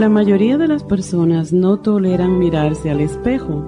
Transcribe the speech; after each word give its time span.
La 0.00 0.08
mayoría 0.08 0.56
de 0.56 0.66
las 0.66 0.82
personas 0.82 1.52
no 1.52 1.80
toleran 1.80 2.38
mirarse 2.38 2.88
al 2.88 3.02
espejo, 3.02 3.62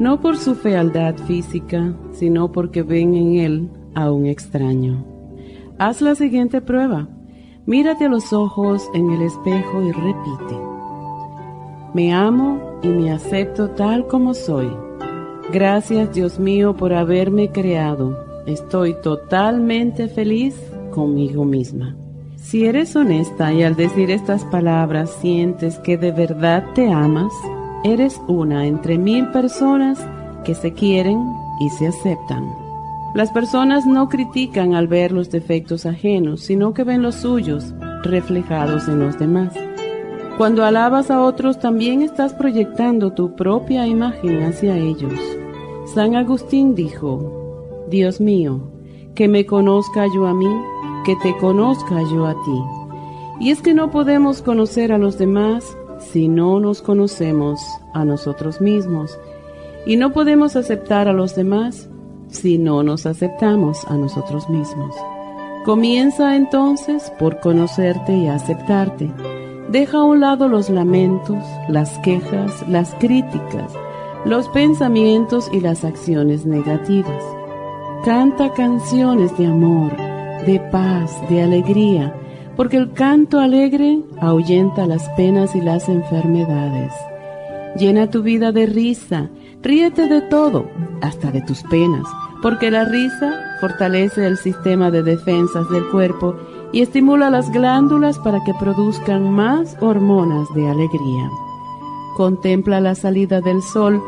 no 0.00 0.20
por 0.20 0.36
su 0.36 0.56
fealdad 0.56 1.14
física, 1.28 1.94
sino 2.10 2.50
porque 2.50 2.82
ven 2.82 3.14
en 3.14 3.34
él 3.36 3.70
a 3.94 4.10
un 4.10 4.26
extraño. 4.26 5.04
Haz 5.78 6.00
la 6.00 6.16
siguiente 6.16 6.60
prueba. 6.60 7.06
Mírate 7.66 8.06
a 8.06 8.08
los 8.08 8.32
ojos 8.32 8.90
en 8.94 9.12
el 9.12 9.22
espejo 9.22 9.80
y 9.80 9.92
repite. 9.92 10.58
Me 11.94 12.12
amo 12.12 12.80
y 12.82 12.88
me 12.88 13.12
acepto 13.12 13.70
tal 13.70 14.08
como 14.08 14.34
soy. 14.34 14.72
Gracias 15.52 16.12
Dios 16.12 16.40
mío 16.40 16.74
por 16.74 16.92
haberme 16.92 17.52
creado. 17.52 18.18
Estoy 18.44 18.96
totalmente 19.04 20.08
feliz 20.08 20.60
conmigo 20.90 21.44
misma. 21.44 21.94
Si 22.50 22.66
eres 22.66 22.96
honesta 22.96 23.52
y 23.52 23.62
al 23.62 23.76
decir 23.76 24.10
estas 24.10 24.44
palabras 24.44 25.16
sientes 25.20 25.78
que 25.78 25.96
de 25.96 26.10
verdad 26.10 26.64
te 26.74 26.90
amas, 26.90 27.32
eres 27.84 28.20
una 28.26 28.66
entre 28.66 28.98
mil 28.98 29.28
personas 29.28 30.04
que 30.44 30.56
se 30.56 30.72
quieren 30.72 31.22
y 31.60 31.70
se 31.70 31.86
aceptan. 31.86 32.52
Las 33.14 33.30
personas 33.30 33.86
no 33.86 34.08
critican 34.08 34.74
al 34.74 34.88
ver 34.88 35.12
los 35.12 35.30
defectos 35.30 35.86
ajenos, 35.86 36.40
sino 36.40 36.74
que 36.74 36.82
ven 36.82 37.02
los 37.02 37.14
suyos 37.14 37.72
reflejados 38.02 38.88
en 38.88 38.98
los 38.98 39.16
demás. 39.16 39.54
Cuando 40.36 40.64
alabas 40.64 41.08
a 41.12 41.22
otros 41.22 41.60
también 41.60 42.02
estás 42.02 42.34
proyectando 42.34 43.12
tu 43.12 43.36
propia 43.36 43.86
imagen 43.86 44.42
hacia 44.42 44.76
ellos. 44.76 45.14
San 45.94 46.16
Agustín 46.16 46.74
dijo, 46.74 47.86
Dios 47.88 48.20
mío, 48.20 48.72
que 49.14 49.28
me 49.28 49.46
conozca 49.46 50.06
yo 50.12 50.26
a 50.26 50.34
mí 50.34 50.50
que 51.04 51.16
te 51.16 51.36
conozca 51.38 52.02
yo 52.02 52.26
a 52.26 52.34
ti. 52.34 52.62
Y 53.40 53.50
es 53.50 53.62
que 53.62 53.74
no 53.74 53.90
podemos 53.90 54.42
conocer 54.42 54.92
a 54.92 54.98
los 54.98 55.18
demás 55.18 55.76
si 55.98 56.28
no 56.28 56.60
nos 56.60 56.82
conocemos 56.82 57.60
a 57.94 58.04
nosotros 58.04 58.60
mismos. 58.60 59.18
Y 59.86 59.96
no 59.96 60.12
podemos 60.12 60.56
aceptar 60.56 61.08
a 61.08 61.12
los 61.12 61.34
demás 61.34 61.88
si 62.28 62.58
no 62.58 62.82
nos 62.82 63.06
aceptamos 63.06 63.84
a 63.86 63.94
nosotros 63.94 64.48
mismos. 64.48 64.94
Comienza 65.64 66.36
entonces 66.36 67.12
por 67.18 67.40
conocerte 67.40 68.16
y 68.16 68.28
aceptarte. 68.28 69.10
Deja 69.70 69.98
a 69.98 70.04
un 70.04 70.20
lado 70.20 70.48
los 70.48 70.70
lamentos, 70.70 71.44
las 71.68 71.98
quejas, 71.98 72.66
las 72.68 72.94
críticas, 72.94 73.72
los 74.24 74.48
pensamientos 74.48 75.50
y 75.52 75.60
las 75.60 75.84
acciones 75.84 76.46
negativas. 76.46 77.24
Canta 78.04 78.52
canciones 78.52 79.36
de 79.36 79.46
amor, 79.46 79.92
de 80.46 80.60
paz, 80.70 81.12
de 81.28 81.42
alegría, 81.42 82.14
porque 82.56 82.76
el 82.76 82.92
canto 82.92 83.40
alegre 83.40 84.00
ahuyenta 84.20 84.86
las 84.86 85.08
penas 85.10 85.54
y 85.54 85.60
las 85.60 85.88
enfermedades. 85.88 86.92
Llena 87.76 88.10
tu 88.10 88.22
vida 88.22 88.52
de 88.52 88.66
risa, 88.66 89.30
ríete 89.62 90.08
de 90.08 90.20
todo, 90.22 90.66
hasta 91.00 91.30
de 91.30 91.40
tus 91.42 91.62
penas, 91.64 92.06
porque 92.42 92.70
la 92.70 92.84
risa 92.84 93.34
fortalece 93.60 94.26
el 94.26 94.36
sistema 94.36 94.90
de 94.90 95.02
defensas 95.02 95.68
del 95.70 95.88
cuerpo 95.90 96.36
y 96.72 96.82
estimula 96.82 97.30
las 97.30 97.50
glándulas 97.50 98.18
para 98.18 98.42
que 98.44 98.54
produzcan 98.54 99.30
más 99.30 99.76
hormonas 99.80 100.48
de 100.54 100.68
alegría. 100.68 101.30
Contempla 102.16 102.80
la 102.80 102.94
salida 102.94 103.40
del 103.40 103.62
sol 103.62 104.02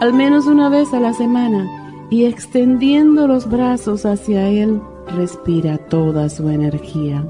al 0.00 0.12
menos 0.12 0.46
una 0.46 0.68
vez 0.68 0.94
a 0.94 1.00
la 1.00 1.12
semana 1.12 2.06
y 2.08 2.24
extendiendo 2.24 3.26
los 3.26 3.50
brazos 3.50 4.06
hacia 4.06 4.48
él, 4.48 4.80
respira 5.16 5.78
toda 5.78 6.28
su 6.28 6.48
energía. 6.48 7.24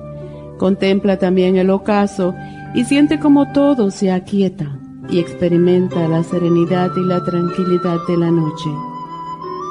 Contempla 0.59 1.19
también 1.19 1.56
el 1.56 1.71
ocaso 1.71 2.34
y 2.75 2.84
siente 2.84 3.19
como 3.19 3.53
todo 3.53 3.91
se 3.91 4.11
aquieta 4.11 4.78
y 5.09 5.19
experimenta 5.19 6.06
la 6.09 6.22
serenidad 6.22 6.91
y 6.97 7.05
la 7.05 7.25
tranquilidad 7.25 7.99
de 8.06 8.16
la 8.16 8.31
noche. 8.31 8.71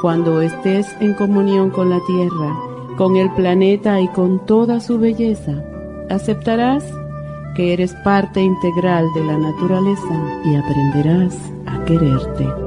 Cuando 0.02 0.42
estés 0.42 0.88
en 1.00 1.14
comunión 1.14 1.70
con 1.70 1.90
la 1.90 2.00
tierra, 2.06 2.56
con 2.98 3.16
el 3.16 3.32
planeta 3.34 4.00
y 4.02 4.08
con 4.10 4.46
toda 4.46 4.80
su 4.80 4.98
belleza, 4.98 5.64
aceptarás 6.10 6.84
que 7.56 7.74
eres 7.74 7.94
parte 8.04 8.42
integral 8.42 9.06
de 9.16 9.24
la 9.24 9.38
naturaleza 9.38 10.42
y 10.46 10.56
aprenderás 10.56 11.36
a 11.66 11.84
quererte. 11.86 12.67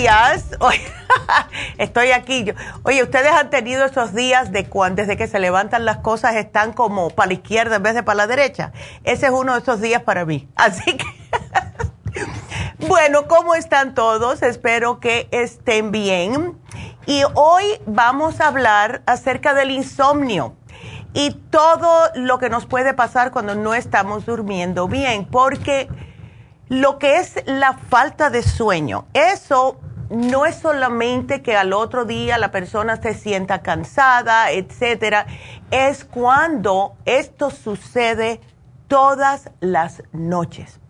Días. 0.00 0.44
estoy 1.78 2.12
aquí. 2.12 2.52
Oye, 2.84 3.02
ustedes 3.02 3.32
han 3.32 3.50
tenido 3.50 3.84
esos 3.84 4.14
días 4.14 4.50
de 4.50 4.64
cuando 4.64 5.02
desde 5.02 5.16
que 5.16 5.26
se 5.26 5.38
levantan 5.38 5.84
las 5.84 5.98
cosas 5.98 6.36
están 6.36 6.72
como 6.72 7.10
para 7.10 7.28
la 7.28 7.34
izquierda 7.34 7.76
en 7.76 7.82
vez 7.82 7.94
de 7.94 8.02
para 8.02 8.16
la 8.16 8.26
derecha. 8.26 8.72
Ese 9.04 9.26
es 9.26 9.32
uno 9.32 9.52
de 9.54 9.60
esos 9.60 9.80
días 9.80 10.02
para 10.02 10.24
mí. 10.24 10.48
Así 10.56 10.96
que, 10.96 11.04
bueno, 12.88 13.28
¿cómo 13.28 13.54
están 13.54 13.94
todos? 13.94 14.42
Espero 14.42 15.00
que 15.00 15.28
estén 15.32 15.90
bien. 15.92 16.58
Y 17.06 17.22
hoy 17.34 17.64
vamos 17.86 18.40
a 18.40 18.48
hablar 18.48 19.02
acerca 19.06 19.54
del 19.54 19.70
insomnio. 19.70 20.56
y 21.12 21.32
todo 21.50 22.08
lo 22.14 22.38
que 22.38 22.48
nos 22.50 22.66
puede 22.66 22.94
pasar 22.94 23.32
cuando 23.32 23.56
no 23.56 23.74
estamos 23.74 24.26
durmiendo 24.26 24.86
bien, 24.86 25.24
porque 25.24 25.88
lo 26.68 27.00
que 27.00 27.16
es 27.16 27.42
la 27.46 27.72
falta 27.72 28.30
de 28.30 28.44
sueño, 28.44 29.06
eso 29.12 29.80
no 30.10 30.44
es 30.44 30.56
solamente 30.56 31.40
que 31.40 31.56
al 31.56 31.72
otro 31.72 32.04
día 32.04 32.36
la 32.36 32.50
persona 32.50 33.00
se 33.00 33.14
sienta 33.14 33.62
cansada, 33.62 34.50
etcétera, 34.50 35.26
es 35.70 36.04
cuando 36.04 36.94
esto 37.04 37.50
sucede 37.50 38.40
todas 38.88 39.50
las 39.60 40.02
noches. 40.12 40.80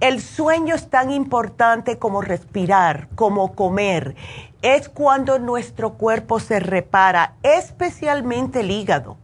El 0.00 0.20
sueño 0.20 0.74
es 0.74 0.90
tan 0.90 1.10
importante 1.10 1.98
como 1.98 2.20
respirar, 2.20 3.08
como 3.14 3.54
comer. 3.54 4.16
Es 4.62 4.88
cuando 4.88 5.38
nuestro 5.38 5.94
cuerpo 5.94 6.40
se 6.40 6.60
repara, 6.60 7.34
especialmente 7.42 8.60
el 8.60 8.70
hígado. 8.70 9.16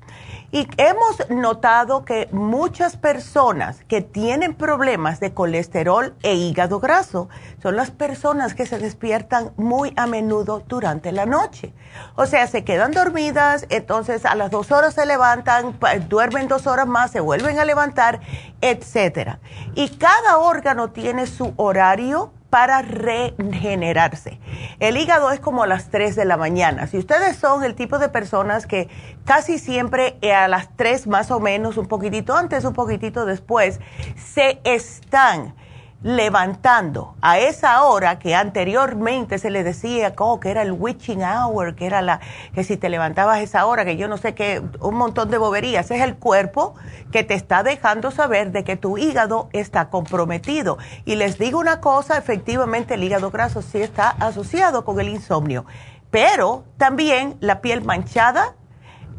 Y 0.54 0.68
hemos 0.76 1.30
notado 1.30 2.04
que 2.04 2.28
muchas 2.30 2.96
personas 2.96 3.82
que 3.88 4.02
tienen 4.02 4.54
problemas 4.54 5.18
de 5.18 5.34
colesterol 5.34 6.14
e 6.22 6.36
hígado 6.36 6.78
graso 6.78 7.28
son 7.60 7.74
las 7.74 7.90
personas 7.90 8.54
que 8.54 8.64
se 8.64 8.78
despiertan 8.78 9.52
muy 9.56 9.92
a 9.96 10.06
menudo 10.06 10.62
durante 10.68 11.10
la 11.10 11.26
noche. 11.26 11.74
O 12.14 12.26
sea, 12.26 12.46
se 12.46 12.62
quedan 12.62 12.92
dormidas, 12.92 13.66
entonces 13.68 14.24
a 14.24 14.36
las 14.36 14.52
dos 14.52 14.70
horas 14.70 14.94
se 14.94 15.06
levantan, 15.06 15.76
duermen 16.08 16.46
dos 16.46 16.68
horas 16.68 16.86
más, 16.86 17.10
se 17.10 17.18
vuelven 17.18 17.58
a 17.58 17.64
levantar, 17.64 18.20
etc. 18.60 19.38
Y 19.74 19.88
cada 19.96 20.38
órgano 20.38 20.92
tiene 20.92 21.26
su 21.26 21.52
horario 21.56 22.30
para 22.54 22.82
regenerarse. 22.82 24.38
El 24.78 24.96
hígado 24.96 25.32
es 25.32 25.40
como 25.40 25.64
a 25.64 25.66
las 25.66 25.90
3 25.90 26.14
de 26.14 26.24
la 26.24 26.36
mañana. 26.36 26.86
Si 26.86 26.96
ustedes 26.96 27.34
son 27.36 27.64
el 27.64 27.74
tipo 27.74 27.98
de 27.98 28.08
personas 28.08 28.68
que 28.68 28.88
casi 29.24 29.58
siempre 29.58 30.18
a 30.32 30.46
las 30.46 30.68
3 30.76 31.08
más 31.08 31.32
o 31.32 31.40
menos, 31.40 31.78
un 31.78 31.88
poquitito 31.88 32.36
antes, 32.36 32.64
un 32.64 32.72
poquitito 32.72 33.26
después, 33.26 33.80
se 34.14 34.60
están 34.62 35.56
levantando 36.04 37.16
a 37.22 37.38
esa 37.38 37.82
hora 37.82 38.18
que 38.18 38.34
anteriormente 38.34 39.38
se 39.38 39.48
le 39.48 39.64
decía 39.64 40.12
oh, 40.18 40.38
que 40.38 40.50
era 40.50 40.60
el 40.60 40.72
witching 40.72 41.22
hour, 41.22 41.74
que 41.74 41.86
era 41.86 42.02
la 42.02 42.20
que 42.54 42.62
si 42.62 42.76
te 42.76 42.90
levantabas 42.90 43.38
a 43.38 43.40
esa 43.40 43.64
hora, 43.64 43.86
que 43.86 43.96
yo 43.96 44.06
no 44.06 44.18
sé 44.18 44.34
qué, 44.34 44.62
un 44.80 44.96
montón 44.96 45.30
de 45.30 45.38
boberías, 45.38 45.90
es 45.90 46.02
el 46.02 46.16
cuerpo 46.16 46.74
que 47.10 47.24
te 47.24 47.32
está 47.32 47.62
dejando 47.62 48.10
saber 48.10 48.52
de 48.52 48.64
que 48.64 48.76
tu 48.76 48.98
hígado 48.98 49.48
está 49.54 49.88
comprometido. 49.88 50.76
Y 51.06 51.16
les 51.16 51.38
digo 51.38 51.58
una 51.58 51.80
cosa, 51.80 52.18
efectivamente 52.18 52.94
el 52.94 53.02
hígado 53.02 53.30
graso 53.30 53.62
sí 53.62 53.80
está 53.80 54.10
asociado 54.10 54.84
con 54.84 55.00
el 55.00 55.08
insomnio, 55.08 55.64
pero 56.10 56.64
también 56.76 57.38
la 57.40 57.62
piel 57.62 57.82
manchada, 57.82 58.56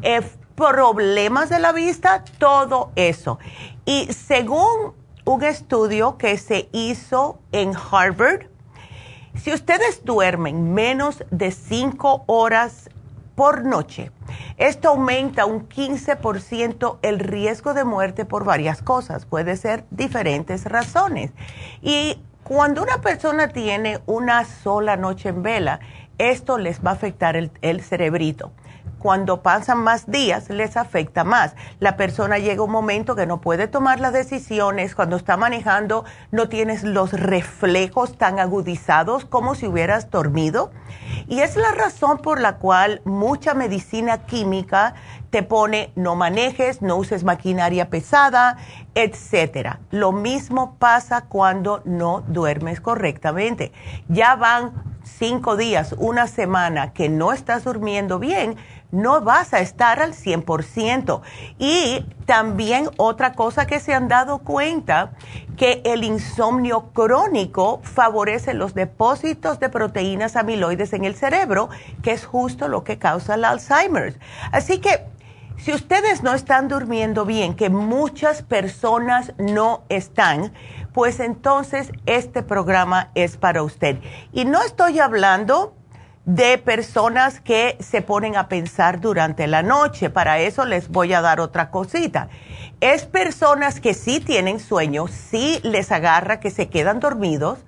eh, 0.02 0.20
problemas 0.54 1.48
de 1.48 1.58
la 1.58 1.72
vista, 1.72 2.22
todo 2.38 2.92
eso. 2.94 3.40
Y 3.84 4.06
según 4.12 4.94
un 5.26 5.42
estudio 5.42 6.18
que 6.18 6.38
se 6.38 6.68
hizo 6.72 7.40
en 7.50 7.72
Harvard. 7.74 8.46
Si 9.34 9.52
ustedes 9.52 10.04
duermen 10.04 10.72
menos 10.72 11.24
de 11.30 11.50
5 11.50 12.24
horas 12.26 12.88
por 13.34 13.64
noche, 13.64 14.12
esto 14.56 14.88
aumenta 14.88 15.44
un 15.44 15.68
15% 15.68 16.98
el 17.02 17.18
riesgo 17.18 17.74
de 17.74 17.84
muerte 17.84 18.24
por 18.24 18.44
varias 18.44 18.82
cosas. 18.82 19.26
Puede 19.26 19.56
ser 19.56 19.84
diferentes 19.90 20.64
razones. 20.64 21.32
Y 21.82 22.18
cuando 22.44 22.82
una 22.82 23.00
persona 23.00 23.48
tiene 23.48 23.98
una 24.06 24.44
sola 24.44 24.96
noche 24.96 25.30
en 25.30 25.42
vela, 25.42 25.80
esto 26.18 26.56
les 26.56 26.84
va 26.86 26.90
a 26.90 26.94
afectar 26.94 27.36
el, 27.36 27.50
el 27.62 27.82
cerebrito 27.82 28.52
cuando 28.98 29.42
pasan 29.42 29.78
más 29.78 30.10
días 30.10 30.50
les 30.50 30.76
afecta 30.76 31.24
más. 31.24 31.54
La 31.80 31.96
persona 31.96 32.38
llega 32.38 32.62
un 32.62 32.70
momento 32.70 33.14
que 33.14 33.26
no 33.26 33.40
puede 33.40 33.68
tomar 33.68 34.00
las 34.00 34.12
decisiones, 34.12 34.94
cuando 34.94 35.16
está 35.16 35.36
manejando 35.36 36.04
no 36.30 36.48
tienes 36.48 36.82
los 36.82 37.12
reflejos 37.12 38.16
tan 38.18 38.38
agudizados 38.38 39.24
como 39.24 39.54
si 39.54 39.66
hubieras 39.66 40.10
dormido. 40.10 40.70
Y 41.28 41.40
es 41.40 41.56
la 41.56 41.72
razón 41.72 42.18
por 42.18 42.40
la 42.40 42.56
cual 42.56 43.00
mucha 43.04 43.54
medicina 43.54 44.26
química 44.26 44.94
te 45.30 45.42
pone 45.42 45.92
no 45.96 46.14
manejes, 46.14 46.82
no 46.82 46.96
uses 46.96 47.24
maquinaria 47.24 47.90
pesada, 47.90 48.56
etcétera. 48.94 49.80
Lo 49.90 50.12
mismo 50.12 50.76
pasa 50.78 51.22
cuando 51.22 51.82
no 51.84 52.22
duermes 52.26 52.80
correctamente. 52.80 53.72
Ya 54.08 54.36
van 54.36 54.72
cinco 55.02 55.56
días, 55.56 55.94
una 55.98 56.26
semana 56.26 56.92
que 56.92 57.08
no 57.08 57.32
estás 57.32 57.64
durmiendo 57.64 58.18
bien 58.18 58.56
no 58.90 59.20
vas 59.20 59.54
a 59.54 59.60
estar 59.60 60.00
al 60.00 60.14
100%. 60.14 61.20
Y 61.58 62.04
también 62.24 62.90
otra 62.96 63.32
cosa 63.32 63.66
que 63.66 63.80
se 63.80 63.94
han 63.94 64.08
dado 64.08 64.38
cuenta, 64.38 65.12
que 65.56 65.82
el 65.84 66.04
insomnio 66.04 66.90
crónico 66.92 67.80
favorece 67.82 68.54
los 68.54 68.74
depósitos 68.74 69.58
de 69.60 69.68
proteínas 69.68 70.36
amiloides 70.36 70.92
en 70.92 71.04
el 71.04 71.14
cerebro, 71.14 71.68
que 72.02 72.12
es 72.12 72.26
justo 72.26 72.68
lo 72.68 72.84
que 72.84 72.98
causa 72.98 73.34
el 73.34 73.44
Alzheimer. 73.44 74.18
Así 74.52 74.78
que 74.78 75.06
si 75.58 75.72
ustedes 75.72 76.22
no 76.22 76.34
están 76.34 76.68
durmiendo 76.68 77.24
bien, 77.24 77.54
que 77.54 77.70
muchas 77.70 78.42
personas 78.42 79.32
no 79.38 79.84
están, 79.88 80.52
pues 80.92 81.18
entonces 81.20 81.92
este 82.04 82.42
programa 82.42 83.10
es 83.14 83.36
para 83.36 83.62
usted. 83.62 83.98
Y 84.32 84.44
no 84.44 84.62
estoy 84.62 84.98
hablando 84.98 85.75
de 86.26 86.58
personas 86.58 87.40
que 87.40 87.76
se 87.78 88.02
ponen 88.02 88.36
a 88.36 88.48
pensar 88.48 89.00
durante 89.00 89.46
la 89.46 89.62
noche. 89.62 90.10
Para 90.10 90.40
eso 90.40 90.64
les 90.64 90.88
voy 90.88 91.14
a 91.14 91.20
dar 91.20 91.40
otra 91.40 91.70
cosita. 91.70 92.28
Es 92.80 93.04
personas 93.04 93.80
que 93.80 93.94
sí 93.94 94.20
tienen 94.20 94.58
sueño, 94.58 95.06
sí 95.06 95.60
les 95.62 95.92
agarra 95.92 96.40
que 96.40 96.50
se 96.50 96.68
quedan 96.68 96.98
dormidos, 96.98 97.60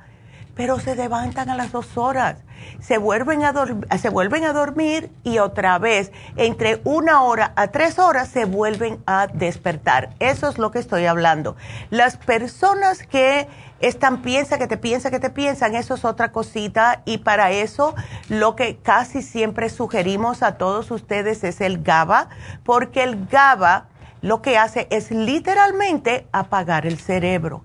pero 0.56 0.80
se 0.80 0.96
levantan 0.96 1.50
a 1.50 1.56
las 1.56 1.70
dos 1.70 1.96
horas, 1.96 2.38
se 2.80 2.98
vuelven 2.98 3.44
a, 3.44 3.52
se 3.98 4.08
vuelven 4.08 4.44
a 4.44 4.52
dormir 4.52 5.10
y 5.24 5.38
otra 5.38 5.78
vez, 5.78 6.12
entre 6.36 6.80
una 6.84 7.22
hora 7.22 7.52
a 7.56 7.68
tres 7.68 7.98
horas, 7.98 8.28
se 8.28 8.44
vuelven 8.44 9.02
a 9.06 9.26
despertar. 9.26 10.10
Eso 10.18 10.48
es 10.48 10.58
lo 10.58 10.70
que 10.70 10.78
estoy 10.78 11.06
hablando. 11.06 11.56
Las 11.90 12.16
personas 12.16 13.02
que 13.06 13.48
están 13.80 14.22
piensa 14.22 14.58
que 14.58 14.66
te 14.66 14.76
piensa 14.76 15.10
que 15.10 15.20
te 15.20 15.30
piensan, 15.30 15.74
eso 15.74 15.94
es 15.94 16.04
otra 16.04 16.32
cosita 16.32 17.02
y 17.04 17.18
para 17.18 17.52
eso 17.52 17.94
lo 18.28 18.56
que 18.56 18.76
casi 18.76 19.22
siempre 19.22 19.68
sugerimos 19.68 20.42
a 20.42 20.56
todos 20.56 20.90
ustedes 20.90 21.44
es 21.44 21.60
el 21.60 21.82
GABA, 21.82 22.28
porque 22.64 23.02
el 23.02 23.26
GABA 23.26 23.86
lo 24.20 24.42
que 24.42 24.58
hace 24.58 24.88
es 24.90 25.10
literalmente 25.10 26.26
apagar 26.32 26.86
el 26.86 26.98
cerebro. 26.98 27.62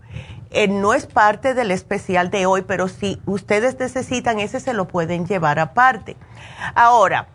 Eh, 0.53 0.67
no 0.67 0.93
es 0.93 1.07
parte 1.07 1.55
del 1.55 1.71
especial 1.71 2.29
de 2.29 2.45
hoy, 2.45 2.61
pero 2.61 2.87
si 2.87 3.19
ustedes 3.25 3.79
necesitan 3.79 4.39
ese 4.39 4.59
se 4.59 4.73
lo 4.73 4.87
pueden 4.87 5.25
llevar 5.25 5.57
aparte. 5.59 6.15
Ahora, 6.75 7.27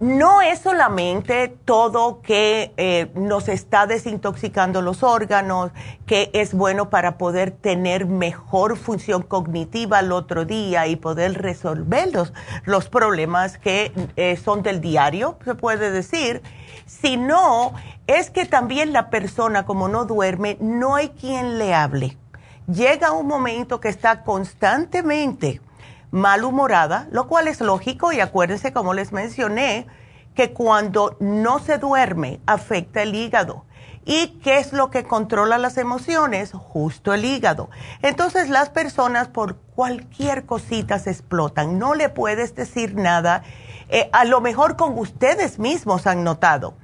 no 0.00 0.42
es 0.42 0.60
solamente 0.60 1.48
todo 1.64 2.22
que 2.22 2.72
eh, 2.76 3.10
nos 3.14 3.48
está 3.48 3.86
desintoxicando 3.86 4.80
los 4.80 5.02
órganos, 5.02 5.72
que 6.06 6.30
es 6.34 6.54
bueno 6.54 6.88
para 6.88 7.18
poder 7.18 7.50
tener 7.50 8.06
mejor 8.06 8.76
función 8.76 9.22
cognitiva 9.22 9.98
el 9.98 10.12
otro 10.12 10.44
día 10.44 10.86
y 10.86 10.94
poder 10.94 11.42
resolver 11.42 12.10
los, 12.64 12.88
problemas 12.88 13.58
que 13.58 13.92
eh, 14.16 14.36
son 14.36 14.62
del 14.62 14.80
diario, 14.80 15.36
se 15.44 15.56
puede 15.56 15.90
decir, 15.90 16.42
sino 16.86 17.74
es 18.08 18.30
que 18.30 18.46
también 18.46 18.92
la 18.94 19.10
persona 19.10 19.66
como 19.66 19.86
no 19.86 20.06
duerme, 20.06 20.56
no 20.60 20.96
hay 20.96 21.10
quien 21.10 21.58
le 21.58 21.74
hable. 21.74 22.16
Llega 22.66 23.12
un 23.12 23.26
momento 23.26 23.80
que 23.80 23.90
está 23.90 24.24
constantemente 24.24 25.60
malhumorada, 26.10 27.06
lo 27.12 27.28
cual 27.28 27.48
es 27.48 27.60
lógico 27.60 28.10
y 28.12 28.20
acuérdense 28.20 28.72
como 28.72 28.94
les 28.94 29.12
mencioné, 29.12 29.86
que 30.34 30.54
cuando 30.54 31.16
no 31.20 31.58
se 31.58 31.76
duerme 31.76 32.40
afecta 32.46 33.02
el 33.02 33.14
hígado. 33.14 33.66
¿Y 34.06 34.38
qué 34.42 34.56
es 34.56 34.72
lo 34.72 34.90
que 34.90 35.04
controla 35.04 35.58
las 35.58 35.76
emociones? 35.76 36.52
Justo 36.52 37.12
el 37.12 37.26
hígado. 37.26 37.68
Entonces 38.00 38.48
las 38.48 38.70
personas 38.70 39.28
por 39.28 39.56
cualquier 39.74 40.46
cosita 40.46 40.98
se 40.98 41.10
explotan. 41.10 41.78
No 41.78 41.94
le 41.94 42.08
puedes 42.08 42.54
decir 42.54 42.94
nada. 42.94 43.42
Eh, 43.90 44.08
a 44.12 44.24
lo 44.24 44.40
mejor 44.40 44.76
con 44.76 44.98
ustedes 44.98 45.58
mismos 45.58 46.06
han 46.06 46.24
notado. 46.24 46.74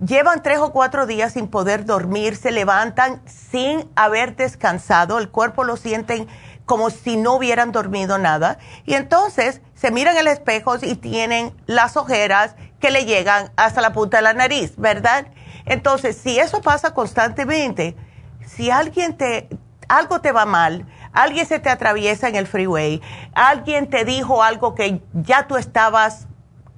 Llevan 0.00 0.42
tres 0.42 0.58
o 0.58 0.72
cuatro 0.72 1.06
días 1.06 1.34
sin 1.34 1.48
poder 1.48 1.84
dormir, 1.84 2.36
se 2.36 2.50
levantan 2.50 3.22
sin 3.26 3.88
haber 3.94 4.34
descansado, 4.34 5.18
el 5.18 5.28
cuerpo 5.28 5.62
lo 5.62 5.76
sienten 5.76 6.26
como 6.64 6.90
si 6.90 7.16
no 7.16 7.34
hubieran 7.34 7.70
dormido 7.72 8.18
nada. 8.18 8.58
Y 8.84 8.94
entonces 8.94 9.60
se 9.74 9.90
miran 9.90 10.14
en 10.14 10.22
el 10.22 10.26
espejo 10.28 10.76
y 10.80 10.94
tienen 10.96 11.54
las 11.66 11.96
ojeras 11.96 12.56
que 12.80 12.90
le 12.90 13.04
llegan 13.04 13.52
hasta 13.56 13.80
la 13.80 13.92
punta 13.92 14.18
de 14.18 14.22
la 14.22 14.32
nariz, 14.32 14.74
¿verdad? 14.76 15.26
Entonces, 15.66 16.16
si 16.16 16.38
eso 16.38 16.60
pasa 16.60 16.94
constantemente, 16.94 17.96
si 18.44 18.70
alguien 18.70 19.16
te, 19.16 19.48
algo 19.88 20.20
te 20.20 20.32
va 20.32 20.46
mal, 20.46 20.86
alguien 21.12 21.46
se 21.46 21.58
te 21.58 21.70
atraviesa 21.70 22.28
en 22.28 22.36
el 22.36 22.46
freeway, 22.46 23.00
alguien 23.34 23.88
te 23.88 24.04
dijo 24.04 24.42
algo 24.42 24.74
que 24.74 25.02
ya 25.12 25.46
tú 25.46 25.56
estabas 25.56 26.26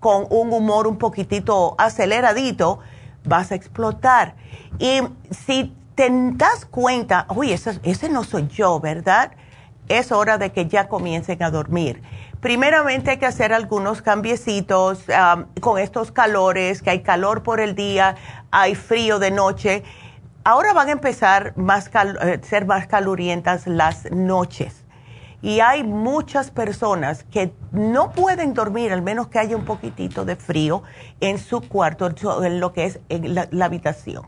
con 0.00 0.26
un 0.28 0.52
humor 0.52 0.86
un 0.86 0.98
poquitito 0.98 1.74
aceleradito, 1.78 2.80
vas 3.24 3.52
a 3.52 3.54
explotar. 3.54 4.34
Y 4.78 5.00
si 5.30 5.74
te 5.94 6.08
das 6.10 6.64
cuenta, 6.64 7.26
uy, 7.34 7.52
ese, 7.52 7.78
ese 7.82 8.08
no 8.08 8.24
soy 8.24 8.48
yo, 8.48 8.80
¿verdad? 8.80 9.32
Es 9.88 10.12
hora 10.12 10.38
de 10.38 10.50
que 10.52 10.66
ya 10.66 10.88
comiencen 10.88 11.42
a 11.42 11.50
dormir. 11.50 12.02
Primeramente 12.40 13.12
hay 13.12 13.16
que 13.16 13.26
hacer 13.26 13.54
algunos 13.54 14.02
cambiecitos 14.02 15.04
con 15.60 15.78
estos 15.78 16.12
calores, 16.12 16.82
que 16.82 16.90
hay 16.90 17.02
calor 17.02 17.42
por 17.42 17.58
el 17.58 17.74
día, 17.74 18.16
hay 18.50 18.74
frío 18.74 19.18
de 19.18 19.30
noche. 19.30 19.82
Ahora 20.44 20.74
van 20.74 20.88
a 20.88 20.92
empezar 20.92 21.54
a 21.56 22.28
eh, 22.28 22.40
ser 22.42 22.66
más 22.66 22.86
calurientas 22.86 23.66
las 23.66 24.10
noches. 24.10 24.83
Y 25.44 25.60
hay 25.60 25.84
muchas 25.84 26.50
personas 26.50 27.22
que 27.24 27.52
no 27.70 28.12
pueden 28.12 28.54
dormir, 28.54 28.94
al 28.94 29.02
menos 29.02 29.28
que 29.28 29.38
haya 29.38 29.54
un 29.54 29.66
poquitito 29.66 30.24
de 30.24 30.36
frío 30.36 30.82
en 31.20 31.36
su 31.36 31.60
cuarto, 31.60 32.08
en 32.42 32.60
lo 32.60 32.72
que 32.72 32.86
es 32.86 33.00
la 33.10 33.64
habitación. 33.66 34.26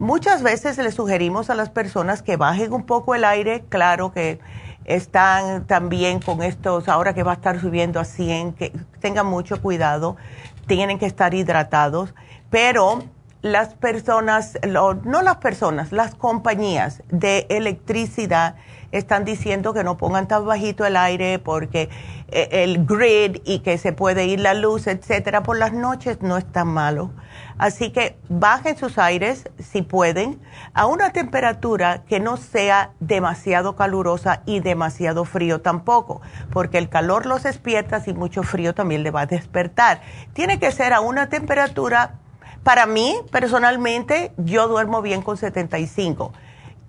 Muchas 0.00 0.42
veces 0.42 0.76
le 0.78 0.90
sugerimos 0.90 1.50
a 1.50 1.54
las 1.54 1.70
personas 1.70 2.20
que 2.22 2.36
bajen 2.36 2.72
un 2.72 2.84
poco 2.84 3.14
el 3.14 3.24
aire, 3.24 3.64
claro 3.68 4.10
que 4.10 4.40
están 4.84 5.68
también 5.68 6.18
con 6.18 6.42
estos, 6.42 6.88
ahora 6.88 7.14
que 7.14 7.22
va 7.22 7.30
a 7.30 7.34
estar 7.34 7.60
subiendo 7.60 8.00
a 8.00 8.04
100, 8.04 8.54
que 8.54 8.72
tengan 8.98 9.26
mucho 9.26 9.62
cuidado, 9.62 10.16
tienen 10.66 10.98
que 10.98 11.06
estar 11.06 11.32
hidratados, 11.32 12.12
pero 12.50 13.04
las 13.40 13.74
personas, 13.74 14.58
no 14.64 15.22
las 15.22 15.36
personas, 15.36 15.92
las 15.92 16.16
compañías 16.16 17.04
de 17.08 17.46
electricidad 17.50 18.56
están 18.98 19.24
diciendo 19.24 19.74
que 19.74 19.84
no 19.84 19.96
pongan 19.96 20.28
tan 20.28 20.46
bajito 20.46 20.86
el 20.86 20.96
aire 20.96 21.38
porque 21.38 21.88
eh, 22.28 22.48
el 22.64 22.86
grid 22.86 23.38
y 23.44 23.58
que 23.60 23.76
se 23.78 23.92
puede 23.92 24.26
ir 24.26 24.40
la 24.40 24.54
luz, 24.54 24.86
etcétera, 24.86 25.42
por 25.42 25.58
las 25.58 25.72
noches 25.72 26.22
no 26.22 26.36
es 26.36 26.44
tan 26.50 26.68
malo. 26.68 27.10
Así 27.58 27.90
que 27.90 28.16
bajen 28.28 28.76
sus 28.76 28.98
aires 28.98 29.48
si 29.58 29.82
pueden 29.82 30.40
a 30.74 30.86
una 30.86 31.12
temperatura 31.12 32.02
que 32.04 32.20
no 32.20 32.36
sea 32.36 32.92
demasiado 33.00 33.76
calurosa 33.76 34.42
y 34.46 34.60
demasiado 34.60 35.24
frío 35.24 35.60
tampoco, 35.60 36.20
porque 36.52 36.78
el 36.78 36.88
calor 36.88 37.26
los 37.26 37.42
despierta 37.44 38.02
y 38.06 38.12
mucho 38.12 38.42
frío 38.42 38.74
también 38.74 39.02
le 39.02 39.10
va 39.10 39.22
a 39.22 39.26
despertar. 39.26 40.00
Tiene 40.32 40.58
que 40.58 40.72
ser 40.72 40.92
a 40.92 41.00
una 41.00 41.28
temperatura, 41.28 42.14
para 42.62 42.86
mí 42.86 43.16
personalmente, 43.30 44.32
yo 44.36 44.68
duermo 44.68 45.02
bien 45.02 45.22
con 45.22 45.36
75 45.36 46.32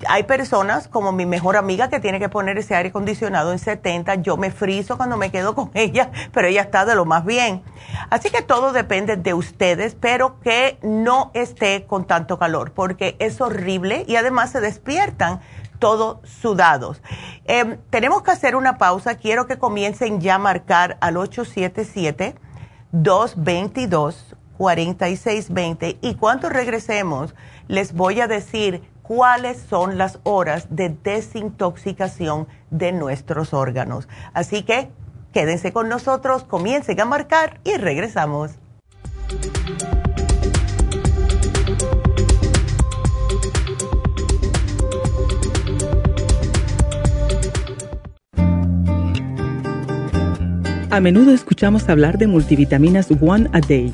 hay 0.08 0.24
personas 0.24 0.88
como 0.88 1.12
mi 1.12 1.26
mejor 1.26 1.56
amiga 1.56 1.90
que 1.90 2.00
tiene 2.00 2.20
que 2.20 2.30
poner 2.30 2.58
ese 2.58 2.76
aire 2.76 2.90
acondicionado 2.90 3.52
en 3.52 3.60
70. 3.60 4.16
Yo 4.16 4.38
me 4.38 4.52
frizo 4.52 4.98
cuando 4.98 5.18
me 5.18 5.32
quedo 5.32 5.56
con 5.56 5.72
ella, 5.74 6.12
pero 6.34 6.48
ella 6.48 6.62
está 6.62 6.86
de 6.86 6.96
lo 6.96 7.06
más 7.06 7.26
bien. 7.26 7.64
Así 8.10 8.30
que 8.30 8.42
todo 8.42 8.74
depende 8.74 9.16
de 9.16 9.34
ustedes, 9.34 9.96
pero 9.96 10.40
que 10.40 10.78
no 10.82 11.32
esté 11.34 11.86
con 11.86 12.06
tanto 12.06 12.38
calor, 12.38 12.72
porque 12.72 13.16
es 13.20 13.40
horrible 13.42 14.04
y 14.08 14.18
además 14.18 14.52
se 14.52 14.62
despiertan 14.62 15.40
todos 15.80 16.18
sudados. 16.30 17.02
Em, 17.46 17.78
tenemos 17.90 18.22
que 18.24 18.32
hacer 18.32 18.56
una 18.56 18.78
pausa. 18.78 19.16
Quiero 19.16 19.48
que 19.48 19.58
comiencen 19.58 20.20
ya 20.20 20.36
a 20.36 20.40
marcar 20.40 20.98
al 21.02 21.18
877 21.18 22.36
222 22.92 24.36
4620 24.58 25.98
y 26.02 26.16
cuando 26.16 26.50
regresemos 26.50 27.36
les 27.68 27.94
voy 27.94 28.22
a 28.22 28.28
decir 28.28 28.82
cuáles 29.08 29.58
son 29.58 29.98
las 29.98 30.20
horas 30.24 30.68
de 30.70 30.90
desintoxicación 30.90 32.48
de 32.72 32.92
nuestros 32.92 33.54
órganos. 33.54 34.08
Así 34.34 34.64
que 34.64 34.90
quédense 35.32 35.72
con 35.74 35.90
nosotros, 35.90 36.44
comiencen 36.44 37.00
a 37.02 37.06
marcar 37.06 37.60
y 37.64 37.76
regresamos. 37.78 38.52
A 50.92 51.02
menudo 51.02 51.34
escuchamos 51.34 51.90
hablar 51.90 52.18
de 52.18 52.28
multivitaminas 52.28 53.10
One 53.22 53.50
a 53.52 53.60
Day 53.60 53.94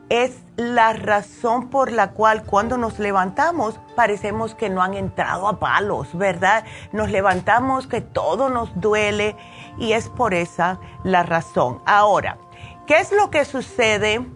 es 0.08 0.38
la 0.56 0.92
razón 0.92 1.70
por 1.70 1.90
la 1.90 2.12
cual 2.12 2.44
cuando 2.44 2.78
nos 2.78 2.98
levantamos 2.98 3.80
parecemos 3.96 4.54
que 4.54 4.70
no 4.70 4.82
han 4.82 4.94
entrado 4.94 5.48
a 5.48 5.58
palos, 5.58 6.16
¿verdad? 6.16 6.64
Nos 6.92 7.10
levantamos 7.10 7.86
que 7.86 8.00
todo 8.00 8.48
nos 8.50 8.70
duele 8.80 9.34
y 9.78 9.92
es 9.92 10.08
por 10.08 10.34
esa 10.34 10.78
la 11.02 11.22
razón. 11.22 11.80
Ahora, 11.86 12.38
¿qué 12.86 12.98
es 12.98 13.12
lo 13.12 13.30
que 13.30 13.44
sucede 13.44 14.26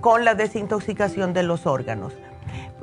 con 0.00 0.24
la 0.24 0.34
desintoxicación 0.34 1.32
de 1.32 1.42
los 1.42 1.66
órganos? 1.66 2.12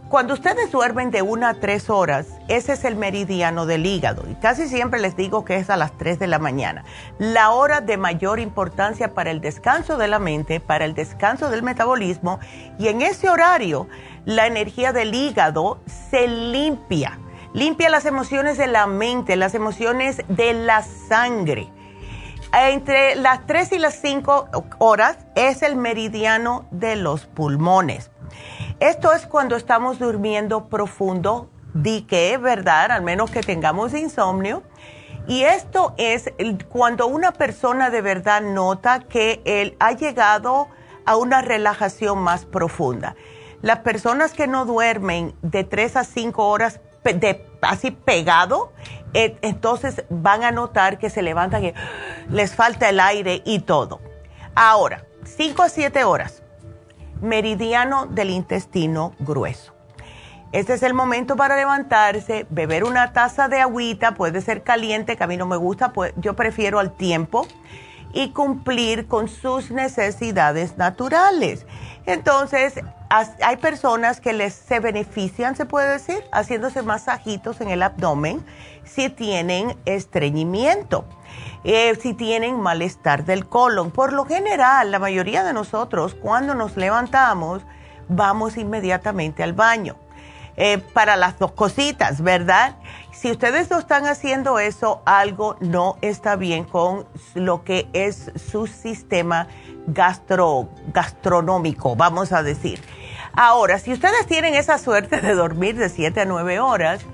Cuando 0.09 0.35
ustedes 0.35 0.71
duermen 0.71 1.09
de 1.09 1.23
una 1.23 1.49
a 1.49 1.53
tres 1.55 1.89
horas, 1.89 2.27
ese 2.47 2.73
es 2.73 2.83
el 2.83 2.95
meridiano 2.95 3.65
del 3.65 3.83
hígado. 3.83 4.29
Y 4.29 4.35
casi 4.35 4.67
siempre 4.67 4.99
les 4.99 5.15
digo 5.15 5.43
que 5.43 5.55
es 5.55 5.71
a 5.71 5.75
las 5.75 5.97
tres 5.97 6.19
de 6.19 6.27
la 6.27 6.37
mañana. 6.37 6.83
La 7.17 7.49
hora 7.49 7.81
de 7.81 7.97
mayor 7.97 8.39
importancia 8.39 9.15
para 9.15 9.31
el 9.31 9.41
descanso 9.41 9.97
de 9.97 10.07
la 10.07 10.19
mente, 10.19 10.59
para 10.59 10.85
el 10.85 10.93
descanso 10.93 11.49
del 11.49 11.63
metabolismo. 11.63 12.39
Y 12.77 12.89
en 12.89 13.01
ese 13.01 13.27
horario, 13.27 13.87
la 14.25 14.45
energía 14.45 14.93
del 14.93 15.15
hígado 15.15 15.79
se 16.11 16.27
limpia. 16.27 17.17
Limpia 17.53 17.89
las 17.89 18.05
emociones 18.05 18.59
de 18.59 18.67
la 18.67 18.85
mente, 18.85 19.35
las 19.35 19.55
emociones 19.55 20.21
de 20.27 20.53
la 20.53 20.83
sangre. 20.83 21.71
Entre 22.55 23.15
las 23.15 23.47
tres 23.47 23.71
y 23.71 23.79
las 23.79 23.95
cinco 23.95 24.47
horas 24.77 25.17
es 25.33 25.63
el 25.63 25.75
meridiano 25.75 26.67
de 26.69 26.95
los 26.95 27.25
pulmones. 27.25 28.11
Esto 28.79 29.11
es 29.11 29.25
cuando 29.25 29.55
estamos 29.55 29.97
durmiendo 29.97 30.69
profundo, 30.69 31.49
di 31.73 32.03
que, 32.03 32.37
¿verdad? 32.37 32.91
Al 32.91 33.01
menos 33.01 33.31
que 33.31 33.41
tengamos 33.41 33.95
insomnio. 33.95 34.61
Y 35.27 35.43
esto 35.43 35.95
es 35.97 36.31
cuando 36.69 37.07
una 37.07 37.31
persona 37.31 37.89
de 37.89 38.01
verdad 38.01 38.41
nota 38.41 38.99
que 38.99 39.41
él 39.45 39.75
ha 39.79 39.93
llegado 39.93 40.67
a 41.07 41.15
una 41.15 41.41
relajación 41.41 42.19
más 42.19 42.45
profunda. 42.45 43.15
Las 43.63 43.79
personas 43.79 44.33
que 44.33 44.45
no 44.45 44.65
duermen 44.65 45.33
de 45.41 45.63
3 45.63 45.95
a 45.95 46.03
5 46.03 46.47
horas 46.47 46.81
de, 47.03 47.45
así 47.61 47.89
pegado, 47.91 48.73
entonces 49.13 50.03
van 50.09 50.43
a 50.43 50.51
notar 50.51 50.97
que 50.97 51.09
se 51.09 51.21
levantan 51.21 51.65
y 51.65 51.73
les 52.29 52.55
falta 52.55 52.89
el 52.89 52.99
aire 52.99 53.41
y 53.45 53.59
todo. 53.59 54.01
Ahora, 54.55 55.05
5 55.23 55.63
a 55.63 55.69
7 55.69 56.03
horas 56.03 56.43
meridiano 57.21 58.05
del 58.05 58.29
intestino 58.29 59.13
grueso. 59.19 59.73
Este 60.51 60.73
es 60.73 60.83
el 60.83 60.93
momento 60.93 61.35
para 61.35 61.55
levantarse, 61.55 62.45
beber 62.51 62.83
una 62.83 63.11
taza 63.11 63.47
de 63.47 63.59
agüita, 63.59 64.13
puede 64.13 64.39
ser 64.41 64.61
caliente, 64.61 65.17
que 65.17 65.23
a 65.23 65.27
mí 65.27 65.35
no 65.35 65.47
me 65.47 65.57
gusta, 65.57 65.93
pues 65.93 66.13
yo 66.17 66.35
prefiero 66.35 66.77
al 66.77 66.95
tiempo, 66.95 67.47
y 68.13 68.29
cumplir 68.29 69.07
con 69.07 69.27
sus 69.27 69.71
necesidades 69.71 70.77
naturales. 70.77 71.65
Entonces, 72.05 72.75
hay 73.09 73.57
personas 73.57 74.21
que 74.21 74.33
les 74.33 74.53
se 74.53 74.79
benefician, 74.79 75.55
se 75.55 75.65
puede 75.65 75.91
decir, 75.91 76.23
haciéndose 76.31 76.81
masajitos 76.81 77.59
en 77.61 77.69
el 77.69 77.83
abdomen 77.83 78.45
si 78.83 79.09
tienen 79.09 79.75
estreñimiento. 79.85 81.05
Eh, 81.63 81.95
si 82.01 82.13
tienen 82.13 82.59
malestar 82.59 83.23
del 83.23 83.47
colon. 83.47 83.91
Por 83.91 84.11
lo 84.11 84.25
general, 84.25 84.91
la 84.91 84.99
mayoría 84.99 85.45
de 85.45 85.53
nosotros 85.53 86.13
cuando 86.13 86.55
nos 86.55 86.75
levantamos 86.75 87.61
vamos 88.09 88.57
inmediatamente 88.57 89.43
al 89.43 89.53
baño. 89.53 89.95
Eh, 90.55 90.77
para 90.77 91.15
las 91.15 91.39
dos 91.39 91.53
cositas, 91.53 92.21
¿verdad? 92.21 92.75
Si 93.23 93.31
ustedes 93.31 93.71
no 93.71 93.79
están 93.79 94.05
haciendo 94.05 94.59
eso, 94.59 95.01
algo 95.05 95.55
no 95.61 95.97
está 96.01 96.35
bien 96.35 96.65
con 96.65 97.07
lo 97.35 97.63
que 97.63 97.87
es 97.93 98.33
su 98.35 98.67
sistema 98.67 99.47
gastro, 99.87 100.67
gastronómico, 100.87 101.95
vamos 101.95 102.33
a 102.33 102.43
decir. 102.43 102.83
Ahora, 103.31 103.79
si 103.79 103.93
ustedes 103.93 104.27
tienen 104.27 104.55
esa 104.55 104.77
suerte 104.77 105.21
de 105.21 105.35
dormir 105.35 105.77
de 105.77 105.87
7 105.87 106.19
a 106.19 106.25
9 106.25 106.59
horas, 106.59 107.05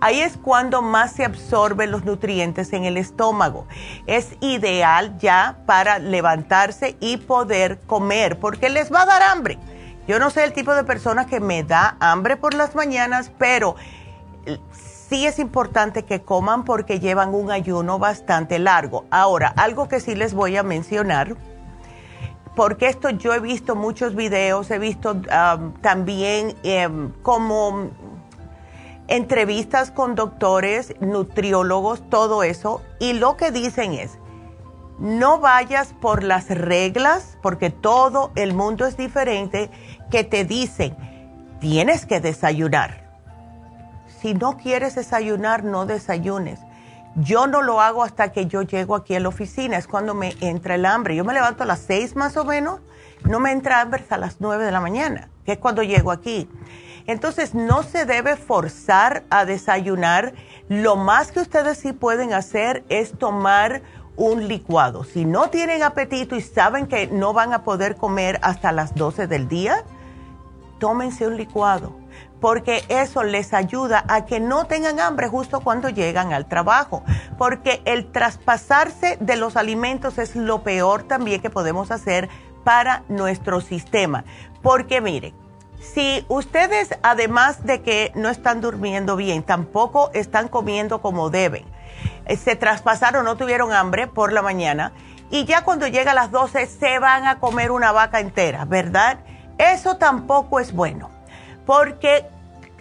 Ahí 0.00 0.20
es 0.20 0.36
cuando 0.36 0.82
más 0.82 1.12
se 1.12 1.24
absorben 1.24 1.90
los 1.90 2.04
nutrientes 2.04 2.72
en 2.74 2.84
el 2.84 2.98
estómago. 2.98 3.66
Es 4.06 4.36
ideal 4.40 5.16
ya 5.18 5.56
para 5.66 5.98
levantarse 5.98 6.96
y 7.00 7.16
poder 7.16 7.80
comer 7.86 8.38
porque 8.38 8.68
les 8.68 8.92
va 8.92 9.02
a 9.02 9.06
dar 9.06 9.22
hambre. 9.22 9.58
Yo 10.06 10.18
no 10.18 10.28
sé 10.30 10.44
el 10.44 10.52
tipo 10.52 10.74
de 10.74 10.84
persona 10.84 11.26
que 11.26 11.40
me 11.40 11.64
da 11.64 11.96
hambre 12.00 12.36
por 12.36 12.54
las 12.54 12.74
mañanas, 12.74 13.32
pero 13.38 13.76
sí 15.14 15.26
es 15.26 15.38
importante 15.38 16.04
que 16.04 16.22
coman 16.22 16.64
porque 16.64 16.98
llevan 16.98 17.36
un 17.36 17.52
ayuno 17.52 18.00
bastante 18.00 18.58
largo. 18.58 19.04
Ahora, 19.12 19.54
algo 19.56 19.86
que 19.86 20.00
sí 20.00 20.16
les 20.16 20.34
voy 20.34 20.56
a 20.56 20.64
mencionar, 20.64 21.36
porque 22.56 22.88
esto 22.88 23.10
yo 23.10 23.32
he 23.32 23.38
visto 23.38 23.76
muchos 23.76 24.16
videos, 24.16 24.72
he 24.72 24.80
visto 24.80 25.22
también 25.82 26.56
em, 26.64 27.12
como 27.22 27.90
entrevistas 29.06 29.92
con 29.92 30.16
doctores, 30.16 30.94
nutriólogos, 30.98 32.10
todo 32.10 32.42
eso, 32.42 32.82
y 32.98 33.12
lo 33.12 33.36
que 33.36 33.52
dicen 33.52 33.92
es, 33.92 34.18
no 34.98 35.38
vayas 35.38 35.92
por 35.92 36.24
las 36.24 36.48
reglas, 36.48 37.38
porque 37.40 37.70
todo 37.70 38.32
el 38.34 38.52
mundo 38.52 38.84
es 38.84 38.96
diferente, 38.96 39.70
que 40.10 40.24
te 40.24 40.44
dicen, 40.44 40.96
tienes 41.60 42.04
que 42.04 42.18
desayunar. 42.18 43.03
Si 44.24 44.32
no 44.32 44.56
quieres 44.56 44.94
desayunar, 44.94 45.64
no 45.64 45.84
desayunes. 45.84 46.58
Yo 47.14 47.46
no 47.46 47.60
lo 47.60 47.82
hago 47.82 48.02
hasta 48.02 48.32
que 48.32 48.46
yo 48.46 48.62
llego 48.62 48.96
aquí 48.96 49.14
a 49.14 49.20
la 49.20 49.28
oficina, 49.28 49.76
es 49.76 49.86
cuando 49.86 50.14
me 50.14 50.34
entra 50.40 50.76
el 50.76 50.86
hambre. 50.86 51.14
Yo 51.14 51.26
me 51.26 51.34
levanto 51.34 51.64
a 51.64 51.66
las 51.66 51.80
seis 51.80 52.16
más 52.16 52.38
o 52.38 52.44
menos, 52.46 52.80
no 53.24 53.38
me 53.38 53.52
entra 53.52 53.82
hambre 53.82 54.00
hasta 54.00 54.16
las 54.16 54.36
nueve 54.40 54.64
de 54.64 54.72
la 54.72 54.80
mañana, 54.80 55.28
que 55.44 55.52
es 55.52 55.58
cuando 55.58 55.82
llego 55.82 56.10
aquí. 56.10 56.48
Entonces 57.06 57.54
no 57.54 57.82
se 57.82 58.06
debe 58.06 58.36
forzar 58.36 59.24
a 59.28 59.44
desayunar. 59.44 60.32
Lo 60.70 60.96
más 60.96 61.30
que 61.30 61.40
ustedes 61.40 61.76
sí 61.76 61.92
pueden 61.92 62.32
hacer 62.32 62.82
es 62.88 63.18
tomar 63.18 63.82
un 64.16 64.48
licuado. 64.48 65.04
Si 65.04 65.26
no 65.26 65.50
tienen 65.50 65.82
apetito 65.82 66.34
y 66.34 66.40
saben 66.40 66.86
que 66.86 67.08
no 67.08 67.34
van 67.34 67.52
a 67.52 67.62
poder 67.62 67.96
comer 67.96 68.40
hasta 68.40 68.72
las 68.72 68.94
12 68.94 69.26
del 69.26 69.48
día, 69.48 69.84
tómense 70.78 71.26
un 71.26 71.36
licuado, 71.36 71.94
porque 72.44 72.84
eso 72.90 73.22
les 73.22 73.54
ayuda 73.54 74.04
a 74.06 74.26
que 74.26 74.38
no 74.38 74.66
tengan 74.66 75.00
hambre 75.00 75.28
justo 75.28 75.60
cuando 75.60 75.88
llegan 75.88 76.34
al 76.34 76.44
trabajo, 76.44 77.02
porque 77.38 77.80
el 77.86 78.12
traspasarse 78.12 79.16
de 79.18 79.36
los 79.36 79.56
alimentos 79.56 80.18
es 80.18 80.36
lo 80.36 80.62
peor 80.62 81.04
también 81.04 81.40
que 81.40 81.48
podemos 81.48 81.90
hacer 81.90 82.28
para 82.62 83.02
nuestro 83.08 83.62
sistema. 83.62 84.26
Porque 84.60 85.00
miren, 85.00 85.32
si 85.80 86.26
ustedes, 86.28 86.98
además 87.02 87.64
de 87.64 87.80
que 87.80 88.12
no 88.14 88.28
están 88.28 88.60
durmiendo 88.60 89.16
bien, 89.16 89.42
tampoco 89.42 90.10
están 90.12 90.48
comiendo 90.48 91.00
como 91.00 91.30
deben, 91.30 91.64
eh, 92.26 92.36
se 92.36 92.56
traspasaron, 92.56 93.24
no 93.24 93.38
tuvieron 93.38 93.72
hambre 93.72 94.06
por 94.06 94.34
la 94.34 94.42
mañana 94.42 94.92
y 95.30 95.46
ya 95.46 95.64
cuando 95.64 95.86
llega 95.86 96.10
a 96.10 96.14
las 96.14 96.30
12 96.30 96.66
se 96.66 96.98
van 96.98 97.26
a 97.26 97.40
comer 97.40 97.70
una 97.70 97.90
vaca 97.90 98.20
entera, 98.20 98.66
¿verdad? 98.66 99.20
Eso 99.56 99.96
tampoco 99.96 100.60
es 100.60 100.74
bueno, 100.74 101.08
porque 101.64 102.33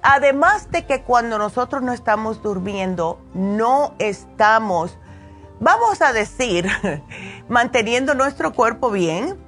además 0.03 0.69
de 0.69 0.85
que 0.85 1.01
cuando 1.01 1.37
nosotros 1.37 1.81
no 1.81 1.93
estamos 1.93 2.43
durmiendo, 2.43 3.19
no 3.33 3.95
estamos, 3.99 4.99
vamos 5.59 6.01
a 6.01 6.13
decir, 6.13 6.67
manteniendo 7.49 8.13
nuestro 8.13 8.53
cuerpo 8.53 8.91
bien, 8.91 9.39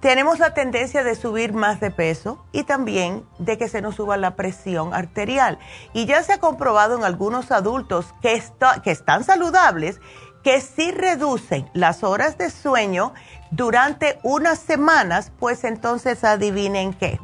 tenemos 0.00 0.38
la 0.38 0.54
tendencia 0.54 1.04
de 1.04 1.14
subir 1.14 1.52
más 1.52 1.78
de 1.78 1.90
peso 1.90 2.42
y 2.52 2.64
también 2.64 3.26
de 3.38 3.58
que 3.58 3.68
se 3.68 3.82
nos 3.82 3.96
suba 3.96 4.16
la 4.16 4.34
presión 4.34 4.94
arterial. 4.94 5.58
Y 5.92 6.06
ya 6.06 6.22
se 6.22 6.32
ha 6.32 6.40
comprobado 6.40 6.96
en 6.96 7.04
algunos 7.04 7.50
adultos 7.50 8.14
que, 8.22 8.42
que 8.82 8.90
están 8.90 9.24
saludables 9.24 10.00
que 10.42 10.62
si 10.62 10.90
reducen 10.90 11.68
las 11.74 12.02
horas 12.02 12.38
de 12.38 12.48
sueño 12.48 13.12
durante 13.50 14.18
unas 14.22 14.58
semanas, 14.58 15.32
pues 15.38 15.64
entonces 15.64 16.24
adivinen 16.24 16.94
qué. 16.94 17.20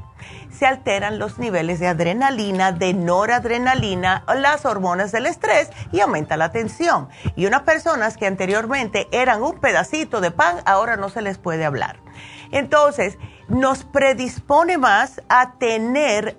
Se 0.50 0.66
alteran 0.66 1.18
los 1.18 1.38
niveles 1.38 1.80
de 1.80 1.88
adrenalina, 1.88 2.72
de 2.72 2.94
noradrenalina, 2.94 4.24
las 4.34 4.64
hormonas 4.64 5.12
del 5.12 5.26
estrés 5.26 5.70
y 5.92 6.00
aumenta 6.00 6.36
la 6.36 6.50
tensión. 6.50 7.08
Y 7.36 7.46
unas 7.46 7.62
personas 7.62 8.16
que 8.16 8.26
anteriormente 8.26 9.08
eran 9.12 9.42
un 9.42 9.58
pedacito 9.60 10.20
de 10.20 10.30
pan, 10.30 10.56
ahora 10.64 10.96
no 10.96 11.08
se 11.08 11.22
les 11.22 11.38
puede 11.38 11.64
hablar. 11.64 11.98
Entonces, 12.52 13.18
nos 13.48 13.84
predispone 13.84 14.78
más 14.78 15.20
a 15.28 15.52
tener 15.58 16.36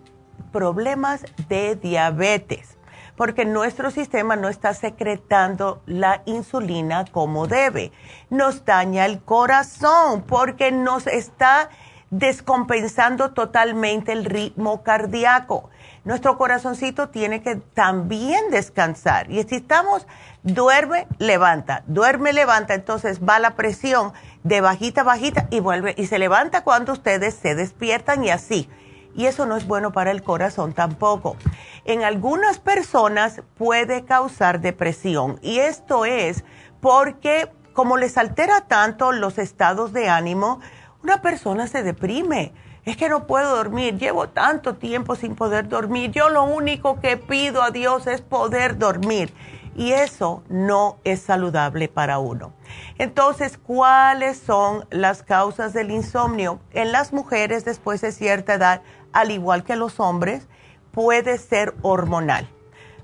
problemas 0.51 1.25
de 1.49 1.75
diabetes, 1.75 2.77
porque 3.15 3.45
nuestro 3.45 3.91
sistema 3.91 4.35
no 4.35 4.49
está 4.49 4.73
secretando 4.73 5.81
la 5.85 6.21
insulina 6.25 7.05
como 7.11 7.47
debe. 7.47 7.91
Nos 8.29 8.65
daña 8.65 9.05
el 9.05 9.21
corazón 9.21 10.23
porque 10.23 10.71
nos 10.71 11.07
está 11.07 11.69
descompensando 12.09 13.31
totalmente 13.31 14.11
el 14.11 14.25
ritmo 14.25 14.83
cardíaco. 14.83 15.69
Nuestro 16.05 16.37
corazoncito 16.37 17.09
tiene 17.09 17.41
que 17.41 17.57
también 17.57 18.49
descansar. 18.49 19.29
Y 19.29 19.43
si 19.43 19.55
estamos, 19.55 20.07
duerme, 20.43 21.07
levanta, 21.19 21.83
duerme, 21.87 22.31
levanta, 22.31 22.73
entonces 22.75 23.19
va 23.21 23.39
la 23.39 23.55
presión 23.55 24.13
de 24.43 24.61
bajita, 24.61 25.03
bajita 25.03 25.47
y 25.49 25.59
vuelve 25.59 25.95
y 25.97 26.07
se 26.07 26.19
levanta 26.19 26.63
cuando 26.63 26.93
ustedes 26.93 27.33
se 27.33 27.55
despiertan 27.55 28.23
y 28.23 28.29
así. 28.29 28.69
Y 29.15 29.25
eso 29.25 29.45
no 29.45 29.57
es 29.57 29.67
bueno 29.67 29.91
para 29.91 30.11
el 30.11 30.23
corazón 30.23 30.73
tampoco. 30.73 31.35
En 31.83 32.03
algunas 32.03 32.59
personas 32.59 33.41
puede 33.57 34.05
causar 34.05 34.61
depresión 34.61 35.39
y 35.41 35.59
esto 35.59 36.05
es 36.05 36.45
porque 36.79 37.51
como 37.73 37.97
les 37.97 38.17
altera 38.17 38.61
tanto 38.61 39.11
los 39.11 39.37
estados 39.37 39.93
de 39.93 40.09
ánimo, 40.09 40.61
una 41.03 41.21
persona 41.21 41.67
se 41.67 41.83
deprime. 41.83 42.53
Es 42.85 42.95
que 42.95 43.09
no 43.09 43.27
puedo 43.27 43.55
dormir, 43.55 43.97
llevo 43.97 44.29
tanto 44.29 44.75
tiempo 44.75 45.15
sin 45.15 45.35
poder 45.35 45.67
dormir. 45.67 46.11
Yo 46.11 46.29
lo 46.29 46.43
único 46.43 46.99
que 47.01 47.17
pido 47.17 47.61
a 47.61 47.71
Dios 47.71 48.07
es 48.07 48.21
poder 48.21 48.77
dormir. 48.77 49.33
Y 49.75 49.91
eso 49.91 50.43
no 50.49 50.97
es 51.03 51.21
saludable 51.21 51.87
para 51.87 52.17
uno. 52.17 52.53
Entonces, 52.97 53.57
¿cuáles 53.57 54.39
son 54.39 54.85
las 54.89 55.21
causas 55.21 55.73
del 55.73 55.91
insomnio? 55.91 56.59
En 56.71 56.91
las 56.91 57.13
mujeres 57.13 57.63
después 57.63 58.01
de 58.01 58.11
cierta 58.11 58.55
edad, 58.55 58.81
al 59.13 59.31
igual 59.31 59.63
que 59.63 59.75
los 59.75 59.99
hombres, 59.99 60.47
puede 60.91 61.37
ser 61.37 61.75
hormonal. 61.83 62.49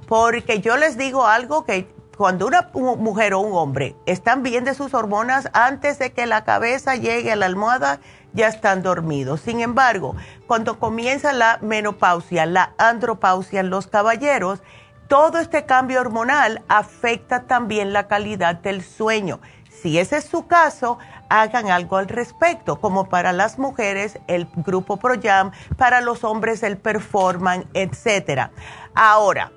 Porque 0.07 0.61
yo 0.61 0.77
les 0.77 0.97
digo 0.97 1.27
algo 1.27 1.63
que 1.63 1.93
cuando 2.17 2.45
una 2.45 2.69
mujer 2.73 3.33
o 3.33 3.39
un 3.39 3.53
hombre 3.53 3.95
están 4.05 4.43
bien 4.43 4.63
de 4.63 4.73
sus 4.73 4.93
hormonas, 4.93 5.49
antes 5.53 5.99
de 5.99 6.11
que 6.11 6.25
la 6.25 6.43
cabeza 6.43 6.95
llegue 6.95 7.31
a 7.31 7.35
la 7.35 7.47
almohada, 7.47 7.99
ya 8.33 8.47
están 8.47 8.83
dormidos. 8.83 9.41
Sin 9.41 9.61
embargo, 9.61 10.15
cuando 10.47 10.79
comienza 10.79 11.33
la 11.33 11.59
menopausia, 11.61 12.45
la 12.45 12.73
andropausia 12.77 13.59
en 13.59 13.69
los 13.69 13.87
caballeros, 13.87 14.61
todo 15.07 15.39
este 15.39 15.65
cambio 15.65 16.01
hormonal 16.01 16.63
afecta 16.67 17.43
también 17.43 17.93
la 17.93 18.07
calidad 18.07 18.55
del 18.55 18.83
sueño. 18.83 19.39
Si 19.69 19.99
ese 19.99 20.17
es 20.17 20.25
su 20.25 20.47
caso, 20.47 20.97
hagan 21.29 21.69
algo 21.69 21.97
al 21.97 22.07
respecto, 22.07 22.79
como 22.79 23.09
para 23.09 23.33
las 23.33 23.59
mujeres 23.59 24.19
el 24.27 24.47
grupo 24.55 24.97
ProYam, 24.97 25.51
para 25.77 25.99
los 25.99 26.23
hombres 26.23 26.63
el 26.63 26.77
Performan, 26.77 27.65
etc. 27.73 28.49
Ahora, 28.95 29.51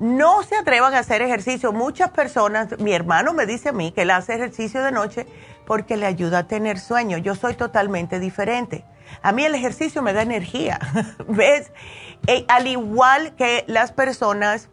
no 0.00 0.42
se 0.42 0.56
atrevan 0.56 0.94
a 0.94 1.00
hacer 1.00 1.22
ejercicio. 1.22 1.72
Muchas 1.72 2.10
personas, 2.10 2.78
mi 2.78 2.92
hermano 2.92 3.32
me 3.32 3.46
dice 3.46 3.70
a 3.70 3.72
mí 3.72 3.92
que 3.92 4.02
él 4.02 4.10
hace 4.10 4.34
ejercicio 4.34 4.82
de 4.82 4.92
noche 4.92 5.26
porque 5.66 5.96
le 5.96 6.06
ayuda 6.06 6.40
a 6.40 6.42
tener 6.44 6.78
sueño. 6.78 7.18
Yo 7.18 7.34
soy 7.34 7.54
totalmente 7.54 8.20
diferente. 8.20 8.84
A 9.22 9.32
mí 9.32 9.44
el 9.44 9.54
ejercicio 9.54 10.02
me 10.02 10.12
da 10.12 10.22
energía, 10.22 10.78
¿ves? 11.28 11.72
E, 12.26 12.44
al 12.48 12.66
igual 12.66 13.34
que 13.36 13.64
las 13.66 13.90
personas, 13.92 14.68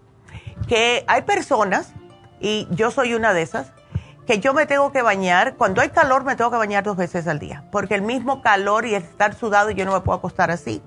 que 0.68 1.04
hay 1.08 1.22
personas, 1.24 1.94
y 2.40 2.68
yo 2.72 2.92
soy 2.92 3.14
una 3.14 3.34
de 3.34 3.42
esas, 3.42 3.72
que 4.28 4.40
yo 4.40 4.54
me 4.54 4.66
tengo 4.66 4.92
que 4.92 5.02
bañar, 5.02 5.56
cuando 5.56 5.82
hay 5.82 5.90
calor 5.90 6.24
me 6.24 6.36
tengo 6.36 6.52
que 6.52 6.58
bañar 6.58 6.84
dos 6.84 6.98
veces 6.98 7.28
al 7.28 7.40
día, 7.40 7.64
porque 7.72 7.96
el 7.96 8.02
mismo 8.02 8.42
calor 8.42 8.86
y 8.86 8.96
estar 8.96 9.36
sudado 9.36 9.72
yo 9.72 9.86
no 9.86 9.94
me 9.94 10.02
puedo 10.02 10.18
acostar 10.18 10.52
así 10.52 10.82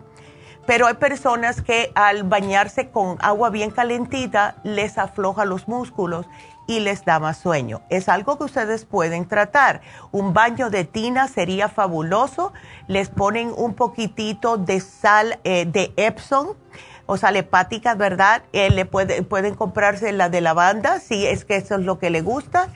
pero 0.68 0.86
hay 0.86 0.96
personas 0.96 1.62
que 1.62 1.92
al 1.94 2.24
bañarse 2.24 2.90
con 2.90 3.16
agua 3.20 3.48
bien 3.48 3.70
calentita 3.70 4.56
les 4.64 4.98
afloja 4.98 5.46
los 5.46 5.66
músculos 5.66 6.26
y 6.66 6.80
les 6.80 7.06
da 7.06 7.18
más 7.18 7.38
sueño. 7.38 7.80
Es 7.88 8.10
algo 8.10 8.36
que 8.36 8.44
ustedes 8.44 8.84
pueden 8.84 9.26
tratar. 9.26 9.80
Un 10.12 10.34
baño 10.34 10.68
de 10.68 10.84
tina 10.84 11.26
sería 11.26 11.70
fabuloso. 11.70 12.52
Les 12.86 13.08
ponen 13.08 13.50
un 13.56 13.72
poquitito 13.72 14.58
de 14.58 14.80
sal 14.80 15.40
eh, 15.44 15.64
de 15.64 15.94
Epsom 15.96 16.48
o 17.06 17.16
sal 17.16 17.36
hepática, 17.36 17.94
¿verdad? 17.94 18.42
Eh, 18.52 18.68
le 18.68 18.84
pueden 18.84 19.54
comprarse 19.54 20.12
la 20.12 20.28
de 20.28 20.42
lavanda 20.42 21.00
si 21.00 21.26
es 21.26 21.46
que 21.46 21.56
eso 21.56 21.76
es 21.76 21.80
lo 21.80 21.98
que 21.98 22.10
le 22.10 22.20
gusta. 22.20 22.68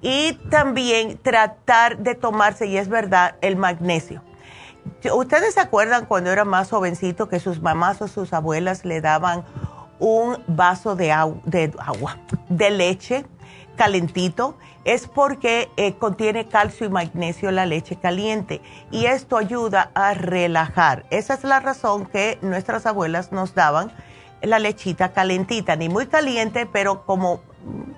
Y 0.00 0.32
también 0.48 1.18
tratar 1.18 1.98
de 1.98 2.14
tomarse, 2.14 2.68
y 2.68 2.78
es 2.78 2.88
verdad, 2.88 3.36
el 3.42 3.56
magnesio 3.56 4.22
¿Ustedes 5.12 5.54
se 5.54 5.60
acuerdan 5.60 6.06
cuando 6.06 6.30
era 6.30 6.44
más 6.44 6.70
jovencito 6.70 7.28
que 7.28 7.40
sus 7.40 7.60
mamás 7.60 8.00
o 8.02 8.08
sus 8.08 8.32
abuelas 8.32 8.84
le 8.84 9.00
daban 9.00 9.44
un 9.98 10.42
vaso 10.46 10.96
de, 10.96 11.12
agua, 11.12 12.18
de 12.48 12.70
leche 12.70 13.26
calentito? 13.76 14.56
Es 14.84 15.06
porque 15.06 15.70
eh, 15.76 15.94
contiene 15.94 16.48
calcio 16.48 16.86
y 16.86 16.90
magnesio 16.90 17.50
la 17.50 17.66
leche 17.66 17.96
caliente 17.96 18.60
y 18.90 19.06
esto 19.06 19.36
ayuda 19.36 19.90
a 19.94 20.14
relajar. 20.14 21.04
Esa 21.10 21.34
es 21.34 21.44
la 21.44 21.60
razón 21.60 22.06
que 22.06 22.38
nuestras 22.42 22.86
abuelas 22.86 23.32
nos 23.32 23.54
daban 23.54 23.92
la 24.42 24.58
lechita 24.58 25.12
calentita, 25.12 25.76
ni 25.76 25.88
muy 25.88 26.06
caliente, 26.06 26.66
pero 26.66 27.04
como 27.06 27.40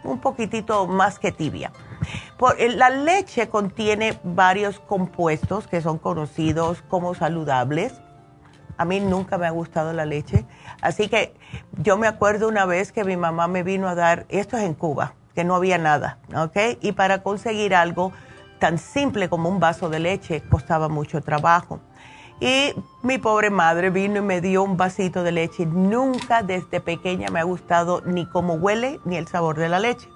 un 0.05 0.21
poquitito 0.21 0.87
más 0.87 1.19
que 1.19 1.33
tibia. 1.33 1.73
Eh, 2.59 2.69
la 2.71 2.91
leche 2.91 3.49
contiene 3.49 4.19
varios 4.23 4.81
compuestos 4.81 5.67
que 5.67 5.81
son 5.81 5.99
conocidos 5.99 6.83
como 6.89 7.15
saludables. 7.15 7.95
A 8.77 8.85
mí 8.85 9.01
nunca 9.01 9.39
me 9.39 9.47
ha 9.47 9.51
gustado 9.51 9.93
la 9.93 10.05
leche. 10.05 10.45
Así 10.83 11.09
que 11.09 11.35
yo 11.79 11.97
me 11.97 12.07
acuerdo 12.07 12.49
una 12.49 12.67
vez 12.67 12.93
que 12.93 13.05
mi 13.05 13.17
mamá 13.17 13.49
me 13.49 13.63
vino 13.63 13.89
a 13.89 13.95
dar, 13.95 14.27
esto 14.29 14.57
es 14.57 14.65
en 14.65 14.75
Cuba, 14.75 15.15
que 15.35 15.45
no 15.45 15.55
había 15.55 15.79
nada, 15.79 16.19
¿ok? 16.35 16.79
Y 16.83 16.93
para 16.93 17.23
conseguir 17.23 17.75
algo 17.75 18.13
tan 18.59 18.79
simple 18.79 19.29
como 19.29 19.49
un 19.49 19.61
vaso 19.61 19.89
de 19.89 20.01
leche 20.01 20.43
costaba 20.43 20.89
mucho 20.89 21.21
trabajo. 21.23 21.81
Y 22.41 22.75
mi 23.03 23.19
pobre 23.19 23.51
madre 23.51 23.91
vino 23.91 24.19
y 24.19 24.23
me 24.23 24.41
dio 24.41 24.63
un 24.63 24.77
vasito 24.77 25.23
de 25.23 25.33
leche. 25.33 25.65
Nunca 25.65 26.43
desde 26.43 26.81
pequeña 26.81 27.29
me 27.31 27.41
ha 27.41 27.45
gustado 27.45 28.03
ni 28.05 28.27
cómo 28.27 28.55
huele 28.55 29.01
ni 29.05 29.17
el 29.17 29.27
sabor 29.27 29.57
de 29.57 29.69
la 29.69 29.81
leche. 29.81 30.09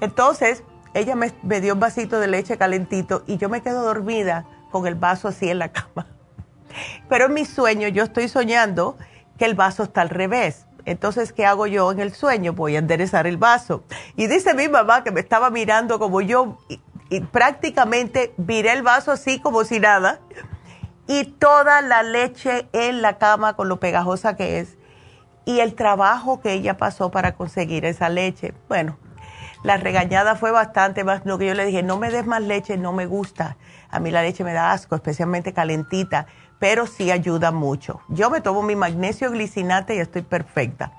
Entonces, 0.00 0.64
ella 0.94 1.14
me, 1.14 1.60
dio 1.60 1.74
un 1.74 1.80
vasito 1.80 2.18
de 2.18 2.26
leche 2.26 2.58
calentito 2.58 3.22
y 3.26 3.38
yo 3.38 3.48
me 3.48 3.62
quedo 3.62 3.82
dormida 3.82 4.44
con 4.70 4.86
el 4.86 4.94
vaso 4.94 5.28
así 5.28 5.48
en 5.48 5.58
la 5.58 5.70
cama. 5.70 6.06
Pero 7.08 7.26
en 7.26 7.34
mi 7.34 7.44
sueño 7.44 7.88
yo 7.88 8.02
estoy 8.02 8.28
soñando 8.28 8.96
que 9.38 9.44
el 9.44 9.54
vaso 9.54 9.84
está 9.84 10.02
al 10.02 10.10
revés. 10.10 10.66
Entonces, 10.84 11.32
¿qué 11.32 11.46
hago 11.46 11.66
yo 11.66 11.92
en 11.92 12.00
el 12.00 12.12
sueño? 12.12 12.52
Voy 12.52 12.76
a 12.76 12.80
enderezar 12.80 13.26
el 13.26 13.36
vaso. 13.36 13.84
Y 14.16 14.26
dice 14.26 14.54
mi 14.54 14.68
mamá 14.68 15.04
que 15.04 15.12
me 15.12 15.20
estaba 15.20 15.50
mirando 15.50 15.98
como 15.98 16.20
yo 16.20 16.58
y, 16.68 16.80
prácticamente 17.30 18.32
viré 18.38 18.72
el 18.72 18.82
vaso 18.82 19.12
así 19.12 19.38
como 19.38 19.64
si 19.64 19.78
nada. 19.78 20.20
Y 21.06 21.24
toda 21.24 21.82
la 21.82 22.02
leche 22.02 22.68
en 22.72 23.02
la 23.02 23.18
cama 23.18 23.54
con 23.54 23.68
lo 23.68 23.80
pegajosa 23.80 24.36
que 24.36 24.60
es. 24.60 24.76
Y 25.44 25.60
el 25.60 25.74
trabajo 25.74 26.40
que 26.40 26.52
ella 26.52 26.76
pasó 26.76 27.10
para 27.10 27.34
conseguir 27.34 27.84
esa 27.84 28.08
leche. 28.08 28.54
Bueno, 28.68 28.96
la 29.64 29.76
regañada 29.76 30.34
fue 30.36 30.50
bastante 30.50 31.04
más, 31.04 31.22
lo 31.24 31.38
que 31.38 31.46
yo 31.46 31.54
le 31.54 31.64
dije, 31.64 31.82
no 31.82 31.96
me 31.96 32.10
des 32.10 32.26
más 32.26 32.42
leche, 32.42 32.76
no 32.76 32.92
me 32.92 33.06
gusta. 33.06 33.56
A 33.90 34.00
mí 34.00 34.10
la 34.10 34.22
leche 34.22 34.44
me 34.44 34.52
da 34.52 34.72
asco, 34.72 34.94
especialmente 34.94 35.52
calentita, 35.52 36.26
pero 36.58 36.86
sí 36.86 37.10
ayuda 37.10 37.50
mucho. 37.50 38.00
Yo 38.08 38.30
me 38.30 38.40
tomo 38.40 38.62
mi 38.62 38.76
magnesio 38.76 39.30
glicinate 39.30 39.96
y 39.96 39.98
estoy 39.98 40.22
perfecta. 40.22 40.92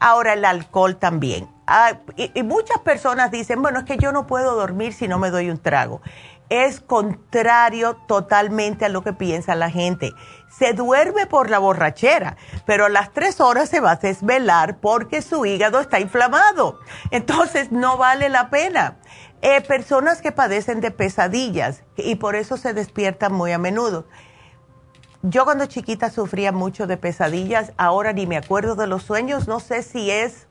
Ahora 0.00 0.32
el 0.32 0.44
alcohol 0.44 0.96
también. 0.96 1.48
Ah, 1.66 1.98
y 2.16 2.42
muchas 2.42 2.78
personas 2.78 3.30
dicen, 3.30 3.60
bueno, 3.60 3.80
es 3.80 3.84
que 3.84 3.98
yo 3.98 4.10
no 4.10 4.26
puedo 4.26 4.54
dormir 4.54 4.94
si 4.94 5.06
no 5.06 5.18
me 5.18 5.30
doy 5.30 5.50
un 5.50 5.58
trago 5.58 6.00
es 6.50 6.80
contrario 6.80 7.96
totalmente 8.06 8.84
a 8.84 8.88
lo 8.88 9.02
que 9.02 9.12
piensa 9.12 9.54
la 9.54 9.70
gente. 9.70 10.12
Se 10.48 10.72
duerme 10.72 11.26
por 11.26 11.50
la 11.50 11.58
borrachera, 11.58 12.36
pero 12.66 12.86
a 12.86 12.88
las 12.88 13.12
tres 13.12 13.40
horas 13.40 13.68
se 13.68 13.80
va 13.80 13.92
a 13.92 13.96
desvelar 13.96 14.78
porque 14.80 15.22
su 15.22 15.44
hígado 15.44 15.80
está 15.80 16.00
inflamado. 16.00 16.80
Entonces 17.10 17.70
no 17.70 17.96
vale 17.96 18.28
la 18.28 18.50
pena. 18.50 18.96
Eh, 19.40 19.60
personas 19.60 20.20
que 20.20 20.32
padecen 20.32 20.80
de 20.80 20.90
pesadillas 20.90 21.84
y 21.96 22.16
por 22.16 22.34
eso 22.34 22.56
se 22.56 22.74
despiertan 22.74 23.32
muy 23.32 23.52
a 23.52 23.58
menudo. 23.58 24.06
Yo 25.22 25.44
cuando 25.44 25.66
chiquita 25.66 26.10
sufría 26.10 26.52
mucho 26.52 26.86
de 26.86 26.96
pesadillas, 26.96 27.72
ahora 27.76 28.12
ni 28.12 28.26
me 28.26 28.36
acuerdo 28.36 28.74
de 28.74 28.86
los 28.86 29.02
sueños, 29.02 29.48
no 29.48 29.60
sé 29.60 29.82
si 29.82 30.10
es 30.10 30.48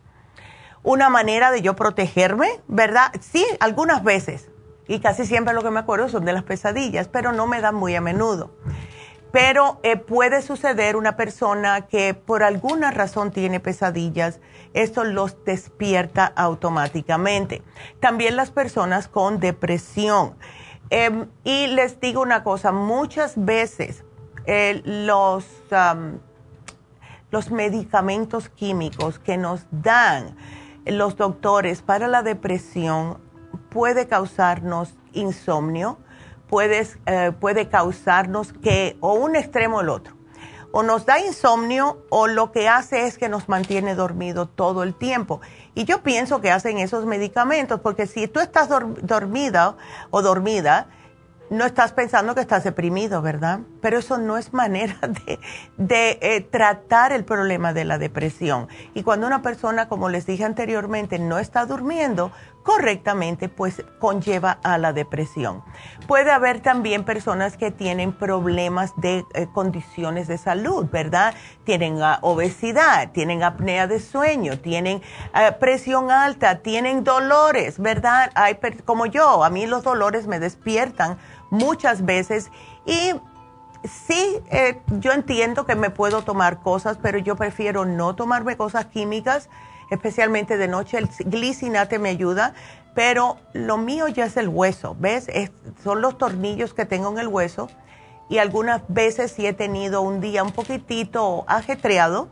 una 0.84 1.10
manera 1.10 1.52
de 1.52 1.62
yo 1.62 1.76
protegerme, 1.76 2.62
¿verdad? 2.68 3.12
Sí, 3.20 3.46
algunas 3.60 4.04
veces, 4.04 4.50
y 4.88 5.00
casi 5.00 5.26
siempre 5.26 5.54
lo 5.54 5.64
que 5.64 5.72
me 5.72 5.80
acuerdo 5.80 6.10
son 6.10 6.26
de 6.26 6.34
las 6.34 6.44
pesadillas, 6.44 7.08
pero 7.08 7.32
no 7.32 7.48
me 7.48 7.62
dan 7.62 7.76
muy 7.76 7.96
a 7.96 8.02
menudo. 8.02 8.52
Pero 9.32 9.80
eh, 9.84 9.98
puede 9.98 10.42
suceder 10.42 10.96
una 10.96 11.18
persona 11.18 11.88
que 11.88 12.14
por 12.14 12.44
alguna 12.44 12.92
razón 12.92 13.32
tiene 13.32 13.60
pesadillas, 13.60 14.40
esto 14.74 15.04
los 15.04 15.44
despierta 15.44 16.32
automáticamente. 16.36 17.62
También 18.00 18.36
las 18.36 18.52
personas 18.52 19.08
con 19.08 19.40
depresión. 19.40 20.36
Em, 20.90 21.28
y 21.44 21.68
les 21.68 22.00
digo 22.00 22.22
una 22.22 22.44
cosa, 22.44 22.72
muchas 22.72 23.34
veces 23.36 24.06
eh, 24.46 24.82
los, 24.86 25.46
los 27.30 27.52
medicamentos 27.52 28.48
químicos 28.48 29.20
que 29.20 29.36
nos 29.36 29.66
dan 29.72 30.38
los 30.86 31.18
doctores 31.18 31.82
para 31.82 32.08
la 32.08 32.24
depresión 32.24 33.18
puede 33.58 34.08
causarnos 34.08 34.96
insomnio, 35.14 35.98
eh, 36.52 37.32
puede 37.40 37.70
causarnos 37.70 38.54
que 38.54 38.98
o 39.02 39.14
un 39.14 39.36
extremo 39.36 39.78
o 39.78 39.82
el 39.82 39.90
otro. 39.90 40.16
O 40.72 40.84
nos 40.84 41.06
da 41.06 41.20
insomnio 41.20 42.06
o 42.10 42.28
lo 42.28 42.52
que 42.52 42.68
hace 42.68 43.06
es 43.06 43.18
que 43.18 43.30
nos 43.30 43.50
mantiene 43.50 43.96
dormido 43.96 44.48
todo 44.48 44.84
el 44.84 44.94
tiempo. 44.94 45.42
Y 45.76 45.86
yo 45.86 46.04
pienso 46.04 46.42
que 46.42 46.52
hacen 46.52 46.78
esos 46.78 47.06
medicamentos 47.06 47.80
porque 47.80 48.06
si 48.06 48.28
tú 48.28 48.40
estás 48.40 48.70
dormida 48.70 49.76
o 50.12 50.22
dormida, 50.22 50.88
no 51.50 51.66
estás 51.66 51.94
pensando 51.94 52.36
que 52.36 52.42
estás 52.42 52.64
deprimido, 52.64 53.22
¿verdad? 53.22 53.60
Pero 53.82 54.00
eso 54.00 54.18
no 54.18 54.38
es 54.38 54.54
manera 54.54 54.98
de, 55.78 56.20
eh, 56.22 56.42
tratar 56.42 57.12
el 57.14 57.24
problema 57.24 57.74
de 57.74 57.86
la 57.86 57.98
depresión. 57.98 58.68
Y 58.94 59.04
cuando 59.04 59.28
una 59.28 59.42
persona, 59.42 59.88
como 59.88 60.10
les 60.10 60.26
dije 60.26 60.44
anteriormente, 60.44 61.20
no 61.20 61.40
está 61.40 61.66
durmiendo 61.66 62.32
correctamente, 62.68 63.48
pues 63.48 63.82
conlleva 63.98 64.60
a 64.62 64.78
la 64.78 64.92
depresión. 64.92 65.64
Puede 66.06 66.32
haber 66.32 66.60
también 66.60 67.06
personas 67.06 67.56
que 67.56 67.72
tienen 67.72 68.12
problemas 68.12 68.92
de 68.98 69.24
eh, 69.36 69.48
condiciones 69.54 70.28
de 70.28 70.38
salud, 70.38 70.86
¿verdad? 70.92 71.34
Tienen 71.64 72.04
ah, 72.04 72.20
obesidad, 72.24 73.14
tienen 73.14 73.42
apnea 73.42 73.88
de 73.88 74.02
sueño, 74.02 74.60
tienen 74.60 75.02
ah, 75.32 75.56
presión 75.62 76.12
alta, 76.12 76.60
tienen 76.60 77.06
dolores, 77.06 77.80
¿verdad? 77.80 78.32
Hay, 78.36 78.60
como 78.84 79.06
yo, 79.06 79.46
a 79.46 79.50
mí 79.50 79.66
los 79.66 79.84
dolores 79.84 80.28
me 80.28 80.42
despiertan 80.42 81.18
muchas 81.50 82.04
veces 82.04 82.52
y 82.86 83.14
sí, 83.86 84.42
eh, 84.52 84.82
yo 85.00 85.14
entiendo 85.14 85.66
que 85.66 85.76
me 85.76 85.90
puedo 85.90 86.22
tomar 86.24 86.60
cosas, 86.60 86.98
pero 87.02 87.18
yo 87.18 87.38
prefiero 87.38 87.86
no 87.86 88.14
tomarme 88.14 88.58
cosas 88.58 88.88
químicas, 88.88 89.50
especialmente 89.92 90.58
de 90.58 90.68
noche. 90.68 90.98
El 90.98 91.10
glicinate 91.26 92.00
me 92.00 92.10
ayuda, 92.10 92.54
pero 92.94 93.38
lo 93.54 93.78
mío 93.78 94.08
ya 94.08 94.26
es 94.26 94.38
el 94.38 94.48
hueso, 94.48 94.96
¿ves? 95.00 95.28
son 95.84 96.02
los 96.02 96.18
tornillos 96.18 96.74
que 96.74 96.86
tengo 96.86 97.10
en 97.12 97.20
el 97.20 97.28
hueso 97.28 97.70
y 98.30 98.40
algunas 98.40 98.82
veces 98.88 99.32
si 99.32 99.46
he 99.46 99.54
tenido 99.54 100.02
un 100.02 100.20
día 100.20 100.44
un 100.44 100.52
poquitito 100.52 101.46
ajetreado, 101.48 102.30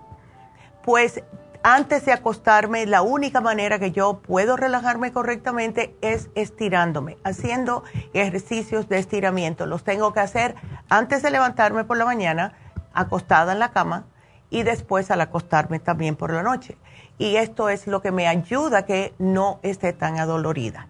pues 0.83 1.23
antes 1.67 2.05
de 2.05 2.11
acostarme, 2.11 2.85
la 2.85 3.01
única 3.01 3.41
manera 3.41 3.79
que 3.79 3.91
yo 3.91 4.19
puedo 4.19 4.55
relajarme 4.55 5.11
correctamente 5.11 5.95
es 6.01 6.29
estirándome, 6.35 7.17
haciendo 7.23 7.83
ejercicios 8.13 8.87
de 8.87 8.99
estiramiento. 8.99 9.65
Los 9.65 9.83
tengo 9.83 10.13
que 10.13 10.19
hacer 10.19 10.53
antes 10.89 11.23
de 11.23 11.31
levantarme 11.31 11.83
por 11.83 11.97
la 11.97 12.05
mañana, 12.05 12.53
acostada 12.93 13.53
en 13.53 13.59
la 13.59 13.71
cama, 13.71 14.05
y 14.49 14.63
después 14.63 15.11
al 15.11 15.21
acostarme 15.21 15.79
también 15.79 16.15
por 16.15 16.31
la 16.31 16.43
noche. 16.43 16.77
Y 17.17 17.37
esto 17.37 17.69
es 17.69 17.87
lo 17.87 18.01
que 18.01 18.11
me 18.11 18.27
ayuda 18.27 18.79
a 18.79 18.85
que 18.85 19.13
no 19.19 19.59
esté 19.63 19.93
tan 19.93 20.19
adolorida. 20.19 20.87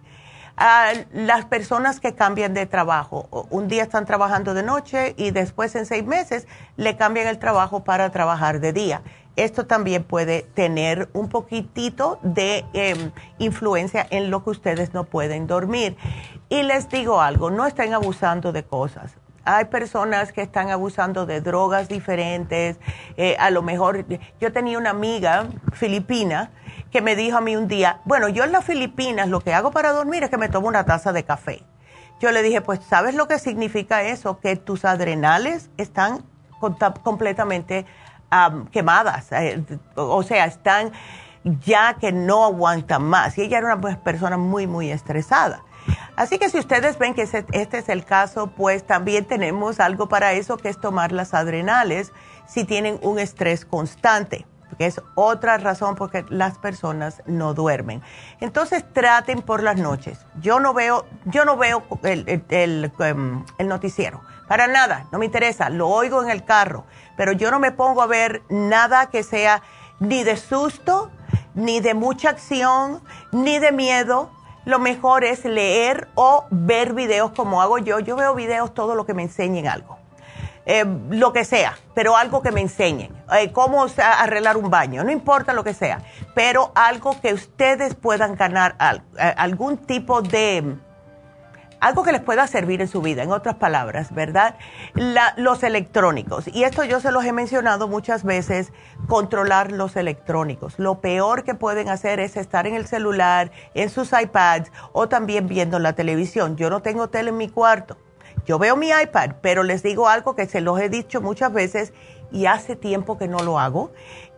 las 1.12 1.44
personas 1.44 2.00
que 2.00 2.14
cambian 2.14 2.54
de 2.54 2.66
trabajo, 2.66 3.28
un 3.50 3.68
día 3.68 3.82
están 3.82 4.06
trabajando 4.06 4.54
de 4.54 4.62
noche 4.62 5.14
y 5.18 5.30
después 5.30 5.74
en 5.74 5.84
seis 5.84 6.04
meses 6.04 6.46
le 6.76 6.96
cambian 6.96 7.26
el 7.26 7.38
trabajo 7.38 7.84
para 7.84 8.10
trabajar 8.10 8.60
de 8.60 8.72
día 8.72 9.02
esto 9.36 9.66
también 9.66 10.02
puede 10.02 10.42
tener 10.42 11.10
un 11.12 11.28
poquitito 11.28 12.18
de 12.22 12.64
em, 12.72 13.12
influencia 13.38 14.06
en 14.10 14.30
lo 14.30 14.42
que 14.42 14.50
ustedes 14.50 14.94
no 14.94 15.04
pueden 15.04 15.46
dormir. 15.46 15.96
Y 16.48 16.62
les 16.62 16.88
digo 16.88 17.20
algo, 17.20 17.50
no 17.50 17.66
estén 17.66 17.92
abusando 17.92 18.52
de 18.52 18.64
cosas. 18.64 19.14
Hay 19.46 19.66
personas 19.66 20.32
que 20.32 20.42
están 20.42 20.70
abusando 20.70 21.24
de 21.24 21.40
drogas 21.40 21.88
diferentes. 21.88 22.78
Eh, 23.16 23.36
a 23.38 23.50
lo 23.50 23.62
mejor, 23.62 24.04
yo 24.40 24.52
tenía 24.52 24.76
una 24.76 24.90
amiga 24.90 25.46
filipina 25.72 26.50
que 26.90 27.00
me 27.00 27.14
dijo 27.14 27.38
a 27.38 27.40
mí 27.40 27.54
un 27.54 27.68
día, 27.68 28.00
bueno, 28.04 28.28
yo 28.28 28.42
en 28.42 28.50
las 28.50 28.64
Filipinas 28.64 29.28
lo 29.28 29.40
que 29.40 29.54
hago 29.54 29.70
para 29.70 29.92
dormir 29.92 30.24
es 30.24 30.30
que 30.30 30.36
me 30.36 30.48
tomo 30.48 30.66
una 30.66 30.84
taza 30.84 31.12
de 31.12 31.24
café. 31.24 31.62
Yo 32.18 32.32
le 32.32 32.42
dije, 32.42 32.60
pues, 32.60 32.80
¿sabes 32.82 33.14
lo 33.14 33.28
que 33.28 33.38
significa 33.38 34.02
eso? 34.02 34.40
Que 34.40 34.56
tus 34.56 34.84
adrenales 34.84 35.70
están 35.76 36.24
completamente 36.58 37.86
quemadas, 38.72 39.30
eh, 39.30 39.62
o 39.94 40.22
sea, 40.24 40.46
están 40.46 40.90
ya 41.64 41.94
que 41.94 42.10
no 42.10 42.44
aguantan 42.44 43.04
más. 43.04 43.38
Y 43.38 43.42
ella 43.42 43.58
era 43.58 43.76
una 43.76 44.02
persona 44.02 44.36
muy, 44.36 44.66
muy 44.66 44.90
estresada. 44.90 45.62
Así 46.16 46.38
que 46.38 46.48
si 46.48 46.58
ustedes 46.58 46.98
ven 46.98 47.14
que 47.14 47.22
este 47.22 47.78
es 47.78 47.88
el 47.88 48.04
caso, 48.04 48.48
pues 48.48 48.86
también 48.86 49.24
tenemos 49.24 49.80
algo 49.80 50.08
para 50.08 50.32
eso, 50.32 50.56
que 50.56 50.68
es 50.68 50.80
tomar 50.80 51.12
las 51.12 51.34
adrenales 51.34 52.12
si 52.46 52.64
tienen 52.64 52.98
un 53.02 53.18
estrés 53.18 53.64
constante, 53.64 54.46
que 54.78 54.86
es 54.86 55.00
otra 55.14 55.58
razón 55.58 55.94
por 55.94 56.10
que 56.10 56.24
las 56.28 56.58
personas 56.58 57.22
no 57.26 57.54
duermen. 57.54 58.02
Entonces 58.40 58.84
traten 58.92 59.42
por 59.42 59.62
las 59.62 59.76
noches. 59.76 60.18
Yo 60.40 60.60
no 60.60 60.74
veo, 60.74 61.06
yo 61.24 61.44
no 61.44 61.56
veo 61.56 61.84
el, 62.02 62.44
el 62.48 62.92
em, 63.00 63.44
noticiero, 63.64 64.22
para 64.48 64.68
nada, 64.68 65.06
no 65.10 65.18
me 65.18 65.24
interesa, 65.24 65.70
lo 65.70 65.88
oigo 65.88 66.22
en 66.22 66.30
el 66.30 66.44
carro 66.44 66.84
pero 67.16 67.32
yo 67.32 67.50
no 67.50 67.58
me 67.58 67.72
pongo 67.72 68.02
a 68.02 68.06
ver 68.06 68.42
nada 68.48 69.06
que 69.06 69.22
sea 69.22 69.62
ni 69.98 70.22
de 70.22 70.36
susto, 70.36 71.10
ni 71.54 71.80
de 71.80 71.94
mucha 71.94 72.30
acción, 72.30 73.02
ni 73.32 73.58
de 73.58 73.72
miedo. 73.72 74.30
Lo 74.66 74.80
mejor 74.80 75.22
es 75.22 75.44
leer 75.44 76.08
o 76.16 76.44
ver 76.50 76.92
videos 76.92 77.30
como 77.30 77.62
hago 77.62 77.78
yo. 77.78 78.00
Yo 78.00 78.16
veo 78.16 78.34
videos 78.34 78.74
todo 78.74 78.96
lo 78.96 79.06
que 79.06 79.14
me 79.14 79.22
enseñen 79.22 79.68
algo. 79.68 79.96
Eh, 80.64 80.84
lo 81.10 81.32
que 81.32 81.44
sea, 81.44 81.78
pero 81.94 82.16
algo 82.16 82.42
que 82.42 82.50
me 82.50 82.60
enseñen. 82.60 83.12
Eh, 83.32 83.52
cómo 83.52 83.86
arreglar 83.96 84.56
un 84.56 84.68
baño, 84.68 85.04
no 85.04 85.12
importa 85.12 85.52
lo 85.52 85.62
que 85.62 85.72
sea, 85.72 86.00
pero 86.34 86.72
algo 86.74 87.20
que 87.20 87.32
ustedes 87.32 87.94
puedan 87.94 88.34
ganar 88.34 88.74
eh, 89.16 89.34
algún 89.36 89.76
tipo 89.76 90.20
de 90.20 90.76
algo 91.86 92.02
que 92.02 92.12
les 92.12 92.20
pueda 92.20 92.46
servir 92.46 92.80
en 92.80 92.88
su 92.88 93.00
vida, 93.00 93.22
en 93.22 93.32
otras 93.32 93.56
palabras, 93.56 94.12
¿verdad? 94.14 94.56
los 95.36 95.62
electrónicos. 95.62 96.48
Y 96.48 96.64
esto 96.64 96.84
yo 96.84 97.00
se 97.00 97.12
los 97.12 97.24
he 97.24 97.32
mencionado 97.32 97.88
muchas 97.88 98.24
veces, 98.24 98.72
controlar 99.08 99.72
los 99.72 99.96
electrónicos. 99.96 100.78
Lo 100.78 101.00
peor 101.00 101.44
que 101.44 101.54
pueden 101.54 101.88
hacer 101.88 102.20
es 102.20 102.36
estar 102.36 102.66
en 102.66 102.74
el 102.74 102.86
celular, 102.86 103.50
en 103.74 103.90
sus 103.90 104.12
iPads 104.12 104.70
o 104.92 105.08
también 105.08 105.48
viendo 105.48 105.78
la 105.78 105.94
televisión. 105.94 106.56
Yo 106.56 106.70
no 106.70 106.82
tengo 106.82 107.08
tele 107.08 107.30
en 107.30 107.36
mi 107.36 107.48
cuarto. 107.48 107.96
Yo 108.46 108.58
veo 108.58 108.76
mi 108.76 108.90
iPad, 108.90 109.32
pero 109.40 109.62
les 109.62 109.82
digo 109.82 110.08
algo 110.08 110.36
que 110.36 110.46
se 110.46 110.60
los 110.60 110.78
he 110.80 110.88
dicho 110.88 111.20
muchas 111.20 111.52
veces 111.52 111.92
y 112.30 112.46
hace 112.46 112.76
tiempo 112.76 113.18
que 113.18 113.28
no 113.28 113.38
lo 113.40 113.58
hago. 113.58 113.90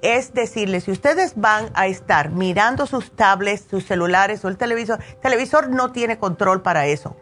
Es 0.03 0.33
decirles, 0.33 0.85
si 0.85 0.93
ustedes 0.93 1.35
van 1.37 1.71
a 1.75 1.87
estar 1.87 2.31
mirando 2.31 2.87
sus 2.87 3.11
tablets, 3.15 3.67
sus 3.69 3.85
celulares 3.85 4.45
o 4.45 4.49
el 4.49 4.57
televisor, 4.57 5.01
el 5.01 5.21
televisor 5.21 5.69
no 5.71 5.93
tiene 5.93 6.19
control 6.19 6.63
para 6.63 6.87
eso 6.87 7.17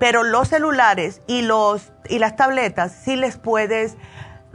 pero 0.00 0.24
los 0.24 0.48
celulares 0.48 1.20
y, 1.26 1.42
los, 1.42 1.92
y 2.08 2.18
las 2.18 2.34
tabletas 2.34 2.90
sí 3.04 3.16
les 3.16 3.36
puedes 3.36 3.96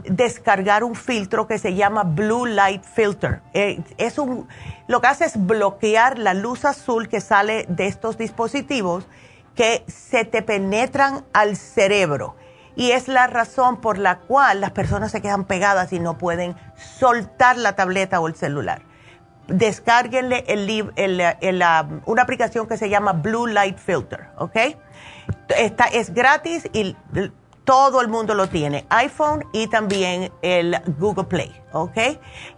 descargar 0.02 0.82
un 0.82 0.96
filtro 0.96 1.46
que 1.46 1.58
se 1.58 1.74
llama 1.74 2.02
Blue 2.02 2.46
Light 2.46 2.82
Filter. 2.82 3.42
Eh, 3.54 3.80
es 3.96 4.18
un, 4.18 4.48
lo 4.88 5.00
que 5.00 5.06
hace 5.06 5.24
es 5.24 5.46
bloquear 5.46 6.18
la 6.18 6.34
luz 6.34 6.64
azul 6.64 7.08
que 7.08 7.20
sale 7.20 7.64
de 7.68 7.86
estos 7.86 8.18
dispositivos 8.18 9.06
que 9.54 9.84
se 9.86 10.24
te 10.24 10.42
penetran 10.42 11.24
al 11.32 11.56
cerebro. 11.56 12.34
Y 12.76 12.92
es 12.92 13.08
la 13.08 13.26
razón 13.26 13.80
por 13.80 13.98
la 13.98 14.18
cual 14.18 14.60
las 14.60 14.70
personas 14.70 15.10
se 15.10 15.22
quedan 15.22 15.44
pegadas 15.44 15.92
y 15.92 15.98
no 15.98 16.18
pueden 16.18 16.54
soltar 16.76 17.56
la 17.56 17.74
tableta 17.74 18.20
o 18.20 18.28
el 18.28 18.36
celular. 18.36 18.82
Descárguenle 19.48 20.44
una 22.04 22.22
aplicación 22.22 22.66
que 22.68 22.76
se 22.76 22.90
llama 22.90 23.12
Blue 23.12 23.46
Light 23.46 23.78
Filter, 23.78 24.28
¿ok? 24.36 24.56
Está, 25.56 25.84
es 25.86 26.12
gratis 26.12 26.68
y 26.72 26.96
todo 27.66 28.00
el 28.00 28.06
mundo 28.06 28.34
lo 28.34 28.48
tiene, 28.48 28.86
iPhone 28.90 29.44
y 29.52 29.66
también 29.66 30.30
el 30.40 30.80
Google 30.98 31.24
Play, 31.24 31.52
¿ok? 31.72 31.98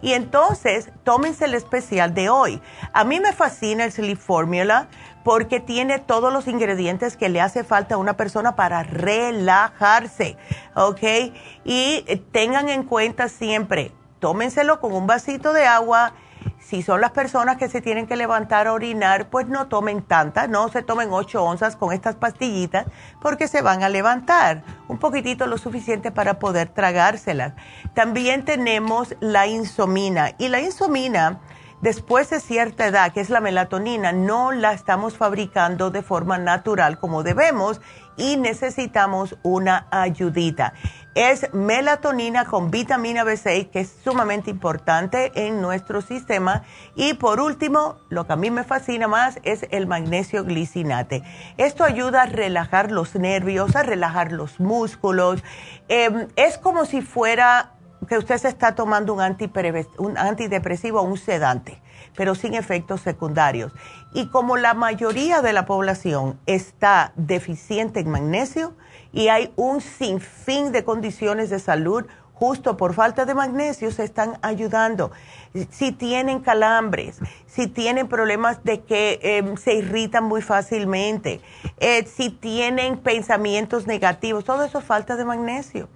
Y 0.03 0.13
entonces, 0.13 0.91
tómense 1.03 1.45
el 1.45 1.55
especial 1.55 2.13
de 2.13 2.29
hoy. 2.29 2.61
A 2.93 3.03
mí 3.03 3.19
me 3.19 3.33
fascina 3.33 3.85
el 3.85 3.91
Sleep 3.91 4.19
Formula 4.19 4.87
porque 5.23 5.59
tiene 5.59 5.99
todos 5.99 6.31
los 6.31 6.47
ingredientes 6.47 7.17
que 7.17 7.29
le 7.29 7.41
hace 7.41 7.63
falta 7.63 7.95
a 7.95 7.97
una 7.97 8.17
persona 8.17 8.55
para 8.55 8.83
relajarse, 8.83 10.37
¿ok? 10.75 11.33
Y 11.63 12.03
tengan 12.31 12.69
en 12.69 12.83
cuenta 12.83 13.29
siempre, 13.29 13.91
tómenselo 14.19 14.79
con 14.79 14.93
un 14.93 15.07
vasito 15.07 15.53
de 15.53 15.65
agua 15.65 16.13
si 16.59 16.83
son 16.83 17.01
las 17.01 17.11
personas 17.11 17.57
que 17.57 17.67
se 17.67 17.81
tienen 17.81 18.05
que 18.05 18.15
levantar 18.15 18.67
a 18.67 18.73
orinar, 18.73 19.29
pues 19.29 19.47
no 19.47 19.67
tomen 19.67 20.01
tantas, 20.03 20.49
no 20.49 20.69
se 20.69 20.83
tomen 20.83 21.09
8 21.11 21.43
onzas 21.43 21.75
con 21.75 21.91
estas 21.91 22.15
pastillitas 22.15 22.85
porque 23.21 23.47
se 23.47 23.61
van 23.61 23.81
a 23.81 23.89
levantar. 23.89 24.63
Un 24.87 24.99
poquitito 24.99 25.47
lo 25.47 25.57
suficiente 25.57 26.11
para 26.11 26.37
poder 26.37 26.69
tragárselas. 26.69 27.53
También 27.93 28.45
tenemos 28.45 29.15
la 29.19 29.47
insomina 29.47 30.33
y 30.37 30.49
la 30.49 30.61
insomina 30.61 31.39
después 31.81 32.29
de 32.29 32.39
cierta 32.39 32.87
edad, 32.87 33.13
que 33.13 33.21
es 33.21 33.29
la 33.29 33.41
melatonina, 33.41 34.11
no 34.11 34.51
la 34.51 34.73
estamos 34.73 35.17
fabricando 35.17 35.91
de 35.91 36.01
forma 36.01 36.37
natural 36.37 36.99
como 36.99 37.23
debemos 37.23 37.81
y 38.19 38.37
necesitamos 38.37 39.37
una 39.43 39.87
ayudita. 39.91 40.73
es 41.15 41.51
melatonina 41.53 42.45
con 42.45 42.69
vitamina 42.71 43.25
B6, 43.25 43.71
que 43.71 43.81
es 43.81 43.93
sumamente 44.03 44.51
importante 44.51 45.31
en 45.35 45.59
nuestro 45.59 46.01
sistema. 46.01 46.63
Y 46.95 47.15
por 47.15 47.41
último, 47.41 47.97
lo 48.09 48.25
que 48.25 48.33
a 48.33 48.35
mí 48.35 48.51
me 48.51 48.63
fascina 48.63 49.07
más 49.07 49.39
es 49.43 49.65
el 49.71 49.87
magnesio 49.87 50.45
glicinate. 50.45 51.23
Esto 51.57 51.83
ayuda 51.83 52.21
a 52.21 52.25
relajar 52.25 52.91
los 52.91 53.15
nervios, 53.15 53.75
a 53.75 53.83
relajar 53.83 54.31
los 54.31 54.59
músculos. 54.59 55.43
Em, 55.89 56.27
es 56.35 56.57
como 56.57 56.85
si 56.85 57.01
fuera 57.01 57.73
que 58.09 58.17
usted 58.17 58.37
se 58.37 58.47
está 58.47 58.73
tomando 58.73 59.13
un, 59.13 59.21
antidepresivo 60.17 60.99
o 60.99 61.03
un 61.03 61.17
sedante, 61.17 61.79
pero 62.17 62.33
sin 62.33 62.55
efectos 62.55 63.01
secundarios. 63.01 63.71
Y 64.13 64.27
como 64.29 64.57
la 64.57 64.73
mayoría 64.73 65.41
de 65.41 65.53
la 65.53 65.65
población 65.65 66.39
está 66.47 67.13
deficiente 67.15 67.99
en 67.99 68.09
magnesio 68.09 68.73
y 69.13 69.27
hay 69.27 69.53
un 69.55 69.79
sinfín 69.79 70.71
de 70.71 70.83
condiciones 70.83 71.51
de 71.51 71.59
salud 71.59 72.05
justo 72.33 72.77
por 72.77 72.93
falta 72.93 73.25
de 73.25 73.35
magnesio, 73.35 73.91
se 73.91 74.05
están 74.05 74.39
ayudando. 74.41 75.11
Si 75.71 75.91
tienen 75.91 76.39
calambres, 76.39 77.19
si 77.47 77.67
tienen 77.67 78.07
problemas 78.07 78.63
de 78.63 78.81
que 78.81 79.19
em, 79.21 79.57
se 79.57 79.73
irritan 79.73 80.23
muy 80.23 80.41
fácilmente, 80.41 81.41
eh, 81.79 82.05
si 82.05 82.29
tienen 82.29 82.97
pensamientos 82.97 83.87
negativos, 83.87 84.45
todo 84.45 84.63
eso 84.63 84.79
es 84.79 84.85
falta 84.85 85.17
de 85.17 85.25
magnesio 85.25 85.89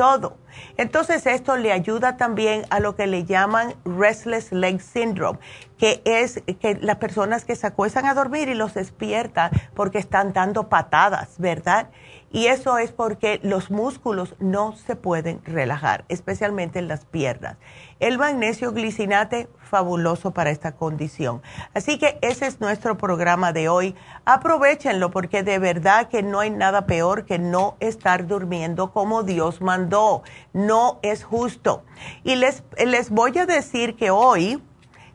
todo. 0.00 0.38
Entonces 0.78 1.26
esto 1.26 1.58
le 1.58 1.72
ayuda 1.72 2.16
también 2.16 2.64
a 2.70 2.80
lo 2.80 2.96
que 2.96 3.06
le 3.06 3.26
llaman 3.26 3.74
restless 3.84 4.50
leg 4.50 4.80
syndrome, 4.80 5.38
que 5.76 6.00
es 6.06 6.42
que 6.58 6.78
las 6.80 6.96
personas 6.96 7.44
que 7.44 7.54
se 7.54 7.66
acuestan 7.66 8.06
a 8.06 8.14
dormir 8.14 8.48
y 8.48 8.54
los 8.54 8.72
despiertan 8.72 9.50
porque 9.74 9.98
están 9.98 10.32
dando 10.32 10.70
patadas, 10.70 11.34
¿verdad? 11.36 11.90
Y 12.32 12.46
eso 12.46 12.78
es 12.78 12.92
porque 12.92 13.40
los 13.42 13.70
músculos 13.70 14.36
no 14.38 14.76
se 14.76 14.94
pueden 14.94 15.40
relajar, 15.44 16.04
especialmente 16.08 16.78
en 16.78 16.86
las 16.86 17.04
piernas. 17.04 17.56
El 17.98 18.18
magnesio 18.18 18.72
glicinate, 18.72 19.48
fabuloso 19.58 20.30
para 20.30 20.50
esta 20.50 20.72
condición. 20.72 21.42
Así 21.74 21.98
que 21.98 22.18
ese 22.22 22.46
es 22.46 22.60
nuestro 22.60 22.96
programa 22.96 23.52
de 23.52 23.68
hoy. 23.68 23.96
Aprovechenlo 24.24 25.10
porque 25.10 25.42
de 25.42 25.58
verdad 25.58 26.08
que 26.08 26.22
no 26.22 26.38
hay 26.38 26.50
nada 26.50 26.86
peor 26.86 27.24
que 27.24 27.40
no 27.40 27.76
estar 27.80 28.28
durmiendo 28.28 28.92
como 28.92 29.24
Dios 29.24 29.60
mandó. 29.60 30.22
No 30.52 31.00
es 31.02 31.24
justo. 31.24 31.84
Y 32.22 32.36
les, 32.36 32.62
les 32.84 33.10
voy 33.10 33.36
a 33.38 33.46
decir 33.46 33.96
que 33.96 34.10
hoy 34.10 34.62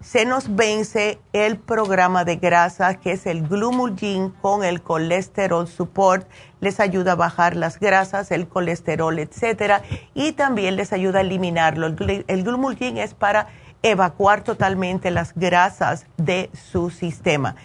se 0.05 0.23
nos 0.23 0.55
vence 0.55 1.19
el 1.33 1.57
programa 1.57 2.25
de 2.25 2.35
grasa 2.35 2.93
que 2.99 3.13
es 3.13 3.25
el 3.25 3.47
Glumulgin 3.47 4.29
con 4.29 4.63
el 4.63 4.83
colesterol 4.83 5.67
support. 5.67 6.29
Les 6.59 6.79
ayuda 6.79 7.13
a 7.13 7.15
bajar 7.15 7.55
las 7.55 7.79
grasas, 7.79 8.29
el 8.29 8.47
colesterol, 8.47 9.17
etcétera, 9.17 9.81
y 10.13 10.33
también 10.33 10.75
les 10.75 10.93
ayuda 10.93 11.19
a 11.19 11.21
eliminarlo. 11.21 11.87
El, 11.87 12.43
Glumulgin 12.43 12.99
es 12.99 13.15
para 13.15 13.47
evacuar 13.81 14.43
totalmente 14.43 15.09
las 15.09 15.33
grasas 15.33 16.05
de 16.17 16.51
su 16.53 16.91
sistema. 16.91 17.55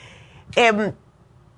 Em, 0.57 0.95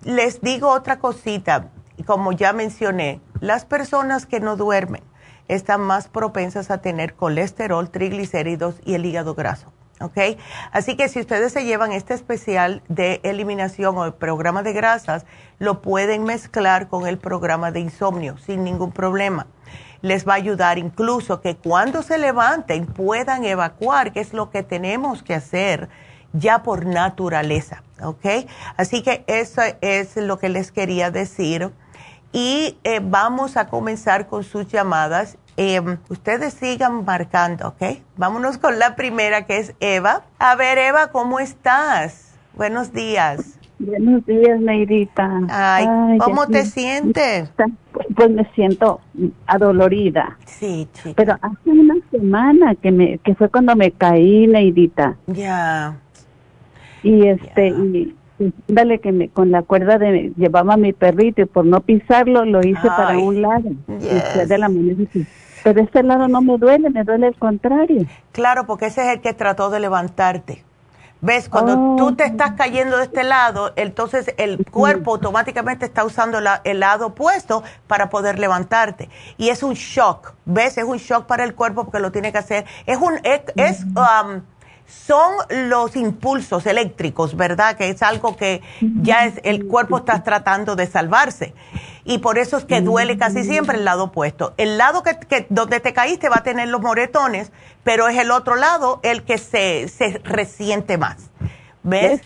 les 0.03 0.41
digo 0.41 0.69
otra 0.69 0.99
cosita, 0.99 1.69
como 2.07 2.33
ya 2.33 2.53
mencioné, 2.53 3.21
las 3.39 3.65
personas 3.65 4.27
que 4.27 4.41
no 4.41 4.57
duermen 4.57 5.05
están 5.47 5.81
más 5.81 6.09
propensas 6.09 6.73
a 6.73 6.79
tener 6.79 7.15
colesterol, 7.15 7.89
triglicéridos 7.89 8.81
y 8.85 8.95
el 8.95 9.07
hígado 9.07 9.37
graso. 9.37 9.73
¿Ok? 10.03 10.39
Así 10.73 10.97
que 10.97 11.09
si 11.09 11.21
ustedes 11.21 11.53
se 11.53 11.65
llevan 11.65 11.93
este 11.93 12.15
especial 12.15 12.83
de 12.89 13.21
eliminación 13.23 13.97
o 13.97 14.05
el 14.05 14.13
programa 14.13 14.63
de 14.63 14.73
grasas, 14.73 15.25
lo 15.59 15.81
pueden 15.81 16.25
mezclar 16.25 16.89
con 16.89 17.07
el 17.07 17.19
programa 17.19 17.71
de 17.71 17.81
insomnio 17.81 18.37
sin 18.39 18.65
ningún 18.65 18.93
problema. 18.93 19.47
Les 20.01 20.27
va 20.27 20.33
a 20.33 20.37
ayudar 20.37 20.79
incluso 20.79 21.41
que 21.41 21.57
cuando 21.57 22.03
se 22.03 22.19
levanten 22.19 22.87
puedan 22.87 23.45
evacuar, 23.45 24.13
que 24.13 24.21
es 24.21 24.33
lo 24.33 24.51
que 24.51 24.63
tenemos 24.63 25.23
que 25.23 25.35
hacer 25.35 25.89
ya 26.33 26.63
por 26.63 26.87
naturaleza, 26.87 27.83
¿ok? 28.03 28.49
Así 28.77 29.03
que 29.03 29.25
eso 29.27 29.63
es 29.81 30.17
lo 30.17 30.39
que 30.39 30.49
les 30.49 30.73
quería 30.73 31.11
decir. 31.11 31.71
Y 32.33 32.79
eh, 32.85 33.01
vamos 33.03 33.59
a 33.59 33.67
comenzar 33.69 34.27
con 34.27 34.43
sus 34.43 34.67
llamadas 34.67 35.37
Em, 35.57 35.99
ustedes 36.09 36.55
sigan 36.55 37.05
marcando, 37.05 37.69
¿ok? 37.69 37.99
Vámonos 38.17 38.57
con 38.57 38.79
la 38.79 38.97
primera 38.97 39.45
que 39.45 39.59
es 39.59 39.75
Eva. 39.81 40.23
A 40.39 40.57
ver, 40.57 40.79
Eva, 40.79 41.09
¿cómo 41.09 41.41
estás? 41.41 42.35
Buenos 42.55 42.93
días. 42.93 43.59
Buenos 43.79 44.25
días, 44.25 44.61
Neidita. 44.61 45.41
Ay, 45.51 46.19
¿cómo 46.19 46.47
te 46.47 46.65
sientes? 46.65 47.51
Pues 48.15 48.31
me 48.31 48.49
siento 48.55 49.01
adolorida. 49.47 50.39
Sí, 50.47 50.89
chica. 50.93 51.15
Pero 51.17 51.39
hace 51.43 51.71
una 51.71 51.97
semana 52.11 52.75
que 52.77 52.93
me 52.93 53.19
que 53.19 53.35
fue 53.35 53.49
cuando 53.49 53.75
me 53.75 53.91
caí, 53.91 54.47
Neidita. 54.47 55.17
Ya. 55.27 55.97
Y 57.03 57.27
este 57.27 57.69
y 57.69 58.15
dale 58.69 59.01
que 59.01 59.13
me, 59.13 59.29
con 59.29 59.51
la 59.51 59.63
cuerda 59.63 59.99
de 59.99 60.33
llevaba 60.37 60.75
a 60.75 60.77
mi 60.77 60.93
perrito 60.93 61.43
y 61.43 61.47
por 61.47 61.67
no 61.67 61.81
pisarlo 61.81 62.45
lo 62.45 62.61
hice 62.61 62.87
para 62.87 63.19
un 63.19 63.43
lado. 63.43 63.71
de 63.89 64.59
la 64.59 64.69
pero 65.63 65.81
este 65.81 66.03
lado 66.03 66.29
no 66.29 66.41
me 66.41 66.59
duele, 66.59 66.91
me 66.91 67.05
duele 67.05 67.29
el 67.29 67.37
contrario. 67.37 68.07
Claro, 68.33 68.67
porque 68.67 68.87
ese 68.87 69.03
es 69.03 69.15
el 69.15 69.21
que 69.21 69.35
trató 69.35 69.71
de 69.71 69.81
levantarte. 69.81 70.65
¿Ves? 71.25 71.49
Cuando 71.49 71.95
tú 71.97 72.17
te 72.17 72.25
oh. 72.25 72.27
estás 72.27 72.55
cayendo 72.57 72.97
de 72.97 73.05
este 73.05 73.23
lado, 73.23 73.73
entonces 73.77 74.35
el 74.39 74.67
cuerpo 74.69 75.13
automáticamente 75.13 75.87
está 75.87 76.05
usando 76.05 76.41
el 76.65 76.81
lado 76.81 77.07
opuesto 77.07 77.63
para 77.87 78.11
poder 78.11 78.41
levantarte. 78.41 79.09
Y 79.37 79.51
es 79.51 79.63
un 79.63 79.75
shock, 79.75 80.35
¿ves? 80.47 80.79
Es 80.79 80.85
un 80.85 80.97
shock 80.97 81.27
para 81.27 81.45
el 81.45 81.55
cuerpo 81.55 81.85
porque 81.85 82.01
lo 82.01 82.11
tiene 82.11 82.33
que 82.33 82.39
hacer. 82.39 82.65
Es 82.87 82.99
un, 82.99 83.21
es, 83.23 83.85
um, 83.85 84.43
son 84.87 85.35
los 85.69 85.97
impulsos 85.97 86.67
eléctricos, 86.67 87.37
¿verdad? 87.37 87.77
Que 87.77 87.89
es 87.89 88.03
algo 88.03 88.37
que 88.37 88.63
ya 88.81 89.27
es, 89.27 89.41
el 89.45 89.67
cuerpo 89.67 89.99
está 89.99 90.23
tratando 90.23 90.77
de 90.77 90.87
salvarse. 90.87 91.55
Y 92.05 92.19
por 92.19 92.39
eso 92.39 92.57
es 92.57 92.65
que 92.65 92.81
duele 92.81 93.17
casi 93.17 93.45
siempre 93.45 93.79
el 93.79 93.85
lado 93.85 94.05
opuesto. 94.05 94.55
El 94.57 94.79
lado 94.79 95.03
que, 95.03 95.47
donde 95.51 95.81
te 95.81 95.93
caíste 95.93 96.29
va 96.29 96.37
a 96.39 96.43
tener 96.43 96.69
los 96.69 96.81
moretones, 96.81 97.53
pero 97.85 98.09
es 98.09 98.19
el 98.19 98.31
otro 98.31 98.57
lado 98.57 99.01
el 99.03 99.23
que 99.23 99.39
se, 99.39 99.89
se 99.89 100.21
resiente 100.25 100.99
más. 100.99 101.31
¿Ves? 101.85 102.23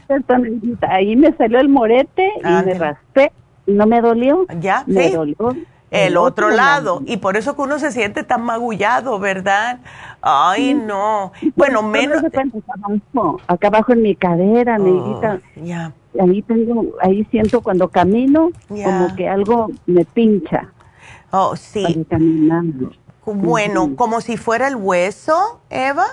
Ahí 0.88 1.16
me 1.16 1.33
salió 1.37 1.59
el 1.61 1.69
morete 1.69 2.31
y 2.40 2.64
me 2.64 2.75
raspé. 2.75 3.33
No 3.66 3.87
me 3.87 4.01
dolió. 4.01 4.47
Ya, 4.61 4.85
me 4.87 5.11
dolió 5.11 5.37
el 5.90 6.16
otro 6.16 6.51
lado. 6.51 7.03
Y 7.07 7.18
por 7.18 7.37
eso 7.37 7.55
que 7.55 7.62
uno 7.62 7.79
se 7.79 7.92
siente 7.92 8.25
tan 8.25 8.42
magullado, 8.42 9.18
¿verdad? 9.18 9.81
Ay, 10.20 10.75
no. 10.75 11.33
Bueno, 11.55 11.83
menos. 11.83 12.22
Acá 13.46 13.68
abajo 13.68 13.92
en 13.92 14.03
mi 14.03 14.14
cadera, 14.16 14.79
oh, 14.81 15.38
Ya. 15.57 15.92
Ahí 16.18 16.42
tengo, 16.42 16.85
ahí 17.03 17.25
siento 17.31 17.61
cuando 17.61 17.88
camino 17.88 18.51
como 18.68 19.14
que 19.14 19.29
algo 19.29 19.68
me 19.87 20.05
pincha. 20.05 20.72
Oh, 21.31 21.57
sí. 21.57 22.07
Bueno, 23.25 23.96
como 23.96 24.20
si 24.20 24.37
fuera 24.37 24.68
el 24.68 24.77
hueso, 24.77 25.61
Eva. 25.68 26.07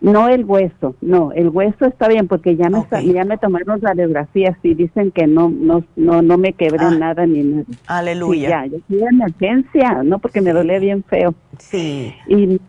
No 0.00 0.28
el 0.28 0.44
hueso, 0.44 0.96
no, 1.00 1.32
el 1.32 1.48
hueso 1.48 1.86
está 1.86 2.08
bien 2.08 2.28
porque 2.28 2.56
ya 2.56 2.68
me, 2.68 2.84
ya 3.12 3.24
me 3.24 3.38
tomaron 3.38 3.80
radiografías 3.80 4.56
y 4.62 4.74
dicen 4.74 5.10
que 5.10 5.26
no 5.26 5.48
no 5.48 5.84
no, 5.96 6.22
no 6.22 6.38
me 6.38 6.52
quebré 6.52 6.84
ah. 6.84 6.96
nada 6.98 7.26
ni 7.26 7.42
nada. 7.42 7.64
Aleluya. 7.86 8.48
ya, 8.48 8.66
yo 8.66 8.78
fui 8.88 9.02
a 9.02 9.08
emergencia, 9.08 10.02
no 10.02 10.18
porque 10.18 10.40
me 10.40 10.52
dolía 10.52 10.78
bien 10.78 11.04
feo. 11.04 11.34
Sí. 11.58 12.12
Y 12.28 12.60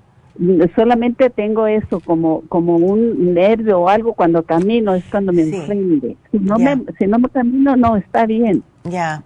solamente 0.75 1.29
tengo 1.29 1.67
eso 1.67 1.99
como 1.99 2.41
como 2.47 2.75
un 2.75 3.33
nervio 3.33 3.79
o 3.79 3.89
algo 3.89 4.13
cuando 4.13 4.43
camino 4.43 4.93
es 4.93 5.03
cuando 5.05 5.33
me 5.33 5.43
sí. 5.45 6.17
Si 6.31 6.39
no 6.39 6.57
me 6.59 6.77
si 6.97 7.07
no 7.07 7.19
me 7.19 7.29
camino 7.29 7.75
no 7.75 7.97
está 7.97 8.25
bien. 8.25 8.63
Ya. 8.89 9.23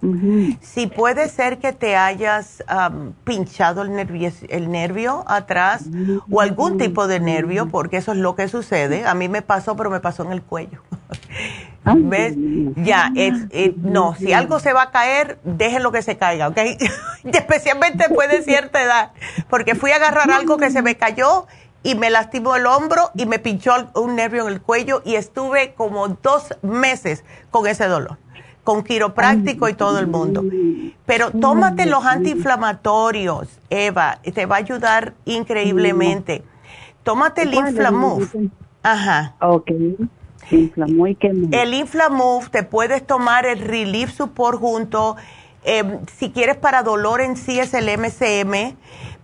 Si 0.60 0.86
puede 0.86 1.28
ser 1.28 1.58
que 1.58 1.72
te 1.72 1.96
hayas 1.96 2.62
pinchado 3.24 3.82
el 3.82 3.92
nervio, 3.92 4.32
el 4.48 4.70
nervio 4.70 5.24
atrás 5.26 5.84
o 6.30 6.40
algún 6.40 6.78
tipo 6.78 7.06
de 7.06 7.20
nervio, 7.20 7.68
porque 7.68 7.98
eso 7.98 8.12
es 8.12 8.18
lo 8.18 8.34
que 8.34 8.48
sucede. 8.48 9.06
A 9.06 9.14
mí 9.14 9.28
me 9.28 9.42
pasó, 9.42 9.76
pero 9.76 9.90
me 9.90 10.00
pasó 10.00 10.24
en 10.24 10.32
el 10.32 10.42
cuello. 10.42 10.80
¿Ves? 11.84 12.34
Ya, 12.76 13.12
no, 13.76 14.14
si 14.14 14.32
algo 14.32 14.60
se 14.60 14.72
va 14.72 14.82
a 14.82 14.90
caer, 14.90 15.38
déjenlo 15.42 15.90
que 15.90 16.02
se 16.02 16.16
caiga, 16.16 16.48
¿ok? 16.48 16.58
Especialmente 17.24 18.04
después 18.08 18.30
de 18.30 18.42
cierta 18.42 18.82
edad, 18.82 19.12
porque 19.50 19.74
fui 19.74 19.90
a 19.90 19.96
agarrar 19.96 20.30
algo 20.30 20.58
que 20.58 20.70
se 20.70 20.82
me 20.82 20.96
cayó 20.96 21.46
y 21.82 21.96
me 21.96 22.10
lastimó 22.10 22.54
el 22.54 22.66
hombro 22.66 23.10
y 23.14 23.26
me 23.26 23.38
pinchó 23.40 23.74
un 23.94 24.14
nervio 24.14 24.46
en 24.46 24.52
el 24.52 24.62
cuello 24.62 25.02
y 25.04 25.16
estuve 25.16 25.74
como 25.74 26.06
dos 26.08 26.54
meses 26.62 27.24
con 27.50 27.66
ese 27.66 27.86
dolor 27.86 28.18
con 28.64 28.84
quiropráctico 28.84 29.68
y 29.68 29.74
todo 29.74 29.98
el 29.98 30.06
mundo. 30.06 30.44
Pero 31.06 31.30
tómate 31.30 31.86
los 31.86 32.04
antiinflamatorios, 32.04 33.48
Eva, 33.70 34.18
te 34.22 34.46
va 34.46 34.56
a 34.56 34.58
ayudar 34.58 35.14
increíblemente. 35.24 36.42
Tómate 37.02 37.42
el 37.42 37.54
Inflamove. 37.54 38.50
Ajá. 38.82 39.34
Ok. 39.40 39.70
Qué 40.48 40.70
El 41.50 41.74
Inflamove, 41.74 42.48
te 42.50 42.62
puedes 42.62 43.06
tomar 43.06 43.46
el 43.46 43.60
Relief 43.60 44.12
Support 44.12 44.58
junto. 44.58 45.16
Em, 45.64 46.00
si 46.16 46.30
quieres 46.30 46.56
para 46.56 46.82
dolor 46.82 47.20
en 47.20 47.36
sí 47.36 47.58
es 47.58 47.72
el 47.74 47.88
MCM, 47.88 48.76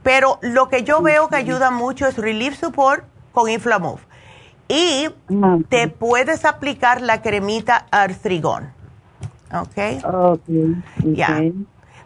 pero 0.03 0.39
lo 0.41 0.69
que 0.69 0.85
yo 0.85 1.03
veo 1.03 1.29
que 1.29 1.37
ayuda 1.37 1.71
mucho 1.71 2.07
es 2.07 2.17
Relief 2.17 2.59
Support 2.59 3.05
con 3.33 3.51
Inflamov. 3.51 3.99
Y 4.69 5.09
ah, 5.43 5.59
te 5.69 5.89
puedes 5.89 6.45
aplicar 6.45 7.01
la 7.01 7.23
cremita 7.23 7.87
Artrigón. 7.91 8.78
¿Ok? 9.53 10.05
Ok. 10.05 10.43
Ya. 11.05 11.43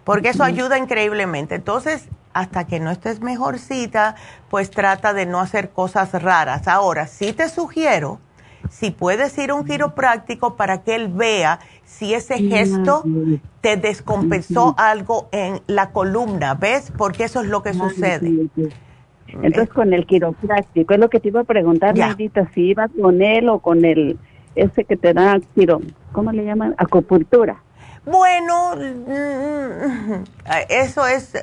Porque 0.04 0.30
eso 0.30 0.44
ayuda 0.44 0.78
increíblemente. 0.78 1.54
Entonces, 1.54 2.08
hasta 2.32 2.66
que 2.66 2.80
no 2.80 2.90
estés 2.90 3.20
mejorcita, 3.20 4.16
pues 4.48 4.70
trata 4.70 5.12
de 5.12 5.26
no 5.26 5.40
hacer 5.40 5.70
cosas 5.70 6.20
raras. 6.22 6.66
Ahora, 6.68 7.06
sí 7.06 7.32
te 7.32 7.48
sugiero, 7.48 8.18
si 8.70 8.90
puedes 8.90 9.36
ir 9.38 9.50
a 9.50 9.54
un 9.54 9.64
quiropráctico 9.64 10.56
para 10.56 10.82
que 10.82 10.94
él 10.94 11.08
vea 11.08 11.60
si 11.84 12.14
ese 12.14 12.38
gesto 12.38 13.04
te 13.60 13.76
descompensó 13.76 14.74
algo 14.78 15.28
en 15.32 15.60
la 15.66 15.90
columna, 15.90 16.54
¿ves? 16.54 16.92
Porque 16.96 17.24
eso 17.24 17.40
es 17.42 17.48
lo 17.48 17.62
que 17.62 17.74
sucede. 17.74 18.48
Entonces, 19.28 19.68
con 19.72 19.92
el 19.92 20.06
quiropráctico, 20.06 20.94
es 20.94 21.00
lo 21.00 21.08
que 21.08 21.20
te 21.20 21.28
iba 21.28 21.40
a 21.40 21.44
preguntar, 21.44 21.96
Neidita, 21.96 22.48
si 22.54 22.70
iba 22.70 22.88
con 22.88 23.22
él 23.22 23.48
o 23.48 23.60
con 23.60 23.84
el, 23.84 24.18
ese 24.54 24.84
que 24.84 24.96
te 24.96 25.12
da 25.12 25.40
¿cómo 26.12 26.32
le 26.32 26.44
llaman? 26.44 26.74
Acupuntura. 26.78 27.62
Bueno, 28.04 28.74
mm, 28.76 30.24
eso 30.68 31.06
es, 31.06 31.34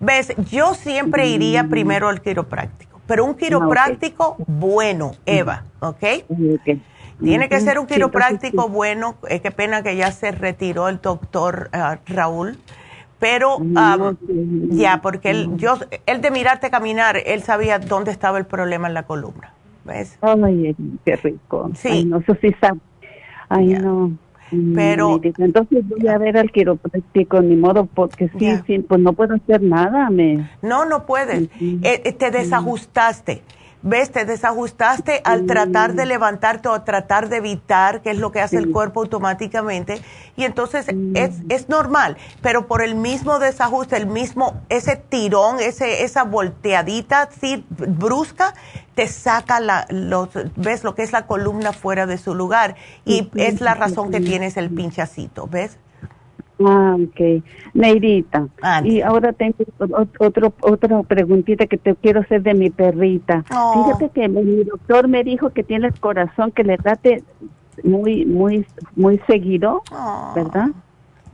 ves, 0.00 0.34
yo 0.50 0.74
siempre 0.74 1.28
iría 1.28 1.64
primero 1.64 2.08
al 2.08 2.20
quiropráctico, 2.20 3.00
pero 3.06 3.24
un 3.24 3.32
ah, 3.32 3.36
quiropráctico 3.38 4.36
bueno, 4.46 5.12
Eva, 5.24 5.64
¿ok? 5.80 6.04
Tiene 7.22 7.48
que 7.48 7.60
ser 7.60 7.78
un 7.78 7.86
quiropráctico 7.86 8.68
bueno, 8.68 9.14
es 9.28 9.40
que 9.40 9.50
pena 9.50 9.82
que 9.82 9.96
ya 9.96 10.12
se 10.12 10.30
retiró 10.32 10.88
el 10.88 11.00
doctor 11.00 11.70
ah, 11.72 11.98
Raúl, 12.06 12.58
pero 13.18 13.58
ya, 14.70 15.00
porque 15.00 15.30
él, 15.30 15.56
yo, 15.56 15.78
él 16.04 16.20
de 16.20 16.30
mirarte 16.30 16.68
caminar, 16.68 17.16
él 17.24 17.42
sabía 17.42 17.78
dónde 17.78 18.10
estaba 18.10 18.36
el 18.36 18.44
problema 18.44 18.88
en 18.88 18.94
la 18.94 19.04
columna, 19.04 19.54
¿ves? 19.84 20.18
Ay, 20.20 20.74
qué 21.04 21.16
rico. 21.16 21.70
Sí. 21.74 21.88
Ay, 21.88 22.04
no, 22.04 22.18
eso 22.18 22.36
sí 22.40 22.54
sabe. 22.60 22.80
Ay, 23.48 23.74
no. 23.74 24.12
Pero 24.74 25.20
entonces 25.38 25.88
voy 25.88 26.06
a 26.06 26.18
ver 26.18 26.36
al 26.36 26.52
quiropráctico 26.52 27.40
ni 27.40 27.56
modo 27.56 27.86
porque 27.86 28.30
sí, 28.38 28.78
pues 28.80 29.00
no 29.00 29.12
puedo 29.12 29.34
hacer 29.34 29.62
nada, 29.62 30.10
me. 30.10 30.48
No, 30.62 30.84
no 30.84 31.06
puedes. 31.06 31.48
Eh, 31.60 32.02
eh, 32.04 32.12
te 32.12 32.30
desajustaste. 32.30 33.42
¿Ves? 33.86 34.10
Te 34.10 34.24
desajustaste 34.24 35.20
al 35.24 35.44
tratar 35.44 35.92
de 35.92 36.06
levantarte 36.06 36.68
o 36.70 36.82
tratar 36.82 37.28
de 37.28 37.36
evitar, 37.36 38.00
que 38.00 38.12
es 38.12 38.18
lo 38.18 38.32
que 38.32 38.40
hace 38.40 38.56
el 38.56 38.72
cuerpo 38.72 39.02
automáticamente. 39.02 40.00
Y 40.36 40.44
entonces 40.44 40.86
es, 41.14 41.34
es, 41.50 41.68
normal, 41.68 42.16
pero 42.40 42.66
por 42.66 42.80
el 42.80 42.94
mismo 42.94 43.38
desajuste, 43.38 43.98
el 43.98 44.06
mismo, 44.06 44.62
ese 44.70 44.96
tirón, 44.96 45.60
ese, 45.60 46.02
esa 46.02 46.24
volteadita 46.24 47.28
así 47.30 47.66
brusca, 47.68 48.54
te 48.94 49.06
saca 49.06 49.60
la, 49.60 49.86
los, 49.90 50.30
ves 50.56 50.82
lo 50.82 50.94
que 50.94 51.02
es 51.02 51.12
la 51.12 51.26
columna 51.26 51.74
fuera 51.74 52.06
de 52.06 52.16
su 52.16 52.34
lugar. 52.34 52.76
Y 53.04 53.30
es 53.34 53.60
la 53.60 53.74
razón 53.74 54.10
que 54.10 54.20
tienes 54.20 54.56
el 54.56 54.70
pinchacito, 54.70 55.46
¿ves? 55.46 55.76
Ah, 56.60 56.96
ok. 56.96 57.42
Neidita. 57.74 58.48
Y 58.84 59.00
ahora 59.00 59.32
tengo 59.32 59.56
otro, 60.18 60.52
otra 60.60 61.02
preguntita 61.02 61.66
que 61.66 61.78
te 61.78 61.94
quiero 61.96 62.20
hacer 62.20 62.42
de 62.42 62.54
mi 62.54 62.70
perrita. 62.70 63.44
Oh. 63.52 63.84
Fíjate 63.84 64.10
que 64.10 64.28
mi 64.28 64.64
doctor 64.64 65.08
me 65.08 65.24
dijo 65.24 65.50
que 65.50 65.64
tiene 65.64 65.88
el 65.88 65.98
corazón 65.98 66.52
que 66.52 66.64
le 66.64 66.76
trate 66.78 67.22
muy, 67.82 68.24
muy, 68.24 68.66
muy 68.94 69.20
seguido, 69.26 69.82
oh. 69.92 70.32
¿verdad? 70.34 70.68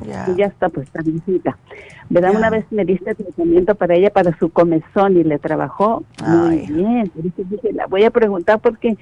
Y 0.02 0.38
ya 0.38 0.46
está, 0.46 0.70
pues, 0.70 0.88
visita. 1.04 1.58
¿Verdad? 2.08 2.34
Una 2.34 2.48
vez 2.48 2.64
me 2.70 2.86
diste 2.86 3.14
tratamiento 3.14 3.74
para 3.74 3.94
ella, 3.94 4.10
para 4.10 4.36
su 4.38 4.48
comezón, 4.48 5.18
y 5.18 5.24
le 5.24 5.38
trabajó 5.38 6.02
muy 6.26 6.66
bien. 6.66 7.12
Dije, 7.14 7.72
la 7.74 7.86
voy 7.86 8.04
a 8.04 8.10
preguntar 8.10 8.60
porque 8.60 8.96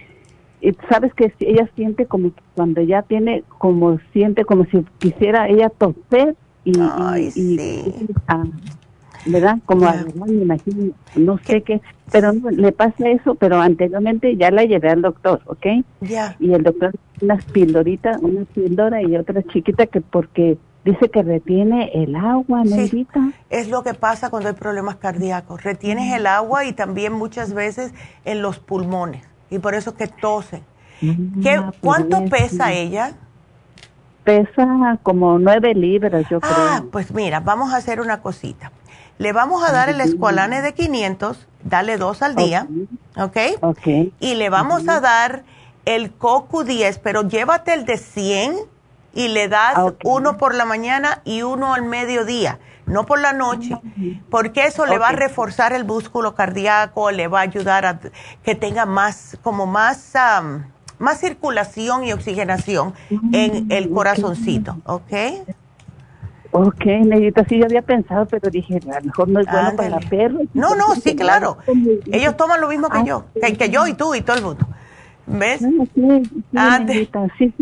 y 0.61 0.77
sabes 0.89 1.13
que 1.15 1.33
ella 1.41 1.69
siente 1.77 2.07
como 2.07 2.33
cuando 2.55 2.81
ya 2.83 3.03
tiene 3.03 3.45
como 3.59 3.99
siente 4.13 4.45
como 4.45 4.65
si 4.67 4.85
quisiera 4.99 5.49
ella 5.49 5.71
toser 5.71 6.35
y, 6.65 6.73
ah, 8.27 8.45
verdad 9.27 9.59
como 9.65 9.91
me 10.27 10.33
imagino 10.33 10.93
no 11.17 11.39
sé 11.39 11.63
qué 11.63 11.81
pero 12.11 12.33
le 12.33 12.73
pasa 12.73 13.09
eso 13.09 13.35
pero 13.37 13.61
anteriormente 13.61 14.37
ya 14.37 14.51
la 14.51 14.65
llevé 14.65 14.91
al 14.91 15.03
doctor 15.03 15.41
¿ok? 15.47 15.67
ya. 16.01 16.37
Y 16.41 16.53
el 16.53 16.63
doctor 16.63 16.93
unas 17.21 17.45
pildoritas 17.45 18.19
una 18.21 18.45
píldora 18.45 19.03
y 19.03 19.17
otra 19.17 19.43
chiquita 19.45 19.87
que 19.87 20.01
porque 20.01 20.59
dice 20.85 21.09
que 21.09 21.23
retiene 21.23 21.91
el 21.95 22.17
agua 22.17 22.65
necesita 22.65 23.33
es 23.51 23.69
lo 23.69 23.83
que 23.83 23.95
pasa 23.95 24.31
cuando 24.31 24.49
hay 24.49 24.55
problemas 24.55 24.97
cardíacos. 24.97 25.63
Retienes 25.63 26.15
el 26.15 26.27
agua 26.27 26.65
y 26.65 26.73
también 26.73 27.13
muchas 27.13 27.53
veces 27.53 27.93
en 28.25 28.41
los 28.41 28.59
pulmones 28.59 29.23
y 29.51 29.59
por 29.59 29.75
eso 29.75 29.95
que 29.95 30.09
tose. 30.09 30.63
Mm, 31.01 31.43
¿Qué, 31.43 31.63
¿Cuánto 31.81 32.25
pesa 32.27 32.73
ella? 32.73 33.13
Pesa 34.25 34.99
como 35.03 35.39
nueve 35.39 35.75
libras, 35.75 36.27
yo 36.31 36.41
creo. 36.41 36.55
Ah, 36.55 36.83
pues 36.91 37.13
mira, 37.13 37.41
vamos 37.41 37.73
a 37.73 37.77
hacer 37.77 38.01
una 38.01 38.21
cosita. 38.21 38.73
Le 39.19 39.33
vamos 39.33 39.69
a 39.69 39.73
dar 39.73 39.89
el 39.89 40.01
escualane 40.01 40.63
de 40.63 40.75
500, 40.75 41.49
dale 41.65 41.97
dos 41.97 42.23
al 42.23 42.37
día, 42.37 42.69
¿ok? 43.17 43.37
Ok. 43.63 44.13
Y 44.21 44.35
le 44.37 44.49
vamos 44.49 44.87
a 44.87 45.01
dar 45.01 45.43
el 45.87 46.13
cocu 46.13 46.63
10, 46.63 47.01
pero 47.01 47.23
llévate 47.23 47.75
el 47.75 47.85
de 47.85 47.97
100 47.97 48.55
y 49.15 49.29
le 49.29 49.49
das 49.49 49.75
ah, 49.77 49.93
uno 50.05 50.37
por 50.37 50.55
la 50.55 50.65
mañana 50.65 51.23
y 51.25 51.43
uno 51.43 51.75
al 51.75 51.83
mediodía 51.83 52.61
no 52.89 53.07
por 53.07 53.21
la 53.21 53.33
noche, 53.33 53.77
porque 54.31 54.65
eso 54.65 54.87
le 54.87 54.99
va 54.99 55.09
a 55.09 55.13
reforzar 55.13 55.73
el 55.73 55.85
músculo 55.85 56.35
cardíaco, 56.35 57.11
le 57.11 57.29
va 57.29 57.41
a 57.41 57.43
ayudar 57.43 57.87
a 57.87 58.01
que 58.43 58.55
tenga 58.55 58.87
más, 58.87 59.39
como 59.43 59.67
más, 59.67 60.15
más 60.99 61.21
circulación 61.21 62.05
y 62.05 62.13
oxigenación 62.13 62.95
en 63.33 63.71
el 63.71 63.91
corazoncito, 63.91 64.79
¿ok? 64.85 65.13
Ok, 66.51 66.85
Negrita, 66.87 67.45
sí, 67.45 67.59
yo 67.59 67.67
había 67.67 67.83
pensado, 67.83 68.27
pero 68.27 68.51
dije, 68.51 68.81
a 68.91 69.01
lo 69.01 69.07
mejor 69.07 69.29
no 69.29 69.41
es 69.41 69.47
bueno 69.47 69.77
para 69.77 69.99
perros. 69.99 70.43
No, 70.55 70.75
no, 70.75 70.95
sí, 70.95 71.15
claro. 71.17 71.59
Ellos 72.11 72.37
toman 72.37 72.61
lo 72.61 72.69
mismo 72.69 72.89
que 72.89 73.05
yo, 73.05 73.27
que 73.35 73.69
yo 73.69 73.87
y 73.87 73.95
tú 73.95 74.15
y 74.15 74.23
todo 74.23 74.37
el 74.37 74.43
mundo. 74.43 74.67
¿Ves? 75.31 75.61
Sí, 75.61 77.55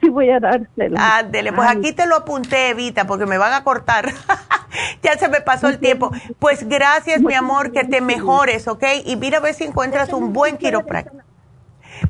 sí, 0.00 0.08
voy 0.08 0.30
a, 0.30 0.40
dárselo. 0.40 0.96
Ándele, 0.98 1.52
pues 1.52 1.68
aquí 1.68 1.92
te 1.92 2.06
lo 2.06 2.16
apunté, 2.16 2.70
Evita, 2.70 3.06
porque 3.06 3.24
me 3.24 3.38
van 3.38 3.54
a 3.54 3.64
cortar. 3.64 4.12
ya 5.02 5.16
se 5.16 5.28
me 5.28 5.40
pasó 5.40 5.68
el 5.68 5.78
tiempo. 5.78 6.10
Pues 6.38 6.68
gracias, 6.68 7.22
mi 7.22 7.34
amor, 7.34 7.72
que 7.72 7.84
te 7.84 8.00
mejores, 8.00 8.68
¿ok? 8.68 8.84
Y 9.06 9.16
mira 9.16 9.38
a 9.38 9.40
ver 9.40 9.54
si 9.54 9.64
encuentras 9.64 10.12
un 10.12 10.32
buen 10.32 10.58
quiropráctico. 10.58 11.22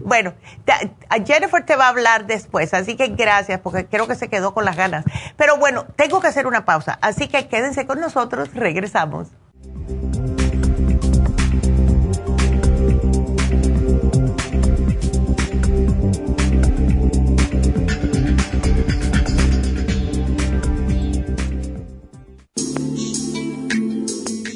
Bueno, 0.00 0.32
Jennifer 1.24 1.64
te 1.64 1.76
va 1.76 1.86
a 1.86 1.88
hablar 1.88 2.26
después, 2.26 2.72
así 2.74 2.96
que 2.96 3.08
gracias, 3.08 3.60
porque 3.60 3.86
creo 3.86 4.08
que 4.08 4.14
se 4.14 4.28
quedó 4.28 4.54
con 4.54 4.64
las 4.64 4.76
ganas. 4.76 5.04
Pero 5.36 5.58
bueno, 5.58 5.84
tengo 5.96 6.20
que 6.20 6.28
hacer 6.28 6.46
una 6.46 6.64
pausa, 6.64 6.98
así 7.02 7.28
que 7.28 7.46
quédense 7.46 7.86
con 7.86 8.00
nosotros, 8.00 8.52
regresamos. 8.54 9.28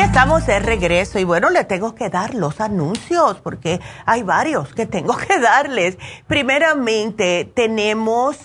Estamos 0.00 0.46
de 0.46 0.58
regreso 0.60 1.18
y 1.18 1.24
bueno, 1.24 1.50
le 1.50 1.64
tengo 1.64 1.94
que 1.94 2.08
dar 2.08 2.34
los 2.34 2.60
anuncios 2.60 3.38
porque 3.42 3.80
hay 4.06 4.22
varios 4.22 4.74
que 4.74 4.86
tengo 4.86 5.14
que 5.16 5.38
darles. 5.38 5.98
Primeramente, 6.26 7.50
tenemos 7.54 8.38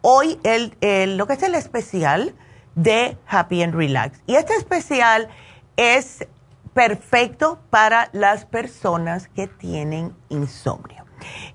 hoy 0.00 0.40
el, 0.42 1.16
lo 1.18 1.26
que 1.26 1.34
es 1.34 1.42
el 1.42 1.54
especial 1.54 2.34
de 2.74 3.18
Happy 3.26 3.62
and 3.62 3.74
Relax. 3.74 4.20
Y 4.26 4.36
este 4.36 4.54
especial 4.54 5.28
es 5.76 6.26
perfecto 6.72 7.60
para 7.68 8.08
las 8.12 8.46
personas 8.46 9.28
que 9.28 9.46
tienen 9.46 10.16
insomnio. 10.30 11.04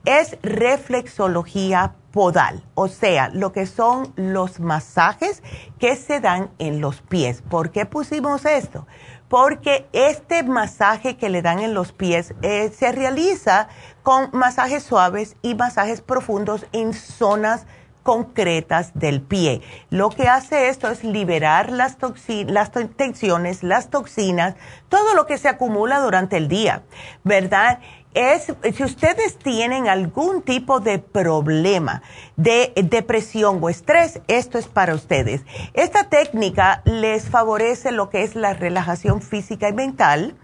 Es 0.05 0.38
reflexología 0.41 1.95
podal, 2.11 2.63
o 2.74 2.88
sea, 2.88 3.30
lo 3.30 3.51
que 3.51 3.65
son 3.65 4.11
los 4.15 4.59
masajes 4.59 5.43
que 5.80 5.95
se 5.95 6.20
dan 6.20 6.49
en 6.57 6.82
los 6.82 7.01
pies. 7.01 7.43
¿Por 7.47 7.72
qué 7.72 7.86
pusimos 7.86 8.45
esto? 8.45 8.88
Porque 9.30 9.88
este 9.93 10.43
masaje 10.43 11.18
que 11.18 11.30
le 11.30 11.41
dan 11.41 11.59
en 11.59 11.74
los 11.74 11.91
pies 11.91 12.34
eh, 12.41 12.72
se 12.76 12.91
realiza 12.91 13.68
con 14.03 14.30
masajes 14.32 14.84
suaves 14.84 15.36
y 15.41 15.53
masajes 15.53 16.01
profundos 16.01 16.65
en 16.72 16.93
zonas 16.93 17.68
concretas 18.07 18.91
del 18.93 19.22
pie. 19.22 19.61
Lo 19.89 20.09
que 20.09 20.30
hace 20.30 20.70
esto 20.70 20.88
es 20.88 21.03
liberar 21.03 21.74
las, 21.74 21.97
las 22.45 22.72
tensiones, 22.72 23.63
las 23.63 23.89
toxinas, 23.89 24.55
todo 24.88 25.13
lo 25.13 25.26
que 25.26 25.38
se 25.38 25.49
acumula 25.49 25.99
durante 25.99 26.38
el 26.38 26.47
día, 26.47 26.84
¿verdad? 27.26 27.80
Es, 28.20 28.51
si 28.76 28.84
ustedes 28.84 29.38
tienen 29.38 29.88
algún 29.88 30.41
tipo 30.41 30.80
de 30.80 30.97
problema 30.97 32.01
de 32.36 32.74
depresión 32.76 33.59
o 33.61 33.70
estrés, 33.70 34.22
esto 34.28 34.57
es 34.57 34.65
para 34.65 34.95
ustedes. 34.95 35.41
Esta 35.76 36.05
técnica 36.05 36.82
les 36.84 37.30
favorece 37.30 37.91
lo 37.91 38.09
que 38.09 38.24
es 38.24 38.34
la 38.34 38.55
relajación 38.55 39.22
física 39.22 39.70
y 39.70 39.74
mental. 39.74 40.36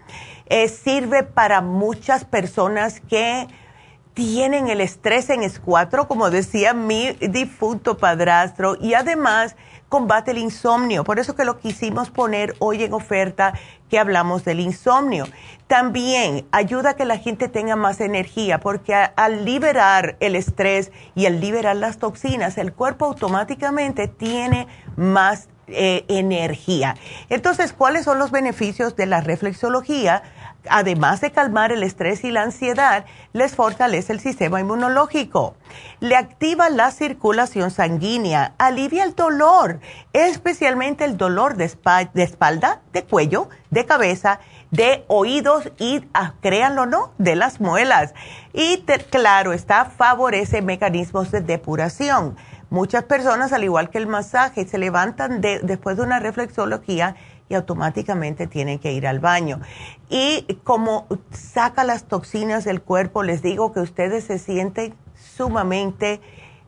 Eh, 0.46 0.68
sirve 0.68 1.24
para 1.24 1.62
muchas 1.62 2.24
personas 2.24 3.00
que 3.00 3.48
tienen 4.14 4.68
el 4.68 4.80
estrés 4.80 5.28
en 5.28 5.42
escuatro, 5.42 6.06
como 6.06 6.30
decía 6.30 6.74
mi 6.74 7.10
difunto 7.14 7.98
padrastro, 7.98 8.76
y 8.80 8.94
además 8.94 9.56
combate 9.94 10.32
el 10.32 10.38
insomnio. 10.38 11.04
Por 11.04 11.20
eso 11.20 11.36
que 11.36 11.44
lo 11.44 11.60
quisimos 11.60 12.10
poner 12.10 12.56
hoy 12.58 12.82
en 12.82 12.92
oferta 12.94 13.54
que 13.88 13.96
hablamos 13.96 14.44
del 14.44 14.58
insomnio. 14.58 15.28
También 15.68 16.48
ayuda 16.50 16.90
a 16.90 16.94
que 16.94 17.04
la 17.04 17.16
gente 17.16 17.46
tenga 17.46 17.76
más 17.76 18.00
energía, 18.00 18.58
porque 18.58 18.92
al 18.92 19.44
liberar 19.44 20.16
el 20.18 20.34
estrés 20.34 20.90
y 21.14 21.26
al 21.26 21.40
liberar 21.40 21.76
las 21.76 21.98
toxinas, 21.98 22.58
el 22.58 22.72
cuerpo 22.72 23.04
automáticamente 23.04 24.08
tiene 24.08 24.66
más 24.96 25.48
eh, 25.68 26.04
energía. 26.08 26.96
Entonces, 27.30 27.72
¿cuáles 27.72 28.04
son 28.04 28.18
los 28.18 28.32
beneficios 28.32 28.96
de 28.96 29.06
la 29.06 29.20
reflexología? 29.20 30.24
Además 30.68 31.20
de 31.20 31.32
calmar 31.32 31.72
el 31.72 31.82
estrés 31.82 32.24
y 32.24 32.30
la 32.30 32.42
ansiedad, 32.42 33.04
les 33.32 33.54
fortalece 33.54 34.12
el 34.12 34.20
sistema 34.20 34.60
inmunológico. 34.60 35.56
Le 36.00 36.16
activa 36.16 36.70
la 36.70 36.90
circulación 36.90 37.70
sanguínea, 37.70 38.54
alivia 38.58 39.04
el 39.04 39.14
dolor, 39.14 39.80
especialmente 40.12 41.04
el 41.04 41.16
dolor 41.16 41.56
de, 41.56 41.64
espalda, 41.64 42.80
de 42.92 43.04
cuello, 43.04 43.48
de 43.70 43.86
cabeza, 43.86 44.40
de 44.70 45.04
oídos 45.08 45.70
y, 45.78 46.04
ah, 46.14 46.34
créanlo 46.40 46.82
o 46.82 46.86
no, 46.86 47.12
de 47.18 47.36
las 47.36 47.60
muelas. 47.60 48.14
Y 48.52 48.82
claro, 49.10 49.52
está 49.52 49.84
favorece 49.84 50.62
mecanismos 50.62 51.30
de 51.30 51.40
depuración. 51.40 52.36
Muchas 52.70 53.04
personas, 53.04 53.52
al 53.52 53.62
igual 53.62 53.88
que 53.88 53.98
el 53.98 54.08
masaje, 54.08 54.66
se 54.66 54.78
levantan 54.78 55.40
después 55.40 55.96
de 55.96 56.02
una 56.02 56.18
reflexología 56.18 57.14
automáticamente 57.56 58.46
tienen 58.46 58.78
que 58.78 58.92
ir 58.92 59.06
al 59.06 59.20
baño. 59.20 59.60
Y 60.08 60.58
como 60.64 61.06
saca 61.30 61.84
las 61.84 62.04
toxinas 62.04 62.64
del 62.64 62.82
cuerpo, 62.82 63.22
les 63.22 63.42
digo 63.42 63.72
que 63.72 63.80
ustedes 63.80 64.24
se 64.24 64.38
sienten 64.38 64.94
sumamente 65.14 66.20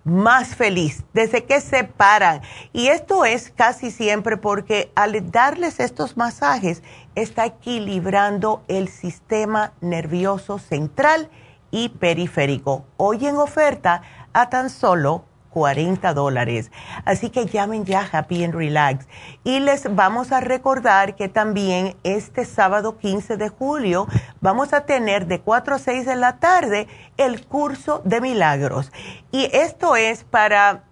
más 0.07 0.55
feliz 0.55 1.05
desde 1.13 1.45
que 1.45 1.61
se 1.61 1.83
paran. 1.83 2.41
Y 2.73 2.87
esto 2.89 3.25
es 3.25 3.51
casi 3.51 3.91
siempre 3.91 4.37
porque 4.37 4.93
al 4.95 5.33
darles 5.33 5.81
estos 5.81 6.17
masajes 6.17 6.83
está 7.17 7.45
equilibrando 7.45 8.63
el 8.69 8.89
sistema 8.89 9.73
nervioso 9.81 10.59
central 10.59 11.29
y 11.73 11.89
periférico. 11.89 12.85
Hoy 12.97 13.27
en 13.27 13.37
oferta 13.37 14.03
a 14.33 14.49
tan 14.49 14.71
solo 14.71 15.25
40 15.57 16.13
dólares. 16.13 16.71
Así 17.07 17.31
que 17.31 17.47
llamen 17.47 17.87
ya 17.87 18.07
Happy 18.13 18.45
and 18.45 18.55
Relax. 18.55 19.09
Y 19.43 19.61
les 19.61 19.95
vamos 19.95 20.31
a 20.31 20.41
recordar 20.41 21.17
que 21.17 21.31
también 21.31 21.97
este 22.03 22.45
sábado 22.45 22.99
15 22.99 23.39
de 23.39 23.49
julio 23.49 24.07
vamos 24.43 24.75
a 24.75 24.83
tener 24.83 25.27
de 25.27 25.41
4 25.41 25.77
a 25.77 25.79
6 25.79 26.05
de 26.05 26.17
la 26.17 26.41
tarde 26.41 26.89
el 27.17 27.47
curso 27.47 28.03
de 28.05 28.21
milagros. 28.21 28.93
Y 29.33 29.49
esto 29.51 29.97
es 29.97 30.25
para 30.25 30.85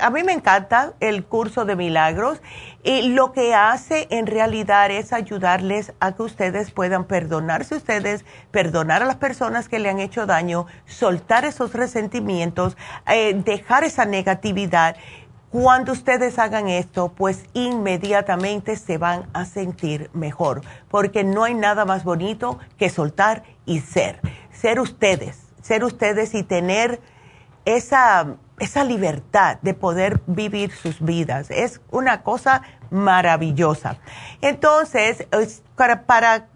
a 0.00 0.10
mí 0.10 0.22
me 0.22 0.32
encanta 0.32 0.92
el 1.00 1.24
curso 1.24 1.64
de 1.64 1.76
milagros 1.76 2.40
y 2.82 3.08
lo 3.08 3.32
que 3.32 3.54
hace 3.54 4.06
en 4.10 4.26
realidad 4.26 4.90
es 4.90 5.12
ayudarles 5.12 5.92
a 6.00 6.12
que 6.12 6.22
ustedes 6.22 6.70
puedan 6.70 7.04
perdonarse 7.04 7.76
ustedes, 7.76 8.24
perdonar 8.50 9.02
a 9.02 9.06
las 9.06 9.16
personas 9.16 9.68
que 9.68 9.78
le 9.78 9.88
han 9.88 10.00
hecho 10.00 10.26
daño, 10.26 10.66
soltar 10.86 11.44
esos 11.44 11.72
resentimientos, 11.72 12.76
eh, 13.06 13.40
dejar 13.44 13.84
esa 13.84 14.04
negatividad. 14.04 14.96
Cuando 15.50 15.92
ustedes 15.92 16.38
hagan 16.38 16.68
esto, 16.68 17.12
pues 17.16 17.44
inmediatamente 17.54 18.76
se 18.76 18.98
van 18.98 19.28
a 19.32 19.44
sentir 19.44 20.10
mejor, 20.12 20.62
porque 20.88 21.24
no 21.24 21.44
hay 21.44 21.54
nada 21.54 21.84
más 21.84 22.04
bonito 22.04 22.58
que 22.76 22.90
soltar 22.90 23.44
y 23.64 23.80
ser, 23.80 24.20
ser 24.52 24.80
ustedes, 24.80 25.38
ser 25.62 25.84
ustedes 25.84 26.34
y 26.34 26.42
tener 26.42 27.00
esa 27.64 28.36
esa 28.58 28.84
libertad 28.84 29.58
de 29.62 29.74
poder 29.74 30.20
vivir 30.26 30.72
sus 30.72 31.00
vidas. 31.00 31.50
Es 31.50 31.80
una 31.90 32.22
cosa 32.22 32.62
maravillosa. 32.90 33.98
Entonces, 34.40 35.26
para, 36.06 36.46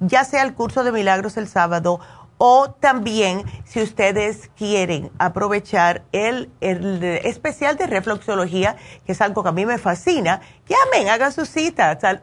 ya 0.00 0.24
sea 0.24 0.42
el 0.42 0.54
curso 0.54 0.84
de 0.84 0.92
milagros 0.92 1.36
el 1.36 1.48
sábado 1.48 2.00
O 2.40 2.70
también, 2.70 3.42
si 3.64 3.82
ustedes 3.82 4.48
quieren 4.56 5.10
aprovechar 5.18 6.04
el, 6.12 6.48
especial 6.60 7.76
de 7.76 7.88
refluxología, 7.88 8.76
que 9.04 9.10
es 9.10 9.20
algo 9.20 9.42
que 9.42 9.48
a 9.48 9.52
mí 9.52 9.66
me 9.66 9.76
fascina, 9.76 10.40
llamen, 10.68 11.08
hagan 11.08 11.32
sus 11.32 11.48
citas 11.48 12.04
al 12.04 12.22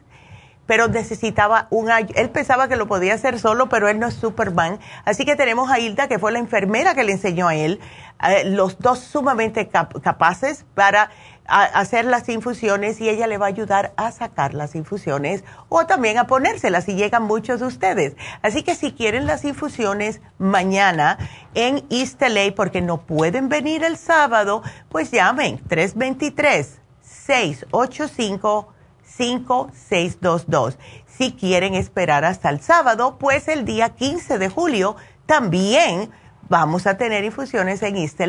pero 0.66 0.88
necesitaba 0.88 1.68
un 1.70 1.90
él 1.92 2.30
pensaba 2.30 2.68
que 2.68 2.76
lo 2.76 2.88
podía 2.88 3.14
hacer 3.14 3.40
solo, 3.40 3.68
pero 3.70 3.90
él 3.90 4.00
no 4.00 4.08
es 4.08 4.14
Superman. 4.14 4.80
Así 5.06 5.26
que 5.26 5.36
tenemos 5.36 5.70
a 5.70 5.80
Hilda, 5.80 6.08
que 6.08 6.20
fue 6.20 6.32
la 6.32 6.40
enfermera 6.40 6.96
que 6.96 7.04
le 7.04 7.12
enseñó 7.12 7.48
a 7.50 7.56
él, 7.56 7.80
eh, 8.28 8.46
los 8.46 8.80
dos 8.80 9.00
sumamente 9.00 9.68
capaces 9.68 10.66
para 10.74 11.10
hacer 11.46 12.06
las 12.06 12.30
infusiones 12.30 13.02
y 13.02 13.10
ella 13.10 13.28
le 13.28 13.38
va 13.38 13.48
a 13.48 13.50
ayudar 13.50 13.94
a 13.98 14.12
sacar 14.12 14.54
las 14.54 14.76
infusiones 14.76 15.44
o 15.70 15.86
también 15.86 16.18
a 16.18 16.28
ponérselas 16.28 16.86
si 16.86 16.96
llegan 16.96 17.24
muchos 17.24 17.60
de 17.60 17.66
ustedes. 17.66 18.16
Así 18.42 18.64
que 18.64 18.76
si 18.76 18.94
quieren 18.94 19.26
las 19.26 19.44
infusiones 19.46 20.22
mañana 20.38 21.18
en 21.54 21.86
East 21.90 22.22
LA 22.22 22.56
porque 22.56 22.82
no 22.82 23.02
pueden 23.06 23.50
venir 23.50 23.84
el 23.84 23.98
sábado, 23.98 24.64
pues 24.90 25.12
llamen 25.12 25.62
323 25.68 26.80
685 27.02 28.74
5622. 29.04 30.78
Si 31.06 31.34
quieren 31.34 31.76
esperar 31.76 32.26
hasta 32.26 32.50
el 32.50 32.62
sábado, 32.62 33.18
pues 33.20 33.48
el 33.48 33.66
día 33.66 33.90
15 33.90 34.40
de 34.40 34.50
julio 34.50 34.96
también 35.26 36.10
vamos 36.50 36.88
a 36.88 36.98
tener 36.98 37.24
infusiones 37.24 37.84
en 37.84 37.98
East 37.98 38.20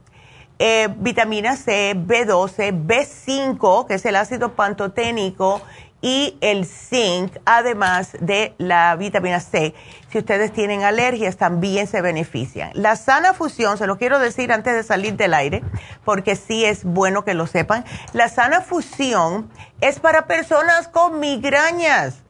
vitamina 1.00 1.58
C, 1.58 1.94
B12, 1.98 2.86
B5, 2.86 3.86
que 3.86 3.96
es 3.96 4.06
el 4.06 4.16
ácido 4.16 4.54
pantoténico, 4.54 5.62
y 6.02 6.38
el 6.42 6.66
zinc, 6.66 7.38
además 7.46 8.18
de 8.20 8.56
la 8.58 8.96
vitamina 8.96 9.40
C. 9.40 9.74
Si 10.10 10.18
ustedes 10.18 10.52
tienen 10.52 10.84
alergias, 10.84 11.38
también 11.38 11.88
se 11.88 12.02
benefician. 12.02 12.72
La 12.74 12.96
sana 12.96 13.34
fusión, 13.34 13.78
se 13.78 13.88
lo 13.88 13.98
quiero 13.98 14.20
decir 14.20 14.52
antes 14.52 14.74
de 14.74 14.84
salir 14.84 15.16
del 15.16 15.34
aire, 15.34 15.64
porque 16.04 16.36
sí 16.36 16.66
es 16.66 16.84
bueno 16.84 17.24
que 17.24 17.34
lo 17.34 17.48
sepan. 17.48 17.86
La 18.14 18.28
sana 18.30 18.62
fusión 18.62 19.50
es 19.80 20.00
para 20.00 20.26
personas 20.26 20.88
con 20.88 21.20
migrañas. 21.20 22.24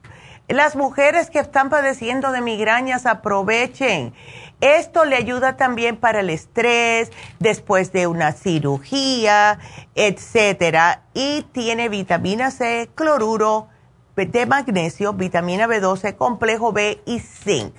Las 0.47 0.75
mujeres 0.75 1.29
que 1.29 1.39
están 1.39 1.69
padeciendo 1.69 2.33
de 2.33 2.41
migrañas 2.41 3.05
aprovechen. 3.05 4.13
Esto 4.61 5.05
le 5.05 5.15
ayuda 5.15 5.57
también 5.57 5.97
para 5.97 6.21
el 6.21 6.29
estrés, 6.29 7.11
después 7.39 7.91
de 7.91 8.07
una 8.07 8.31
cirugía, 8.31 9.59
etcétera. 9.95 11.03
Y 11.13 11.41
tiene 11.51 11.89
vitamina 11.89 12.51
C, 12.51 12.89
cloruro 12.95 13.67
de 14.15 14.45
magnesio, 14.45 15.13
vitamina 15.13 15.67
B12, 15.67 16.15
complejo 16.15 16.71
B 16.71 17.01
y 17.05 17.19
zinc. 17.19 17.73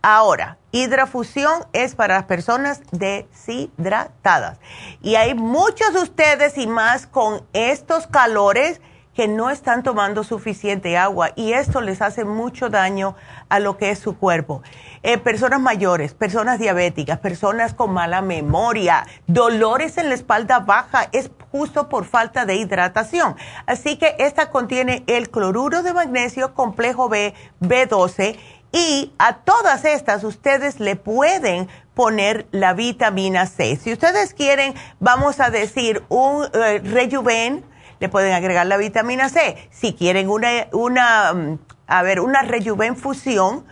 Ahora, 0.00 0.58
hidrafusión 0.72 1.66
es 1.72 1.94
para 1.94 2.14
las 2.14 2.24
personas 2.24 2.80
deshidratadas. 2.90 4.58
Y 5.00 5.14
hay 5.14 5.34
muchos 5.34 5.92
de 5.92 6.00
ustedes 6.00 6.58
y 6.58 6.66
más 6.66 7.06
con 7.06 7.46
estos 7.52 8.06
calores 8.06 8.80
que 9.14 9.28
no 9.28 9.50
están 9.50 9.82
tomando 9.82 10.24
suficiente 10.24 10.96
agua 10.96 11.30
y 11.36 11.52
esto 11.52 11.80
les 11.80 12.00
hace 12.00 12.24
mucho 12.24 12.70
daño 12.70 13.14
a 13.48 13.58
lo 13.58 13.76
que 13.76 13.90
es 13.90 13.98
su 13.98 14.16
cuerpo. 14.16 14.62
Eh, 15.02 15.18
personas 15.18 15.60
mayores, 15.60 16.14
personas 16.14 16.58
diabéticas, 16.58 17.18
personas 17.18 17.74
con 17.74 17.92
mala 17.92 18.22
memoria, 18.22 19.06
dolores 19.26 19.98
en 19.98 20.08
la 20.08 20.14
espalda 20.14 20.60
baja, 20.60 21.08
es 21.12 21.30
justo 21.50 21.88
por 21.88 22.04
falta 22.04 22.46
de 22.46 22.56
hidratación. 22.56 23.36
Así 23.66 23.96
que 23.96 24.16
esta 24.18 24.50
contiene 24.50 25.04
el 25.06 25.30
cloruro 25.30 25.82
de 25.82 25.92
magnesio, 25.92 26.54
complejo 26.54 27.08
B, 27.08 27.34
B12 27.60 28.38
y 28.72 29.12
a 29.18 29.36
todas 29.36 29.84
estas 29.84 30.24
ustedes 30.24 30.80
le 30.80 30.96
pueden 30.96 31.68
poner 31.94 32.46
la 32.52 32.72
vitamina 32.72 33.46
C. 33.46 33.76
Si 33.76 33.92
ustedes 33.92 34.32
quieren, 34.32 34.74
vamos 34.98 35.40
a 35.40 35.50
decir 35.50 36.02
un 36.08 36.46
eh, 36.54 36.80
rejuven, 36.82 37.64
le 38.02 38.08
pueden 38.08 38.32
agregar 38.32 38.66
la 38.66 38.76
vitamina 38.78 39.28
C. 39.28 39.56
Si 39.70 39.92
quieren 39.92 40.28
una, 40.28 40.66
una 40.72 41.32
mm, 41.32 41.58
a 41.86 42.02
ver, 42.02 42.18
una 42.18 42.42
rejuven 42.42 42.96
fusión, 42.96 43.64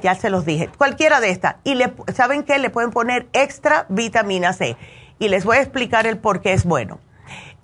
ya 0.00 0.14
se 0.14 0.30
los 0.30 0.46
dije, 0.46 0.70
cualquiera 0.78 1.20
de 1.20 1.30
estas. 1.30 1.56
Y 1.64 1.74
le, 1.74 1.92
¿saben 2.14 2.44
qué? 2.44 2.60
Le 2.60 2.70
pueden 2.70 2.92
poner 2.92 3.26
extra 3.32 3.86
vitamina 3.88 4.52
C. 4.52 4.76
Y 5.18 5.28
les 5.28 5.44
voy 5.44 5.56
a 5.56 5.60
explicar 5.60 6.06
el 6.06 6.18
por 6.18 6.40
qué 6.40 6.52
es 6.52 6.64
bueno. 6.64 7.00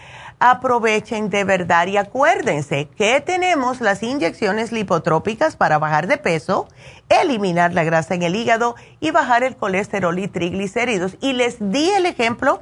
Aprovechen 0.45 1.31
de 1.31 1.45
verdad 1.45 1.87
y 1.87 1.97
acuérdense 1.97 2.89
que 2.97 3.21
tenemos 3.21 3.81
las 3.81 4.03
inyecciones 4.03 4.73
lipotrópicas 4.73 5.55
para 5.55 5.79
bajar 5.79 6.09
de 6.09 6.19
peso, 6.19 6.67
eliminar 7.09 7.73
la 7.75 7.85
grasa 7.85 8.17
en 8.17 8.25
el 8.25 8.35
hígado 8.35 8.75
y 8.99 9.13
bajar 9.13 9.45
el 9.45 9.55
colesterol 9.55 10.19
y 10.19 10.27
triglicéridos. 10.27 11.17
Y 11.21 11.35
les 11.35 11.59
di 11.61 11.91
el 11.91 12.07
ejemplo 12.07 12.61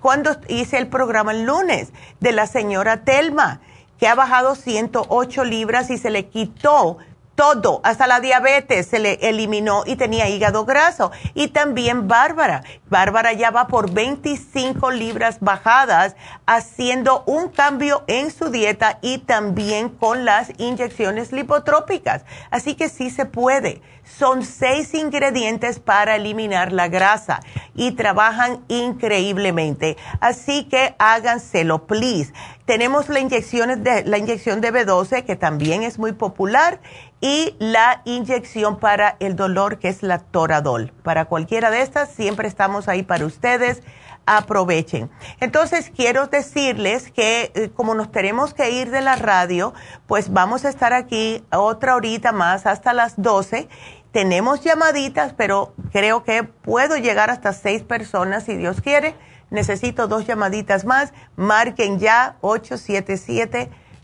cuando 0.00 0.36
hice 0.46 0.78
el 0.78 0.86
programa 0.86 1.32
el 1.32 1.46
lunes 1.46 1.88
de 2.20 2.30
la 2.30 2.46
señora 2.46 3.02
Telma 3.02 3.60
que 3.98 4.06
ha 4.06 4.14
bajado 4.14 4.54
108 4.54 5.42
libras 5.42 5.90
y 5.90 5.98
se 5.98 6.10
le 6.10 6.26
quitó 6.26 6.98
todo, 7.36 7.80
hasta 7.84 8.06
la 8.06 8.20
diabetes 8.20 8.86
se 8.88 8.98
le 8.98 9.14
eliminó 9.28 9.84
y 9.86 9.96
tenía 9.96 10.28
hígado 10.28 10.64
graso. 10.64 11.12
Y 11.34 11.48
también 11.48 12.08
Bárbara. 12.08 12.64
Bárbara 12.88 13.32
ya 13.34 13.50
va 13.50 13.68
por 13.68 13.92
25 13.92 14.90
libras 14.90 15.38
bajadas 15.40 16.16
haciendo 16.46 17.22
un 17.26 17.48
cambio 17.48 18.02
en 18.06 18.30
su 18.30 18.48
dieta 18.50 18.98
y 19.02 19.18
también 19.18 19.90
con 19.90 20.24
las 20.24 20.50
inyecciones 20.58 21.30
lipotrópicas. 21.30 22.24
Así 22.50 22.74
que 22.74 22.88
sí 22.88 23.10
se 23.10 23.26
puede. 23.26 23.82
Son 24.04 24.44
seis 24.44 24.94
ingredientes 24.94 25.80
para 25.80 26.14
eliminar 26.16 26.72
la 26.72 26.86
grasa 26.88 27.40
y 27.74 27.92
trabajan 27.92 28.64
increíblemente. 28.68 29.96
Así 30.20 30.64
que 30.64 30.94
háganselo, 30.98 31.86
please. 31.86 32.32
Tenemos 32.66 33.08
la 33.08 33.18
inyección 33.18 33.82
de, 33.82 34.04
la 34.04 34.18
inyección 34.18 34.60
de 34.60 34.72
B12 34.72 35.24
que 35.24 35.36
también 35.36 35.82
es 35.82 35.98
muy 35.98 36.12
popular 36.12 36.80
y 37.26 37.56
la 37.58 38.02
inyección 38.04 38.78
para 38.78 39.16
el 39.18 39.34
dolor 39.34 39.80
que 39.80 39.88
es 39.88 40.04
la 40.04 40.20
Toradol. 40.20 40.92
Para 41.02 41.24
cualquiera 41.24 41.72
de 41.72 41.82
estas 41.82 42.10
siempre 42.10 42.46
estamos 42.46 42.86
ahí 42.86 43.02
para 43.02 43.26
ustedes. 43.26 43.82
Aprovechen. 44.26 45.10
Entonces 45.40 45.90
quiero 45.94 46.28
decirles 46.28 47.10
que 47.10 47.50
eh, 47.54 47.70
como 47.74 47.96
nos 47.96 48.12
tenemos 48.12 48.54
que 48.54 48.70
ir 48.70 48.92
de 48.92 49.00
la 49.00 49.16
radio, 49.16 49.74
pues 50.06 50.32
vamos 50.32 50.64
a 50.64 50.68
estar 50.68 50.92
aquí 50.92 51.42
otra 51.50 51.96
horita 51.96 52.30
más 52.30 52.64
hasta 52.64 52.92
las 52.92 53.20
12 53.20 53.68
tenemos 54.12 54.62
llamaditas, 54.62 55.34
pero 55.34 55.74
creo 55.92 56.22
que 56.22 56.44
puedo 56.44 56.96
llegar 56.96 57.28
hasta 57.28 57.52
seis 57.52 57.82
personas 57.82 58.44
si 58.44 58.56
Dios 58.56 58.80
quiere. 58.80 59.14
Necesito 59.50 60.06
dos 60.06 60.26
llamaditas 60.26 60.86
más. 60.86 61.12
Marquen 61.36 61.98
ya 61.98 62.36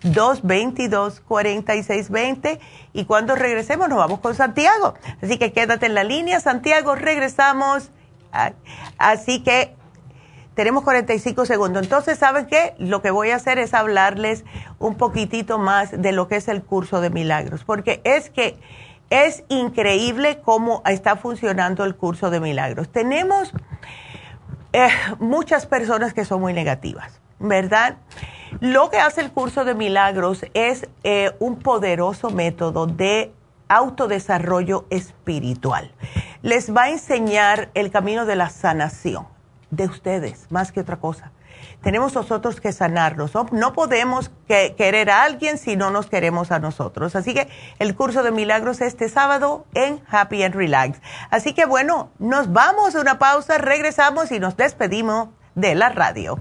877-222-4620 0.05 2.59
y 2.93 3.05
cuando 3.05 3.35
regresemos 3.35 3.89
nos 3.89 3.99
vamos 3.99 4.21
con 4.21 4.35
Santiago. 4.35 4.95
Así 5.23 5.39
que 5.39 5.53
quédate 5.53 5.87
en 5.87 5.95
la 5.95 6.05
línea, 6.05 6.41
Santiago, 6.41 6.95
regresamos. 6.95 7.91
Ah, 8.33 8.53
así 8.99 9.43
que 9.43 9.75
tenemos 10.55 10.85
45 10.85 11.47
segundos. 11.47 11.83
Entonces, 11.83 12.19
¿saben 12.19 12.47
qué? 12.47 12.75
Lo 12.79 13.01
que 13.01 13.11
voy 13.11 13.31
a 13.31 13.37
hacer 13.37 13.59
es 13.59 13.75
hablarles 13.75 14.45
un 14.79 14.97
poquitito 14.97 15.59
más 15.59 15.91
de 15.91 16.13
lo 16.13 16.29
que 16.29 16.37
es 16.37 16.49
el 16.49 16.63
curso 16.63 17.01
de 17.01 17.11
milagros, 17.11 17.65
porque 17.65 18.01
es 18.05 18.29
que 18.29 18.59
es 19.09 19.45
increíble 19.49 20.41
cómo 20.43 20.83
está 20.87 21.17
funcionando 21.17 21.85
el 21.85 21.97
curso 21.97 22.31
de 22.31 22.41
milagros. 22.41 22.91
Tenemos 22.91 23.53
eh, 24.73 24.89
muchas 25.19 25.67
personas 25.67 26.15
que 26.15 26.25
son 26.25 26.41
muy 26.41 26.53
negativas, 26.53 27.21
¿verdad? 27.43 27.97
Lo 28.61 28.91
que 28.91 28.99
hace 28.99 29.21
el 29.21 29.33
curso 29.33 29.65
de 29.65 29.75
milagros 29.75 30.45
es 30.55 30.89
eh, 31.05 31.33
un 31.39 31.59
poderoso 31.59 32.31
método 32.31 32.87
de 32.87 33.33
autodesarrollo 33.69 34.87
espiritual. 34.91 35.93
Les 36.43 36.75
va 36.75 36.85
a 36.85 36.91
enseñar 36.91 37.71
el 37.75 37.91
camino 37.91 38.25
de 38.27 38.37
la 38.37 38.51
sanación 38.51 39.27
de 39.71 39.87
ustedes, 39.87 40.47
más 40.51 40.73
que 40.73 40.81
otra 40.81 40.99
cosa 40.99 41.33
tenemos 41.83 42.15
nosotros 42.15 42.61
que 42.61 42.73
sanarnos. 42.73 43.33
No, 43.53 43.73
podemos 43.73 44.31
querer 44.47 45.11
a 45.11 45.25
alguien 45.25 45.59
si 45.59 45.77
no 45.77 45.91
nos 45.91 46.07
queremos 46.07 46.51
a 46.51 46.59
nosotros. 46.59 47.17
Así 47.17 47.35
que 47.35 47.49
el 47.79 47.95
curso 47.95 48.23
de 48.23 48.31
milagros 48.31 48.81
este 48.81 49.09
sábado 49.09 49.67
en 49.75 50.01
Happy 50.09 50.43
and 50.43 50.55
Relax. 50.55 51.01
Así 51.31 51.53
que 51.53 51.67
bueno, 51.67 52.11
nos 52.19 52.53
vamos 52.53 52.95
a 52.95 53.01
una 53.01 53.19
pausa, 53.19 53.59
regresamos 53.59 54.33
y 54.33 54.41
nos 54.41 54.57
despedimos 54.57 55.29
de 55.55 55.75
la 55.75 55.91
radio. 55.91 56.41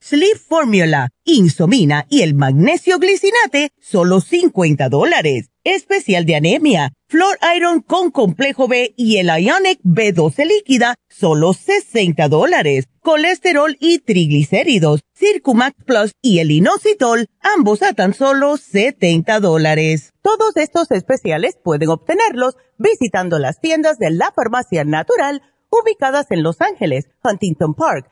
Sleep 0.03 0.35
Formula, 0.35 1.09
Insomina 1.25 2.07
y 2.09 2.23
el 2.23 2.33
magnesio 2.33 2.97
glicinate, 2.97 3.69
solo 3.79 4.19
50 4.19 4.89
dólares. 4.89 5.51
Especial 5.63 6.25
de 6.25 6.35
anemia 6.35 6.91
Flor 7.07 7.37
Iron 7.55 7.81
con 7.81 8.09
complejo 8.09 8.67
B 8.67 8.95
y 8.97 9.17
el 9.17 9.27
Ionic 9.27 9.79
B12 9.83 10.47
líquida, 10.47 10.95
solo 11.07 11.53
60 11.53 12.29
dólares. 12.29 12.87
Colesterol 13.01 13.77
y 13.79 13.99
triglicéridos, 13.99 15.01
Circumax 15.13 15.75
Plus 15.85 16.13
y 16.19 16.39
el 16.39 16.49
Inositol, 16.49 17.27
ambos 17.39 17.83
a 17.83 17.93
tan 17.93 18.15
solo 18.15 18.57
70 18.57 19.39
dólares. 19.39 20.13
Todos 20.23 20.57
estos 20.57 20.89
especiales 20.89 21.59
pueden 21.63 21.89
obtenerlos 21.89 22.55
visitando 22.79 23.37
las 23.37 23.61
tiendas 23.61 23.99
de 23.99 24.09
la 24.09 24.31
Farmacia 24.35 24.83
Natural 24.83 25.43
ubicadas 25.71 26.27
en 26.31 26.43
Los 26.43 26.59
Ángeles, 26.59 27.07
Huntington 27.23 27.73
Park, 27.75 28.11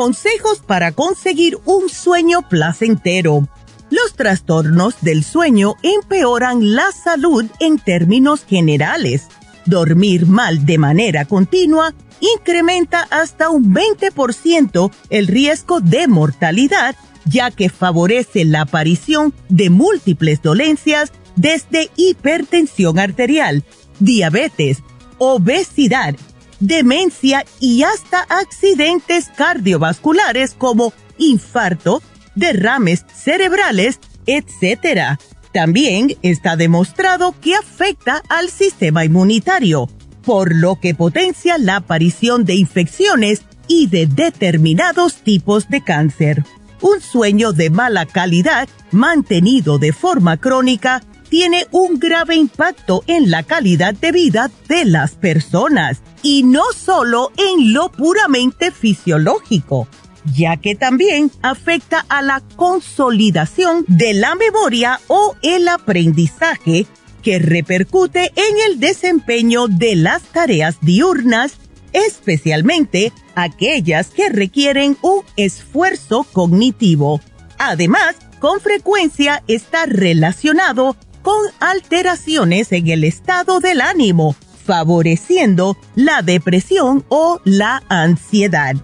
Consejos 0.00 0.62
para 0.66 0.92
conseguir 0.92 1.58
un 1.66 1.90
sueño 1.90 2.48
placentero. 2.48 3.46
Los 3.90 4.14
trastornos 4.14 4.94
del 5.02 5.22
sueño 5.22 5.74
empeoran 5.82 6.74
la 6.74 6.90
salud 6.90 7.44
en 7.58 7.78
términos 7.78 8.46
generales. 8.48 9.26
Dormir 9.66 10.24
mal 10.24 10.64
de 10.64 10.78
manera 10.78 11.26
continua 11.26 11.92
incrementa 12.20 13.06
hasta 13.10 13.50
un 13.50 13.74
20% 13.74 14.90
el 15.10 15.26
riesgo 15.26 15.80
de 15.82 16.08
mortalidad, 16.08 16.96
ya 17.26 17.50
que 17.50 17.68
favorece 17.68 18.46
la 18.46 18.62
aparición 18.62 19.34
de 19.50 19.68
múltiples 19.68 20.40
dolencias 20.40 21.12
desde 21.36 21.90
hipertensión 21.96 22.98
arterial, 22.98 23.64
diabetes, 23.98 24.78
obesidad, 25.18 26.16
demencia 26.60 27.44
y 27.58 27.82
hasta 27.82 28.20
accidentes 28.28 29.30
cardiovasculares 29.36 30.54
como 30.56 30.92
infarto, 31.18 32.02
derrames 32.34 33.04
cerebrales, 33.12 33.98
etc. 34.26 35.18
También 35.52 36.16
está 36.22 36.56
demostrado 36.56 37.34
que 37.40 37.54
afecta 37.54 38.22
al 38.28 38.50
sistema 38.50 39.04
inmunitario, 39.04 39.88
por 40.22 40.54
lo 40.54 40.78
que 40.78 40.94
potencia 40.94 41.58
la 41.58 41.76
aparición 41.76 42.44
de 42.44 42.54
infecciones 42.54 43.42
y 43.66 43.86
de 43.86 44.06
determinados 44.06 45.16
tipos 45.16 45.68
de 45.68 45.82
cáncer. 45.82 46.44
Un 46.82 47.00
sueño 47.00 47.52
de 47.52 47.70
mala 47.70 48.06
calidad 48.06 48.68
mantenido 48.90 49.78
de 49.78 49.92
forma 49.92 50.38
crónica 50.38 51.02
tiene 51.30 51.66
un 51.70 51.98
grave 51.98 52.34
impacto 52.34 53.02
en 53.06 53.30
la 53.30 53.44
calidad 53.44 53.94
de 53.94 54.12
vida 54.12 54.50
de 54.68 54.84
las 54.84 55.12
personas 55.12 56.02
y 56.22 56.42
no 56.42 56.64
solo 56.76 57.30
en 57.36 57.72
lo 57.72 57.90
puramente 57.90 58.72
fisiológico, 58.72 59.88
ya 60.34 60.58
que 60.58 60.74
también 60.74 61.30
afecta 61.40 62.04
a 62.08 62.20
la 62.20 62.42
consolidación 62.56 63.84
de 63.86 64.12
la 64.12 64.34
memoria 64.34 65.00
o 65.06 65.36
el 65.42 65.68
aprendizaje 65.68 66.86
que 67.22 67.38
repercute 67.38 68.32
en 68.34 68.72
el 68.72 68.80
desempeño 68.80 69.68
de 69.68 69.94
las 69.94 70.22
tareas 70.22 70.78
diurnas, 70.80 71.52
especialmente 71.92 73.12
aquellas 73.34 74.08
que 74.08 74.28
requieren 74.30 74.96
un 75.02 75.22
esfuerzo 75.36 76.26
cognitivo. 76.32 77.20
Además, 77.58 78.16
con 78.40 78.60
frecuencia 78.60 79.42
está 79.46 79.86
relacionado 79.86 80.96
con 81.22 81.38
alteraciones 81.60 82.72
en 82.72 82.88
el 82.88 83.04
estado 83.04 83.60
del 83.60 83.80
ánimo, 83.80 84.34
favoreciendo 84.64 85.76
la 85.94 86.22
depresión 86.22 87.04
o 87.08 87.40
la 87.44 87.82
ansiedad. 87.88 88.74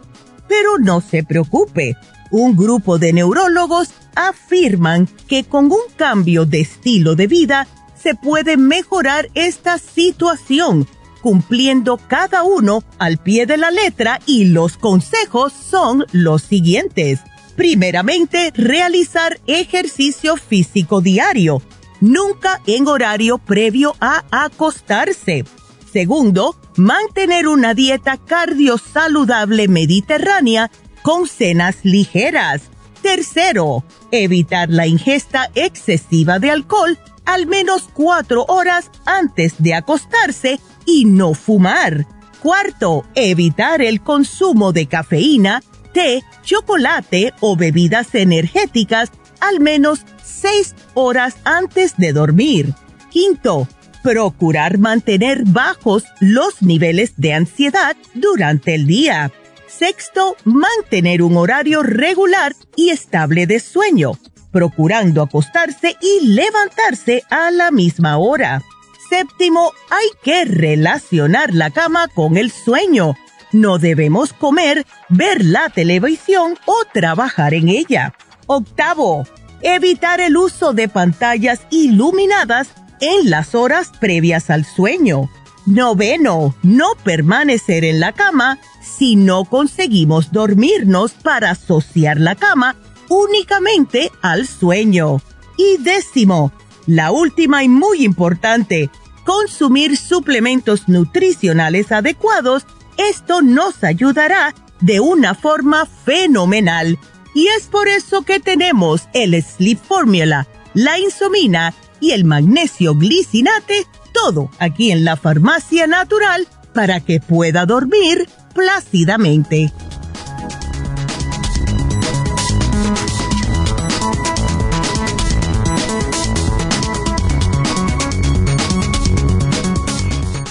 Pero 0.48 0.78
no 0.78 1.00
se 1.00 1.22
preocupe, 1.24 1.96
un 2.30 2.56
grupo 2.56 2.98
de 2.98 3.12
neurólogos 3.12 3.90
afirman 4.14 5.08
que 5.28 5.44
con 5.44 5.66
un 5.66 5.80
cambio 5.96 6.44
de 6.44 6.60
estilo 6.60 7.14
de 7.14 7.26
vida 7.26 7.68
se 8.00 8.14
puede 8.14 8.56
mejorar 8.56 9.28
esta 9.34 9.78
situación, 9.78 10.86
cumpliendo 11.22 11.96
cada 11.96 12.44
uno 12.44 12.84
al 12.98 13.18
pie 13.18 13.46
de 13.46 13.56
la 13.56 13.70
letra 13.70 14.20
y 14.26 14.46
los 14.46 14.76
consejos 14.76 15.52
son 15.52 16.04
los 16.12 16.42
siguientes. 16.42 17.20
Primeramente, 17.56 18.52
realizar 18.54 19.40
ejercicio 19.46 20.36
físico 20.36 21.00
diario 21.00 21.62
nunca 22.06 22.60
en 22.66 22.86
horario 22.86 23.38
previo 23.38 23.94
a 24.00 24.24
acostarse. 24.30 25.44
Segundo, 25.92 26.56
mantener 26.76 27.48
una 27.48 27.74
dieta 27.74 28.16
cardiosaludable 28.16 29.68
mediterránea 29.68 30.70
con 31.02 31.26
cenas 31.26 31.78
ligeras. 31.82 32.62
Tercero, 33.02 33.84
evitar 34.10 34.68
la 34.70 34.86
ingesta 34.86 35.50
excesiva 35.54 36.38
de 36.38 36.50
alcohol 36.50 36.98
al 37.24 37.46
menos 37.46 37.88
cuatro 37.92 38.44
horas 38.48 38.90
antes 39.04 39.54
de 39.58 39.74
acostarse 39.74 40.60
y 40.86 41.04
no 41.04 41.34
fumar. 41.34 42.06
Cuarto, 42.40 43.04
evitar 43.14 43.82
el 43.82 44.00
consumo 44.00 44.72
de 44.72 44.86
cafeína, 44.86 45.62
té, 45.92 46.22
chocolate 46.44 47.34
o 47.40 47.56
bebidas 47.56 48.14
energéticas 48.14 49.10
al 49.40 49.60
menos 49.60 50.00
seis 50.22 50.74
horas 50.94 51.36
antes 51.44 51.96
de 51.96 52.12
dormir. 52.12 52.74
Quinto, 53.10 53.68
procurar 54.02 54.78
mantener 54.78 55.42
bajos 55.44 56.04
los 56.20 56.62
niveles 56.62 57.14
de 57.16 57.34
ansiedad 57.34 57.96
durante 58.14 58.74
el 58.74 58.86
día. 58.86 59.32
Sexto, 59.66 60.36
mantener 60.44 61.22
un 61.22 61.36
horario 61.36 61.82
regular 61.82 62.54
y 62.76 62.90
estable 62.90 63.46
de 63.46 63.60
sueño, 63.60 64.12
procurando 64.52 65.22
acostarse 65.22 65.96
y 66.00 66.26
levantarse 66.26 67.24
a 67.30 67.50
la 67.50 67.70
misma 67.70 68.16
hora. 68.16 68.62
Séptimo, 69.10 69.72
hay 69.90 70.08
que 70.22 70.44
relacionar 70.44 71.52
la 71.52 71.70
cama 71.70 72.08
con 72.08 72.36
el 72.36 72.50
sueño, 72.50 73.14
no 73.52 73.78
debemos 73.78 74.32
comer, 74.32 74.86
ver 75.08 75.44
la 75.44 75.70
televisión 75.70 76.58
o 76.66 76.76
trabajar 76.92 77.54
en 77.54 77.68
ella. 77.68 78.14
Octavo, 78.46 79.26
evitar 79.62 80.20
el 80.20 80.36
uso 80.36 80.72
de 80.72 80.88
pantallas 80.88 81.60
iluminadas 81.70 82.68
en 83.00 83.30
las 83.30 83.54
horas 83.54 83.92
previas 84.00 84.50
al 84.50 84.64
sueño. 84.64 85.28
Noveno, 85.66 86.54
no 86.62 86.92
permanecer 87.02 87.84
en 87.84 87.98
la 87.98 88.12
cama 88.12 88.58
si 88.80 89.16
no 89.16 89.44
conseguimos 89.44 90.30
dormirnos 90.30 91.12
para 91.12 91.50
asociar 91.50 92.20
la 92.20 92.36
cama 92.36 92.76
únicamente 93.08 94.12
al 94.22 94.46
sueño. 94.46 95.20
Y 95.56 95.82
décimo, 95.82 96.52
la 96.86 97.10
última 97.10 97.64
y 97.64 97.68
muy 97.68 98.04
importante, 98.04 98.90
consumir 99.24 99.96
suplementos 99.96 100.88
nutricionales 100.88 101.90
adecuados. 101.90 102.64
Esto 102.96 103.42
nos 103.42 103.82
ayudará 103.82 104.54
de 104.80 105.00
una 105.00 105.34
forma 105.34 105.86
fenomenal. 105.86 106.98
Y 107.36 107.48
es 107.48 107.66
por 107.66 107.86
eso 107.86 108.22
que 108.22 108.40
tenemos 108.40 109.10
el 109.12 109.34
Sleep 109.42 109.78
Formula, 109.78 110.46
la 110.72 110.98
insomina 110.98 111.74
y 112.00 112.12
el 112.12 112.24
magnesio 112.24 112.94
glicinate, 112.94 113.86
todo 114.14 114.50
aquí 114.58 114.90
en 114.90 115.04
la 115.04 115.18
farmacia 115.18 115.86
natural 115.86 116.48
para 116.72 117.00
que 117.00 117.20
pueda 117.20 117.66
dormir 117.66 118.26
plácidamente. 118.54 119.70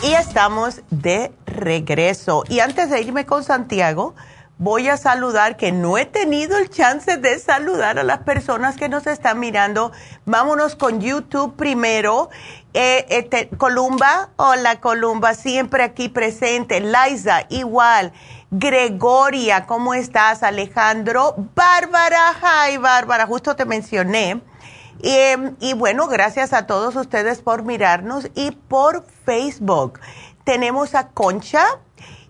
Y 0.04 0.14
estamos 0.14 0.82
de 0.92 1.32
regreso. 1.48 2.44
Y 2.48 2.60
antes 2.60 2.92
de 2.92 3.02
irme 3.02 3.26
con 3.26 3.44
Santiago, 3.44 4.14
voy 4.58 4.88
a 4.88 4.98
saludar, 4.98 5.58
que 5.58 5.72
no 5.72 5.98
he 5.98 6.06
tenido 6.06 6.58
el 6.58 6.70
chance 6.70 7.18
de 7.18 7.40
saludar 7.40 8.00
a 8.00 8.04
las 8.04 8.20
personas 8.20 8.76
que 8.76 8.90
nos 8.90 9.06
están 9.08 9.40
mirando. 9.40 9.92
Vámonos 10.26 10.76
con 10.76 11.02
YouTube 11.02 11.56
primero. 11.56 12.30
Eh, 12.74 13.06
este, 13.10 13.50
Columba, 13.50 14.30
hola 14.36 14.80
Columba, 14.80 15.34
siempre 15.34 15.84
aquí 15.84 16.10
presente. 16.10 16.80
Liza, 16.82 17.46
igual. 17.50 18.14
Gregoria, 18.52 19.66
¿cómo 19.66 19.94
estás? 19.94 20.44
Alejandro, 20.44 21.36
Bárbara, 21.56 22.34
hi 22.42 22.78
Bárbara, 22.78 23.26
justo 23.28 23.56
te 23.56 23.66
mencioné. 23.66 24.42
Em, 25.02 25.56
y 25.60 25.74
bueno, 25.74 26.08
gracias 26.08 26.54
a 26.54 26.66
todos 26.66 26.96
ustedes 26.96 27.42
por 27.42 27.64
mirarnos 27.64 28.30
y 28.34 28.52
por 28.52 29.06
Facebook. 29.26 30.00
Tenemos 30.46 30.96
a 30.96 31.10
Concha, 31.10 31.66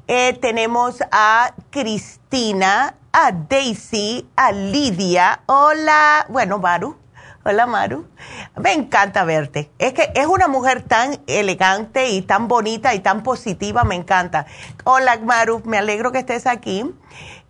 eh, 0.08 0.38
tenemos 0.42 1.04
a 1.12 1.54
Cristina, 1.70 2.96
a 3.12 3.32
Daisy, 3.32 4.30
a 4.36 4.52
Lidia. 4.52 5.42
Hola, 5.46 6.26
bueno, 6.30 6.60
Maru. 6.60 6.98
Hola, 7.44 7.68
Maru. 7.68 8.08
Me 8.56 8.74
encanta 8.74 9.24
verte. 9.24 9.72
Es 9.78 9.94
que 9.94 10.12
es 10.16 10.26
una 10.26 10.48
mujer 10.48 10.82
tan 10.82 11.20
elegante 11.28 12.10
y 12.10 12.24
tan 12.24 12.48
bonita 12.48 12.96
y 12.96 13.00
tan 13.00 13.22
positiva, 13.22 13.84
me 13.84 13.96
encanta. 13.96 14.48
Hola, 14.84 15.20
Maru, 15.24 15.62
me 15.66 15.78
alegro 15.78 16.12
que 16.12 16.20
estés 16.20 16.48
aquí. 16.48 16.92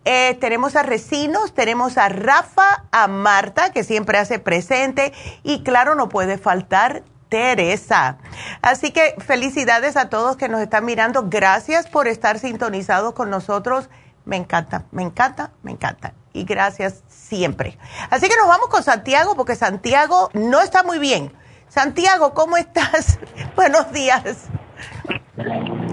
Eh, 0.04 0.36
tenemos 0.40 0.76
a 0.76 0.82
Recinos, 0.82 1.52
tenemos 1.52 1.98
a 1.98 2.08
Rafa, 2.08 2.84
a 2.92 3.08
Marta, 3.08 3.72
que 3.72 3.82
siempre 3.82 4.18
hace 4.18 4.38
presente, 4.38 5.12
y 5.42 5.64
claro, 5.64 5.96
no 5.96 6.08
puede 6.08 6.38
faltar 6.38 7.02
Teresa. 7.36 8.16
Así 8.62 8.92
que 8.92 9.14
felicidades 9.18 9.98
a 9.98 10.08
todos 10.08 10.38
que 10.38 10.48
nos 10.48 10.62
están 10.62 10.86
mirando. 10.86 11.24
Gracias 11.28 11.86
por 11.86 12.08
estar 12.08 12.38
sintonizados 12.38 13.12
con 13.12 13.28
nosotros. 13.28 13.90
Me 14.24 14.36
encanta, 14.36 14.86
me 14.90 15.02
encanta, 15.02 15.50
me 15.62 15.70
encanta. 15.70 16.14
Y 16.32 16.44
gracias 16.44 17.02
siempre. 17.08 17.76
Así 18.08 18.26
que 18.30 18.36
nos 18.36 18.48
vamos 18.48 18.68
con 18.68 18.82
Santiago 18.82 19.36
porque 19.36 19.54
Santiago 19.54 20.30
no 20.32 20.62
está 20.62 20.82
muy 20.82 20.98
bien. 20.98 21.30
Santiago, 21.68 22.32
¿cómo 22.32 22.56
estás? 22.56 23.18
Buenos 23.54 23.92
días. 23.92 24.46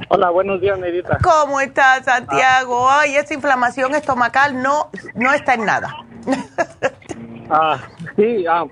Hola, 0.07 0.29
buenos 0.29 0.61
días, 0.61 0.79
Nedita. 0.79 1.17
¿Cómo 1.21 1.59
estás, 1.59 2.05
Santiago? 2.05 2.89
Ay, 2.89 3.17
esa 3.17 3.33
inflamación 3.33 3.93
estomacal 3.95 4.61
no, 4.61 4.89
no 5.13 5.33
está 5.33 5.55
en 5.55 5.65
nada. 5.65 5.93
ah, 7.49 7.79
sí, 8.15 8.45
ah, 8.49 8.63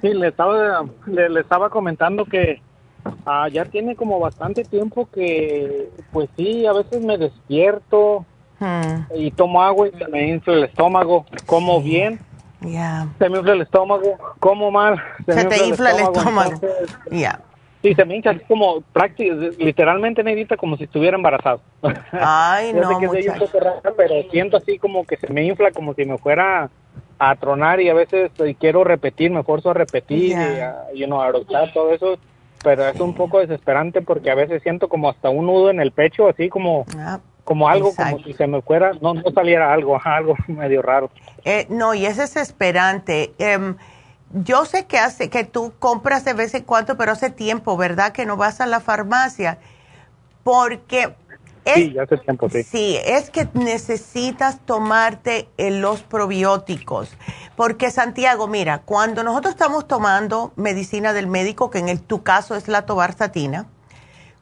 Sí, 0.00 0.14
le 0.14 0.28
estaba, 0.28 0.84
le, 1.06 1.40
estaba 1.40 1.68
comentando 1.68 2.24
que 2.24 2.62
ah, 3.26 3.48
ya 3.48 3.64
tiene 3.64 3.96
como 3.96 4.18
bastante 4.18 4.64
tiempo 4.64 5.08
que, 5.12 5.90
pues 6.12 6.28
sí, 6.36 6.66
a 6.66 6.72
veces 6.72 7.02
me 7.02 7.18
despierto 7.18 8.24
hmm. 8.58 9.14
y 9.14 9.30
tomo 9.30 9.62
agua 9.62 9.88
y 9.88 9.98
se 9.98 10.08
me 10.08 10.28
infla 10.28 10.54
el 10.54 10.64
estómago, 10.64 11.26
como 11.46 11.82
bien. 11.82 12.18
Se 13.18 13.28
me 13.28 13.38
infla 13.38 13.52
el 13.52 13.62
estómago, 13.62 14.18
como 14.38 14.70
mal. 14.70 15.02
Se, 15.26 15.44
te 15.44 15.66
infla 15.66 15.90
el 15.92 16.00
estómago. 16.00 16.60
Ya. 17.10 17.40
Sí, 17.82 17.94
se 17.94 18.04
me 18.04 18.16
hincha 18.16 18.30
así 18.30 18.40
como 18.46 18.82
prácticamente, 18.92 19.64
literalmente 19.64 20.22
necesita 20.22 20.56
como 20.56 20.76
si 20.76 20.84
estuviera 20.84 21.16
embarazado. 21.16 21.62
Ay, 22.12 22.72
no, 22.74 22.98
que 22.98 23.08
pero 23.96 24.14
siento 24.30 24.58
así 24.58 24.78
como 24.78 25.06
que 25.06 25.16
se 25.16 25.32
me 25.32 25.44
infla 25.44 25.70
como 25.70 25.94
si 25.94 26.04
me 26.04 26.18
fuera 26.18 26.70
a 27.20 27.36
tronar 27.36 27.80
y 27.82 27.90
a 27.90 27.94
veces 27.94 28.32
quiero 28.58 28.82
repetir, 28.82 29.30
me 29.30 29.40
esfuerzo 29.40 29.70
a 29.70 29.74
repetir 29.74 30.38
y, 30.94 31.06
no 31.06 31.20
a 31.22 31.32
todo 31.72 31.92
eso, 31.92 32.18
pero 32.64 32.88
es 32.88 32.98
un 32.98 33.14
poco 33.14 33.40
desesperante 33.40 34.00
porque 34.00 34.30
a 34.30 34.34
veces 34.34 34.62
siento 34.62 34.88
como 34.88 35.10
hasta 35.10 35.28
un 35.28 35.44
nudo 35.46 35.68
en 35.68 35.80
el 35.80 35.92
pecho, 35.92 36.28
así 36.28 36.48
como 36.48 36.86
ah, 36.96 37.20
como 37.44 37.68
algo 37.68 37.94
como 37.94 38.18
si 38.20 38.32
se 38.32 38.46
me 38.46 38.62
fuera, 38.62 38.92
no, 39.02 39.12
no 39.12 39.30
saliera 39.34 39.70
algo, 39.70 40.00
algo 40.02 40.34
medio 40.46 40.80
raro. 40.80 41.10
Eh, 41.44 41.66
no, 41.68 41.92
y 41.92 42.06
es 42.06 42.16
desesperante. 42.16 43.34
Em, 43.38 43.76
yo 44.32 44.64
sé 44.64 44.86
que 44.86 44.98
hace 44.98 45.28
que 45.28 45.44
tú 45.44 45.74
compras 45.78 46.24
de 46.24 46.32
vez 46.32 46.54
en 46.54 46.64
cuando, 46.64 46.96
pero 46.96 47.12
hace 47.12 47.28
tiempo, 47.28 47.76
¿verdad? 47.76 48.12
Que 48.12 48.24
no 48.24 48.38
vas 48.38 48.62
a 48.62 48.66
la 48.66 48.80
farmacia. 48.80 49.58
Porque 50.42 51.12
sí, 51.64 51.98
hace 51.98 52.16
tiempo, 52.18 52.48
sí. 52.48 52.62
Sí, 52.62 52.98
es 53.04 53.30
que 53.30 53.48
necesitas 53.54 54.60
tomarte 54.64 55.48
eh, 55.56 55.70
los 55.70 56.02
probióticos. 56.02 57.10
Porque, 57.56 57.90
Santiago, 57.90 58.46
mira, 58.46 58.78
cuando 58.78 59.22
nosotros 59.22 59.52
estamos 59.54 59.86
tomando 59.86 60.52
medicina 60.56 61.12
del 61.12 61.26
médico, 61.26 61.70
que 61.70 61.78
en 61.78 61.88
el, 61.88 62.00
tu 62.00 62.22
caso 62.22 62.56
es 62.56 62.68
la 62.68 62.86
tobarsatina, 62.86 63.66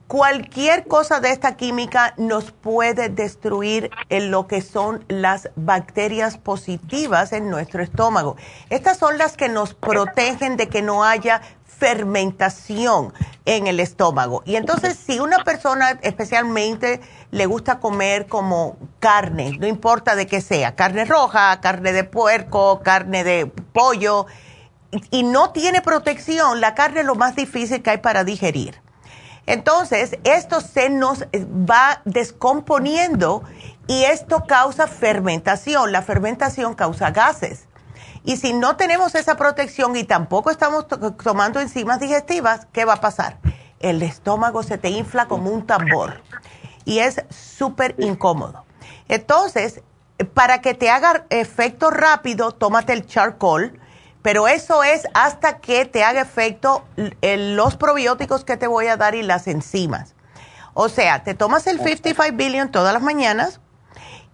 cualquier 0.09 0.87
cosa 0.87 1.21
de 1.21 1.31
esta 1.31 1.57
química 1.57 2.15
nos 2.17 2.51
puede 2.51 3.11
destruir 3.11 3.91
en 4.09 4.31
lo 4.31 4.47
que 4.47 4.63
son 4.63 5.05
las 5.09 5.51
bacterias 5.55 6.39
positivas 6.39 7.33
en 7.33 7.51
nuestro 7.51 7.83
estómago. 7.83 8.37
Estas 8.71 8.99
son 8.99 9.19
las 9.19 9.37
que 9.37 9.51
nos 9.51 9.75
protegen 9.75 10.57
de 10.57 10.69
que 10.69 10.81
no 10.81 11.05
haya 11.05 11.43
fermentación 11.79 13.13
en 13.45 13.67
el 13.67 13.81
estómago. 13.81 14.43
Y 14.45 14.57
entonces, 14.57 14.97
si 14.97 15.21
una 15.21 15.45
persona 15.45 15.99
especialmente 16.03 17.01
le 17.31 17.47
gusta 17.47 17.79
comer 17.79 18.27
como 18.27 18.77
carne, 18.99 19.57
no 19.59 19.67
importa 19.67 20.17
de 20.17 20.27
qué 20.27 20.41
sea, 20.41 20.75
carne 20.75 21.05
roja, 21.05 21.61
carne 21.61 21.93
de 21.93 22.05
puerco, 22.05 22.81
carne 22.83 23.25
de 23.25 23.47
pollo, 23.47 24.27
y 25.11 25.23
no 25.23 25.51
tiene 25.51 25.83
protección, 25.83 26.61
la 26.61 26.75
carne 26.75 27.01
es 27.01 27.07
lo 27.07 27.15
más 27.15 27.37
difícil 27.37 27.83
que 27.83 27.91
hay 27.91 27.99
para 27.99 28.25
digerir. 28.25 28.81
Entonces, 29.47 30.19
esto 30.25 30.61
se 30.61 30.91
nos 30.91 31.23
va 31.23 32.03
descomponiendo 32.05 33.43
y 33.87 34.05
esto 34.05 34.45
causa 34.47 34.87
fermentación. 34.87 35.93
La 35.93 36.03
fermentación 36.03 36.75
causa 36.75 37.11
gases. 37.13 37.68
Y 38.29 38.37
si 38.37 38.53
no 38.53 38.77
tenemos 38.77 39.15
esa 39.15 39.39
protección 39.39 39.97
y 39.97 40.05
tampoco 40.05 40.51
estamos 40.51 40.87
tomando 41.25 41.61
enzimas 41.61 41.99
digestivas, 41.99 42.67
¿qué 42.75 42.85
va 42.85 42.93
a 42.93 43.01
pasar? 43.01 43.39
El 43.81 44.03
estómago 44.03 44.63
se 44.63 44.77
te 44.77 44.91
infla 44.91 45.25
como 45.29 45.49
un 45.49 45.67
tambor 45.67 46.21
y 46.85 46.99
es 46.99 47.23
súper 47.31 47.95
incómodo. 47.97 48.67
Entonces, 49.09 49.81
para 50.35 50.61
que 50.61 50.75
te 50.75 50.91
haga 50.91 51.25
efecto 51.31 51.89
rápido, 51.89 52.53
tómate 52.53 52.93
el 52.93 53.07
charcoal, 53.07 53.81
pero 54.21 54.47
eso 54.47 54.83
es 54.85 55.07
hasta 55.15 55.61
que 55.61 55.87
te 55.87 56.05
haga 56.05 56.21
efecto 56.21 56.85
los 57.23 57.79
probióticos 57.79 58.45
que 58.45 58.59
te 58.59 58.67
voy 58.67 58.89
a 58.89 58.99
dar 58.99 59.15
y 59.15 59.23
las 59.23 59.47
enzimas. 59.47 60.15
O 60.75 60.91
sea, 60.91 61.25
te 61.25 61.33
tomas 61.33 61.67
el 61.67 61.79
55 61.79 62.37
billion 62.37 62.71
todas 62.71 62.93
las 62.93 63.03
mañanas, 63.03 63.63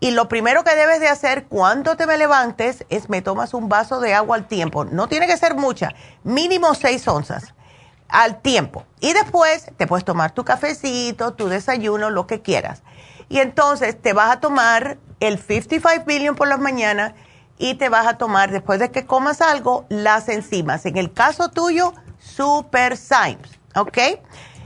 y 0.04 0.10
lo 0.10 0.28
primero 0.28 0.64
que 0.64 0.76
debes 0.76 1.00
de 1.00 1.08
hacer 1.08 1.46
cuando 1.46 1.96
te 1.96 2.06
me 2.06 2.18
levantes 2.18 2.84
es 2.90 3.08
me 3.08 3.22
tomas 3.22 3.54
un 3.54 3.70
vaso 3.70 4.00
de 4.00 4.12
agua 4.12 4.36
al 4.36 4.46
tiempo. 4.46 4.84
No 4.84 5.08
tiene 5.08 5.26
que 5.26 5.38
ser 5.38 5.54
mucha, 5.54 5.94
mínimo 6.24 6.74
seis 6.74 7.08
onzas 7.08 7.54
al 8.08 8.42
tiempo. 8.42 8.84
Y 9.00 9.14
después 9.14 9.64
te 9.78 9.86
puedes 9.86 10.04
tomar 10.04 10.32
tu 10.32 10.44
cafecito, 10.44 11.32
tu 11.32 11.48
desayuno, 11.48 12.10
lo 12.10 12.26
que 12.26 12.42
quieras. 12.42 12.82
Y 13.30 13.38
entonces 13.38 13.98
te 13.98 14.12
vas 14.12 14.30
a 14.30 14.40
tomar 14.40 14.98
el 15.20 15.38
55 15.38 16.04
billion 16.04 16.36
por 16.36 16.48
las 16.48 16.58
mañanas 16.58 17.14
y 17.56 17.76
te 17.76 17.88
vas 17.88 18.06
a 18.06 18.18
tomar, 18.18 18.50
después 18.50 18.80
de 18.80 18.90
que 18.90 19.06
comas 19.06 19.40
algo, 19.40 19.86
las 19.88 20.28
enzimas. 20.28 20.84
En 20.84 20.98
el 20.98 21.14
caso 21.14 21.48
tuyo, 21.48 21.94
Super 22.18 22.98
Symes, 22.98 23.58
¿ok? 23.74 23.98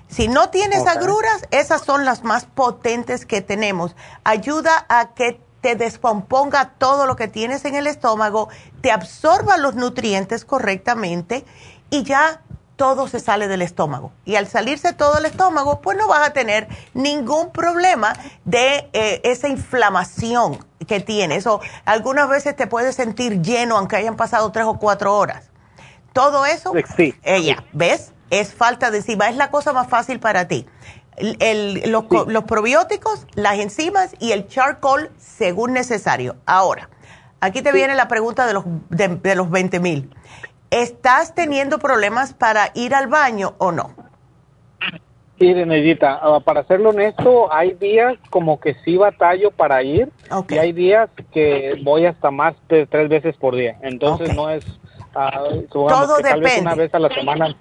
Si 0.08 0.28
no 0.28 0.50
tienes 0.50 0.86
agruras, 0.86 1.46
esas 1.50 1.82
son 1.82 2.04
las 2.04 2.24
más 2.24 2.46
potentes 2.46 3.26
que 3.26 3.42
tenemos. 3.42 3.94
Ayuda 4.24 4.86
a 4.88 5.14
que 5.14 5.40
te 5.60 5.74
descomponga 5.74 6.72
todo 6.78 7.06
lo 7.06 7.16
que 7.16 7.28
tienes 7.28 7.64
en 7.64 7.74
el 7.74 7.86
estómago, 7.86 8.48
te 8.80 8.90
absorba 8.90 9.56
los 9.56 9.74
nutrientes 9.74 10.44
correctamente 10.44 11.44
y 11.90 12.04
ya 12.04 12.42
todo 12.76 13.08
se 13.08 13.18
sale 13.18 13.48
del 13.48 13.60
estómago. 13.60 14.12
Y 14.24 14.36
al 14.36 14.46
salirse 14.46 14.92
todo 14.92 15.18
el 15.18 15.26
estómago, 15.26 15.80
pues 15.80 15.98
no 15.98 16.06
vas 16.06 16.28
a 16.28 16.32
tener 16.32 16.68
ningún 16.94 17.50
problema 17.50 18.12
de 18.44 18.88
eh, 18.92 19.20
esa 19.24 19.48
inflamación 19.48 20.64
que 20.86 21.00
tienes. 21.00 21.46
O 21.48 21.60
algunas 21.84 22.28
veces 22.28 22.54
te 22.54 22.68
puedes 22.68 22.94
sentir 22.94 23.42
lleno 23.42 23.76
aunque 23.76 23.96
hayan 23.96 24.16
pasado 24.16 24.52
tres 24.52 24.66
o 24.66 24.78
cuatro 24.78 25.16
horas. 25.18 25.50
Todo 26.12 26.46
eso, 26.46 26.72
sí. 26.96 27.14
ella, 27.24 27.64
¿ves? 27.72 28.12
Es 28.30 28.54
falta 28.54 28.90
de 28.90 28.98
enzima. 28.98 29.28
Es 29.28 29.36
la 29.36 29.50
cosa 29.50 29.72
más 29.72 29.88
fácil 29.88 30.20
para 30.20 30.48
ti 30.48 30.66
los, 31.86 32.44
probióticos, 32.44 33.26
las 33.34 33.58
enzimas 33.58 34.14
y 34.20 34.32
el 34.32 34.46
charcoal 34.46 35.10
según 35.16 35.72
necesario. 35.72 36.36
Ahora, 36.46 36.88
aquí 37.40 37.62
te 37.62 37.72
viene 37.72 37.94
la 37.94 38.08
pregunta 38.08 38.46
de 38.46 38.54
los, 38.54 38.64
de, 38.90 39.34
los 39.34 39.50
20 39.50 39.80
mil. 39.80 40.10
¿Estás 40.70 41.34
teniendo 41.34 41.78
problemas 41.78 42.34
para 42.34 42.70
ir 42.74 42.94
al 42.94 43.06
baño 43.06 43.54
o 43.58 43.72
no? 43.72 43.94
Sí, 45.38 45.54
Renedita, 45.54 46.18
ah, 46.20 46.40
para 46.40 46.64
serlo 46.64 46.90
honesto, 46.90 47.52
hay 47.52 47.72
días 47.74 48.16
como 48.28 48.58
que 48.58 48.74
sí 48.84 48.96
batallo 48.96 49.52
para 49.52 49.84
ir 49.84 50.10
y 50.48 50.58
hay 50.58 50.72
días 50.72 51.08
que 51.32 51.80
voy 51.84 52.06
hasta 52.06 52.32
más 52.32 52.56
de 52.68 52.86
tres 52.86 53.08
veces 53.08 53.36
por 53.36 53.54
día. 53.54 53.78
Entonces 53.82 54.34
no 54.34 54.50
es... 54.50 54.64
Uh, 55.14 55.62
Todo 55.70 56.16
depende. 56.18 56.30
Tal 56.30 56.40
vez 56.40 56.60
una 56.60 56.74
vez 56.74 56.94
a 56.94 56.98
la 56.98 57.08
semana 57.08 57.56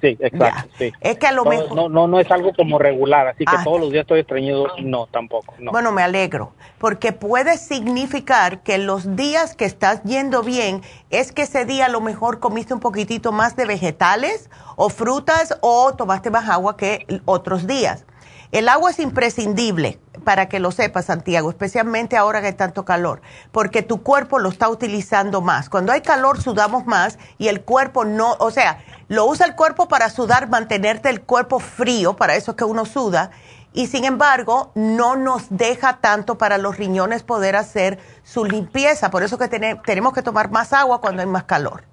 Sí, 0.00 0.16
exacto. 0.20 0.70
Sí. 0.78 0.92
Es 1.00 1.18
que 1.18 1.26
a 1.26 1.32
lo 1.32 1.44
mejor. 1.44 1.74
No, 1.74 1.88
no, 1.88 2.06
no 2.06 2.20
es 2.20 2.30
algo 2.30 2.52
como 2.54 2.78
regular, 2.78 3.28
así 3.28 3.44
que 3.44 3.56
ah. 3.56 3.62
todos 3.64 3.80
los 3.80 3.90
días 3.90 4.02
estoy 4.02 4.20
estreñido. 4.20 4.68
No, 4.82 5.06
tampoco. 5.06 5.54
Bueno, 5.58 5.92
me 5.92 6.02
alegro, 6.02 6.52
porque 6.78 7.12
puede 7.12 7.58
significar 7.58 8.62
que 8.62 8.78
los 8.78 9.16
días 9.16 9.54
que 9.54 9.64
estás 9.64 10.02
yendo 10.04 10.42
bien 10.42 10.82
es 11.10 11.32
que 11.32 11.42
ese 11.42 11.64
día 11.64 11.86
a 11.86 11.88
lo 11.88 12.00
mejor 12.00 12.40
comiste 12.40 12.74
un 12.74 12.80
poquitito 12.80 13.32
más 13.32 13.56
de 13.56 13.66
vegetales 13.66 14.50
o 14.76 14.88
frutas 14.88 15.58
o 15.60 15.94
tomaste 15.94 16.30
más 16.30 16.48
agua 16.48 16.76
que 16.76 17.06
otros 17.24 17.66
días. 17.66 18.06
El 18.50 18.68
agua 18.68 18.90
es 18.90 18.98
imprescindible 18.98 19.98
para 20.22 20.48
que 20.48 20.60
lo 20.60 20.70
sepas, 20.70 21.06
Santiago, 21.06 21.50
especialmente 21.50 22.16
ahora 22.16 22.40
que 22.40 22.48
hay 22.48 22.52
tanto 22.54 22.84
calor, 22.84 23.20
porque 23.50 23.82
tu 23.82 24.02
cuerpo 24.02 24.38
lo 24.38 24.48
está 24.48 24.68
utilizando 24.68 25.40
más. 25.40 25.68
Cuando 25.68 25.92
hay 25.92 26.00
calor 26.00 26.40
sudamos 26.40 26.86
más 26.86 27.18
y 27.38 27.48
el 27.48 27.62
cuerpo 27.62 28.04
no, 28.04 28.36
o 28.38 28.50
sea, 28.50 28.78
lo 29.08 29.26
usa 29.26 29.46
el 29.46 29.54
cuerpo 29.54 29.88
para 29.88 30.10
sudar, 30.10 30.48
mantenerte 30.48 31.10
el 31.10 31.20
cuerpo 31.22 31.58
frío, 31.58 32.16
para 32.16 32.34
eso 32.36 32.52
es 32.52 32.56
que 32.56 32.64
uno 32.64 32.84
suda, 32.84 33.30
y 33.74 33.86
sin 33.86 34.04
embargo 34.04 34.70
no 34.74 35.16
nos 35.16 35.46
deja 35.50 35.98
tanto 35.98 36.36
para 36.38 36.58
los 36.58 36.76
riñones 36.76 37.22
poder 37.22 37.56
hacer 37.56 37.98
su 38.22 38.44
limpieza. 38.44 39.10
Por 39.10 39.22
eso 39.22 39.38
que 39.38 39.48
tenemos 39.48 40.12
que 40.12 40.22
tomar 40.22 40.50
más 40.50 40.72
agua 40.72 41.00
cuando 41.00 41.22
hay 41.22 41.28
más 41.28 41.44
calor. 41.44 41.84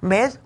¿Ves? 0.00 0.40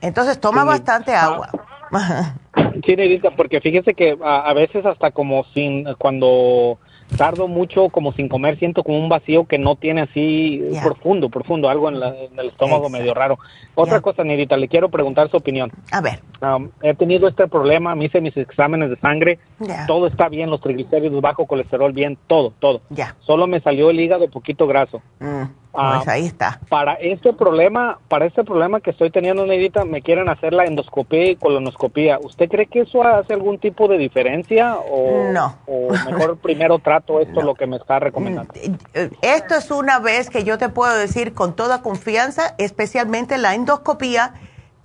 Entonces 0.00 0.40
toma 0.40 0.64
bastante 0.64 1.14
agua. 1.14 1.50
Sí, 2.84 3.20
porque 3.36 3.60
fíjese 3.60 3.94
que 3.94 4.16
a, 4.22 4.52
veces 4.54 4.84
hasta 4.84 5.10
como 5.10 5.44
sin, 5.54 5.84
cuando 5.98 6.78
tardo 7.16 7.46
mucho 7.46 7.88
como 7.88 8.12
sin 8.12 8.28
comer, 8.28 8.58
siento 8.58 8.82
como 8.82 8.98
un 8.98 9.08
vacío 9.08 9.46
que 9.46 9.58
no 9.58 9.76
tiene 9.76 10.02
así 10.02 10.62
profundo, 10.82 11.28
profundo, 11.28 11.68
algo 11.68 11.88
en, 11.88 11.96
el 11.96 12.48
estómago 12.48 12.88
medio 12.88 13.14
raro. 13.14 13.38
Otra 13.74 14.00
cosa, 14.00 14.24
Nidita, 14.24 14.56
le 14.56 14.68
quiero 14.68 14.88
preguntar 14.88 15.30
su 15.30 15.36
opinión. 15.36 15.70
A 15.92 16.00
ver. 16.00 16.20
Um, 16.42 16.70
he 16.82 16.94
tenido 16.94 17.28
este 17.28 17.48
problema, 17.48 17.94
me 17.94 18.06
hice 18.06 18.20
mis 18.20 18.36
exámenes 18.36 18.90
de 18.90 18.96
sangre, 18.96 19.38
todo 19.86 20.06
está 20.06 20.28
bien, 20.28 20.50
los 20.50 20.60
triglicéridos, 20.60 21.20
bajo 21.20 21.46
colesterol 21.46 21.92
bien, 21.92 22.18
todo, 22.26 22.52
todo. 22.58 22.82
Ya. 22.90 23.16
Solo 23.20 23.46
me 23.46 23.60
salió 23.60 23.90
el 23.90 24.00
hígado 24.00 24.28
poquito 24.28 24.66
graso. 24.66 25.00
Mm. 25.20 25.44
Ah, 25.76 25.94
pues 25.96 26.08
ahí 26.08 26.26
está. 26.26 26.60
Para 26.68 26.94
este 26.94 27.32
problema, 27.32 27.98
para 28.08 28.26
este 28.26 28.44
problema 28.44 28.80
que 28.80 28.90
estoy 28.90 29.10
teniendo, 29.10 29.46
Neidita, 29.46 29.84
me 29.84 30.02
quieren 30.02 30.28
hacer 30.28 30.52
la 30.52 30.64
endoscopía 30.64 31.30
y 31.30 31.36
colonoscopía. 31.36 32.18
¿Usted 32.18 32.48
cree 32.48 32.66
que 32.66 32.80
eso 32.80 33.02
hace 33.02 33.34
algún 33.34 33.58
tipo 33.58 33.88
de 33.88 33.98
diferencia 33.98 34.76
o, 34.76 35.32
no. 35.32 35.56
o 35.66 35.88
mejor 35.90 36.38
primero 36.38 36.78
trato 36.78 37.20
esto 37.20 37.40
lo 37.42 37.54
que 37.54 37.66
me 37.66 37.76
está 37.76 37.98
recomendando? 37.98 38.52
Mm, 38.54 39.14
esto 39.22 39.54
es 39.54 39.70
una 39.70 39.98
vez 39.98 40.30
que 40.30 40.44
yo 40.44 40.58
te 40.58 40.68
puedo 40.68 40.96
decir 40.96 41.34
con 41.34 41.54
toda 41.54 41.82
confianza, 41.82 42.54
especialmente 42.58 43.38
la 43.38 43.54
endoscopía, 43.54 44.34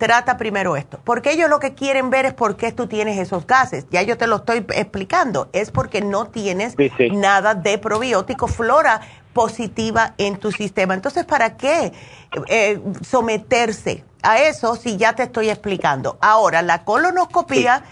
trata 0.02 0.36
primero 0.36 0.76
esto. 0.76 0.98
Porque 1.04 1.30
ellos 1.30 1.48
lo 1.48 1.60
que 1.60 1.74
quieren 1.74 2.10
ver 2.10 2.26
es 2.26 2.34
por 2.34 2.56
qué 2.56 2.72
tú 2.72 2.88
tienes 2.88 3.20
esos 3.20 3.46
gases. 3.46 3.86
Ya 3.92 4.02
yo 4.02 4.18
te 4.18 4.26
lo 4.26 4.36
estoy 4.36 4.66
explicando. 4.74 5.48
Es 5.52 5.70
porque 5.70 6.00
no 6.00 6.26
tienes 6.26 6.74
nada 7.12 7.54
de 7.54 7.78
probiótico 7.78 8.48
flora 8.48 9.00
positiva 9.32 10.14
en 10.18 10.38
tu 10.38 10.50
sistema. 10.50 10.94
Entonces, 10.94 11.24
¿para 11.24 11.56
qué 11.56 11.92
eh, 12.48 12.80
someterse 13.08 14.02
a 14.22 14.40
eso 14.40 14.74
si 14.74 14.96
ya 14.96 15.12
te 15.12 15.22
estoy 15.22 15.50
explicando? 15.50 16.18
Ahora, 16.20 16.62
la 16.62 16.82
colonoscopía 16.82 17.84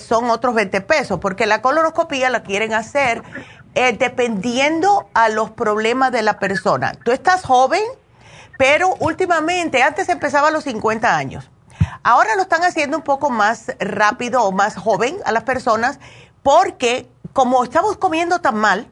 son 0.00 0.30
otros 0.30 0.54
20 0.54 0.80
pesos, 0.82 1.18
porque 1.18 1.46
la 1.46 1.60
colonoscopía 1.60 2.30
la 2.30 2.44
quieren 2.44 2.72
hacer 2.72 3.24
eh, 3.74 3.96
dependiendo 3.98 5.08
a 5.12 5.28
los 5.28 5.50
problemas 5.50 6.12
de 6.12 6.22
la 6.22 6.38
persona. 6.38 6.92
Tú 7.04 7.10
estás 7.10 7.42
joven, 7.42 7.82
pero 8.58 8.94
últimamente, 8.98 9.82
antes 9.82 10.10
empezaba 10.10 10.48
a 10.48 10.50
los 10.50 10.64
50 10.64 11.16
años. 11.16 11.50
Ahora 12.02 12.36
lo 12.36 12.42
están 12.42 12.64
haciendo 12.64 12.98
un 12.98 13.02
poco 13.04 13.30
más 13.30 13.72
rápido 13.78 14.42
o 14.42 14.52
más 14.52 14.76
joven 14.76 15.16
a 15.24 15.32
las 15.32 15.44
personas 15.44 15.98
porque 16.42 17.08
como 17.32 17.62
estamos 17.62 17.96
comiendo 17.96 18.40
tan 18.40 18.56
mal, 18.56 18.88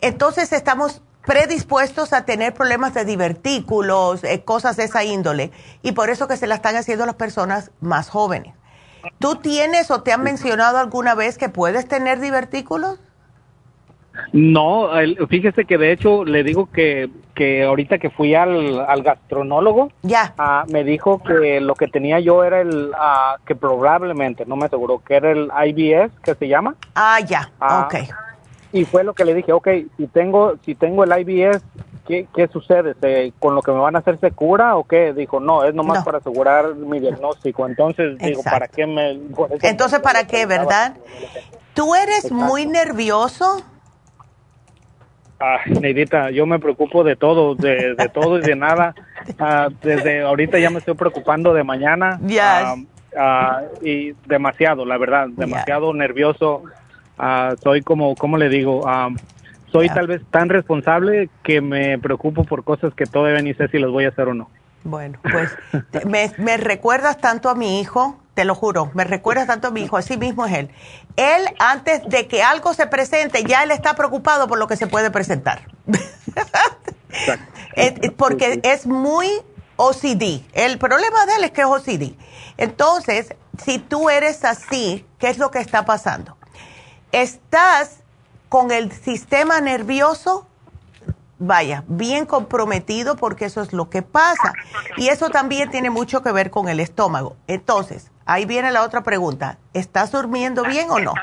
entonces 0.00 0.52
estamos 0.52 1.02
predispuestos 1.24 2.12
a 2.12 2.24
tener 2.24 2.52
problemas 2.52 2.94
de 2.94 3.04
divertículos, 3.04 4.24
eh, 4.24 4.44
cosas 4.44 4.76
de 4.76 4.84
esa 4.84 5.04
índole, 5.04 5.52
y 5.82 5.92
por 5.92 6.10
eso 6.10 6.28
que 6.28 6.36
se 6.36 6.46
la 6.46 6.56
están 6.56 6.76
haciendo 6.76 7.06
las 7.06 7.16
personas 7.16 7.70
más 7.80 8.08
jóvenes. 8.08 8.54
¿Tú 9.18 9.36
tienes 9.36 9.90
o 9.90 10.02
te 10.02 10.12
han 10.12 10.22
mencionado 10.22 10.78
alguna 10.78 11.14
vez 11.14 11.38
que 11.38 11.48
puedes 11.48 11.86
tener 11.86 12.20
divertículos? 12.20 12.98
No, 14.32 14.90
fíjese 15.28 15.64
que 15.64 15.78
de 15.78 15.92
hecho 15.92 16.24
le 16.24 16.42
digo 16.42 16.68
que, 16.70 17.10
que 17.34 17.64
ahorita 17.64 17.98
que 17.98 18.10
fui 18.10 18.34
al, 18.34 18.80
al 18.80 19.02
gastronólogo, 19.02 19.90
ya. 20.02 20.34
Ah, 20.38 20.64
me 20.68 20.84
dijo 20.84 21.22
que 21.22 21.60
lo 21.60 21.74
que 21.74 21.88
tenía 21.88 22.20
yo 22.20 22.44
era 22.44 22.60
el, 22.60 22.90
uh, 22.90 23.44
que 23.44 23.54
probablemente, 23.54 24.44
no 24.46 24.56
me 24.56 24.66
aseguró, 24.66 25.02
que 25.04 25.16
era 25.16 25.30
el 25.30 25.50
IBS, 25.68 26.12
que 26.22 26.34
se 26.34 26.48
llama. 26.48 26.74
Ah, 26.94 27.20
ya, 27.20 27.50
ah, 27.60 27.86
ok 27.86 27.94
y 28.72 28.84
fue 28.84 29.04
lo 29.04 29.14
que 29.14 29.24
le 29.24 29.34
dije, 29.34 29.52
ok, 29.52 29.68
si 29.96 30.06
tengo, 30.08 30.54
si 30.64 30.74
tengo 30.74 31.04
el 31.04 31.20
IBS, 31.20 31.62
¿qué, 32.06 32.28
qué 32.34 32.48
sucede? 32.48 32.94
¿Con 33.38 33.54
lo 33.54 33.62
que 33.62 33.72
me 33.72 33.78
van 33.78 33.96
a 33.96 34.00
hacer 34.00 34.18
se 34.20 34.32
cura 34.32 34.76
o 34.76 34.84
qué? 34.84 35.12
Dijo, 35.12 35.40
no, 35.40 35.64
es 35.64 35.74
nomás 35.74 36.04
para 36.04 36.18
asegurar 36.18 36.74
mi 36.74 37.00
diagnóstico. 37.00 37.66
Entonces, 37.66 38.18
digo, 38.18 38.42
¿para 38.42 38.68
qué 38.68 38.86
me...? 38.86 39.18
Entonces, 39.62 40.00
¿para 40.00 40.26
qué, 40.26 40.46
verdad? 40.46 40.94
¿Tú 41.74 41.94
eres 41.94 42.30
muy 42.30 42.66
nervioso? 42.66 43.62
Ah, 45.38 45.58
Neidita, 45.66 46.30
yo 46.30 46.46
me 46.46 46.58
preocupo 46.58 47.04
de 47.04 47.14
todo, 47.14 47.54
de, 47.54 47.94
de 47.94 48.08
todo 48.08 48.38
y 48.38 48.42
de 48.42 48.56
nada. 48.56 48.94
Ah, 49.38 49.68
desde 49.82 50.22
ahorita 50.22 50.58
ya 50.58 50.70
me 50.70 50.78
estoy 50.78 50.94
preocupando 50.94 51.52
de 51.52 51.62
mañana. 51.62 52.18
ya 52.22 52.74
ah, 53.16 53.62
y 53.82 54.12
demasiado, 54.26 54.84
la 54.84 54.98
verdad, 54.98 55.28
demasiado 55.28 55.92
nervioso. 55.92 56.62
Ah, 57.18 57.54
soy 57.62 57.82
como, 57.82 58.14
¿cómo 58.14 58.36
le 58.38 58.48
digo? 58.48 58.82
Ah, 58.86 59.10
soy 59.72 59.88
tal 59.88 60.06
vez 60.06 60.22
tan 60.30 60.48
responsable 60.48 61.28
que 61.42 61.60
me 61.60 61.98
preocupo 61.98 62.44
por 62.44 62.64
cosas 62.64 62.94
que 62.94 63.04
todavía 63.04 63.42
ni 63.42 63.52
sé 63.54 63.68
si 63.68 63.78
las 63.78 63.90
voy 63.90 64.04
a 64.04 64.08
hacer 64.08 64.28
o 64.28 64.34
no. 64.34 64.48
Bueno, 64.84 65.18
pues 65.22 65.54
me, 66.06 66.30
me, 66.38 66.56
recuerdas 66.56 67.18
tanto 67.18 67.50
a 67.50 67.54
mi 67.54 67.80
hijo, 67.80 68.16
te 68.36 68.44
lo 68.44 68.54
juro, 68.54 68.92
me 68.94 69.02
recuerdas 69.02 69.48
tanto 69.48 69.66
a 69.68 69.70
mi 69.72 69.82
hijo, 69.82 69.96
así 69.96 70.16
mismo 70.16 70.46
es 70.46 70.52
él. 70.52 70.70
Él, 71.16 71.48
antes 71.58 72.08
de 72.08 72.28
que 72.28 72.44
algo 72.44 72.72
se 72.74 72.86
presente, 72.86 73.42
ya 73.42 73.64
él 73.64 73.72
está 73.72 73.94
preocupado 73.94 74.46
por 74.46 74.58
lo 74.58 74.68
que 74.68 74.76
se 74.76 74.86
puede 74.86 75.10
presentar. 75.10 75.66
Porque 78.16 78.60
es 78.62 78.86
muy 78.86 79.28
OCD. 79.76 80.42
El 80.52 80.78
problema 80.78 81.26
de 81.26 81.36
él 81.36 81.44
es 81.44 81.50
que 81.50 81.62
es 81.62 81.66
OCD. 81.66 82.14
Entonces, 82.56 83.34
si 83.64 83.78
tú 83.78 84.10
eres 84.10 84.44
así, 84.44 85.04
¿qué 85.18 85.28
es 85.28 85.38
lo 85.38 85.50
que 85.50 85.58
está 85.58 85.84
pasando? 85.84 86.36
estás 87.12 88.02
con 88.48 88.70
el 88.70 88.92
sistema 88.92 89.60
nervioso, 89.60 90.46
vaya, 91.38 91.84
bien 91.86 92.26
comprometido 92.26 93.16
porque 93.16 93.44
eso 93.44 93.60
es 93.62 93.72
lo 93.72 93.90
que 93.90 94.02
pasa. 94.02 94.52
Y 94.96 95.08
eso 95.08 95.30
también 95.30 95.70
tiene 95.70 95.90
mucho 95.90 96.22
que 96.22 96.32
ver 96.32 96.50
con 96.50 96.68
el 96.68 96.80
estómago. 96.80 97.36
Entonces, 97.46 98.10
ahí 98.24 98.46
viene 98.46 98.70
la 98.70 98.82
otra 98.82 99.02
pregunta. 99.02 99.58
¿Estás 99.72 100.12
durmiendo 100.12 100.64
bien 100.64 100.90
o 100.90 100.98
no? 100.98 101.14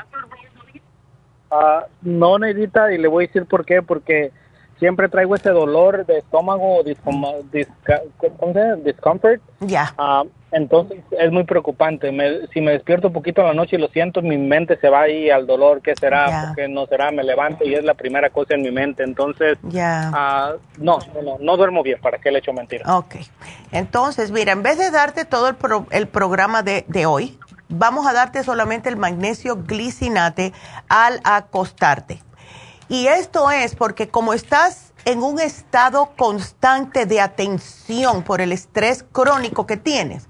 Uh, 1.50 1.84
no, 2.02 2.38
Neidita, 2.38 2.92
y 2.92 2.98
le 2.98 3.08
voy 3.08 3.24
a 3.24 3.26
decir 3.28 3.46
por 3.46 3.64
qué. 3.64 3.82
Porque 3.82 4.32
siempre 4.84 5.08
traigo 5.08 5.34
ese 5.34 5.48
dolor 5.48 6.04
de 6.04 6.18
estómago, 6.18 6.82
discomfort. 8.84 9.40
Ya. 9.60 9.94
Ah, 9.96 10.24
entonces 10.52 10.98
es 11.10 11.32
muy 11.32 11.44
preocupante. 11.44 12.10
si 12.52 12.60
me 12.60 12.72
despierto 12.72 13.06
un 13.06 13.14
poquito 13.14 13.40
en 13.40 13.46
la 13.46 13.54
noche 13.54 13.76
y 13.76 13.78
lo 13.78 13.88
siento, 13.88 14.20
mi 14.20 14.36
mente 14.36 14.76
se 14.76 14.90
va 14.90 15.00
ahí 15.00 15.30
al 15.30 15.46
dolor. 15.46 15.80
¿Qué 15.80 15.94
será? 15.96 16.52
¿Qué 16.54 16.68
no 16.68 16.84
será? 16.84 17.10
Me 17.12 17.24
levanto 17.24 17.64
y 17.64 17.74
es 17.74 17.82
la 17.82 17.94
primera 17.94 18.28
cosa 18.28 18.56
en 18.56 18.60
mi 18.60 18.70
mente. 18.70 19.04
Entonces, 19.04 19.56
ya. 19.62 20.58
no, 20.76 20.98
no, 21.14 21.38
no, 21.40 21.56
duermo 21.56 21.82
bien. 21.82 21.98
¿Para 22.02 22.18
qué 22.18 22.30
le 22.30 22.40
echo 22.40 22.52
mentira? 22.52 22.94
Ok. 22.94 23.14
Entonces, 23.72 24.32
mira, 24.32 24.52
en 24.52 24.62
vez 24.62 24.76
de 24.76 24.90
darte 24.90 25.24
todo 25.24 25.48
el, 25.48 25.56
el 25.92 26.08
programa 26.08 26.62
de, 26.62 26.84
de 26.88 27.06
hoy, 27.06 27.38
vamos 27.70 28.06
a 28.06 28.12
darte 28.12 28.44
solamente 28.44 28.90
el 28.90 28.98
magnesio 28.98 29.56
glicinate 29.64 30.52
al 30.90 31.20
acostarte. 31.24 32.20
Y 32.94 33.08
esto 33.08 33.50
es 33.50 33.74
porque 33.74 34.08
como 34.08 34.34
estás 34.34 34.92
en 35.04 35.24
un 35.24 35.40
estado 35.40 36.12
constante 36.16 37.06
de 37.06 37.20
atención 37.20 38.22
por 38.22 38.40
el 38.40 38.52
estrés 38.52 39.04
crónico 39.10 39.66
que 39.66 39.76
tienes, 39.76 40.28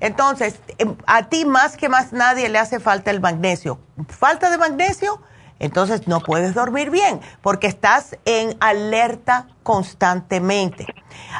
entonces 0.00 0.54
em, 0.78 0.96
a 1.06 1.28
ti 1.28 1.44
más 1.44 1.76
que 1.76 1.90
más 1.90 2.14
nadie 2.14 2.48
le 2.48 2.58
hace 2.58 2.80
falta 2.80 3.10
el 3.10 3.20
magnesio. 3.20 3.80
Falta 4.08 4.48
de 4.48 4.56
magnesio, 4.56 5.20
entonces 5.58 6.08
no 6.08 6.20
puedes 6.20 6.54
dormir 6.54 6.88
bien 6.88 7.20
porque 7.42 7.66
estás 7.66 8.16
en 8.24 8.56
alerta 8.60 9.48
constantemente. 9.62 10.86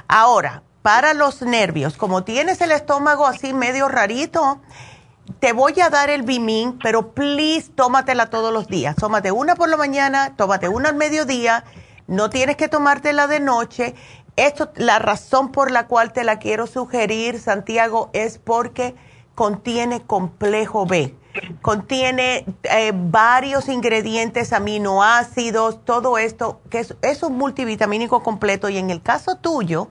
Ahora, 0.08 0.62
para 0.82 1.14
los 1.14 1.40
nervios, 1.40 1.96
como 1.96 2.22
tienes 2.22 2.60
el 2.60 2.70
estómago 2.70 3.26
así 3.26 3.54
medio 3.54 3.88
rarito, 3.88 4.60
te 5.40 5.52
voy 5.52 5.80
a 5.80 5.90
dar 5.90 6.10
el 6.10 6.22
Bimin, 6.22 6.78
pero 6.82 7.12
please 7.12 7.70
tómatela 7.74 8.30
todos 8.30 8.52
los 8.52 8.68
días. 8.68 8.96
Tómate 8.96 9.32
una 9.32 9.54
por 9.54 9.68
la 9.68 9.76
mañana, 9.76 10.34
tómate 10.36 10.68
una 10.68 10.90
al 10.90 10.96
mediodía, 10.96 11.64
no 12.06 12.30
tienes 12.30 12.56
que 12.56 12.68
tomártela 12.68 13.26
de 13.26 13.40
noche. 13.40 13.94
Esto, 14.36 14.70
la 14.76 14.98
razón 14.98 15.50
por 15.50 15.70
la 15.70 15.86
cual 15.86 16.12
te 16.12 16.24
la 16.24 16.38
quiero 16.38 16.66
sugerir, 16.66 17.40
Santiago, 17.40 18.10
es 18.12 18.38
porque 18.38 18.94
contiene 19.34 20.02
complejo 20.02 20.86
B. 20.86 21.14
Contiene 21.60 22.46
eh, 22.62 22.92
varios 22.94 23.68
ingredientes, 23.68 24.52
aminoácidos, 24.52 25.84
todo 25.84 26.16
esto, 26.16 26.60
que 26.70 26.80
es, 26.80 26.96
es 27.02 27.22
un 27.22 27.36
multivitamínico 27.36 28.22
completo. 28.22 28.68
Y 28.68 28.78
en 28.78 28.90
el 28.90 29.02
caso 29.02 29.36
tuyo, 29.36 29.88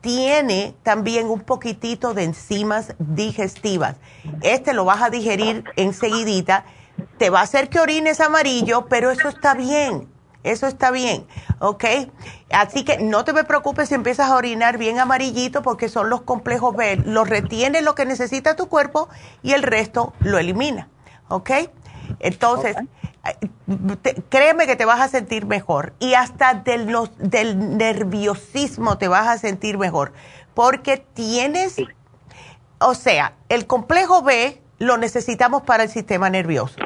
tiene 0.00 0.74
también 0.82 1.28
un 1.28 1.40
poquitito 1.40 2.14
de 2.14 2.24
enzimas 2.24 2.94
digestivas. 2.98 3.96
Este 4.42 4.72
lo 4.72 4.84
vas 4.84 5.02
a 5.02 5.10
digerir 5.10 5.64
enseguidita. 5.76 6.64
Te 7.18 7.30
va 7.30 7.40
a 7.40 7.44
hacer 7.44 7.68
que 7.68 7.80
orines 7.80 8.20
amarillo, 8.20 8.86
pero 8.86 9.10
eso 9.10 9.28
está 9.28 9.54
bien. 9.54 10.08
Eso 10.42 10.66
está 10.66 10.90
bien, 10.90 11.26
¿ok? 11.58 11.84
Así 12.50 12.82
que 12.82 12.96
no 12.96 13.24
te 13.24 13.34
preocupes 13.44 13.90
si 13.90 13.94
empiezas 13.94 14.30
a 14.30 14.36
orinar 14.36 14.78
bien 14.78 14.98
amarillito 14.98 15.60
porque 15.60 15.90
son 15.90 16.08
los 16.08 16.22
complejos 16.22 16.74
B. 16.74 16.96
Lo 17.04 17.24
retiene 17.24 17.82
lo 17.82 17.94
que 17.94 18.06
necesita 18.06 18.56
tu 18.56 18.66
cuerpo 18.66 19.10
y 19.42 19.52
el 19.52 19.62
resto 19.62 20.14
lo 20.20 20.38
elimina, 20.38 20.88
¿ok? 21.28 21.50
Entonces, 22.18 22.76
créeme 24.28 24.66
que 24.66 24.76
te 24.76 24.84
vas 24.84 25.00
a 25.00 25.08
sentir 25.08 25.46
mejor 25.46 25.92
y 25.98 26.14
hasta 26.14 26.54
del, 26.54 26.92
del 27.18 27.76
nerviosismo 27.76 28.98
te 28.98 29.08
vas 29.08 29.28
a 29.28 29.38
sentir 29.38 29.78
mejor 29.78 30.12
porque 30.54 30.98
tienes, 30.98 31.76
o 32.80 32.94
sea, 32.94 33.34
el 33.48 33.66
complejo 33.66 34.22
B 34.22 34.60
lo 34.78 34.96
necesitamos 34.96 35.62
para 35.62 35.84
el 35.84 35.90
sistema 35.90 36.30
nervioso. 36.30 36.76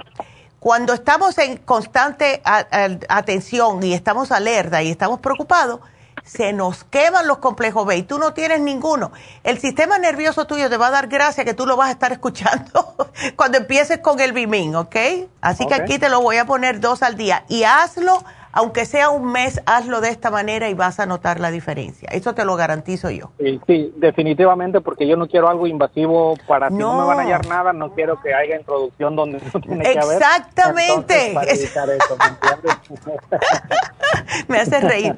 Cuando 0.60 0.94
estamos 0.94 1.36
en 1.38 1.58
constante 1.58 2.40
atención 2.44 3.82
y 3.82 3.94
estamos 3.94 4.32
alerta 4.32 4.82
y 4.82 4.90
estamos 4.90 5.20
preocupados, 5.20 5.80
se 6.24 6.52
nos 6.52 6.84
queman 6.84 7.26
los 7.26 7.38
complejos 7.38 7.86
B 7.86 7.96
y 7.98 8.02
tú 8.02 8.18
no 8.18 8.32
tienes 8.32 8.60
ninguno. 8.60 9.12
El 9.42 9.60
sistema 9.60 9.98
nervioso 9.98 10.46
tuyo 10.46 10.70
te 10.70 10.76
va 10.76 10.88
a 10.88 10.90
dar 10.90 11.08
gracia 11.08 11.44
que 11.44 11.54
tú 11.54 11.66
lo 11.66 11.76
vas 11.76 11.88
a 11.88 11.92
estar 11.92 12.12
escuchando 12.18 12.96
cuando 13.36 13.58
empieces 13.58 13.98
con 13.98 14.18
el 14.20 14.32
Bimin, 14.32 14.74
¿ok? 14.74 14.96
Así 15.40 15.66
que 15.66 15.74
aquí 15.74 15.98
te 15.98 16.08
lo 16.08 16.20
voy 16.20 16.38
a 16.38 16.46
poner 16.46 16.80
dos 16.80 17.02
al 17.02 17.16
día 17.16 17.44
y 17.48 17.64
hazlo 17.64 18.24
aunque 18.56 18.86
sea 18.86 19.10
un 19.10 19.32
mes, 19.32 19.60
hazlo 19.66 20.00
de 20.00 20.10
esta 20.10 20.30
manera 20.30 20.68
y 20.68 20.74
vas 20.74 21.00
a 21.00 21.06
notar 21.06 21.40
la 21.40 21.50
diferencia. 21.50 22.08
Eso 22.12 22.34
te 22.34 22.44
lo 22.44 22.54
garantizo 22.54 23.10
yo. 23.10 23.32
Sí, 23.66 23.92
definitivamente, 23.96 24.80
porque 24.80 25.08
yo 25.08 25.16
no 25.16 25.26
quiero 25.26 25.48
algo 25.48 25.66
invasivo 25.66 26.36
para 26.46 26.68
si 26.68 26.76
no, 26.76 27.00
me 27.00 27.04
van 27.04 27.18
a 27.18 27.22
hallar 27.22 27.48
nada, 27.48 27.72
no 27.72 27.92
quiero 27.92 28.22
que 28.22 28.32
haya 28.32 28.56
introducción 28.56 29.16
donde 29.16 29.40
no 29.52 29.60
tiene 29.60 29.82
que 29.82 29.98
haber. 29.98 30.22
Exactamente. 30.22 31.34
me 34.48 34.58
hace 34.58 34.80
reír. 34.80 35.16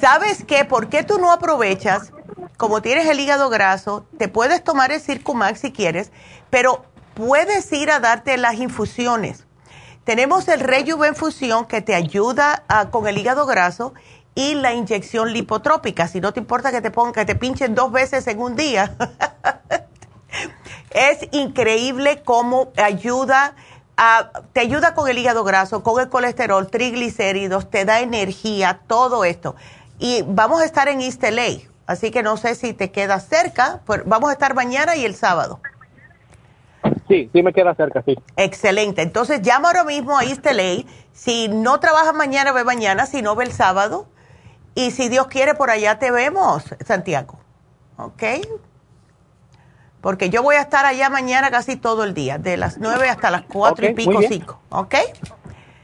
¿Sabes 0.00 0.42
qué? 0.44 0.64
¿Por 0.64 0.88
qué 0.88 1.04
tú 1.04 1.18
no 1.18 1.32
aprovechas? 1.32 2.14
Como 2.56 2.80
tienes 2.80 3.06
el 3.06 3.20
hígado 3.20 3.50
graso, 3.50 4.06
te 4.16 4.28
puedes 4.28 4.64
tomar 4.64 4.90
el 4.90 5.00
Circumax 5.00 5.60
si 5.60 5.70
quieres, 5.70 6.12
pero 6.48 6.86
puedes 7.12 7.70
ir 7.74 7.90
a 7.90 8.00
darte 8.00 8.38
las 8.38 8.54
infusiones 8.54 9.44
tenemos 10.04 10.48
el 10.48 10.60
Rejuvenfusión 10.60 11.66
que 11.66 11.82
te 11.82 11.94
ayuda 11.94 12.64
con 12.90 13.06
el 13.06 13.18
hígado 13.18 13.46
graso 13.46 13.94
y 14.34 14.54
la 14.54 14.72
inyección 14.72 15.32
lipotrópica. 15.32 16.08
Si 16.08 16.20
no 16.20 16.32
te 16.32 16.40
importa 16.40 16.70
que 16.70 16.80
te 16.80 16.90
pongan, 16.90 17.12
que 17.12 17.24
te 17.24 17.34
pinchen 17.34 17.74
dos 17.74 17.92
veces 17.92 18.26
en 18.26 18.40
un 18.40 18.56
día. 18.56 18.96
es 20.90 21.28
increíble 21.32 22.22
cómo 22.24 22.72
ayuda 22.76 23.54
a, 23.96 24.30
te 24.52 24.60
ayuda 24.60 24.94
con 24.94 25.08
el 25.08 25.18
hígado 25.18 25.44
graso, 25.44 25.82
con 25.82 26.00
el 26.00 26.08
colesterol, 26.08 26.70
triglicéridos, 26.70 27.70
te 27.70 27.84
da 27.84 28.00
energía, 28.00 28.80
todo 28.86 29.24
esto. 29.24 29.56
Y 29.98 30.24
vamos 30.26 30.62
a 30.62 30.64
estar 30.64 30.88
en 30.88 31.02
East 31.02 31.22
LA, 31.22 31.68
así 31.86 32.10
que 32.10 32.22
no 32.22 32.38
sé 32.38 32.54
si 32.54 32.72
te 32.72 32.90
queda 32.90 33.20
cerca, 33.20 33.82
pero 33.86 34.04
vamos 34.06 34.30
a 34.30 34.32
estar 34.32 34.54
mañana 34.54 34.96
y 34.96 35.04
el 35.04 35.14
sábado. 35.14 35.60
Sí, 37.10 37.28
sí 37.32 37.42
me 37.42 37.52
queda 37.52 37.74
cerca, 37.74 38.02
sí. 38.06 38.16
Excelente. 38.36 39.02
Entonces 39.02 39.42
llama 39.42 39.68
ahora 39.68 39.82
mismo 39.82 40.16
a 40.16 40.22
East 40.22 40.46
Si 41.12 41.48
no 41.48 41.80
trabajas 41.80 42.14
mañana, 42.14 42.52
ve 42.52 42.62
mañana. 42.62 43.04
Si 43.06 43.20
no, 43.20 43.34
ve 43.34 43.44
el 43.44 43.52
sábado. 43.52 44.06
Y 44.76 44.92
si 44.92 45.08
Dios 45.08 45.26
quiere, 45.26 45.54
por 45.54 45.70
allá 45.70 45.98
te 45.98 46.12
vemos, 46.12 46.64
Santiago. 46.86 47.40
¿Ok? 47.96 48.22
Porque 50.00 50.30
yo 50.30 50.42
voy 50.44 50.54
a 50.54 50.60
estar 50.60 50.86
allá 50.86 51.10
mañana 51.10 51.50
casi 51.50 51.76
todo 51.76 52.04
el 52.04 52.14
día, 52.14 52.38
de 52.38 52.56
las 52.56 52.78
nueve 52.78 53.08
hasta 53.08 53.30
las 53.30 53.42
cuatro 53.42 53.86
y 53.86 53.92
pico, 53.92 54.22
cinco. 54.26 54.60
¿Ok? 54.70 54.94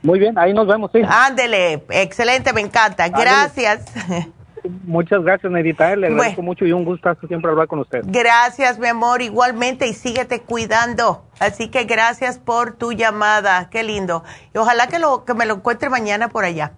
Muy 0.03 0.21
bien, 0.21 0.39
ahí 0.39 0.55
nos 0.55 0.69
vemos, 0.69 0.93
sí. 0.93 1.01
Ándele, 1.07 1.85
excelente, 1.91 2.53
me 2.53 2.61
encanta. 2.61 3.09
Gracias. 3.09 3.85
Muchas 4.85 5.23
gracias, 5.23 5.51
Nedita. 5.53 5.95
Le 5.97 6.09
agradezco 6.09 6.43
mucho 6.43 6.65
y 6.65 6.73
un 6.73 6.85
gustazo 6.85 7.27
siempre 7.27 7.51
hablar 7.51 7.69
con 7.69 7.81
usted. 7.81 8.03
Gracias, 8.05 8.79
mi 8.79 8.89
amor, 8.89 9.23
igualmente, 9.23 9.87
y 9.87 9.93
síguete 9.93 10.41
cuidando. 10.41 11.25
Así 11.39 11.69
que 11.69 11.85
gracias 11.85 12.39
por 12.39 12.73
tu 12.73 12.93
llamada. 12.93 13.69
Qué 13.71 13.83
lindo. 13.83 14.25
Y 14.55 14.59
ojalá 14.59 14.87
que, 14.87 14.99
lo, 14.99 15.25
que 15.25 15.35
me 15.35 15.47
lo 15.47 15.55
encuentre 15.55 15.91
mañana 15.91 16.29
por 16.29 16.45
allá. 16.45 16.73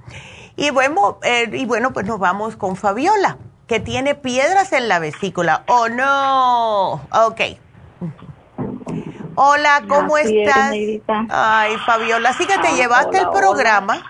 Y 0.56 0.70
bueno, 0.70 1.19
eh, 1.23 1.48
y 1.52 1.66
bueno, 1.66 1.93
pues 1.93 2.06
nos 2.06 2.19
vamos 2.19 2.56
con 2.56 2.77
Fabiola, 2.77 3.39
que 3.66 3.81
tiene 3.81 4.15
piedras 4.15 4.73
en 4.73 4.89
la 4.89 4.98
vesícula. 4.98 5.62
Oh, 5.69 5.89
no. 5.89 6.94
Ok. 7.27 7.40
Hola, 9.36 9.85
¿cómo 9.86 10.19
estás? 10.19 10.73
Ay, 11.28 11.77
Fabiola, 11.86 12.32
sí 12.32 12.44
que 12.44 12.59
te 12.59 12.74
llevaste 12.74 13.19
el 13.19 13.28
programa. 13.28 14.02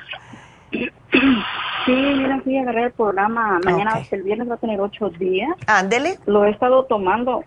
Sí, 1.89 1.95
mira, 1.95 2.39
sí, 2.45 2.59
agarré 2.59 2.85
el 2.85 2.93
programa. 2.93 3.61
Mañana, 3.65 4.03
el 4.11 4.23
viernes 4.23 4.51
va 4.51 4.57
a 4.57 4.59
tener 4.59 4.79
ocho 4.79 5.09
días. 5.09 5.49
Ándele. 5.67 6.19
Lo 6.27 6.45
he 6.45 6.51
estado 6.51 6.85
tomando 6.85 7.45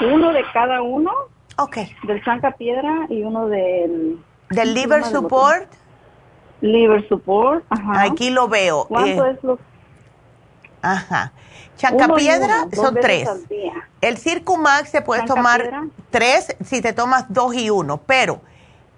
uno 0.00 0.32
de 0.32 0.44
cada 0.52 0.80
uno. 0.80 1.10
Ok. 1.58 1.78
Del 2.04 2.22
Chanca 2.24 2.52
Piedra 2.52 3.06
y 3.08 3.24
uno 3.24 3.48
del... 3.48 4.22
¿Del 4.50 4.74
Liver 4.74 5.04
Support? 5.04 5.66
Liver 6.60 7.08
Support, 7.08 7.64
ajá. 7.68 8.02
Aquí 8.02 8.30
lo 8.30 8.46
veo. 8.46 8.84
¿Cuánto 8.86 9.26
eh, 9.26 9.32
es 9.32 9.42
lo...? 9.42 9.58
Ajá. 10.82 11.32
Chancapiedra 11.76 12.68
son 12.72 12.94
tres. 12.94 13.28
El 14.00 14.18
Circumax 14.18 14.90
se 14.90 15.02
puede 15.02 15.24
tomar 15.24 15.68
tres 16.10 16.54
si 16.64 16.80
te 16.80 16.92
tomas 16.92 17.24
dos 17.28 17.54
y 17.54 17.70
uno, 17.70 17.96
pero 18.06 18.40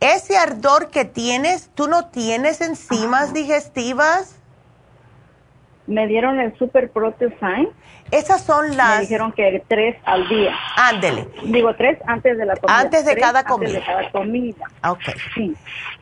ese 0.01 0.37
ardor 0.37 0.91
que 0.91 1.07
tienes, 1.07 1.71
¿tú 1.75 1.89
no 1.89 2.09
tienes 2.09 2.61
enzimas 2.61 3.33
digestivas? 3.33 4.42
Me 5.87 6.07
dieron 6.07 6.39
el 6.39 6.57
Super 6.59 6.91
Protein. 6.91 7.69
Esas 8.11 8.43
son 8.43 8.77
las... 8.77 8.97
Me 8.97 9.01
dijeron 9.03 9.33
que 9.33 9.63
tres 9.67 9.97
al 10.05 10.29
día. 10.29 10.55
Ándele. 10.77 11.27
Digo, 11.45 11.75
tres 11.75 11.99
antes 12.07 12.37
de 12.39 12.47
la 12.47 12.57
comida. 12.57 12.79
Antes 12.79 13.05
de 13.05 13.17
cada 13.17 13.45
comida. 13.45 13.69
Antes 13.69 13.87
de 13.87 13.93
cada 13.93 14.11
comida. 14.13 14.65
Ok. 14.89 15.01
Sí. 15.35 15.55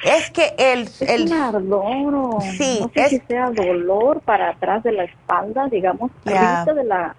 Es 0.04 0.30
que 0.30 0.54
el... 0.58 0.82
Es 0.82 1.02
el 1.02 1.22
un 1.26 1.32
ardor. 1.32 2.42
Sí. 2.42 2.78
No 2.80 2.90
sé 2.94 3.08
si 3.08 3.18
sea 3.20 3.50
dolor 3.50 4.20
para 4.22 4.50
atrás 4.50 4.82
de 4.82 4.92
la 4.92 5.04
espalda, 5.04 5.68
digamos, 5.68 6.10
yeah. 6.24 6.64
de 6.64 6.84
la 6.84 7.16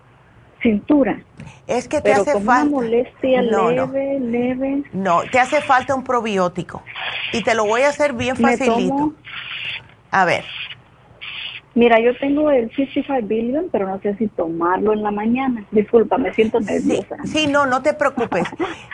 cintura. 0.61 1.19
Es 1.67 1.87
que 1.87 2.01
te 2.01 2.13
hace 2.13 2.33
falta. 2.33 2.63
Una 2.63 2.65
molestia 2.65 3.41
leve, 3.41 4.19
no. 4.19 4.27
leve. 4.27 4.83
No, 4.93 5.21
te 5.31 5.39
hace 5.39 5.61
falta 5.61 5.95
un 5.95 6.03
probiótico. 6.03 6.83
Y 7.33 7.43
te 7.43 7.55
lo 7.55 7.65
voy 7.65 7.81
a 7.83 7.89
hacer 7.89 8.13
bien 8.13 8.35
facilito. 8.35 9.13
A 10.11 10.25
ver, 10.25 10.43
Mira, 11.73 12.01
yo 12.01 12.17
tengo 12.17 12.51
el 12.51 12.69
55 12.75 13.27
billion, 13.27 13.69
pero 13.71 13.87
no 13.87 14.01
sé 14.01 14.15
si 14.17 14.27
tomarlo 14.27 14.91
en 14.91 15.03
la 15.03 15.11
mañana. 15.11 15.65
Disculpa, 15.71 16.17
me 16.17 16.33
siento 16.33 16.59
nerviosa. 16.59 17.15
Sí, 17.23 17.47
no, 17.47 17.65
no 17.65 17.81
te 17.81 17.93
preocupes. 17.93 18.43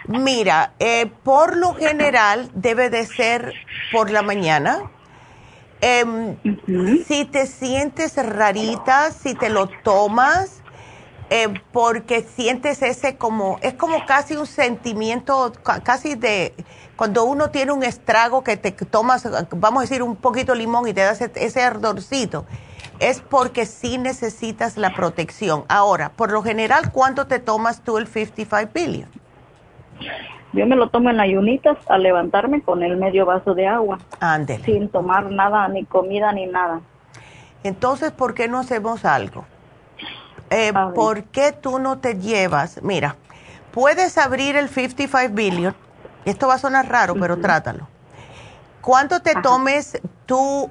Mira, 0.08 0.74
eh, 0.78 1.08
por 1.24 1.58
lo 1.58 1.74
general 1.74 2.52
debe 2.54 2.92
de 2.92 3.06
ser 3.08 3.54
por 3.92 4.12
la 4.12 4.22
mañana. 4.22 4.92
Em, 5.82 6.38
si 7.06 7.26
te 7.26 7.48
sientes 7.48 8.16
rarita, 8.16 9.12
si 9.12 9.34
te 9.34 9.50
lo 9.50 9.68
tomas, 9.68 10.62
eh, 11.32 11.48
porque 11.72 12.22
sientes 12.22 12.84
ese 12.84 13.18
como, 13.18 13.58
es 13.64 13.74
como 13.74 14.06
casi 14.06 14.36
un 14.36 14.46
sentimiento, 14.46 15.52
casi 15.84 16.14
de, 16.14 16.54
cuando 16.96 17.26
uno 17.26 17.50
tiene 17.50 17.72
un 17.72 17.84
estrago 17.84 18.44
que 18.44 18.56
te 18.56 18.72
tomas, 18.72 19.28
vamos 19.52 19.80
a 19.80 19.82
decir, 19.82 20.04
un 20.04 20.16
poquito 20.16 20.52
de 20.52 20.60
limón 20.60 20.88
y 20.88 20.94
te 20.94 21.02
das 21.02 21.22
ese 21.22 21.62
ardorcito 21.62 22.46
es 23.00 23.22
porque 23.22 23.66
sí 23.66 23.98
necesitas 23.98 24.78
la 24.78 24.94
protección. 24.94 25.64
Ahora, 25.68 26.10
por 26.10 26.32
lo 26.32 26.42
general, 26.42 26.92
¿cuánto 26.92 27.28
te 27.28 27.40
tomas 27.40 27.82
tú 27.82 27.98
el 27.98 28.08
55 28.08 28.72
billion? 28.74 29.10
Yo 30.54 30.66
me 30.66 30.76
lo 30.76 30.90
tomo 30.90 31.10
en 31.10 31.20
ayunitas 31.20 31.78
al 31.88 32.04
levantarme 32.04 32.62
con 32.62 32.82
el 32.82 32.98
medio 32.98 33.26
vaso 33.26 33.54
de 33.54 33.68
agua. 33.68 34.00
Ándele. 34.20 34.64
Sin 34.64 34.90
tomar 34.90 35.32
nada, 35.32 35.68
ni 35.68 35.86
comida, 35.86 36.32
ni 36.32 36.46
nada. 36.48 36.82
Entonces, 37.64 38.12
¿por 38.12 38.34
qué 38.34 38.48
no 38.48 38.60
hacemos 38.60 39.06
algo? 39.06 39.46
Eh, 40.50 40.72
¿Por 40.96 41.24
qué 41.26 41.52
tú 41.52 41.80
no 41.80 41.98
te 42.00 42.18
llevas? 42.18 42.82
Mira, 42.82 43.18
puedes 43.72 44.18
abrir 44.18 44.56
el 44.56 44.70
55 44.70 45.34
billion. 45.34 45.76
Esto 46.26 46.48
va 46.48 46.56
a 46.56 46.60
sonar 46.60 46.88
raro, 46.90 47.16
pero 47.20 47.38
trátalo. 47.38 47.88
¿Cuánto 48.82 49.22
te 49.22 49.36
tomes 49.36 50.00
tú 50.26 50.70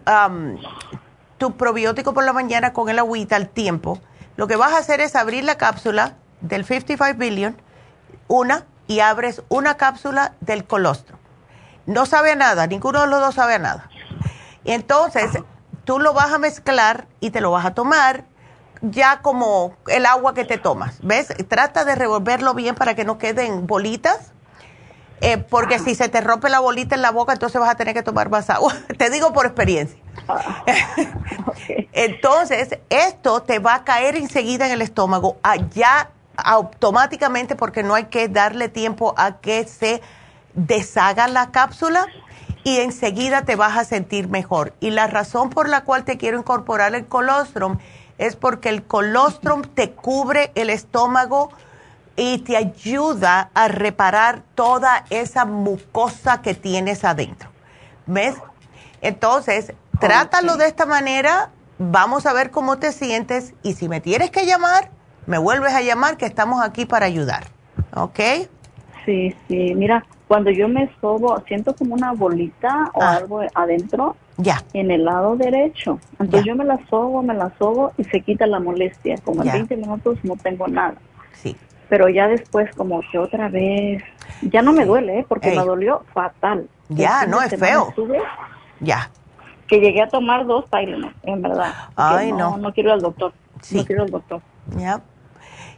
tu 1.39 1.57
probiótico 1.57 2.15
por 2.15 2.25
la 2.25 2.33
mañana 2.33 2.73
con 2.73 2.89
el 2.89 2.99
agüita 2.99 3.37
al 3.37 3.49
tiempo, 3.49 4.01
lo 4.37 4.47
que 4.47 4.57
vas 4.57 4.73
a 4.73 4.79
hacer 4.79 5.01
es 5.01 5.17
abrir 5.17 5.45
la 5.45 5.57
cápsula 5.57 6.15
del 6.41 6.65
55 6.65 7.19
billion, 7.19 7.57
una, 8.29 8.65
y 8.87 9.01
abres 9.01 9.43
una 9.49 9.77
cápsula 9.77 10.35
del 10.41 10.65
colostro. 10.65 11.19
No 11.87 12.07
sabe 12.07 12.33
a 12.33 12.37
nada, 12.37 12.67
ninguno 12.67 13.01
de 13.01 13.07
los 13.07 13.21
dos 13.21 13.35
sabe 13.35 13.55
a 13.55 13.59
nada. 13.59 13.91
Y 14.65 14.73
entonces 14.73 15.31
tú 15.85 15.99
lo 15.99 16.13
vas 16.13 16.33
a 16.33 16.39
mezclar 16.39 17.07
y 17.21 17.31
te 17.31 17.41
lo 17.41 17.51
vas 17.51 17.65
a 17.65 17.75
tomar 17.75 18.25
ya 18.83 19.21
como 19.23 19.75
el 19.87 20.07
agua 20.07 20.35
que 20.35 20.45
te 20.45 20.59
tomas. 20.59 20.99
¿Ves? 21.03 21.29
Trata 21.49 21.85
de 21.85 21.95
revolverlo 21.95 22.55
bien 22.55 22.75
para 22.75 22.95
que 22.95 23.05
no 23.05 23.19
queden 23.19 23.67
bolitas. 23.67 24.33
Eh, 25.23 25.39
porque 25.39 25.79
si 25.79 25.95
se 25.95 26.11
te 26.11 26.21
rompe 26.21 26.51
la 26.51 26.61
bolita 26.61 26.95
en 26.95 27.03
la 27.03 27.11
boca, 27.11 27.33
entonces 27.33 27.59
vas 27.59 27.71
a 27.71 27.75
tener 27.77 27.95
que 27.95 28.03
tomar 28.03 28.29
más 28.29 28.51
agua. 28.51 28.75
te 28.99 29.09
digo 29.09 29.33
por 29.33 29.47
experiencia. 29.47 29.99
Entonces, 31.93 32.79
esto 32.91 33.43
te 33.43 33.59
va 33.59 33.75
a 33.77 33.85
caer 33.85 34.17
enseguida 34.17 34.67
en 34.67 34.73
el 34.73 34.83
estómago, 34.83 35.37
allá 35.43 36.11
automáticamente 36.37 37.57
porque 37.57 37.83
no 37.83 37.95
hay 37.95 38.05
que 38.05 38.29
darle 38.29 38.69
tiempo 38.69 39.15
a 39.17 39.39
que 39.39 39.65
se 39.65 40.03
deshaga 40.55 41.29
la 41.29 41.51
cápsula 41.51 42.07
y 42.65 42.81
enseguida 42.81 43.45
te 43.45 43.57
vas 43.57 43.77
a 43.77 43.85
sentir 43.85 44.29
mejor. 44.29 44.75
Y 44.81 44.91
la 44.91 45.07
razón 45.07 45.51
por 45.51 45.69
la 45.69 45.85
cual 45.85 46.05
te 46.05 46.19
quiero 46.19 46.39
incorporar 46.39 46.95
el 46.95 47.07
colostrum 47.07 47.79
es 48.19 48.37
porque 48.37 48.71
el 48.71 48.83
colostrum 48.83 49.63
te 49.63 49.93
cubre 49.93 50.51
el 50.55 50.71
estómago 50.71 51.51
y 52.17 52.39
te 52.39 52.57
ayuda 52.57 53.51
a 53.55 53.69
reparar 53.69 54.43
toda 54.55 55.05
esa 55.11 55.45
mucosa 55.45 56.41
que 56.43 56.55
tienes 56.55 57.05
adentro. 57.05 57.51
¿Ves? 58.07 58.35
Entonces, 59.03 59.73
Trátalo 60.01 60.57
de 60.57 60.67
esta 60.67 60.85
manera, 60.85 61.51
vamos 61.79 62.27
a 62.27 62.33
ver 62.33 62.51
cómo 62.51 62.79
te 62.79 62.93
sientes 62.93 63.55
y 63.63 63.75
si 63.75 63.89
me 63.89 64.01
tienes 64.01 64.31
que 64.31 64.45
llamar, 64.45 64.91
me 65.27 65.39
vuelves 65.39 65.73
a 65.73 65.81
llamar 65.81 66.17
que 66.17 66.27
estamos 66.27 66.63
aquí 66.63 66.85
para 66.85 67.07
ayudar. 67.07 67.45
¿Ok? 67.95 68.21
Sí, 69.05 69.35
sí, 69.49 69.75
mira, 69.75 70.05
cuando 70.29 70.51
yo 70.51 70.69
me 70.69 70.91
sobo, 71.01 71.43
siento 71.47 71.75
como 71.75 71.95
una 71.95 72.13
bolita 72.13 72.91
o 72.95 73.03
ah. 73.03 73.17
algo 73.17 73.41
adentro. 73.55 74.17
Ya. 74.39 74.63
En 74.75 74.91
el 74.91 75.05
lado 75.05 75.37
derecho. 75.37 75.99
Entonces 76.19 76.45
yo 76.45 76.55
me 76.55 76.65
la 76.65 76.79
sobo, 76.91 77.23
me 77.23 77.33
la 77.33 77.53
sobo 77.59 77.93
y 77.97 78.05
se 78.05 78.21
quita 78.21 78.47
la 78.47 78.61
molestia. 78.61 79.17
Como 79.25 79.43
en 79.43 79.53
20 79.53 79.77
minutos 79.77 80.19
no 80.25 80.37
tengo 80.37 80.69
nada. 80.69 80.97
Sí. 81.33 81.57
Pero 81.89 82.09
ya 82.11 82.29
después 82.29 82.69
como 82.75 83.01
que 83.11 83.19
otra 83.19 83.49
vez, 83.49 84.03
ya 84.43 84.61
no 84.61 84.73
me 84.73 84.85
duele, 84.85 85.21
¿eh? 85.21 85.27
porque 85.27 85.53
me 85.53 85.65
dolió 85.65 86.05
fatal. 86.13 86.69
Ya, 86.89 87.25
no 87.27 87.41
es 87.41 87.57
feo. 87.59 87.95
ya 88.81 89.09
que 89.67 89.81
llegué 89.81 90.03
a 90.03 90.09
tomar 90.09 90.47
dos 90.47 90.69
Tylenol, 90.71 91.15
en 91.23 91.43
verdad. 91.43 91.73
Ay, 91.97 92.33
no, 92.33 92.57
no. 92.57 92.73
quiero 92.73 92.91
ir 92.91 92.95
al 92.95 93.01
doctor. 93.01 93.33
Sí. 93.61 93.77
No 93.77 93.85
quiero 93.85 94.03
al 94.05 94.11
doctor. 94.11 94.41
Ya. 94.77 95.01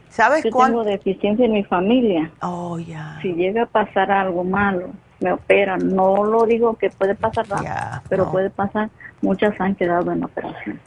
¿Sabes 0.09 0.43
Yo 0.43 0.51
tengo 0.51 0.83
deficiencia 0.83 1.45
en 1.45 1.53
mi 1.53 1.63
familia. 1.63 2.31
Oh, 2.41 2.79
ya. 2.79 3.19
Si 3.21 3.33
llega 3.33 3.63
a 3.63 3.65
pasar 3.65 4.11
algo 4.11 4.43
malo, 4.43 4.89
me 5.19 5.31
operan. 5.31 5.95
No 5.95 6.23
lo 6.23 6.45
digo 6.45 6.75
que 6.75 6.89
puede 6.89 7.15
pasar 7.15 7.47
nada, 7.47 8.03
pero 8.09 8.31
puede 8.31 8.49
pasar. 8.49 8.89
Muchas 9.21 9.59
han 9.59 9.75
quedado 9.75 10.11
en 10.11 10.23
operación. 10.23 10.79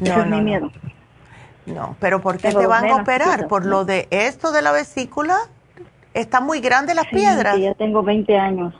No, 0.00 0.20
es 0.20 0.26
mi 0.26 0.40
miedo. 0.40 0.70
No, 1.66 1.96
pero 2.00 2.20
¿por 2.20 2.38
qué 2.38 2.52
te 2.52 2.66
van 2.66 2.88
a 2.88 2.96
operar? 2.96 3.46
¿Por 3.46 3.66
lo 3.66 3.84
de 3.84 4.08
esto 4.10 4.52
de 4.52 4.62
la 4.62 4.72
vesícula? 4.72 5.36
¿Están 6.14 6.44
muy 6.44 6.60
grandes 6.60 6.96
las 6.96 7.06
piedras? 7.06 7.56
Sí, 7.56 7.62
ya 7.62 7.74
tengo 7.74 8.02
20 8.02 8.36
años. 8.36 8.74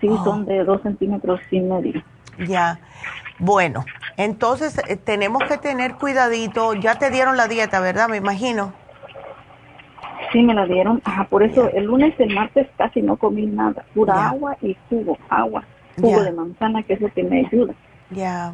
Sí, 0.00 0.08
oh. 0.08 0.22
son 0.24 0.46
de 0.46 0.64
2 0.64 0.82
centímetros 0.82 1.40
y 1.50 1.60
medio. 1.60 2.02
Ya. 2.38 2.80
Bueno, 3.38 3.84
entonces 4.16 4.80
eh, 4.88 4.96
tenemos 4.96 5.42
que 5.44 5.58
tener 5.58 5.94
cuidadito. 5.94 6.74
Ya 6.74 6.96
te 6.96 7.10
dieron 7.10 7.36
la 7.36 7.48
dieta, 7.48 7.80
¿verdad? 7.80 8.08
Me 8.08 8.16
imagino. 8.16 8.72
Sí, 10.32 10.42
me 10.42 10.54
la 10.54 10.66
dieron. 10.66 11.00
Ajá, 11.04 11.24
por 11.24 11.42
eso 11.42 11.70
el 11.70 11.84
lunes 11.84 12.14
y 12.18 12.22
el 12.22 12.34
martes 12.34 12.68
casi 12.76 13.02
no 13.02 13.16
comí 13.16 13.46
nada. 13.46 13.84
Pura 13.94 14.28
agua 14.28 14.56
y 14.62 14.76
jugo, 14.88 15.18
agua. 15.28 15.64
Jugo 16.00 16.22
de 16.22 16.32
manzana, 16.32 16.82
que 16.82 16.94
es 16.94 17.00
lo 17.00 17.12
que 17.12 17.22
me 17.22 17.46
ayuda. 17.46 17.74
Ya. 18.10 18.52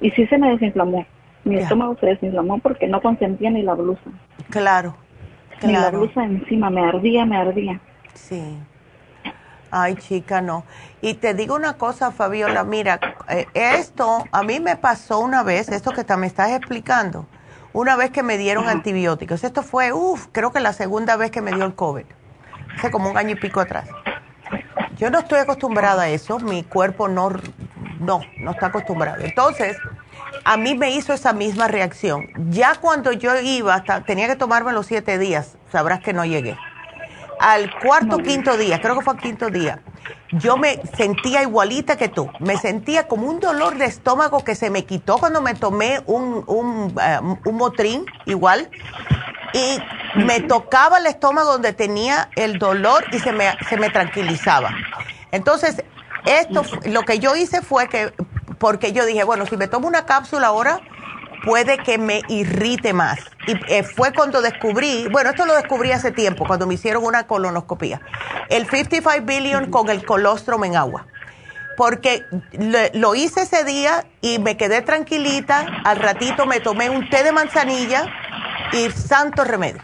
Y 0.00 0.10
sí 0.10 0.26
se 0.26 0.38
me 0.38 0.50
desinflamó. 0.50 1.06
Mi 1.44 1.56
estómago 1.56 1.96
se 2.00 2.06
desinflamó 2.06 2.58
porque 2.58 2.86
no 2.86 3.00
consentía 3.00 3.50
ni 3.50 3.62
la 3.62 3.74
blusa. 3.74 4.10
Claro. 4.50 4.96
claro. 5.58 5.66
Ni 5.66 5.72
la 5.72 5.90
blusa 5.90 6.24
encima, 6.24 6.70
me 6.70 6.84
ardía, 6.84 7.24
me 7.24 7.36
ardía. 7.36 7.80
Sí. 8.14 8.58
Ay, 9.74 9.96
chica, 9.96 10.42
no. 10.42 10.64
Y 11.00 11.14
te 11.14 11.32
digo 11.32 11.54
una 11.56 11.78
cosa, 11.78 12.10
Fabiola, 12.10 12.62
mira, 12.62 13.00
eh, 13.30 13.46
esto 13.54 14.22
a 14.30 14.42
mí 14.42 14.60
me 14.60 14.76
pasó 14.76 15.18
una 15.20 15.42
vez, 15.42 15.70
esto 15.70 15.92
que 15.92 16.04
te 16.04 16.14
me 16.18 16.26
estás 16.26 16.50
explicando, 16.50 17.24
una 17.72 17.96
vez 17.96 18.10
que 18.10 18.22
me 18.22 18.36
dieron 18.36 18.68
antibióticos. 18.68 19.44
Esto 19.44 19.62
fue, 19.62 19.94
uff, 19.94 20.26
creo 20.30 20.52
que 20.52 20.60
la 20.60 20.74
segunda 20.74 21.16
vez 21.16 21.30
que 21.30 21.40
me 21.40 21.52
dio 21.54 21.64
el 21.64 21.74
COVID, 21.74 22.04
hace 22.76 22.90
como 22.90 23.10
un 23.10 23.16
año 23.16 23.30
y 23.30 23.36
pico 23.36 23.60
atrás. 23.60 23.88
Yo 24.98 25.08
no 25.08 25.20
estoy 25.20 25.38
acostumbrada 25.38 26.02
a 26.02 26.08
eso, 26.10 26.38
mi 26.38 26.64
cuerpo 26.64 27.08
no, 27.08 27.30
no, 27.98 28.20
no 28.40 28.50
está 28.50 28.66
acostumbrado. 28.66 29.22
Entonces, 29.24 29.78
a 30.44 30.58
mí 30.58 30.74
me 30.74 30.90
hizo 30.90 31.14
esa 31.14 31.32
misma 31.32 31.66
reacción. 31.66 32.28
Ya 32.50 32.74
cuando 32.74 33.10
yo 33.10 33.40
iba, 33.40 33.74
hasta, 33.74 34.02
tenía 34.02 34.26
que 34.26 34.36
tomarme 34.36 34.72
los 34.72 34.84
siete 34.84 35.16
días, 35.16 35.56
sabrás 35.70 36.00
que 36.00 36.12
no 36.12 36.26
llegué 36.26 36.58
al 37.42 37.76
cuarto 37.80 38.18
quinto 38.18 38.56
día, 38.56 38.80
creo 38.80 38.96
que 38.96 39.02
fue 39.02 39.14
al 39.14 39.20
quinto 39.20 39.50
día, 39.50 39.82
yo 40.30 40.56
me 40.56 40.80
sentía 40.96 41.42
igualita 41.42 41.96
que 41.96 42.08
tú. 42.08 42.30
Me 42.38 42.56
sentía 42.56 43.08
como 43.08 43.26
un 43.28 43.40
dolor 43.40 43.76
de 43.76 43.84
estómago 43.84 44.44
que 44.44 44.54
se 44.54 44.70
me 44.70 44.84
quitó 44.84 45.18
cuando 45.18 45.42
me 45.42 45.54
tomé 45.54 46.00
un, 46.06 46.44
un, 46.46 46.94
eh, 47.02 47.18
un 47.44 47.56
motrín, 47.56 48.06
igual. 48.26 48.70
Y 49.52 49.78
me 50.20 50.40
tocaba 50.40 50.98
el 50.98 51.06
estómago 51.06 51.52
donde 51.52 51.72
tenía 51.72 52.30
el 52.36 52.58
dolor 52.58 53.04
y 53.12 53.18
se 53.18 53.32
me, 53.32 53.52
se 53.68 53.76
me 53.76 53.90
tranquilizaba. 53.90 54.70
Entonces, 55.32 55.82
esto, 56.24 56.62
lo 56.84 57.02
que 57.02 57.18
yo 57.18 57.34
hice 57.34 57.60
fue 57.60 57.88
que, 57.88 58.12
porque 58.58 58.92
yo 58.92 59.04
dije, 59.04 59.24
bueno, 59.24 59.46
si 59.46 59.56
me 59.56 59.66
tomo 59.66 59.88
una 59.88 60.06
cápsula 60.06 60.46
ahora, 60.46 60.80
puede 61.44 61.78
que 61.78 61.98
me 61.98 62.22
irrite 62.28 62.92
más. 62.92 63.18
Y 63.46 63.52
eh, 63.72 63.82
fue 63.82 64.12
cuando 64.12 64.40
descubrí, 64.40 65.08
bueno, 65.10 65.30
esto 65.30 65.46
lo 65.46 65.54
descubrí 65.54 65.92
hace 65.92 66.12
tiempo, 66.12 66.46
cuando 66.46 66.66
me 66.66 66.74
hicieron 66.74 67.04
una 67.04 67.26
colonoscopia, 67.26 68.00
el 68.48 68.68
55 68.68 69.26
billion 69.26 69.70
con 69.70 69.88
el 69.90 70.04
colostrum 70.04 70.64
en 70.64 70.76
agua. 70.76 71.06
Porque 71.76 72.22
lo 72.92 73.14
hice 73.14 73.42
ese 73.42 73.64
día 73.64 74.04
y 74.20 74.38
me 74.38 74.56
quedé 74.56 74.82
tranquilita, 74.82 75.66
al 75.84 75.96
ratito 75.96 76.44
me 76.44 76.60
tomé 76.60 76.90
un 76.90 77.08
té 77.08 77.24
de 77.24 77.32
manzanilla 77.32 78.06
y 78.72 78.90
santo 78.90 79.42
remedio. 79.42 79.82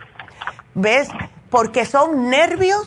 ¿Ves? 0.74 1.08
Porque 1.50 1.86
son 1.86 2.28
nervios 2.28 2.86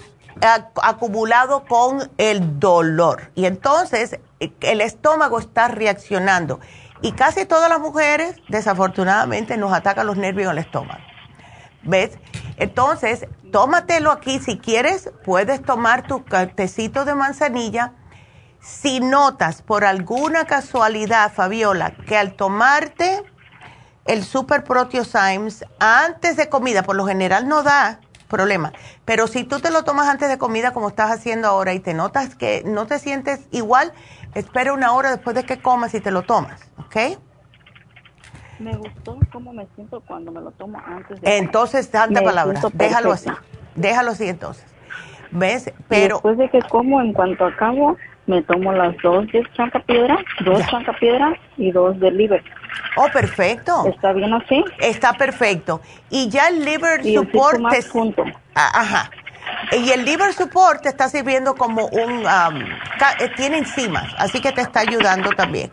acumulados 0.81 1.63
con 1.67 2.11
el 2.17 2.59
dolor. 2.59 3.31
Y 3.35 3.45
entonces 3.45 4.19
eh, 4.39 4.51
el 4.61 4.81
estómago 4.81 5.39
está 5.39 5.67
reaccionando 5.67 6.59
y 7.01 7.13
casi 7.13 7.45
todas 7.45 7.69
las 7.69 7.79
mujeres, 7.79 8.35
desafortunadamente, 8.47 9.57
nos 9.57 9.73
atacan 9.73 10.07
los 10.07 10.17
nervios 10.17 10.51
en 10.51 10.57
el 10.57 10.63
estómago. 10.63 11.01
¿Ves? 11.83 12.17
Entonces, 12.57 13.25
tómatelo 13.51 14.11
aquí. 14.11 14.39
Si 14.39 14.57
quieres, 14.59 15.11
puedes 15.25 15.63
tomar 15.63 16.05
tu 16.05 16.23
tecito 16.55 17.05
de 17.05 17.15
manzanilla. 17.15 17.93
Si 18.59 18.99
notas 18.99 19.63
por 19.63 19.83
alguna 19.83 20.45
casualidad, 20.45 21.33
Fabiola, 21.33 21.91
que 22.07 22.17
al 22.17 22.33
tomarte 22.33 23.23
el 24.05 24.23
Super 24.23 24.63
Proteosymes 24.63 25.65
antes 25.79 26.37
de 26.37 26.49
comida. 26.49 26.83
Por 26.83 26.95
lo 26.95 27.07
general 27.07 27.47
no 27.47 27.63
da 27.63 27.99
problema. 28.27 28.71
Pero 29.05 29.27
si 29.27 29.43
tú 29.43 29.59
te 29.59 29.69
lo 29.69 29.83
tomas 29.83 30.07
antes 30.07 30.29
de 30.29 30.37
comida, 30.37 30.71
como 30.73 30.87
estás 30.87 31.11
haciendo 31.11 31.47
ahora, 31.47 31.73
y 31.73 31.79
te 31.79 31.93
notas 31.93 32.35
que 32.35 32.63
no 32.65 32.87
te 32.87 32.97
sientes 32.97 33.41
igual, 33.51 33.93
espera 34.33 34.73
una 34.73 34.93
hora 34.93 35.11
después 35.11 35.35
de 35.35 35.43
que 35.43 35.61
comas 35.61 35.93
y 35.93 35.99
te 35.99 36.11
lo 36.11 36.23
tomas, 36.23 36.61
¿ok? 36.91 37.17
Me 38.59 38.75
gustó 38.75 39.17
cómo 39.31 39.53
me 39.53 39.65
siento 39.75 40.01
cuando 40.01 40.31
me 40.31 40.41
lo 40.41 40.51
tomo 40.51 40.79
antes 40.85 41.19
de 41.21 41.37
Entonces, 41.37 41.89
tanta 41.89 42.21
palabra, 42.21 42.59
déjalo 42.73 43.11
así, 43.11 43.29
déjalo 43.75 44.11
así 44.11 44.27
entonces. 44.27 44.65
¿Ves? 45.31 45.73
Pero... 45.87 46.15
después 46.15 46.37
de 46.37 46.49
que 46.49 46.61
como, 46.63 47.01
en 47.01 47.13
cuanto 47.13 47.45
acabo, 47.45 47.97
me 48.27 48.41
tomo 48.43 48.71
las 48.73 48.95
dos 49.01 49.25
de 49.31 49.43
chancapiedra, 49.53 50.17
dos 50.43 50.59
chancapiedra 50.67 51.33
y 51.57 51.71
dos 51.71 51.99
de 51.99 52.11
liver. 52.11 52.43
Oh, 52.97 53.07
perfecto. 53.11 53.85
¿Está 53.87 54.11
bien 54.11 54.33
así? 54.33 54.63
Está 54.79 55.13
perfecto. 55.13 55.81
Y 56.09 56.29
ya 56.29 56.49
el 56.49 56.63
liver 56.63 57.03
support... 57.03 57.61
te... 57.69 57.81
junto. 57.81 58.25
Ah, 58.53 58.81
ajá. 58.81 59.11
Y 59.71 59.89
el 59.91 60.03
liver 60.05 60.33
support 60.33 60.81
te 60.81 60.89
está 60.89 61.07
sirviendo 61.09 61.55
como 61.55 61.87
un... 61.87 62.25
Eh, 62.25 63.31
tiene 63.37 63.59
enzimas, 63.59 64.13
así 64.17 64.41
que 64.41 64.51
te 64.51 64.61
está 64.61 64.81
ayudando 64.81 65.29
también. 65.31 65.71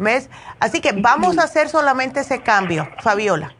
¿Ves? 0.00 0.30
Así 0.60 0.80
que 0.80 0.92
vamos 0.92 1.36
a 1.36 1.42
hacer 1.42 1.68
solamente 1.68 2.20
ese 2.20 2.40
cambio, 2.40 2.88
Fabiola. 3.02 3.54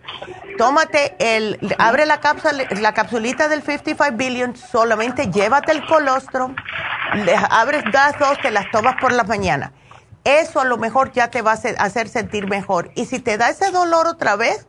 Tómate 0.56 1.14
el, 1.18 1.58
abre 1.78 2.06
la 2.06 2.20
cápsula, 2.20 2.64
la 2.80 2.94
capsulita 2.94 3.46
del 3.48 3.62
55 3.62 4.16
billion, 4.16 4.56
solamente 4.56 5.30
llévate 5.30 5.72
el 5.72 5.84
colostrum, 5.86 6.56
abres 7.50 7.84
das 7.92 8.18
dos, 8.18 8.40
te 8.40 8.50
las 8.50 8.70
tomas 8.70 8.96
por 8.98 9.12
la 9.12 9.24
mañana. 9.24 9.74
Eso 10.24 10.60
a 10.60 10.64
lo 10.64 10.78
mejor 10.78 11.12
ya 11.12 11.28
te 11.28 11.42
va 11.42 11.52
a 11.52 11.84
hacer 11.84 12.08
sentir 12.08 12.48
mejor. 12.48 12.90
Y 12.94 13.04
si 13.04 13.18
te 13.18 13.36
da 13.36 13.50
ese 13.50 13.70
dolor 13.70 14.06
otra 14.06 14.36
vez, 14.36 14.66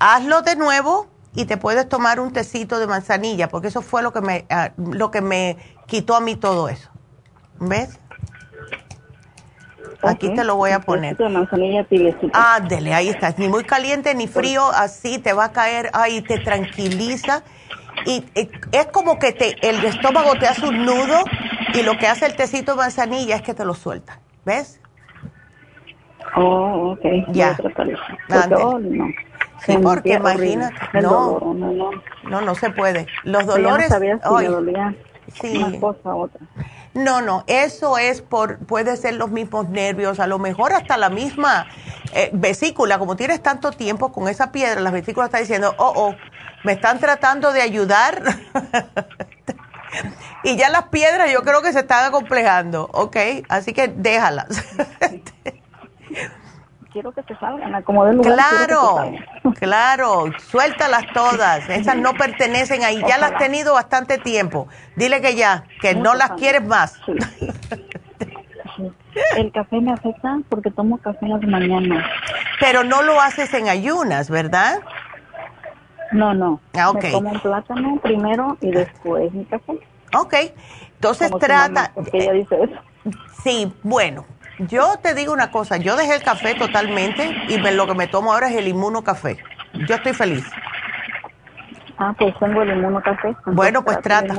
hazlo 0.00 0.40
de 0.40 0.56
nuevo 0.56 1.08
y 1.34 1.44
te 1.44 1.58
puedes 1.58 1.86
tomar 1.86 2.18
un 2.18 2.32
tecito 2.32 2.78
de 2.78 2.86
manzanilla, 2.86 3.50
porque 3.50 3.68
eso 3.68 3.82
fue 3.82 4.02
lo 4.02 4.14
que 4.14 4.22
me, 4.22 4.46
ah, 4.48 4.70
lo 4.78 5.10
que 5.10 5.20
me 5.20 5.58
quitó 5.86 6.16
a 6.16 6.20
mí 6.20 6.34
todo 6.36 6.70
eso. 6.70 6.90
¿Ves? 7.60 7.98
Aquí 10.06 10.28
te 10.34 10.44
lo 10.44 10.56
voy 10.56 10.70
a 10.70 10.80
poner. 10.80 11.18
Manzanilla 11.20 11.86
Ah, 12.32 12.60
dele, 12.60 12.94
ahí 12.94 13.08
está. 13.08 13.34
Ni 13.36 13.48
muy 13.48 13.64
caliente 13.64 14.14
ni 14.14 14.26
frío, 14.26 14.64
así 14.74 15.18
te 15.18 15.32
va 15.32 15.46
a 15.46 15.52
caer, 15.52 15.90
ahí 15.92 16.20
te 16.22 16.38
tranquiliza. 16.38 17.42
Y, 18.06 18.24
es 18.72 18.86
como 18.86 19.18
que 19.18 19.32
te, 19.32 19.56
el 19.66 19.84
estómago 19.84 20.34
te 20.34 20.46
hace 20.46 20.66
un 20.66 20.84
nudo 20.84 21.24
y 21.74 21.82
lo 21.82 21.96
que 21.96 22.06
hace 22.06 22.26
el 22.26 22.36
tecito 22.36 22.72
de 22.72 22.78
manzanilla 22.78 23.36
es 23.36 23.42
que 23.42 23.54
te 23.54 23.64
lo 23.64 23.74
suelta. 23.74 24.18
¿Ves? 24.44 24.80
Oh, 26.36 26.92
ok. 26.92 27.04
Ya. 27.32 27.56
no. 28.50 28.80
Sí, 29.64 29.78
porque 29.82 30.14
imagínate. 30.14 30.76
No, 31.00 31.38
no, 31.40 31.54
no, 31.54 31.90
no. 32.24 32.40
No, 32.40 32.54
se 32.54 32.70
puede. 32.70 33.06
Los 33.22 33.46
dolores. 33.46 33.90
No 33.90 34.50
dolía 34.50 34.94
sí. 35.40 35.56
una 35.56 35.80
cosa 35.80 36.14
otra. 36.14 36.40
No, 36.94 37.20
no, 37.20 37.42
eso 37.48 37.98
es 37.98 38.22
por, 38.22 38.58
puede 38.58 38.96
ser 38.96 39.14
los 39.14 39.30
mismos 39.30 39.68
nervios, 39.68 40.20
a 40.20 40.28
lo 40.28 40.38
mejor 40.38 40.72
hasta 40.72 40.96
la 40.96 41.10
misma 41.10 41.66
eh, 42.12 42.30
vesícula, 42.32 43.00
como 43.00 43.16
tienes 43.16 43.42
tanto 43.42 43.72
tiempo 43.72 44.12
con 44.12 44.28
esa 44.28 44.52
piedra, 44.52 44.80
las 44.80 44.92
vesículas 44.92 45.26
están 45.26 45.40
diciendo, 45.40 45.74
oh, 45.78 45.92
oh, 45.96 46.14
me 46.62 46.72
están 46.72 47.00
tratando 47.00 47.52
de 47.52 47.62
ayudar. 47.62 48.22
y 50.44 50.56
ya 50.56 50.70
las 50.70 50.84
piedras 50.84 51.32
yo 51.32 51.42
creo 51.42 51.62
que 51.62 51.72
se 51.72 51.80
están 51.80 52.04
acomplejando, 52.04 52.88
¿ok? 52.92 53.16
Así 53.48 53.72
que 53.72 53.88
déjalas. 53.88 54.46
quiero 56.94 57.10
que 57.12 57.24
se 57.24 57.34
salgan, 57.36 57.74
acomodar 57.74 58.14
lugar. 58.14 58.34
Claro, 58.34 59.12
claro, 59.58 60.32
suéltalas 60.38 61.04
todas. 61.12 61.68
Esas 61.68 61.96
no 61.96 62.14
pertenecen 62.14 62.84
ahí. 62.84 63.02
Ya 63.06 63.18
las 63.18 63.32
has 63.32 63.38
tenido 63.38 63.74
bastante 63.74 64.16
tiempo. 64.16 64.68
Dile 64.96 65.20
que 65.20 65.34
ya, 65.34 65.64
que 65.82 65.96
no 65.96 66.14
las 66.14 66.30
quieres 66.32 66.64
más. 66.64 66.98
El 69.36 69.52
café 69.52 69.80
me 69.80 69.92
afecta 69.92 70.38
porque 70.48 70.70
tomo 70.70 70.98
café 70.98 71.26
en 71.26 71.30
las 71.30 71.42
mañanas. 71.42 72.06
Pero 72.60 72.84
no 72.84 73.02
lo 73.02 73.20
haces 73.20 73.52
en 73.54 73.68
ayunas, 73.68 74.30
¿verdad? 74.30 74.78
No, 76.12 76.32
no. 76.32 76.60
Ah, 76.74 76.90
ok. 76.90 77.02
Me 77.02 77.10
tomo 77.10 77.30
un 77.32 77.40
plátano 77.40 77.96
primero 78.00 78.56
y 78.60 78.70
después 78.70 79.32
mi 79.32 79.44
café. 79.46 79.72
Ok. 80.16 80.34
Entonces 80.94 81.30
trata. 81.40 81.90
porque 81.92 82.18
ella 82.18 82.32
dice 82.32 82.56
eso. 82.62 82.80
Sí, 83.42 83.74
bueno, 83.82 84.24
yo 84.58 84.98
te 85.02 85.14
digo 85.14 85.32
una 85.32 85.50
cosa, 85.50 85.76
yo 85.76 85.96
dejé 85.96 86.16
el 86.16 86.22
café 86.22 86.54
totalmente 86.54 87.34
y 87.48 87.58
lo 87.58 87.86
que 87.86 87.94
me 87.94 88.06
tomo 88.06 88.32
ahora 88.32 88.48
es 88.48 88.56
el 88.56 88.68
inmunocafé. 88.68 89.38
Yo 89.88 89.96
estoy 89.96 90.12
feliz. 90.12 90.44
Ah, 91.98 92.14
pues 92.18 92.34
tengo 92.38 92.62
el 92.62 92.70
inmunocafé. 92.70 93.36
Bueno, 93.46 93.84
pues 93.84 94.00
trata. 94.00 94.34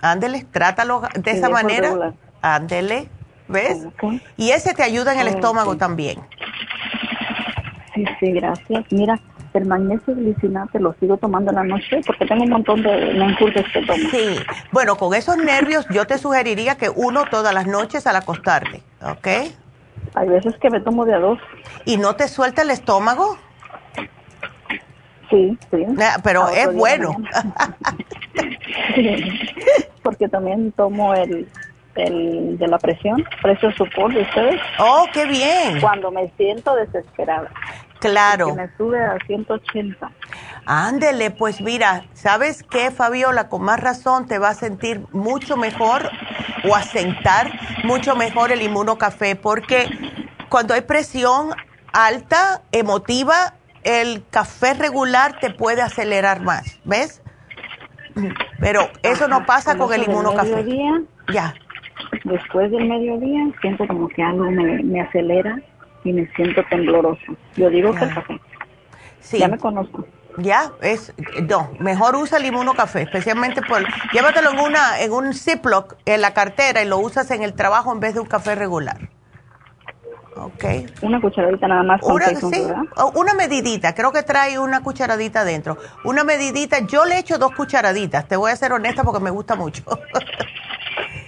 Ándele, 0.00 0.44
trátalo 0.50 1.02
de 1.14 1.30
esa 1.30 1.48
manera. 1.48 2.12
Ándele, 2.42 3.08
¿ves? 3.48 3.86
Y 4.36 4.50
ese 4.50 4.74
te 4.74 4.82
ayuda 4.82 5.14
en 5.14 5.20
el 5.20 5.28
estómago 5.28 5.76
también. 5.76 6.20
Sí, 7.94 8.04
sí, 8.20 8.32
gracias. 8.32 8.84
Mira, 8.90 9.18
el 9.58 9.66
magnesio 9.66 10.14
glicinate 10.14 10.80
lo 10.80 10.94
sigo 11.00 11.16
tomando 11.16 11.50
en 11.50 11.56
la 11.56 11.64
noche 11.64 12.00
porque 12.06 12.26
tengo 12.26 12.44
un 12.44 12.50
montón 12.50 12.82
de 12.82 13.14
menjurjes 13.14 13.64
que 13.72 13.82
tomo. 13.82 14.10
Sí, 14.10 14.36
bueno, 14.72 14.96
con 14.96 15.14
esos 15.14 15.36
nervios 15.36 15.86
yo 15.90 16.06
te 16.06 16.18
sugeriría 16.18 16.76
que 16.76 16.88
uno 16.88 17.24
todas 17.30 17.54
las 17.54 17.66
noches 17.66 18.06
al 18.06 18.16
acostarte, 18.16 18.82
¿ok? 19.02 19.28
Hay 20.14 20.28
veces 20.28 20.56
que 20.58 20.70
me 20.70 20.80
tomo 20.80 21.04
de 21.04 21.14
a 21.14 21.18
dos. 21.18 21.38
¿Y 21.84 21.96
no 21.96 22.16
te 22.16 22.28
suelta 22.28 22.62
el 22.62 22.70
estómago? 22.70 23.38
Sí, 25.30 25.58
sí. 25.70 25.84
Ah, 26.00 26.18
pero 26.22 26.48
es 26.48 26.72
bueno. 26.72 27.12
porque 30.02 30.28
también 30.28 30.72
tomo 30.72 31.14
el, 31.14 31.48
el 31.96 32.58
de 32.58 32.68
la 32.68 32.78
presión, 32.78 33.24
precio 33.42 33.72
support 33.72 34.14
de 34.14 34.22
ustedes. 34.22 34.60
Oh, 34.78 35.04
qué 35.12 35.26
bien. 35.26 35.80
Cuando 35.80 36.10
me 36.10 36.30
siento 36.36 36.74
desesperada. 36.76 37.50
Claro. 38.00 38.48
Que 38.48 38.62
me 38.62 38.76
sube 38.76 39.02
a 39.02 39.16
180. 39.26 40.10
Ándele, 40.66 41.30
pues 41.30 41.60
mira, 41.60 42.04
¿sabes 42.12 42.62
qué, 42.62 42.90
Fabiola? 42.90 43.48
Con 43.48 43.62
más 43.62 43.80
razón 43.80 44.26
te 44.26 44.38
va 44.38 44.50
a 44.50 44.54
sentir 44.54 45.02
mucho 45.12 45.56
mejor 45.56 46.10
o 46.68 46.74
a 46.74 46.82
sentar 46.82 47.52
mucho 47.84 48.16
mejor 48.16 48.52
el 48.52 48.62
inmunocafé, 48.62 49.36
porque 49.36 49.88
cuando 50.48 50.74
hay 50.74 50.82
presión 50.82 51.50
alta, 51.92 52.62
emotiva, 52.72 53.54
el 53.84 54.24
café 54.30 54.74
regular 54.74 55.38
te 55.38 55.50
puede 55.50 55.82
acelerar 55.82 56.42
más, 56.42 56.80
¿ves? 56.84 57.22
Pero 58.58 58.88
eso 59.02 59.28
no 59.28 59.46
pasa 59.46 59.76
con 59.76 59.92
el 59.92 60.02
inmunocafé. 60.02 60.64
Ya. 61.32 61.54
Después 62.24 62.70
del 62.70 62.88
mediodía 62.88 63.46
siento 63.60 63.86
como 63.86 64.08
que 64.08 64.22
algo 64.22 64.50
me, 64.50 64.82
me 64.82 65.00
acelera 65.00 65.60
y 66.06 66.12
me 66.12 66.26
siento 66.34 66.62
tembloroso. 66.70 67.36
Yo 67.56 67.68
digo 67.68 67.92
que 67.92 68.04
el 68.04 68.14
café. 68.14 68.40
Sí. 69.20 69.38
Ya 69.38 69.48
me 69.48 69.58
conozco. 69.58 70.06
Ya, 70.38 70.72
es, 70.82 71.14
no, 71.48 71.70
mejor 71.80 72.14
usa 72.14 72.38
el 72.38 72.52
café, 72.76 73.02
especialmente 73.02 73.62
por, 73.62 73.82
llévatelo 74.12 74.52
en 74.52 74.58
una, 74.60 75.00
en 75.00 75.12
un 75.12 75.32
Ziploc 75.32 75.96
en 76.04 76.20
la 76.20 76.34
cartera 76.34 76.82
y 76.82 76.88
lo 76.88 76.98
usas 76.98 77.30
en 77.30 77.42
el 77.42 77.54
trabajo 77.54 77.90
en 77.90 78.00
vez 78.00 78.14
de 78.14 78.20
un 78.20 78.26
café 78.26 78.54
regular. 78.54 79.08
Ok. 80.36 80.64
Una 81.00 81.18
cucharadita 81.20 81.66
nada 81.66 81.82
más. 81.82 82.02
Una, 82.02 82.26
sí, 82.26 82.66
una 83.14 83.32
medidita, 83.32 83.94
creo 83.94 84.12
que 84.12 84.22
trae 84.22 84.58
una 84.58 84.82
cucharadita 84.82 85.44
dentro. 85.44 85.78
Una 86.04 86.22
medidita, 86.22 86.80
yo 86.80 87.06
le 87.06 87.18
echo 87.18 87.38
dos 87.38 87.52
cucharaditas, 87.52 88.28
te 88.28 88.36
voy 88.36 88.52
a 88.52 88.56
ser 88.56 88.72
honesta 88.72 89.02
porque 89.02 89.20
me 89.20 89.30
gusta 89.30 89.56
mucho. 89.56 89.82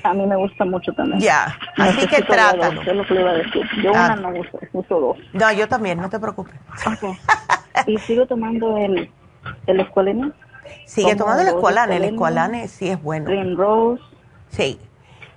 A 0.08 0.14
mí 0.14 0.26
me 0.26 0.36
gusta 0.36 0.64
mucho 0.64 0.90
también. 0.94 1.20
Ya, 1.20 1.54
así 1.76 2.06
que 2.06 2.22
trátalo. 2.22 2.82
Yo 2.82 2.94
lo 2.94 3.06
que 3.06 3.14
le 3.14 3.20
iba 3.20 3.30
a 3.30 3.34
decir. 3.34 3.62
Yo 3.82 3.90
una 3.90 4.12
ah. 4.12 4.16
no 4.16 4.30
uso, 4.30 4.58
uso 4.72 5.00
dos. 5.00 5.18
No, 5.34 5.52
yo 5.52 5.68
también, 5.68 6.00
no 6.00 6.08
te 6.08 6.18
preocupes. 6.18 6.54
¿Y 7.86 7.98
sigo 7.98 8.26
tomando 8.26 8.78
el, 8.78 9.10
el 9.66 9.80
escualene? 9.80 10.32
Sigue 10.86 11.14
tomando 11.14 11.42
el 11.42 11.48
escualane, 11.48 11.96
el 11.96 12.04
escualane 12.04 12.68
sí 12.68 12.88
es 12.88 13.02
bueno. 13.02 13.26
Green 13.26 13.56
Rose. 13.56 14.02
Sí. 14.48 14.78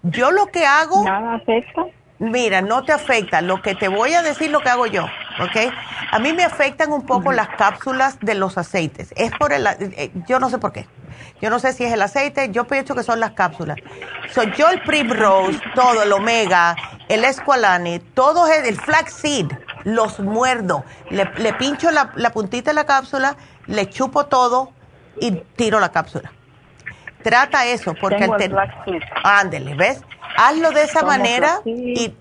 Yo 0.04 0.32
lo 0.32 0.48
que 0.48 0.66
hago... 0.66 1.04
¿Nada 1.04 1.36
afecta? 1.36 1.86
Mira, 2.22 2.62
no 2.62 2.84
te 2.84 2.94
afecta. 2.94 3.42
Lo 3.42 3.64
que 3.64 3.74
te 3.74 3.88
voy 3.88 4.14
a 4.14 4.22
decir 4.22 4.52
lo 4.52 4.60
que 4.60 4.70
hago 4.70 4.86
yo, 4.86 5.06
¿ok? 5.06 5.74
A 6.12 6.20
mí 6.20 6.34
me 6.34 6.44
afectan 6.44 6.92
un 6.92 7.04
poco 7.04 7.32
las 7.32 7.50
cápsulas 7.50 8.20
de 8.22 8.36
los 8.36 8.60
aceites. 8.60 9.12
Es 9.16 9.32
por 9.32 9.52
el... 9.52 9.66
Eh, 9.66 10.12
yo 10.28 10.40
no 10.40 10.52
sé 10.52 10.60
por 10.60 10.72
qué. 10.72 10.88
Yo 11.42 11.50
no 11.50 11.58
sé 11.58 11.74
si 11.74 11.84
es 11.84 11.92
el 11.92 12.02
aceite, 12.04 12.52
yo 12.52 12.66
pienso 12.68 12.94
que 12.94 13.02
son 13.02 13.20
las 13.20 13.32
cápsulas. 13.32 13.78
Soy 14.32 14.54
yo 14.56 14.70
el 14.70 14.84
Primrose, 14.84 15.60
todo, 15.76 16.04
el 16.04 16.14
Omega, 16.14 16.76
el 17.10 17.24
Esqualane, 17.24 18.00
todo 18.14 18.48
es 18.48 18.68
el 18.68 18.80
Flaxseed, 18.80 19.48
los 19.84 20.20
muerdo. 20.20 20.86
Le, 21.10 21.26
pincho 21.54 21.90
la, 21.90 22.12
puntita 22.32 22.70
de 22.70 22.76
la 22.76 22.86
cápsula, 22.86 23.36
le 23.66 23.90
chupo 23.90 24.28
todo 24.28 24.74
y 25.20 25.32
tiro 25.56 25.80
la 25.80 25.92
cápsula. 25.92 26.32
Trata 27.24 27.66
eso, 27.66 27.94
porque... 28.00 28.26
el 28.26 28.58
Ándele, 29.24 29.76
¿ves? 29.76 30.04
Hazlo 30.38 30.72
de 30.72 30.84
esa 30.84 31.04
manera 31.04 31.60
y 31.66 32.14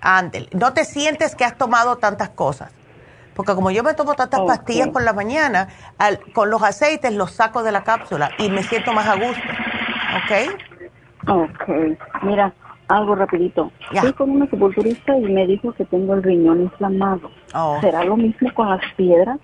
ándele. 0.00 0.48
No 0.52 0.72
te 0.72 0.84
sientes 0.84 1.34
que 1.34 1.44
has 1.44 1.56
tomado 1.56 1.96
tantas 1.96 2.30
cosas. 2.30 2.72
Porque 3.34 3.54
como 3.54 3.70
yo 3.70 3.82
me 3.82 3.94
tomo 3.94 4.14
tantas 4.14 4.42
pastillas 4.42 4.88
por 4.88 5.02
la 5.02 5.12
mañana, 5.12 5.68
con 6.32 6.50
los 6.50 6.62
aceites 6.62 7.12
los 7.12 7.32
saco 7.32 7.62
de 7.62 7.72
la 7.72 7.82
cápsula 7.82 8.30
y 8.38 8.48
me 8.48 8.62
siento 8.62 8.92
más 8.92 9.08
a 9.08 9.16
gusto. 9.16 9.42
¿Ok? 10.16 10.32
Ok. 11.26 11.68
Mira, 12.22 12.52
algo 12.88 13.14
rapidito. 13.14 13.72
Fui 14.00 14.12
con 14.12 14.30
una 14.30 14.46
sepulturista 14.46 15.16
y 15.16 15.22
me 15.22 15.46
dijo 15.46 15.72
que 15.72 15.84
tengo 15.84 16.14
el 16.14 16.22
riñón 16.22 16.60
inflamado. 16.62 17.30
Oh. 17.54 17.78
¿Será 17.80 18.04
lo 18.04 18.16
mismo 18.16 18.52
con 18.54 18.70
las 18.70 18.82
piedras? 18.96 19.38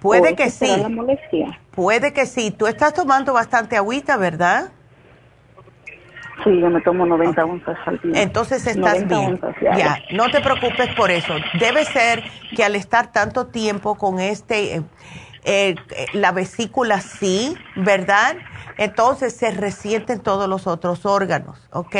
Puede 0.00 0.34
que 0.34 0.50
sí. 0.50 0.66
La 0.76 0.88
molestia? 0.88 1.60
Puede 1.76 2.14
que 2.14 2.24
sí. 2.26 2.50
Tú 2.50 2.66
estás 2.66 2.94
tomando 2.94 3.34
bastante 3.34 3.76
agüita, 3.76 4.16
¿verdad? 4.16 4.72
Sí, 6.42 6.60
yo 6.60 6.70
me 6.70 6.80
tomo 6.80 7.06
90 7.06 7.44
onzas 7.44 7.76
al 7.86 8.00
día. 8.00 8.22
Entonces 8.22 8.66
estás 8.66 9.06
bien. 9.06 9.40
ya. 9.60 9.98
no 10.12 10.30
te 10.30 10.40
preocupes 10.40 10.94
por 10.96 11.10
eso. 11.10 11.34
Debe 11.60 11.84
ser 11.84 12.24
que 12.56 12.64
al 12.64 12.76
estar 12.76 13.12
tanto 13.12 13.46
tiempo 13.48 13.96
con 13.96 14.20
este, 14.20 14.76
eh, 14.76 14.84
eh, 15.44 15.74
la 16.14 16.32
vesícula 16.32 17.00
sí, 17.00 17.56
¿verdad? 17.76 18.36
Entonces 18.78 19.34
se 19.36 19.50
resienten 19.50 20.20
todos 20.20 20.48
los 20.48 20.66
otros 20.66 21.04
órganos, 21.04 21.58
¿ok? 21.72 21.96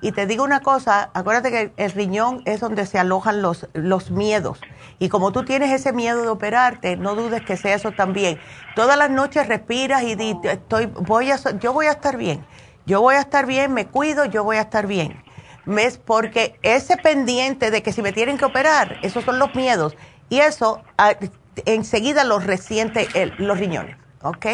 Y 0.00 0.12
te 0.12 0.26
digo 0.26 0.44
una 0.44 0.60
cosa, 0.60 1.10
acuérdate 1.14 1.50
que 1.50 1.72
el 1.76 1.90
riñón 1.92 2.42
es 2.44 2.60
donde 2.60 2.84
se 2.84 2.98
alojan 2.98 3.40
los, 3.40 3.68
los 3.72 4.10
miedos. 4.10 4.60
Y 4.98 5.08
como 5.08 5.32
tú 5.32 5.44
tienes 5.44 5.70
ese 5.72 5.92
miedo 5.92 6.22
de 6.22 6.28
operarte, 6.28 6.96
no 6.96 7.14
dudes 7.14 7.42
que 7.42 7.56
sea 7.56 7.74
eso 7.74 7.92
también. 7.92 8.38
Todas 8.74 8.96
las 8.96 9.10
noches 9.10 9.48
respiras 9.48 10.02
y 10.02 10.14
dices, 10.14 10.54
estoy, 10.54 10.86
voy 10.86 11.30
a, 11.30 11.36
yo 11.58 11.72
voy 11.72 11.86
a 11.86 11.92
estar 11.92 12.16
bien 12.16 12.44
yo 12.86 13.00
voy 13.00 13.14
a 13.14 13.20
estar 13.20 13.46
bien, 13.46 13.72
me 13.72 13.86
cuido, 13.86 14.24
yo 14.26 14.44
voy 14.44 14.56
a 14.56 14.62
estar 14.62 14.86
bien. 14.86 15.22
¿Ves? 15.66 15.96
Porque 15.96 16.58
ese 16.62 16.96
pendiente 16.98 17.70
de 17.70 17.82
que 17.82 17.92
si 17.92 18.02
me 18.02 18.12
tienen 18.12 18.36
que 18.36 18.44
operar, 18.44 18.98
esos 19.02 19.24
son 19.24 19.38
los 19.38 19.54
miedos. 19.54 19.96
Y 20.28 20.40
eso 20.40 20.82
ah, 20.98 21.14
enseguida 21.64 22.24
los 22.24 22.44
resiente 22.44 23.08
los 23.38 23.58
riñones. 23.58 23.96
¿Ok? 24.22 24.46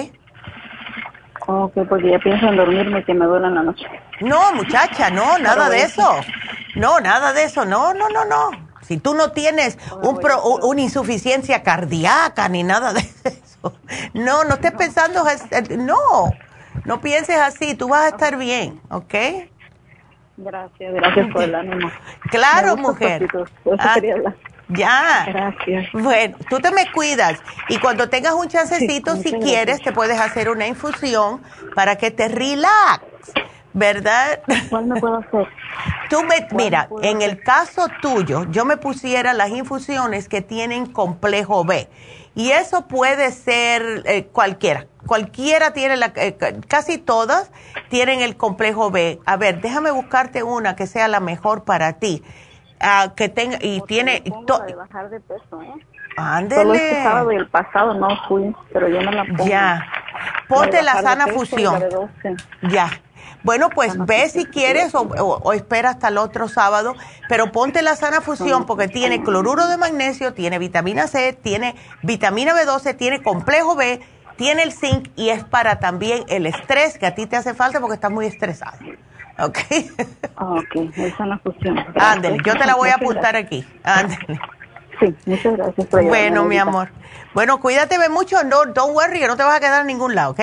Ok, 1.47 1.73
porque 1.89 2.11
ya 2.11 2.19
pienso 2.21 2.47
en 2.47 2.57
dormirme 2.57 3.05
que 3.05 3.15
me 3.15 3.27
duele 3.27 3.51
la 3.51 3.63
noche. 3.63 3.85
No, 4.21 4.55
muchacha, 4.55 5.11
no, 5.11 5.39
nada 5.39 5.69
de 5.69 5.83
eso. 5.83 6.21
No, 6.77 7.01
nada 7.01 7.33
de 7.33 7.45
eso. 7.45 7.65
No, 7.65 7.93
no, 7.93 8.09
no, 8.09 8.25
no. 8.25 8.70
Si 8.91 8.97
tú 8.97 9.15
no 9.15 9.31
tienes 9.31 9.79
un 10.03 10.19
una 10.63 10.81
insuficiencia 10.81 11.63
cardíaca 11.63 12.49
ni 12.49 12.65
nada 12.65 12.93
de 12.93 12.99
eso. 13.25 13.73
No, 14.15 14.43
no 14.43 14.55
estés 14.55 14.73
pensando. 14.73 15.23
No. 15.79 16.33
No 16.85 17.01
pienses 17.01 17.37
así, 17.39 17.77
tú 17.77 17.87
vas 17.87 18.07
a 18.07 18.09
estar 18.09 18.37
bien, 18.37 18.81
¿ok? 18.91 19.15
Gracias, 20.39 20.93
gracias 20.93 21.33
por 21.33 21.43
el 21.45 21.55
ánimo. 21.55 21.89
Claro, 22.33 22.77
mujer. 22.77 23.29
Ah, 23.79 23.95
ya. 24.71 25.25
Gracias. 25.29 25.93
Bueno, 25.93 26.37
tú 26.49 26.59
te 26.59 26.73
me 26.73 26.91
cuidas 26.91 27.39
y 27.69 27.79
cuando 27.79 28.09
tengas 28.09 28.35
un 28.35 28.49
chancecito, 28.49 29.15
si 29.15 29.35
quieres, 29.35 29.81
te 29.83 29.93
puedes 29.93 30.19
hacer 30.19 30.51
una 30.51 30.67
infusión 30.67 31.41
para 31.77 31.95
que 31.95 32.11
te 32.11 32.27
relax, 32.27 33.05
¿verdad? 33.73 34.41
¿Cuál 34.69 34.87
me 34.87 35.01
puedo 35.01 35.17
hacer? 35.19 35.47
Tú 36.09 36.23
me, 36.25 36.47
mira, 36.53 36.89
en 37.03 37.23
el 37.23 37.41
caso 37.41 37.87
tuyo, 38.03 38.45
yo 38.51 38.65
me 38.65 38.77
pusiera 38.77 39.33
las 39.33 39.51
infusiones 39.51 40.29
que 40.29 40.43
tienen 40.43 40.87
complejo 40.87 41.65
B 41.65 41.89
y 42.35 42.51
eso 42.51 42.87
puede 42.87 43.31
ser 43.33 44.03
eh, 44.07 44.27
cualquiera. 44.27 44.87
Cualquiera 45.07 45.73
tiene, 45.73 45.97
la, 45.97 46.13
eh, 46.17 46.37
casi 46.69 46.99
todas 46.99 47.51
tienen 47.89 48.21
el 48.21 48.37
complejo 48.37 48.91
B. 48.91 49.21
A 49.27 49.37
ver, 49.37 49.61
déjame 49.61 49.91
buscarte 49.91 50.43
una 50.43 50.77
que 50.77 50.87
sea 50.87 51.09
la 51.09 51.21
mejor 51.21 51.65
para 51.65 51.95
ti. 51.95 52.23
Uh, 52.83 53.15
que 53.15 53.29
tenga 53.29 53.59
y 53.61 53.83
tiene 53.83 54.23
de 54.25 54.75
bajar 54.75 55.11
de 55.11 55.21
peso, 55.21 55.61
¿eh? 55.61 55.75
Ándele. 56.17 56.63
Solo 56.63 56.75
este 56.75 57.03
sábado 57.03 57.33
y 57.33 57.37
el 57.37 57.49
pasado 57.49 57.93
no 57.93 58.09
fui, 58.27 58.57
pero 58.73 58.89
yo 58.89 59.03
no 59.03 59.13
la 59.13 59.25
pongo. 59.25 59.47
Ya. 59.47 59.87
Ponte 60.49 60.83
la 60.83 61.03
sana 61.03 61.27
fusión. 61.27 61.83
Ya. 62.63 62.91
Bueno, 63.43 63.71
pues 63.71 63.97
ve 64.07 64.29
si 64.29 64.45
quieres 64.45 64.95
o, 64.95 65.53
espera 65.53 65.91
hasta 65.91 66.09
el 66.09 66.19
otro 66.19 66.49
sábado, 66.49 66.95
pero 67.29 67.53
ponte 67.53 67.83
la 67.83 67.97
sana 67.97 68.21
fusión 68.21 68.67
porque 68.67 68.89
tiene 68.89 69.23
cloruro 69.23 69.67
de 69.67 69.77
magnesio, 69.77 70.35
tiene 70.35 70.59
vitamina 70.59 71.07
C, 71.07 71.33
tiene 71.33 71.75
vitamina 72.03 72.53
B12, 72.55 72.97
tiene 72.97 73.23
complejo 73.23 73.77
B, 73.77 74.01
tiene 74.37 74.63
el 74.63 74.73
zinc 74.73 75.09
y 75.17 75.31
es 75.31 75.45
para 75.45 75.81
también 75.81 76.25
el 76.29 76.47
estrés 76.47 76.99
que 76.99 77.07
a 77.07 77.15
ti 77.15 77.27
te 77.27 77.37
hace 77.37 77.55
falta 77.55 77.81
porque 77.81 77.95
estás 77.95 78.11
muy 78.11 78.27
estresado. 78.27 78.79
¿Ok? 79.39 79.59
ok, 80.37 80.77
esa 80.97 81.17
sana 81.17 81.39
fusión. 81.39 81.79
Ándale, 81.95 82.39
yo 82.45 82.55
te 82.55 82.67
la 82.67 82.75
voy 82.75 82.91
a 82.91 82.97
apuntar 82.97 83.37
aquí. 83.37 83.67
Ándale. 83.83 84.41
Sí, 85.01 85.15
muchas 85.25 85.57
gracias 85.57 85.87
por 85.87 86.05
Bueno, 86.05 86.45
mi 86.45 86.59
amor. 86.59 86.91
Bueno, 87.33 87.61
cuídate 87.61 87.97
mucho, 88.11 88.43
no, 88.45 88.67
don't 88.67 88.95
worry, 88.95 89.19
que 89.19 89.27
no 89.27 89.37
te 89.37 89.43
vas 89.43 89.57
a 89.57 89.61
quedar 89.61 89.81
en 89.81 89.87
ningún 89.87 90.15
lado, 90.15 90.33
¿ok? 90.33 90.41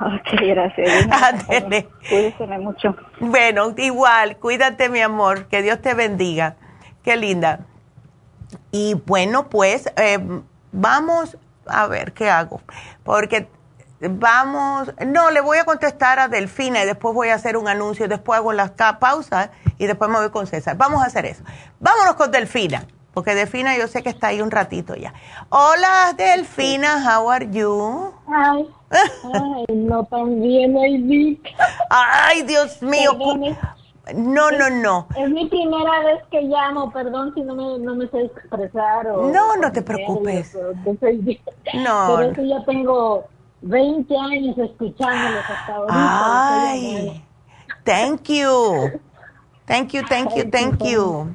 ok, 0.00 0.40
gracias. 0.40 1.06
Cuídate 2.08 2.58
mucho. 2.58 2.96
Bueno, 3.20 3.74
igual, 3.76 4.36
cuídate, 4.38 4.88
mi 4.88 5.00
amor, 5.00 5.46
que 5.48 5.62
Dios 5.62 5.82
te 5.82 5.94
bendiga. 5.94 6.56
Qué 7.02 7.16
linda. 7.16 7.60
Y 8.70 8.94
bueno, 8.94 9.48
pues 9.48 9.92
eh, 9.96 10.18
vamos 10.72 11.36
a 11.66 11.86
ver 11.88 12.12
qué 12.12 12.30
hago, 12.30 12.62
porque 13.02 13.48
vamos, 14.00 14.94
no, 15.04 15.30
le 15.30 15.40
voy 15.40 15.58
a 15.58 15.64
contestar 15.64 16.20
a 16.20 16.28
Delfina 16.28 16.82
y 16.82 16.86
después 16.86 17.14
voy 17.14 17.28
a 17.28 17.34
hacer 17.34 17.56
un 17.56 17.68
anuncio, 17.68 18.08
después 18.08 18.38
hago 18.38 18.52
la 18.52 18.72
pausa 19.00 19.50
y 19.78 19.86
después 19.86 20.08
me 20.10 20.18
voy 20.18 20.30
con 20.30 20.46
César. 20.46 20.76
Vamos 20.76 21.02
a 21.02 21.06
hacer 21.06 21.26
eso. 21.26 21.42
Vámonos 21.80 22.14
con 22.14 22.30
Delfina 22.30 22.86
porque 23.16 23.34
Delfina 23.34 23.78
yo 23.78 23.88
sé 23.88 24.02
que 24.02 24.10
está 24.10 24.26
ahí 24.26 24.42
un 24.42 24.50
ratito 24.50 24.94
ya. 24.94 25.14
Hola 25.48 26.12
Delfina, 26.18 27.02
how 27.02 27.30
are 27.30 27.48
you? 27.50 28.12
Ay, 28.28 28.68
ay 29.32 29.64
no 29.74 30.04
tan 30.04 30.42
bien, 30.42 30.76
Ay, 30.76 31.40
Ay, 31.88 32.42
Dios 32.42 32.82
mío. 32.82 33.12
No, 34.14 34.50
no, 34.50 34.68
no. 34.68 35.08
Es 35.16 35.30
mi 35.30 35.46
primera 35.46 36.00
vez 36.00 36.24
que 36.30 36.42
llamo, 36.42 36.92
perdón 36.92 37.32
si 37.34 37.40
no 37.40 37.54
me, 37.54 37.78
no 37.78 37.94
me 37.94 38.06
sé 38.08 38.20
expresar. 38.20 39.06
O, 39.06 39.32
no, 39.32 39.56
no 39.56 39.72
te 39.72 39.80
preocupes. 39.80 40.54
no. 40.54 42.16
Pero 42.18 42.20
eso 42.20 42.42
ya 42.42 42.62
tengo 42.66 43.24
20 43.62 44.14
años 44.14 44.58
escuchándolos 44.58 45.42
hasta 45.48 45.74
ahorita. 45.74 46.68
Ay, 46.68 47.24
thank 47.82 48.28
you. 48.28 49.00
Thank 49.64 49.92
you, 49.92 50.02
thank 50.06 50.36
you, 50.36 50.50
thank 50.50 50.84
you. 50.84 51.34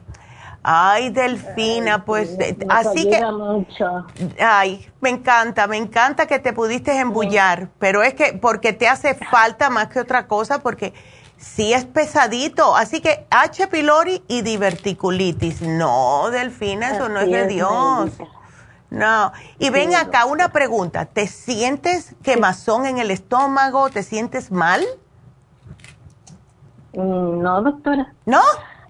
Ay, 0.64 1.10
Delfina, 1.10 2.06
pues 2.06 2.38
así 2.70 3.10
que... 3.10 3.20
Mucho. 3.26 4.06
Ay, 4.40 4.88
me 5.00 5.10
encanta, 5.10 5.66
me 5.66 5.78
encanta 5.78 6.28
que 6.28 6.38
te 6.38 6.54
pudiste 6.54 6.98
embullar, 7.00 7.70
pero 7.80 8.04
es 8.04 8.14
que 8.14 8.34
porque 8.34 8.72
te 8.72 8.88
hace 8.88 9.16
falta 9.16 9.72
más 9.72 9.88
que 9.88 10.00
otra 10.00 10.28
cosa, 10.28 10.60
porque 10.60 10.94
sí 11.38 11.74
es 11.74 11.86
pesadito. 11.86 12.76
Así 12.76 13.02
que 13.02 13.26
H. 13.32 13.68
pylori 13.68 14.24
y 14.28 14.44
diverticulitis. 14.44 15.62
No, 15.62 16.30
Delfina, 16.30 16.92
eso 16.92 17.10
no 17.10 17.22
es 17.22 17.32
de 17.32 17.48
Dios. 17.48 18.12
No. 18.92 19.32
Y 19.58 19.70
ven 19.72 19.96
acá, 19.96 20.26
una 20.26 20.50
pregunta. 20.50 21.06
¿Te 21.06 21.26
sientes 21.26 22.14
quemazón 22.22 22.86
en 22.86 23.00
el 23.00 23.10
estómago? 23.10 23.90
¿Te 23.90 24.04
sientes 24.04 24.52
mal? 24.52 24.86
Mm, 26.94 27.42
no, 27.42 27.62
doctora. 27.64 28.14
¿No? 28.26 28.42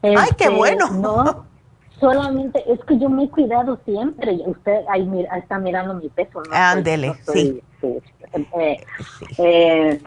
Ay, 0.02 0.30
qué 0.38 0.46
este, 0.46 0.50
bueno. 0.50 0.90
No. 0.90 1.51
Solamente 2.02 2.62
es 2.70 2.80
que 2.82 2.98
yo 2.98 3.10
me 3.10 3.24
he 3.24 3.30
cuidado 3.30 3.80
siempre. 3.86 4.38
Usted 4.46 4.82
ahí 4.90 5.08
está 5.38 5.60
mirando 5.60 5.94
mi 5.94 6.10
peso, 6.10 6.42
¿no? 6.42 6.54
Ándele, 6.54 7.14
sí. 7.32 7.62
Eh, 8.34 8.84
eh, 9.38 10.02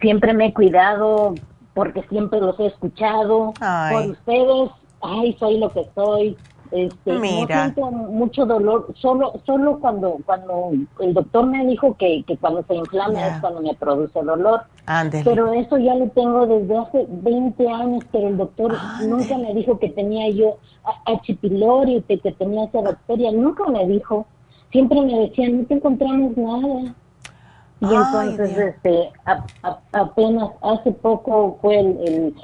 siempre 0.00 0.32
me 0.32 0.46
he 0.46 0.54
cuidado 0.54 1.34
porque 1.74 2.02
siempre 2.08 2.40
los 2.40 2.58
he 2.60 2.66
escuchado. 2.66 3.52
Por 3.90 4.06
ustedes, 4.10 4.70
ay, 5.02 5.36
soy 5.38 5.58
lo 5.58 5.70
que 5.72 5.86
soy. 5.94 6.36
Este, 6.70 7.12
No 7.12 7.46
siento 7.46 7.90
mucho 7.90 8.46
dolor, 8.46 8.92
solo 8.96 9.40
solo 9.46 9.78
cuando 9.78 10.18
cuando 10.26 10.70
el 11.00 11.14
doctor 11.14 11.46
me 11.46 11.66
dijo 11.66 11.96
que, 11.96 12.24
que 12.26 12.36
cuando 12.36 12.62
se 12.64 12.74
inflama 12.74 13.26
es 13.26 13.40
cuando 13.40 13.62
me 13.62 13.74
produce 13.74 14.22
dolor. 14.22 14.62
Pero 15.24 15.52
eso 15.52 15.78
ya 15.78 15.94
lo 15.94 16.08
tengo 16.10 16.46
desde 16.46 16.76
hace 16.76 17.06
20 17.08 17.68
años, 17.68 18.04
pero 18.12 18.28
el 18.28 18.36
doctor 18.36 18.74
nunca 19.06 19.38
me 19.38 19.54
dijo 19.54 19.78
que 19.78 19.90
tenía 19.90 20.28
yo 20.30 20.58
H. 21.06 21.34
pylori, 21.36 22.02
que, 22.08 22.18
que 22.18 22.32
tenía 22.32 22.64
esa 22.64 22.80
bacteria, 22.80 23.32
nunca 23.32 23.66
me 23.68 23.86
dijo. 23.86 24.26
Siempre 24.70 25.00
me 25.00 25.18
decían, 25.20 25.60
no 25.60 25.66
te 25.66 25.74
encontramos 25.74 26.36
nada. 26.36 26.94
Y 27.80 27.94
entonces, 27.94 28.58
este, 28.58 29.10
apenas 29.92 30.50
hace 30.62 30.92
poco 30.92 31.58
fue 31.62 31.78
el 31.78 32.34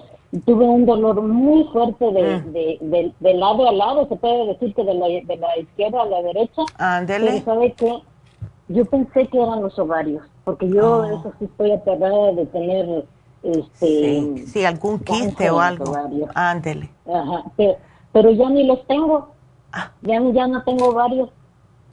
tuve 0.40 0.64
un 0.64 0.86
dolor 0.86 1.22
muy 1.22 1.64
fuerte 1.64 2.04
de, 2.12 2.38
mm. 2.38 2.52
de, 2.52 3.12
de, 3.20 3.34
lado 3.34 3.68
a 3.68 3.72
lado, 3.72 4.08
se 4.08 4.16
puede 4.16 4.46
decir 4.48 4.74
que 4.74 4.84
de 4.84 4.94
la, 4.94 5.06
de 5.06 5.36
la 5.36 5.58
izquierda 5.58 6.02
a 6.02 6.06
la 6.06 6.22
derecha. 6.22 6.62
Ándele. 6.78 7.30
Pero 7.30 7.44
¿sabe 7.44 7.72
qué? 7.72 8.02
Yo 8.68 8.84
pensé 8.86 9.26
que 9.28 9.42
eran 9.42 9.62
los 9.62 9.78
ovarios, 9.78 10.22
porque 10.44 10.68
yo 10.68 10.98
oh. 10.98 11.04
eso 11.04 11.32
sí 11.38 11.44
estoy 11.44 11.72
aterrada 11.72 12.32
de 12.32 12.46
tener 12.46 13.04
este 13.42 14.46
sí, 14.46 14.64
algún 14.64 14.98
quiste 15.00 15.50
o 15.50 15.60
algo. 15.60 15.92
Ándele. 16.34 16.88
Ajá, 17.06 17.44
pero, 17.56 17.76
pero, 18.12 18.30
ya 18.30 18.48
ni 18.48 18.66
los 18.66 18.86
tengo. 18.86 19.28
ah. 19.72 19.92
ya, 20.02 20.20
ya 20.32 20.46
no 20.46 20.62
tengo 20.64 20.92
varios. 20.92 21.28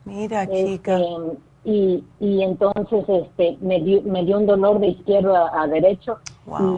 Mira, 0.06 0.48
chica. 0.48 0.98
Este, 0.98 1.38
y, 1.64 2.04
y 2.20 2.42
entonces 2.42 3.06
este 3.08 3.58
me 3.62 3.80
dio, 3.82 4.02
me 4.04 4.24
dio 4.24 4.40
un 4.40 4.48
dolor 4.48 4.80
de 4.80 4.88
izquierdo 4.88 5.36
a, 5.36 5.68
derecho 5.68 6.18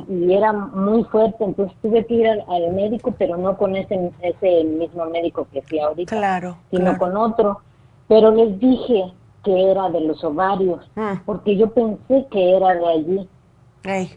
y, 0.10 0.34
era 0.34 0.54
muy 0.54 1.04
fuerte, 1.06 1.44
entonces 1.44 1.76
tuve 1.82 2.06
que 2.06 2.14
ir 2.16 2.28
al, 2.28 2.74
médico, 2.74 3.14
pero 3.18 3.38
no 3.38 3.58
con 3.58 3.76
ese, 3.76 4.12
ese 4.22 4.64
mismo 4.64 5.06
médico 5.06 5.48
que 5.52 5.62
fui 5.62 5.80
ahorita, 5.80 6.16
claro, 6.16 6.58
sino 6.72 6.98
con 6.98 7.16
otro. 7.18 7.60
Pero 8.08 8.32
les 8.32 8.60
dije 8.60 9.14
que 9.44 9.72
era 9.72 9.90
de 9.90 10.02
los 10.02 10.24
ovarios, 10.24 10.90
mm. 10.96 11.26
porque 11.26 11.58
yo 11.58 11.72
pensé 11.72 12.26
que 12.30 12.56
era 12.56 12.76
de 12.76 12.88
allí 12.88 13.30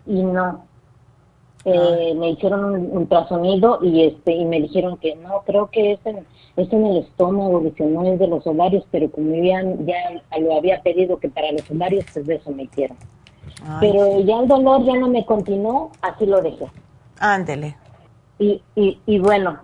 y 0.07 0.23
no. 0.23 0.65
Eh, 1.65 2.15
me 2.15 2.31
hicieron 2.31 2.65
un 2.65 2.97
ultrasonido 2.97 3.81
y 3.83 4.05
este 4.05 4.33
y 4.33 4.45
me 4.45 4.61
dijeron 4.61 4.99
que 4.99 5.17
no, 5.17 5.43
creo 5.45 5.67
que 5.67 5.93
es 5.93 6.07
en, 6.07 6.25
es 6.57 6.73
en 6.73 6.87
el 6.87 6.99
estómago, 6.99 7.61
que 7.75 7.85
no 7.85 8.05
es 8.05 8.21
de 8.21 8.29
los 8.29 8.47
ovarios, 8.47 8.87
pero 8.93 9.11
como 9.11 9.35
ya, 9.35 9.65
ya 9.85 10.39
lo 10.39 10.57
había 10.57 10.81
pedido 10.83 11.19
que 11.19 11.29
para 11.29 11.51
los 11.51 11.69
ovarios, 11.69 12.05
pues 12.13 12.25
de 12.25 12.37
eso 12.37 12.53
me 12.53 12.65
hicieron. 12.65 12.97
Pero 13.81 14.21
ya 14.21 14.41
el 14.41 14.49
dolor 14.49 14.85
ya 14.85 14.95
no 14.97 15.09
me 15.09 15.25
continuó, 15.25 15.91
así 16.03 16.27
lo 16.27 16.41
dejé. 16.41 16.67
Ándele. 17.19 17.77
Y, 18.39 18.63
y, 18.75 19.01
y 19.07 19.19
bueno, 19.19 19.59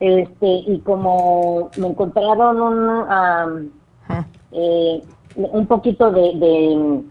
este 0.00 0.46
y 0.46 0.80
como 0.84 1.70
me 1.76 1.88
encontraron 1.88 2.60
un, 2.60 3.72
eh, 4.52 5.02
un 5.34 5.66
poquito 5.66 6.10
de, 6.10 7.02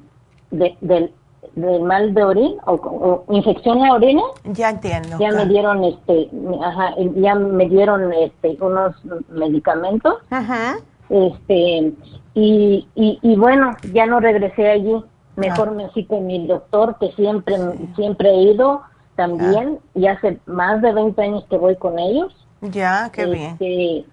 de, 0.52 0.78
de, 0.82 1.12
de 1.56 1.80
mal 1.80 2.14
de 2.14 2.24
orina 2.24 2.62
o, 2.66 3.26
infección 3.30 3.80
en 3.80 3.84
la 3.88 3.94
orina 3.94 4.22
ya 4.46 4.70
entiendo 4.70 5.18
ya 5.20 5.32
me 5.32 5.46
dieron 5.48 5.84
este 5.84 6.30
ajá, 6.64 6.96
ya 7.16 7.36
me 7.36 7.68
dieron 7.68 8.14
este 8.14 8.58
unos 8.62 8.96
medicamentos 9.30 10.16
ajá. 10.30 10.78
este 11.10 11.94
y, 12.36 12.88
y, 12.96 13.20
y, 13.22 13.36
bueno 13.36 13.76
ya 13.92 14.06
no 14.06 14.20
regresé 14.20 14.70
allí 14.70 15.04
mejor 15.38 15.72
me 15.72 15.90
fui 15.90 16.04
con 16.06 16.28
mi 16.28 16.46
doctor 16.46 16.98
que 17.00 17.12
siempre 17.14 17.56
siempre 17.96 18.30
he 18.30 18.42
ido 18.54 18.82
también 19.16 19.80
y 19.96 20.08
hace 20.08 20.40
más 20.46 20.82
de 20.82 20.92
20 20.92 21.22
años 21.22 21.46
que 21.50 21.58
voy 21.58 21.76
con 21.78 21.98
ellos 21.98 22.36
ya 22.62 23.10
qué 23.14 23.26
bien 23.26 23.52
este, 23.52 24.06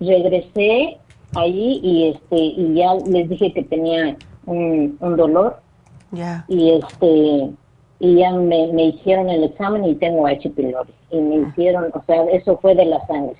regresé 0.00 0.98
allí 1.34 1.80
y 1.82 2.08
este 2.10 2.36
y 2.36 2.74
ya 2.74 2.94
les 3.06 3.28
dije 3.28 3.52
que 3.52 3.62
tenía 3.64 4.16
un, 4.46 4.96
un 5.00 5.16
dolor 5.16 5.60
y 6.48 6.70
este 6.70 7.50
y 8.00 8.16
ya 8.16 8.32
me, 8.32 8.66
me, 8.72 8.86
hicieron 8.86 9.30
el 9.30 9.44
examen 9.44 9.84
y 9.84 9.94
tengo 9.94 10.26
H. 10.26 10.50
pylori. 10.50 10.92
Y 11.10 11.18
me 11.20 11.36
ah. 11.36 11.48
hicieron, 11.48 11.90
o 11.94 12.02
sea, 12.06 12.24
eso 12.24 12.58
fue 12.58 12.74
de 12.74 12.84
la 12.84 13.04
sangre. 13.06 13.36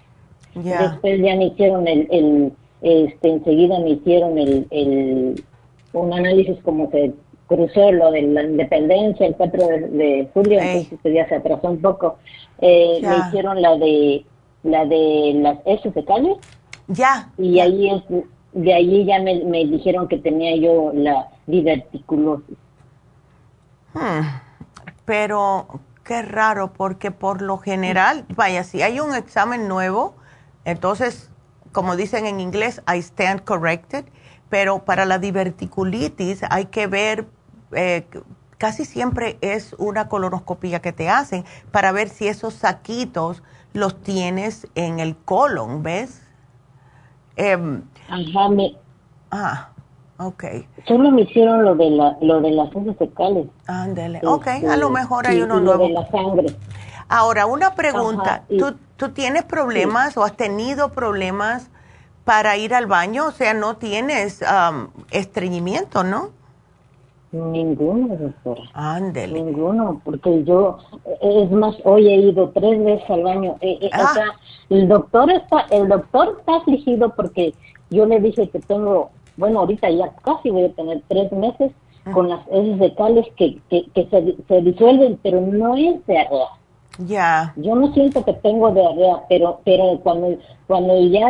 Después 0.55 1.21
ya 1.21 1.37
me 1.37 1.47
hicieron 1.47 1.87
el, 1.89 2.07
el, 2.11 2.53
este, 2.81 3.29
enseguida 3.29 3.79
me 3.81 3.91
hicieron 3.91 4.39
el, 4.39 4.67
el, 4.71 5.45
un 5.93 6.13
análisis 6.13 6.57
como 6.63 6.89
que 6.91 7.13
cruzó 7.47 7.93
lo 7.93 8.11
de 8.11 8.23
la 8.23 8.43
independencia 8.43 9.27
el 9.27 9.35
4 9.37 9.67
de, 9.91 10.29
julio, 10.33 10.61
entonces 10.61 10.99
pues 11.03 11.15
ya 11.15 11.29
se 11.29 11.37
atrasó 11.37 11.69
un 11.69 11.81
poco. 11.81 12.19
Eh, 12.61 13.01
me 13.03 13.17
hicieron 13.29 13.61
la 13.61 13.77
de 13.77 14.25
la 14.63 14.85
de 14.87 15.33
las 15.37 15.59
heces 15.67 15.93
fecales. 15.93 16.37
Ya. 16.89 17.31
Y 17.39 17.61
ahí 17.61 17.91
es, 17.91 18.03
de 18.53 18.75
ahí 18.75 19.05
ya 19.05 19.21
me, 19.21 19.45
me 19.45 19.65
dijeron 19.67 20.09
que 20.09 20.19
tenía 20.19 20.57
yo 20.57 20.91
la 20.95 21.29
diverticulosis. 21.47 22.57
Hmm. 23.93 24.27
Pero 25.05 25.67
qué 26.03 26.23
raro, 26.23 26.73
porque 26.73 27.11
por 27.11 27.43
lo 27.43 27.59
general, 27.59 28.25
vaya, 28.35 28.65
si 28.65 28.83
hay 28.83 29.01
un 29.01 29.15
examen 29.15 29.69
nuevo, 29.69 30.15
entonces, 30.65 31.31
como 31.73 31.97
dicen 31.97 32.27
en 32.27 32.41
inglés, 32.41 32.83
I 32.87 32.99
stand 32.99 33.45
corrected, 33.45 34.05
pero 34.49 34.85
para 34.85 35.05
la 35.05 35.19
diverticulitis 35.19 36.43
hay 36.51 36.67
que 36.67 36.87
ver, 36.87 37.27
eh, 37.75 38.07
casi 38.59 38.85
siempre 38.85 39.39
es 39.41 39.75
una 39.79 40.09
colonoscopia 40.09 40.81
que 40.81 40.93
te 40.93 41.09
hacen 41.09 41.45
para 41.71 41.93
ver 41.93 42.09
si 42.09 42.29
esos 42.29 42.55
saquitos 42.55 43.43
los 43.73 44.01
tienes 44.03 44.69
en 44.75 45.01
el 45.01 45.17
colon, 45.17 45.83
¿ves? 45.83 46.23
Eh, 47.37 47.59
Ajá, 48.09 48.49
me... 48.49 48.77
Ah. 49.31 49.71
Ok. 50.19 50.45
Solo 50.87 51.11
me 51.11 51.23
hicieron 51.23 51.65
lo 51.65 51.75
de, 51.75 51.91
la, 51.91 52.17
lo 52.21 52.41
de 52.41 52.53
las 52.53 52.75
heces 52.75 52.97
fecales. 52.97 53.47
Ándale. 53.67 54.21
Ok, 54.25 54.47
a 54.47 54.77
lo 54.77 54.87
este, 54.87 55.01
mejor 55.01 55.27
hay 55.27 55.43
uno 55.43 55.61
nuevo. 55.61 55.89
de 55.89 55.93
la 55.93 56.07
sangre. 56.09 56.47
Ahora, 57.09 57.47
una 57.47 57.75
pregunta. 57.75 58.45
¿Tú, 58.59 58.77
¿Tú, 58.97 59.11
tienes 59.11 59.45
problemas 59.45 60.17
o 60.17 60.23
has 60.23 60.37
tenido 60.37 60.93
problemas 60.93 61.71
para 62.25 62.57
ir 62.57 62.75
al 62.75 62.87
baño? 62.87 63.27
O 63.27 63.33
sea, 63.33 63.55
no 63.55 63.77
tienes 63.77 64.43
estreñimiento, 65.11 66.05
¿no? 66.05 66.31
Ninguno, 67.35 68.17
doctora. 68.17 68.63
Ándele. 68.75 69.43
Ninguno, 69.43 70.01
porque 70.05 70.45
yo, 70.45 70.79
es 71.21 71.51
más, 71.51 71.77
hoy 71.85 72.09
he 72.09 72.17
ido 72.17 72.51
tres 72.51 72.83
veces 72.85 73.11
al 73.11 73.23
baño. 73.23 73.57
Eh, 73.61 73.79
eh, 73.81 73.91
o 73.93 74.03
ah. 74.03 74.11
sea, 74.15 74.27
el 74.71 74.89
doctor 74.89 75.31
está, 75.31 75.67
el 75.71 75.89
doctor 75.89 76.37
está 76.39 76.57
afligido 76.57 77.13
porque 77.15 77.53
yo 77.91 78.07
le 78.07 78.21
dije 78.21 78.49
que 78.49 78.61
tengo 78.61 79.11
bueno, 79.37 79.61
ahorita 79.61 79.91
ya 79.91 80.13
casi 80.23 80.51
voy 80.51 80.65
a 80.65 80.73
tener 80.73 81.03
tres 81.09 81.31
meses 81.33 81.73
ah. 82.05 82.13
con 82.13 82.29
las 82.29 82.41
heces 82.49 82.79
fecales 82.79 83.27
que, 83.37 83.59
que, 83.69 83.85
que 83.95 84.07
se, 84.07 84.37
se, 84.47 84.63
disuelven, 84.63 85.19
pero 85.23 85.41
no 85.41 85.77
es 85.77 86.07
diarrea. 86.07 86.49
Ya. 86.99 87.53
Yo 87.57 87.75
no 87.75 87.93
siento 87.93 88.25
que 88.25 88.35
tengo 88.35 88.71
diarrea, 88.71 89.25
pero 89.29 89.61
pero 89.65 89.99
cuando 90.03 90.37
cuando 90.69 91.01
ya 91.09 91.29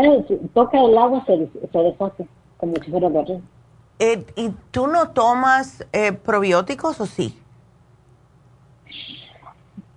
toca 0.53 0.79
el 0.79 0.97
agua 0.99 1.25
se, 1.27 1.49
se 1.73 1.79
deshace 1.79 2.27
como 2.59 2.75
si 2.77 2.91
fuera 2.91 3.09
diarrea. 3.09 3.41
Eh, 3.99 4.25
¿Y 4.37 4.51
tú 4.71 4.87
no 4.87 5.11
tomas 5.11 5.87
eh, 5.93 6.13
probióticos 6.13 7.01
o 7.01 7.07
sí? 7.07 7.39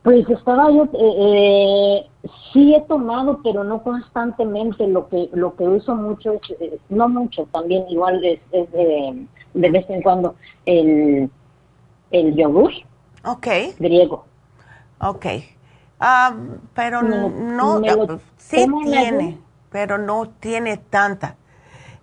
Pues 0.03 0.29
estaba 0.29 0.71
yo, 0.71 0.83
eh, 0.83 0.87
eh, 0.93 2.09
sí 2.53 2.73
he 2.73 2.81
tomado, 2.81 3.41
pero 3.43 3.65
no 3.65 3.83
constantemente. 3.83 4.87
Lo 4.87 5.09
que 5.09 5.29
lo 5.33 5.55
que 5.55 5.67
uso 5.67 5.95
mucho 5.95 6.33
es, 6.33 6.41
eh, 6.61 6.79
no 6.87 7.09
mucho, 7.09 7.45
también 7.51 7.85
igual 7.89 8.23
es, 8.23 8.39
de, 8.51 9.27
vez 9.53 9.89
en 9.89 10.01
cuando 10.01 10.35
el, 10.65 11.29
el 12.11 12.35
yogur. 12.35 12.71
Ok. 13.25 13.47
Griego. 13.79 14.23
Ok. 15.01 15.25
Ah, 15.99 16.33
pero 16.73 17.01
no, 17.01 17.81
sí 18.37 18.65
tiene, 18.85 19.39
pero 19.71 19.97
no 19.97 20.29
tiene 20.39 20.77
tanta. 20.77 21.35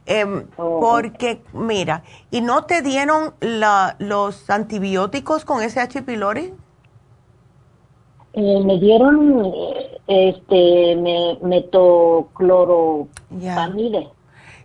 Em, 0.06 0.46
oh, 0.58 0.80
porque, 0.80 1.42
mira, 1.52 2.02
¿y 2.30 2.42
no 2.42 2.64
te 2.64 2.82
dieron 2.82 3.34
la, 3.40 3.96
los 3.98 4.50
antibióticos 4.50 5.44
con 5.44 5.62
ese 5.62 5.80
H. 5.80 6.02
pylori? 6.02 6.52
Eh, 8.34 8.60
me 8.64 8.78
dieron 8.78 9.52
este 10.06 10.96
me, 10.96 11.38
metocloropamide. 11.40 14.10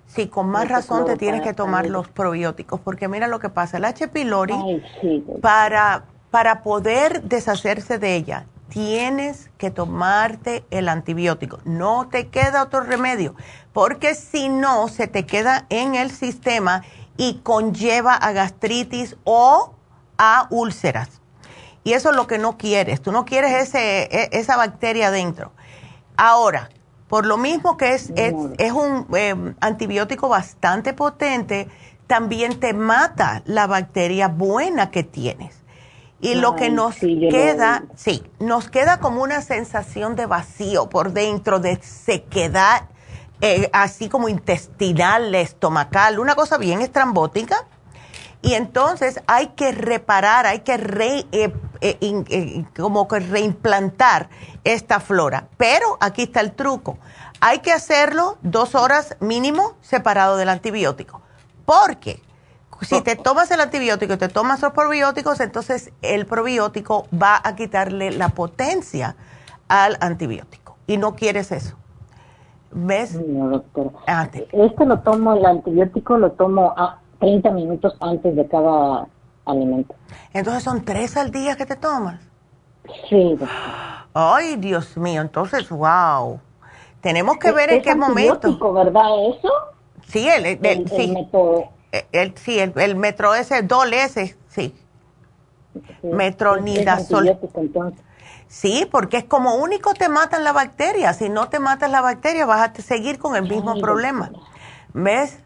Sí, 0.07 0.27
con 0.27 0.49
más 0.49 0.67
razón 0.67 1.05
te 1.05 1.15
tienes 1.17 1.41
que 1.41 1.53
tomar 1.53 1.85
los 1.85 2.07
probióticos, 2.07 2.79
porque 2.79 3.07
mira 3.07 3.27
lo 3.27 3.37
que 3.39 3.49
pasa, 3.49 3.77
el 3.77 3.85
H. 3.85 4.07
pylori, 4.07 4.55
para, 5.39 6.05
para 6.31 6.63
poder 6.63 7.21
deshacerse 7.23 7.99
de 7.99 8.15
ella, 8.15 8.47
tienes 8.69 9.49
que 9.57 9.71
tomarte 9.71 10.65
el 10.71 10.87
antibiótico. 10.87 11.59
No 11.65 12.07
te 12.07 12.27
queda 12.27 12.63
otro 12.63 12.81
remedio, 12.81 13.35
porque 13.73 14.15
si 14.15 14.49
no, 14.49 14.87
se 14.87 15.07
te 15.07 15.25
queda 15.25 15.65
en 15.69 15.95
el 15.95 16.11
sistema 16.11 16.83
y 17.17 17.39
conlleva 17.43 18.13
a 18.13 18.31
gastritis 18.31 19.17
o 19.25 19.73
a 20.17 20.47
úlceras. 20.49 21.21
Y 21.83 21.93
eso 21.93 22.11
es 22.11 22.15
lo 22.15 22.27
que 22.27 22.37
no 22.37 22.57
quieres. 22.57 23.01
Tú 23.01 23.11
no 23.11 23.25
quieres 23.25 23.51
ese, 23.53 24.03
e, 24.03 24.29
esa 24.33 24.57
bacteria 24.57 25.11
dentro. 25.11 25.51
Ahora, 26.15 26.69
por 27.07 27.25
lo 27.25 27.37
mismo 27.37 27.77
que 27.77 27.93
es, 27.93 28.11
es, 28.15 28.71
un 28.71 29.07
em, 29.15 29.55
antibiótico 29.59 30.29
bastante 30.29 30.93
potente, 30.93 31.67
también 32.07 32.59
te 32.59 32.73
mata 32.73 33.41
la 33.45 33.67
bacteria 33.67 34.27
buena 34.27 34.91
que 34.91 35.03
tienes. 35.03 35.58
Y 36.21 36.35
lo 36.35 36.55
que 36.55 36.69
nos 36.69 36.95
queda, 36.97 37.85
sí, 37.95 38.23
nos 38.39 38.69
queda 38.69 38.99
como 38.99 39.23
una 39.23 39.41
sensación 39.41 40.15
de 40.15 40.25
vacío 40.25 40.89
por 40.89 41.13
dentro, 41.13 41.59
de 41.59 41.81
sequedad, 41.81 42.89
eh, 43.41 43.69
así 43.71 44.09
como 44.09 44.27
intestinal, 44.27 45.33
estomacal, 45.33 46.19
una 46.19 46.35
cosa 46.35 46.57
bien 46.57 46.81
estrambótica 46.81 47.65
y 48.41 48.53
entonces 48.53 49.21
hay 49.27 49.47
que 49.47 49.71
reparar, 49.71 50.45
hay 50.45 50.59
que 50.59 50.77
re, 50.77 51.25
eh, 51.31 51.53
eh, 51.81 51.97
eh, 52.01 52.65
como 52.75 53.07
que 53.07 53.19
reimplantar 53.19 54.29
esta 54.63 54.99
flora. 54.99 55.49
Pero 55.57 55.97
aquí 55.99 56.23
está 56.23 56.39
el 56.39 56.53
truco. 56.53 56.97
Hay 57.41 57.59
que 57.59 57.73
hacerlo 57.73 58.37
dos 58.41 58.75
horas 58.75 59.17
mínimo 59.19 59.75
separado 59.81 60.37
del 60.37 60.49
antibiótico. 60.49 61.21
Porque 61.65 62.21
si 62.81 63.01
te 63.01 63.15
tomas 63.23 63.51
el 63.51 63.61
antibiótico 63.61 64.13
y 64.13 64.17
te 64.17 64.29
tomas 64.29 64.61
los 64.61 64.73
probióticos, 64.73 65.39
entonces 65.39 65.91
el 66.01 66.25
probiótico 66.25 67.07
va 67.11 67.39
a 67.43 67.55
quitarle 67.55 68.11
la 68.11 68.29
potencia 68.29 69.15
al 69.67 69.97
antibiótico. 70.01 70.77
Y 70.87 70.97
no 70.97 71.15
quieres 71.15 71.51
eso. 71.51 71.75
¿Ves? 72.71 73.15
No, 73.15 73.49
doctora. 73.49 73.91
Ah, 74.07 74.29
este 74.33 74.85
lo 74.85 74.99
tomo, 74.99 75.33
el 75.33 75.45
antibiótico 75.45 76.17
lo 76.17 76.31
tomo 76.31 76.73
a 76.77 76.99
30 77.19 77.51
minutos 77.51 77.95
antes 77.99 78.35
de 78.35 78.47
cada 78.47 79.07
alimento. 79.45 79.95
Entonces 80.33 80.63
son 80.63 80.83
tres 80.85 81.17
al 81.17 81.31
día 81.31 81.55
que 81.55 81.65
te 81.65 81.75
tomas. 81.75 82.19
Sí, 83.09 83.31
doctora. 83.31 84.07
Ay, 84.13 84.55
Dios 84.57 84.97
mío, 84.97 85.21
entonces, 85.21 85.69
wow. 85.69 86.39
Tenemos 87.01 87.37
que 87.37 87.51
ver 87.51 87.71
en 87.71 87.81
qué 87.81 87.95
momento. 87.95 88.73
¿verdad 88.73 89.09
eso? 89.29 89.49
Sí, 90.07 90.27
el, 90.27 90.45
el, 90.45 90.65
el, 90.65 90.89
sí. 90.89 91.11
Metro, 91.11 91.69
el, 91.91 92.37
sí, 92.37 92.59
el, 92.59 92.73
el 92.75 92.95
metro 92.95 93.33
ese, 93.35 93.61
dol 93.63 93.93
ese, 93.93 94.35
sí. 94.47 94.75
Metronidazol. 96.03 97.37
Sí, 98.47 98.87
porque 98.91 99.17
es 99.17 99.23
como 99.25 99.55
único 99.55 99.93
te 99.93 100.09
matan 100.09 100.43
la 100.43 100.53
bacteria. 100.53 101.13
Si 101.13 101.29
no 101.29 101.49
te 101.49 101.59
matas 101.59 101.91
la 101.91 102.01
bacteria, 102.01 102.45
vas 102.45 102.69
a 102.69 102.81
seguir 102.81 103.19
con 103.19 103.35
el 103.35 103.43
mismo 103.43 103.79
problema. 103.79 104.31
¿Ves? 104.93 105.39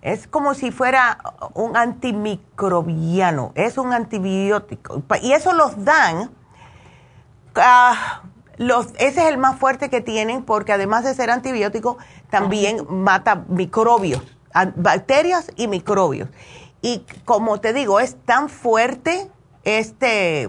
Es 0.00 0.26
como 0.26 0.54
si 0.54 0.70
fuera 0.72 1.18
un 1.54 1.76
antimicrobiano, 1.76 3.52
es 3.54 3.78
un 3.78 3.92
antibiótico. 3.92 5.02
Y 5.20 5.32
eso 5.32 5.52
los 5.52 5.84
dan, 5.84 6.30
ah, 7.56 8.22
los, 8.56 8.86
ese 8.94 9.20
es 9.20 9.26
el 9.26 9.38
más 9.38 9.58
fuerte 9.58 9.90
que 9.90 10.00
tienen 10.00 10.42
porque 10.44 10.72
además 10.72 11.04
de 11.04 11.14
ser 11.14 11.30
antibiótico, 11.30 11.98
también 12.30 12.84
mata 12.88 13.44
microbios, 13.48 14.22
bacterias 14.76 15.50
y 15.56 15.68
microbios. 15.68 16.28
Y 16.80 17.04
como 17.24 17.60
te 17.60 17.72
digo, 17.72 18.00
es 18.00 18.16
tan 18.24 18.48
fuerte 18.48 19.30
este, 19.64 20.44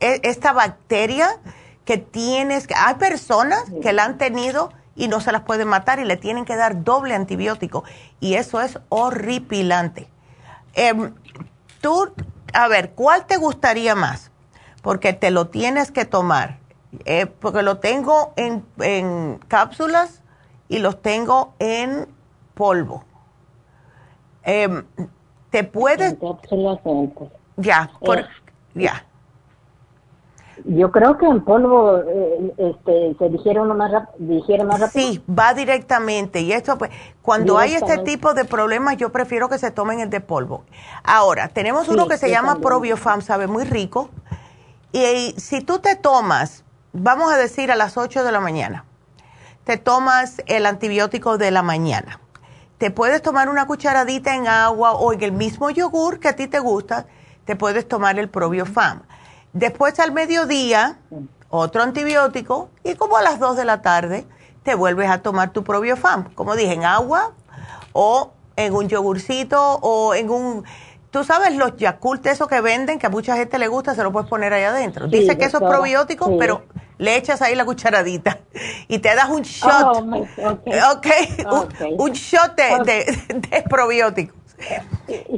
e, 0.00 0.20
esta 0.22 0.52
bacteria 0.52 1.40
que 1.84 1.98
tienes, 1.98 2.66
hay 2.76 2.94
personas 2.96 3.64
que 3.82 3.92
la 3.92 4.04
han 4.04 4.18
tenido 4.18 4.72
y 4.94 5.08
no 5.08 5.20
se 5.20 5.32
las 5.32 5.42
pueden 5.42 5.68
matar 5.68 5.98
y 6.00 6.04
le 6.04 6.16
tienen 6.16 6.44
que 6.44 6.56
dar 6.56 6.84
doble 6.84 7.14
antibiótico. 7.14 7.84
Y 8.20 8.34
eso 8.34 8.60
es 8.60 8.78
horripilante. 8.88 10.08
Em, 10.74 11.14
tú, 11.80 12.12
a 12.52 12.68
ver, 12.68 12.92
¿cuál 12.92 13.26
te 13.26 13.36
gustaría 13.36 13.94
más? 13.94 14.30
Porque 14.82 15.12
te 15.12 15.30
lo 15.30 15.48
tienes 15.48 15.90
que 15.90 16.04
tomar. 16.04 16.58
Eh, 17.06 17.26
porque 17.26 17.62
lo 17.62 17.78
tengo 17.78 18.34
en, 18.36 18.64
en, 18.78 19.38
cápsulas 19.48 20.20
y 20.68 20.78
los 20.78 21.00
tengo 21.00 21.54
en 21.58 22.06
polvo. 22.54 23.04
Em, 24.42 24.84
te 25.50 25.64
puedes... 25.64 26.16
Ya, 27.56 27.90
por, 28.00 28.18
eh, 28.18 28.26
ya. 28.74 29.04
Yo 30.64 30.92
creo 30.92 31.18
que 31.18 31.26
en 31.26 31.44
polvo 31.44 31.98
eh, 31.98 32.54
este, 32.56 33.16
se 33.18 33.28
dijeron 33.30 33.76
más, 33.76 33.90
dijeron 34.18 34.68
más 34.68 34.80
rápido. 34.80 35.06
Sí, 35.06 35.24
va 35.28 35.54
directamente. 35.54 36.40
Y 36.40 36.52
esto, 36.52 36.78
pues, 36.78 36.90
cuando 37.22 37.58
hay 37.58 37.74
este 37.74 37.98
tipo 37.98 38.34
de 38.34 38.44
problemas, 38.44 38.96
yo 38.96 39.10
prefiero 39.10 39.48
que 39.48 39.58
se 39.58 39.70
tomen 39.70 40.00
el 40.00 40.10
de 40.10 40.20
polvo. 40.20 40.64
Ahora, 41.02 41.48
tenemos 41.48 41.88
uno 41.88 42.06
que 42.06 42.16
se 42.16 42.30
llama 42.30 42.60
Probiofam, 42.60 43.22
sabe 43.22 43.46
muy 43.46 43.64
rico. 43.64 44.10
Y, 44.92 45.34
si 45.38 45.62
tú 45.62 45.78
te 45.78 45.96
tomas, 45.96 46.64
vamos 46.92 47.32
a 47.32 47.36
decir 47.36 47.72
a 47.72 47.76
las 47.76 47.96
8 47.96 48.22
de 48.22 48.30
la 48.30 48.40
mañana, 48.40 48.84
te 49.64 49.78
tomas 49.78 50.42
el 50.46 50.66
antibiótico 50.66 51.38
de 51.38 51.50
la 51.50 51.62
mañana. 51.62 52.20
Te 52.82 52.90
puedes 52.90 53.22
tomar 53.22 53.48
una 53.48 53.68
cucharadita 53.68 54.34
en 54.34 54.48
agua 54.48 54.90
o 54.94 55.12
en 55.12 55.22
el 55.22 55.30
mismo 55.30 55.70
yogur 55.70 56.18
que 56.18 56.26
a 56.26 56.34
ti 56.34 56.48
te 56.48 56.58
gusta, 56.58 57.06
te 57.44 57.54
puedes 57.54 57.86
tomar 57.86 58.18
el 58.18 58.28
Probiofam 58.28 59.02
Después 59.52 60.00
al 60.00 60.10
mediodía, 60.10 60.98
otro 61.48 61.80
antibiótico 61.80 62.70
y 62.82 62.96
como 62.96 63.16
a 63.16 63.22
las 63.22 63.38
2 63.38 63.56
de 63.56 63.64
la 63.64 63.82
tarde 63.82 64.26
te 64.64 64.74
vuelves 64.74 65.08
a 65.08 65.22
tomar 65.22 65.52
tu 65.52 65.62
probiofam, 65.62 66.34
como 66.34 66.56
dije, 66.56 66.72
en 66.72 66.84
agua 66.84 67.30
o 67.92 68.32
en 68.56 68.74
un 68.74 68.88
yogurcito 68.88 69.78
o 69.80 70.14
en 70.14 70.30
un... 70.30 70.64
Tú 71.12 71.24
sabes 71.24 71.54
los 71.54 71.76
Yakult, 71.76 72.24
eso 72.26 72.48
que 72.48 72.62
venden, 72.62 72.98
que 72.98 73.06
a 73.06 73.10
mucha 73.10 73.36
gente 73.36 73.58
le 73.58 73.68
gusta, 73.68 73.94
se 73.94 74.02
lo 74.02 74.10
puedes 74.10 74.28
poner 74.30 74.54
ahí 74.54 74.64
adentro. 74.64 75.06
Dice 75.06 75.36
que 75.36 75.44
eso 75.44 75.58
es 75.58 75.68
probiótico, 75.68 76.38
pero 76.38 76.64
le 76.96 77.16
echas 77.16 77.42
ahí 77.42 77.54
la 77.54 77.66
cucharadita 77.66 78.40
y 78.88 78.98
te 78.98 79.14
das 79.14 79.28
un 79.28 79.42
shot. 79.42 79.98
Oh, 79.98 80.92
okay. 80.96 81.36
Un, 81.98 82.12
shot 82.12 82.56
de, 82.56 83.04
de 83.28 83.62
probiótico. 83.68 84.34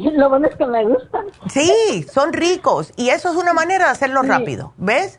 Lo 0.01 0.29
bueno 0.29 0.47
es 0.47 0.55
que 0.55 0.65
me 0.65 0.85
gustan. 0.85 1.27
Sí, 1.49 2.07
son 2.09 2.33
ricos. 2.33 2.93
Y 2.97 3.09
eso 3.09 3.31
es 3.31 3.37
una 3.37 3.53
manera 3.53 3.87
de 3.87 3.91
hacerlo 3.91 4.23
rápido, 4.23 4.75
¿ves? 4.77 5.19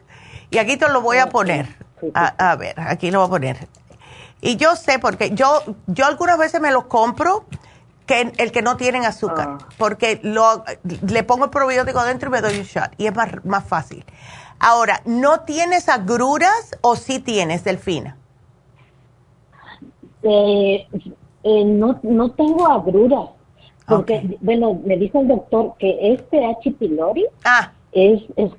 Y 0.52 0.58
aquí 0.58 0.78
te 0.78 0.88
lo 0.90 1.02
voy 1.02 1.18
a 1.18 1.28
poner. 1.28 1.68
A, 2.14 2.56
ver, 2.56 2.80
aquí 2.80 3.12
lo 3.12 3.20
voy 3.20 3.28
a 3.28 3.30
poner. 3.30 3.68
Y 4.40 4.56
yo 4.56 4.78
sé, 4.78 5.00
porque 5.00 5.32
yo, 5.32 5.64
yo 5.88 6.06
algunas 6.06 6.38
veces 6.38 6.62
me 6.62 6.72
los 6.72 6.86
compro, 6.86 7.46
que 8.06 8.32
el 8.38 8.52
que 8.52 8.62
no 8.62 8.78
tienen 8.78 9.04
azúcar, 9.04 9.58
ah. 9.60 9.68
porque 9.78 10.20
lo, 10.24 10.64
le 11.08 11.24
pongo 11.24 11.46
el 11.46 11.52
probiótico 11.52 12.00
adentro 12.00 12.30
y 12.30 12.32
me 12.32 12.42
doy 12.42 12.58
un 12.60 12.64
shot. 12.64 12.92
Y 12.98 13.08
es 13.08 13.16
más, 13.16 13.44
más 13.46 13.64
fácil. 13.66 14.06
Ahora, 14.60 15.02
¿no 15.06 15.42
tienes 15.42 15.90
agruras 15.90 16.78
o 16.82 16.96
sí 16.96 17.20
tienes, 17.20 17.64
Delfina? 17.64 18.18
Eh, 20.24 20.88
eh, 21.44 21.66
no, 21.66 22.00
no 22.04 22.32
tengo 22.32 22.68
agruras. 22.68 23.30
Porque, 23.88 24.38
bueno, 24.42 24.80
me 24.84 24.98
dijo 24.98 25.20
el 25.20 25.28
doctor 25.28 25.76
que 25.78 26.14
este 26.14 26.44
H. 26.44 26.72
pylori 26.72 27.26
ah. 27.44 27.72
es, 27.92 28.20
es, 28.36 28.52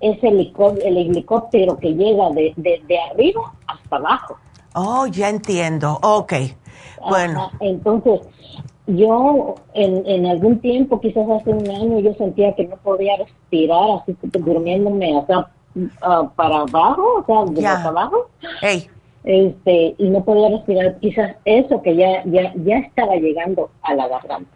es, 0.00 0.22
el, 0.22 0.98
helicóptero 0.98 1.78
que 1.78 1.94
llega 1.94 2.28
de, 2.30 2.52
de, 2.56 2.98
arriba 3.10 3.54
hasta 3.66 3.96
abajo. 3.96 4.36
Oh, 4.74 5.06
ya 5.06 5.30
entiendo. 5.30 5.98
Ok. 6.02 6.34
Bueno. 7.08 7.50
entonces, 7.60 8.20
yo 8.88 9.54
en, 9.74 10.04
en 10.06 10.26
algún 10.26 10.58
tiempo, 10.60 11.00
quizás 11.00 11.28
hace 11.28 11.50
un 11.50 11.68
año, 11.68 12.00
yo 12.00 12.14
sentía 12.14 12.54
que 12.54 12.66
no 12.66 12.76
podía 12.76 13.16
respirar, 13.18 14.00
así 14.00 14.14
que 14.14 14.38
durmiéndome, 14.38 15.16
o 15.16 15.26
sea, 15.26 15.48
ah, 16.02 16.30
para 16.34 16.60
abajo, 16.60 17.22
o 17.22 17.24
sea, 17.26 17.44
de 17.44 17.66
abajo. 17.66 18.28
Este, 19.24 19.94
y 19.98 20.08
no 20.08 20.24
podía 20.24 20.48
respirar, 20.48 20.98
quizás 21.00 21.36
eso 21.44 21.82
que 21.82 21.96
ya, 21.96 22.24
ya, 22.24 22.52
ya 22.64 22.78
estaba 22.78 23.14
llegando 23.16 23.70
a 23.82 23.94
la 23.94 24.08
garganta. 24.08 24.50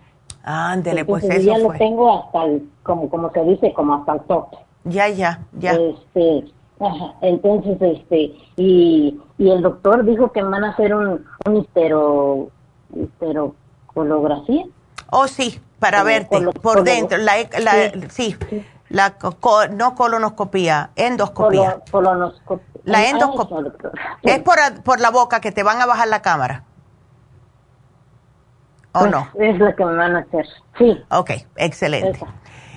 Ándele, 0.44 1.04
pues 1.04 1.24
eso 1.24 1.40
ya 1.40 1.58
lo 1.58 1.72
tengo 1.74 2.10
hasta 2.10 2.44
el, 2.44 2.68
como, 2.82 3.08
como 3.10 3.30
se 3.32 3.44
dice, 3.44 3.72
como 3.74 3.94
hasta 3.94 4.14
el 4.14 4.20
tope. 4.22 4.56
Ya, 4.84 5.08
ya, 5.08 5.44
ya. 5.58 5.72
Este, 5.74 6.44
entonces, 7.20 7.76
este, 7.80 8.34
y, 8.56 9.20
y 9.38 9.50
el 9.50 9.62
doctor 9.62 10.04
dijo 10.04 10.32
que 10.32 10.42
van 10.42 10.64
a 10.64 10.70
hacer 10.70 10.94
un, 10.94 11.24
un 11.46 11.56
histero, 11.58 12.48
histerocolografía. 13.92 14.66
Oh, 15.10 15.28
sí, 15.28 15.60
para 15.78 16.02
verte 16.02 16.40
por 16.62 16.84
dentro, 16.84 17.18
la, 17.18 17.34
la, 17.60 18.10
sí. 18.10 18.36
La 18.88 19.14
no 19.70 19.94
colonoscopía, 19.94 20.90
endoscopía. 20.96 21.82
La 22.84 22.98
ah, 22.98 23.06
endoscopía. 23.08 23.72
Es 24.22 24.40
por, 24.40 24.58
por 24.84 25.00
la 25.00 25.10
boca 25.10 25.40
que 25.40 25.50
te 25.50 25.62
van 25.62 25.80
a 25.80 25.86
bajar 25.86 26.08
la 26.08 26.20
cámara. 26.20 26.64
¿O 28.92 29.00
pues, 29.00 29.10
no? 29.10 29.28
Es 29.38 29.58
lo 29.58 29.74
que 29.74 29.84
me 29.84 29.96
van 29.96 30.16
a 30.16 30.18
hacer, 30.20 30.46
sí. 30.76 31.02
Ok, 31.10 31.30
excelente. 31.56 32.20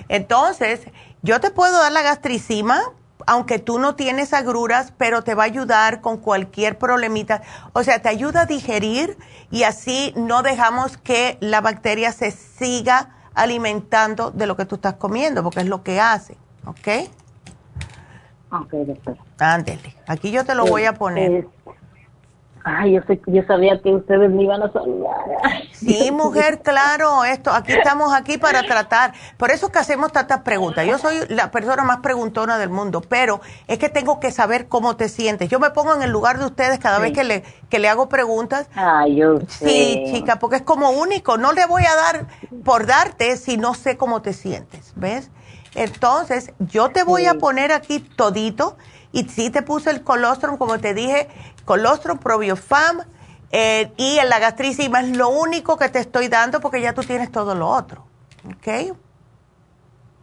Entonces, 0.08 0.86
yo 1.22 1.40
te 1.40 1.50
puedo 1.50 1.76
dar 1.78 1.92
la 1.92 2.02
gastricima, 2.02 2.80
aunque 3.26 3.58
tú 3.58 3.78
no 3.78 3.96
tienes 3.96 4.32
agruras, 4.32 4.92
pero 4.96 5.22
te 5.22 5.34
va 5.34 5.42
a 5.42 5.46
ayudar 5.46 6.00
con 6.00 6.16
cualquier 6.16 6.78
problemita. 6.78 7.42
O 7.72 7.82
sea, 7.82 8.00
te 8.00 8.08
ayuda 8.08 8.42
a 8.42 8.46
digerir 8.46 9.18
y 9.50 9.64
así 9.64 10.14
no 10.16 10.42
dejamos 10.42 10.96
que 10.96 11.36
la 11.40 11.60
bacteria 11.60 12.12
se 12.12 12.30
siga 12.30 13.16
alimentando 13.34 14.30
de 14.30 14.46
lo 14.46 14.56
que 14.56 14.64
tú 14.64 14.76
estás 14.76 14.94
comiendo, 14.94 15.42
porque 15.42 15.60
es 15.60 15.66
lo 15.66 15.82
que 15.82 16.00
hace. 16.00 16.36
¿Ok? 16.64 17.10
Ok, 18.50 18.72
doctor. 18.72 19.16
Ándele. 19.38 19.96
Aquí 20.06 20.30
yo 20.30 20.44
te 20.44 20.54
lo 20.54 20.64
voy 20.66 20.84
a 20.84 20.94
poner. 20.94 21.48
Ay, 22.68 22.94
yo, 22.94 23.00
sé, 23.06 23.20
yo 23.28 23.44
sabía 23.44 23.80
que 23.80 23.94
ustedes 23.94 24.28
me 24.28 24.42
iban 24.42 24.60
a 24.60 24.72
saludar. 24.72 25.14
Sí, 25.70 26.10
mujer, 26.10 26.62
claro, 26.62 27.22
esto, 27.24 27.52
aquí 27.52 27.72
estamos 27.72 28.12
aquí 28.12 28.38
para 28.38 28.64
tratar. 28.64 29.12
Por 29.36 29.52
eso 29.52 29.70
que 29.70 29.78
hacemos 29.78 30.10
tantas 30.10 30.40
preguntas. 30.40 30.84
Yo 30.84 30.98
soy 30.98 31.14
la 31.28 31.52
persona 31.52 31.84
más 31.84 31.98
preguntona 31.98 32.58
del 32.58 32.70
mundo, 32.70 33.02
pero 33.08 33.40
es 33.68 33.78
que 33.78 33.88
tengo 33.88 34.18
que 34.18 34.32
saber 34.32 34.66
cómo 34.66 34.96
te 34.96 35.08
sientes. 35.08 35.48
Yo 35.48 35.60
me 35.60 35.70
pongo 35.70 35.94
en 35.94 36.02
el 36.02 36.10
lugar 36.10 36.40
de 36.40 36.46
ustedes 36.46 36.80
cada 36.80 36.98
vez 36.98 37.12
que 37.12 37.22
le, 37.22 37.44
que 37.70 37.78
le 37.78 37.88
hago 37.88 38.08
preguntas. 38.08 38.68
Ay, 38.74 39.14
yo 39.14 39.38
sé. 39.46 39.68
Sí, 39.68 40.04
chica, 40.12 40.40
porque 40.40 40.56
es 40.56 40.62
como 40.62 40.90
único. 40.90 41.38
No 41.38 41.52
le 41.52 41.66
voy 41.66 41.84
a 41.84 41.94
dar 41.94 42.26
por 42.64 42.86
darte 42.86 43.36
si 43.36 43.58
no 43.58 43.74
sé 43.74 43.96
cómo 43.96 44.22
te 44.22 44.32
sientes, 44.32 44.92
¿ves? 44.96 45.30
Entonces, 45.76 46.52
yo 46.58 46.88
te 46.88 47.04
voy 47.04 47.26
a 47.26 47.34
poner 47.34 47.70
aquí 47.70 48.00
todito 48.00 48.76
y 49.12 49.24
sí 49.24 49.50
te 49.50 49.62
puse 49.62 49.90
el 49.90 50.02
colostrum, 50.02 50.56
como 50.56 50.78
te 50.78 50.94
dije, 50.94 51.28
colostrum, 51.66 52.16
probiofam 52.16 53.02
eh, 53.50 53.92
y 53.96 54.18
el 54.18 54.28
gastricima 54.28 55.00
es 55.00 55.16
lo 55.16 55.28
único 55.28 55.76
que 55.76 55.88
te 55.88 55.98
estoy 55.98 56.28
dando 56.28 56.60
porque 56.60 56.80
ya 56.80 56.94
tú 56.94 57.02
tienes 57.02 57.30
todo 57.30 57.54
lo 57.54 57.68
otro. 57.68 58.04
¿Ok? 58.46 58.96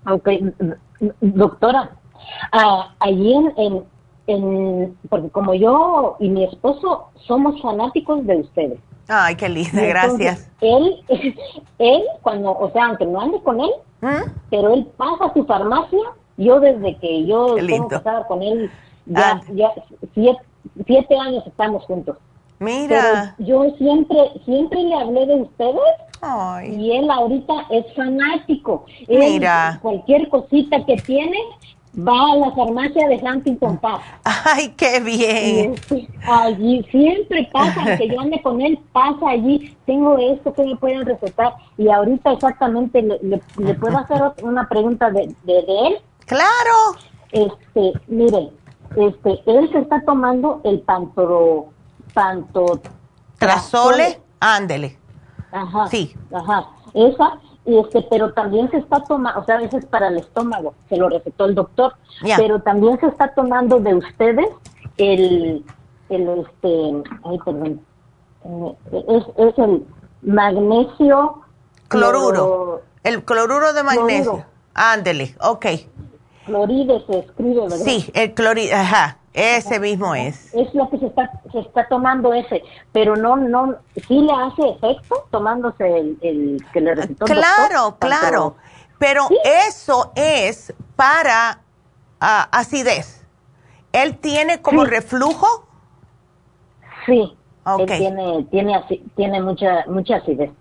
Ok, 0.10 0.30
doctora, 1.22 1.92
uh, 2.54 2.84
allí 3.00 3.36
en, 4.28 4.98
porque 5.10 5.30
como 5.30 5.54
yo 5.54 6.16
y 6.20 6.30
mi 6.30 6.44
esposo 6.46 7.10
somos 7.26 7.62
fanáticos 7.62 8.26
de 8.26 8.38
ustedes. 8.38 8.80
Ay, 9.08 9.36
qué 9.36 9.50
linda, 9.50 9.82
gracias. 9.86 10.50
Él, 10.62 11.04
él, 11.80 12.04
cuando, 12.22 12.52
o 12.52 12.72
sea, 12.72 12.86
aunque 12.86 13.06
no 13.06 13.22
ande 13.22 13.42
con 13.44 13.60
él, 13.60 13.72
¿Mm? 14.02 14.30
pero 14.50 14.74
él 14.74 14.88
pasa 14.98 15.26
a 15.26 15.34
su 15.34 15.46
farmacia, 15.46 16.00
yo 16.38 16.60
desde 16.60 16.98
que 16.98 17.26
yo 17.26 17.56
tengo 17.56 17.88
casada 17.88 18.26
con 18.28 18.42
él, 18.42 18.72
ya, 19.06 19.32
ah. 19.34 19.42
ya 19.54 19.72
siete, 20.14 20.42
años 21.20 21.44
estamos 21.46 21.84
juntos. 21.86 22.18
Mira. 22.60 23.36
yo 23.40 23.72
siempre, 23.78 24.18
siempre 24.46 24.82
le 24.84 24.96
hablé 24.96 25.26
de 25.26 25.36
ustedes 25.36 25.82
y 26.66 26.92
él 26.92 27.10
ahorita 27.10 27.54
es 27.70 27.86
fanático. 27.96 28.86
Mira. 29.08 29.80
cualquier 29.82 30.30
cosita 30.30 30.86
que 30.86 30.96
tiene, 30.98 31.38
va 31.98 32.32
a 32.32 32.36
la 32.38 32.52
farmacia 32.52 33.08
de 33.08 33.16
Huntington 33.16 33.78
Park. 33.78 34.02
Ay, 34.24 34.74
qué 34.78 35.00
bien. 35.02 35.74
Este, 35.74 36.08
allí 36.26 36.86
siempre 36.90 37.50
pasa, 37.52 37.98
que 37.98 38.08
yo 38.08 38.20
ande 38.20 38.42
con 38.42 38.62
él, 38.62 38.80
pasa 38.92 39.30
allí, 39.30 39.76
tengo 39.86 40.18
esto 40.18 40.54
que 40.54 40.64
me 40.64 40.76
pueden 40.78 41.06
recetar. 41.06 41.54
Y 41.78 41.90
ahorita 41.90 42.34
exactamente 42.34 43.02
le, 43.02 43.74
puedo 43.76 43.98
hacer 43.98 44.22
una 44.44 44.68
pregunta 44.70 45.12
de, 45.12 45.36
de, 45.44 45.60
él. 45.60 45.98
Claro. 46.26 46.98
Este, 47.32 47.94
mire, 48.08 48.50
este, 48.96 49.42
él 49.46 49.70
se 49.72 49.80
está 49.80 50.02
tomando 50.06 50.62
el 50.64 50.82
pantoro, 50.82 51.68
panto, 52.14 52.82
trasole, 53.38 54.22
ándele. 54.40 54.98
Ajá. 55.52 55.88
Sí. 55.88 56.16
Ajá. 56.34 56.68
Esa, 56.94 57.40
este, 57.66 58.06
pero 58.10 58.34
también 58.34 58.70
se 58.72 58.78
está 58.78 59.04
tomando, 59.04 59.40
o 59.40 59.46
sea, 59.46 59.56
a 59.56 59.60
veces 59.62 59.86
para 59.86 60.08
el 60.08 60.18
estómago, 60.18 60.74
se 60.90 60.98
lo 60.98 61.10
recetó 61.10 61.46
el 61.46 61.56
doctor, 61.56 61.94
pero 62.38 62.62
también 62.62 63.00
se 63.00 63.08
está 63.08 63.34
tomando 63.34 63.80
de 63.80 63.96
ustedes 63.96 64.48
el, 64.98 65.66
el 66.10 66.30
este, 66.40 67.04
ay, 67.24 67.40
perdón, 67.44 67.82
eh, 68.46 68.76
es, 69.08 69.24
es 69.38 69.58
el 69.58 69.86
magnesio 70.22 71.42
cloruro, 71.88 72.82
el 73.04 73.24
cloruro 73.24 73.74
de 73.74 73.84
magnesio, 73.84 74.46
ándele, 74.74 75.36
ok. 75.42 75.66
Cloride 76.46 77.04
se 77.08 77.20
escribe, 77.20 77.62
¿verdad? 77.62 77.78
Sí, 77.78 78.10
el 78.14 78.34
cloride, 78.34 78.74
ajá. 78.74 79.18
Ese 79.34 79.80
mismo 79.80 80.14
es. 80.14 80.54
Es 80.54 80.74
lo 80.76 80.90
que 80.92 81.00
se 81.00 81.08
está, 81.08 81.32
se 81.52 81.60
está 81.60 81.88
tomando 81.88 82.34
ese, 82.34 82.62
pero 82.92 83.16
no, 83.16 83.36
no, 83.36 83.76
sí 84.08 84.22
le 84.22 84.32
hace 84.32 84.70
efecto 84.70 85.28
tomándose 85.32 86.16
el, 86.22 86.64
que 86.72 86.82
le 86.82 86.94
recetó 86.94 87.26
Claro, 87.26 87.98
claro, 87.98 88.56
pero 89.00 89.28
eso 89.44 90.12
es 90.16 90.72
para 90.96 91.62
ah, 92.22 92.48
acidez. 92.52 93.26
¿Él 93.92 94.18
tiene 94.18 94.62
como 94.62 94.86
reflujo? 94.86 95.68
Sí, 97.08 97.36
él 97.80 97.86
tiene, 97.88 98.48
tiene, 98.52 98.84
tiene 99.16 99.42
mucha, 99.42 99.84
mucha 99.88 100.18
acidez. 100.18 100.52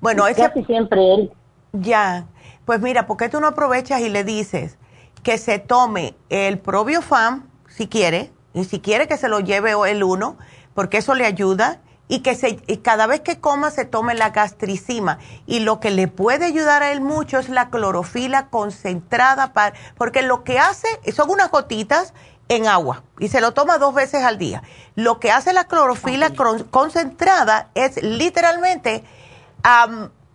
Bueno, 0.00 0.26
ese, 0.26 0.42
casi 0.42 0.64
siempre 0.64 1.14
él. 1.14 1.32
Ya, 1.72 2.26
pues 2.66 2.80
mira, 2.82 3.06
¿por 3.06 3.16
qué 3.16 3.30
tú 3.30 3.40
no 3.40 3.46
aprovechas 3.46 4.00
y 4.00 4.10
le 4.10 4.22
dices 4.22 4.76
que 5.22 5.38
se 5.38 5.58
tome 5.58 6.16
el 6.28 6.58
probiofam 6.58 7.48
si 7.68 7.88
quiere, 7.88 8.32
y 8.54 8.64
si 8.64 8.80
quiere 8.80 9.06
que 9.06 9.16
se 9.16 9.28
lo 9.28 9.40
lleve 9.40 9.72
el 9.90 10.02
uno, 10.02 10.36
porque 10.74 10.98
eso 10.98 11.14
le 11.14 11.24
ayuda, 11.26 11.80
y 12.08 12.20
que 12.20 12.34
se, 12.34 12.56
cada 12.82 13.06
vez 13.06 13.20
que 13.20 13.38
coma 13.38 13.70
se 13.70 13.84
tome 13.84 14.14
la 14.14 14.30
gastricima. 14.30 15.18
Y 15.46 15.60
lo 15.60 15.78
que 15.78 15.90
le 15.90 16.08
puede 16.08 16.46
ayudar 16.46 16.82
a 16.82 16.90
él 16.90 17.00
mucho 17.02 17.38
es 17.38 17.50
la 17.50 17.68
clorofila 17.68 18.48
concentrada, 18.48 19.52
para, 19.52 19.74
porque 19.96 20.22
lo 20.22 20.42
que 20.42 20.58
hace 20.58 20.88
son 21.14 21.30
unas 21.30 21.50
gotitas 21.50 22.14
en 22.48 22.66
agua 22.66 23.02
y 23.18 23.28
se 23.28 23.40
lo 23.40 23.52
toma 23.52 23.78
dos 23.78 23.94
veces 23.94 24.24
al 24.24 24.38
día. 24.38 24.62
Lo 24.94 25.20
que 25.20 25.30
hace 25.30 25.52
la 25.52 25.64
clorofila 25.64 26.32
concentrada 26.70 27.70
es 27.74 28.02
literalmente 28.02 29.04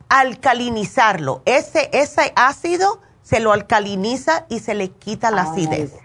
alcalinizarlo. 0.09 1.41
Ese, 1.45 1.89
ese 1.91 2.31
ácido 2.35 3.01
se 3.23 3.39
lo 3.39 3.51
alcaliniza 3.51 4.45
y 4.49 4.59
se 4.59 4.75
le 4.75 4.89
quita 4.89 5.31
la 5.31 5.43
acidez. 5.43 5.97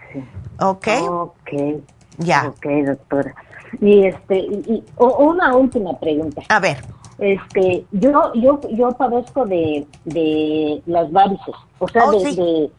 ¿Ok? 0.59 0.87
Ok. 1.07 1.49
Ya. 2.17 2.47
Ok, 2.49 2.65
doctora. 2.85 3.35
Y 3.81 4.05
este, 4.05 4.39
y, 4.39 4.83
una 4.97 5.55
última 5.55 5.97
pregunta. 5.99 6.41
A 6.49 6.59
ver. 6.59 6.83
Este, 7.19 7.85
yo, 7.91 8.33
yo, 8.33 8.59
yo 8.71 8.91
padezco 8.91 9.45
de, 9.45 9.85
de 10.05 10.81
las 10.85 11.11
varices, 11.11 11.53
o 11.79 11.87
sea, 11.89 12.05
oh, 12.05 12.11
de, 12.11 12.71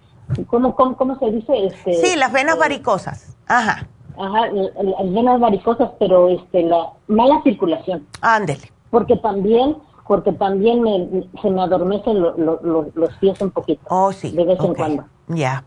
¿cómo, 0.47 0.75
cómo, 0.75 1.19
se 1.19 1.31
dice? 1.31 1.67
Este, 1.67 1.95
sí, 1.95 2.17
las 2.17 2.33
venas 2.33 2.57
eh, 2.57 2.59
varicosas. 2.59 3.37
Ajá. 3.47 3.87
Ajá, 4.19 4.47
las 4.51 5.13
venas 5.13 5.41
varicosas, 5.41 5.91
pero 5.99 6.31
este, 6.31 6.63
la 6.63 6.91
mala 7.07 7.43
circulación. 7.43 8.07
Ándele. 8.23 8.73
Porque 8.91 9.17
también, 9.17 9.77
porque 10.11 10.33
también 10.33 10.83
me, 10.83 11.29
se 11.41 11.51
me 11.51 11.63
adormecen 11.63 12.21
los 12.21 13.15
pies 13.21 13.41
un 13.41 13.53
poquito. 13.53 13.81
Oh, 13.91 14.11
sí. 14.11 14.33
De 14.33 14.45
vez 14.45 14.59
en 14.59 14.75
cuando. 14.75 15.05
Ya 15.29 15.63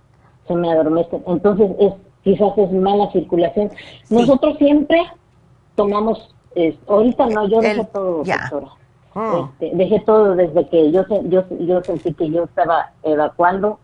se 0.47 0.53
me 0.53 0.69
adormece. 0.69 1.21
Entonces, 1.25 1.71
es 1.79 1.93
quizás 2.23 2.57
es 2.57 2.71
mala 2.73 3.09
circulación. 3.13 3.71
Nosotros 4.09 4.57
siempre 4.57 5.01
tomamos, 5.75 6.35
ahorita 6.87 7.27
no, 7.27 7.47
yo 7.47 7.61
dejé 7.61 7.85
todo, 7.85 8.23
doctora. 8.23 8.67
Oh. 9.15 9.49
Este, 9.59 9.77
dejé 9.77 9.99
todo 10.01 10.35
desde 10.35 10.67
que 10.67 10.91
yo, 10.91 11.05
yo, 11.29 11.43
yo 11.59 11.83
sentí 11.83 12.13
que 12.13 12.29
yo 12.29 12.45
estaba 12.45 12.91
evacuando 13.03 13.79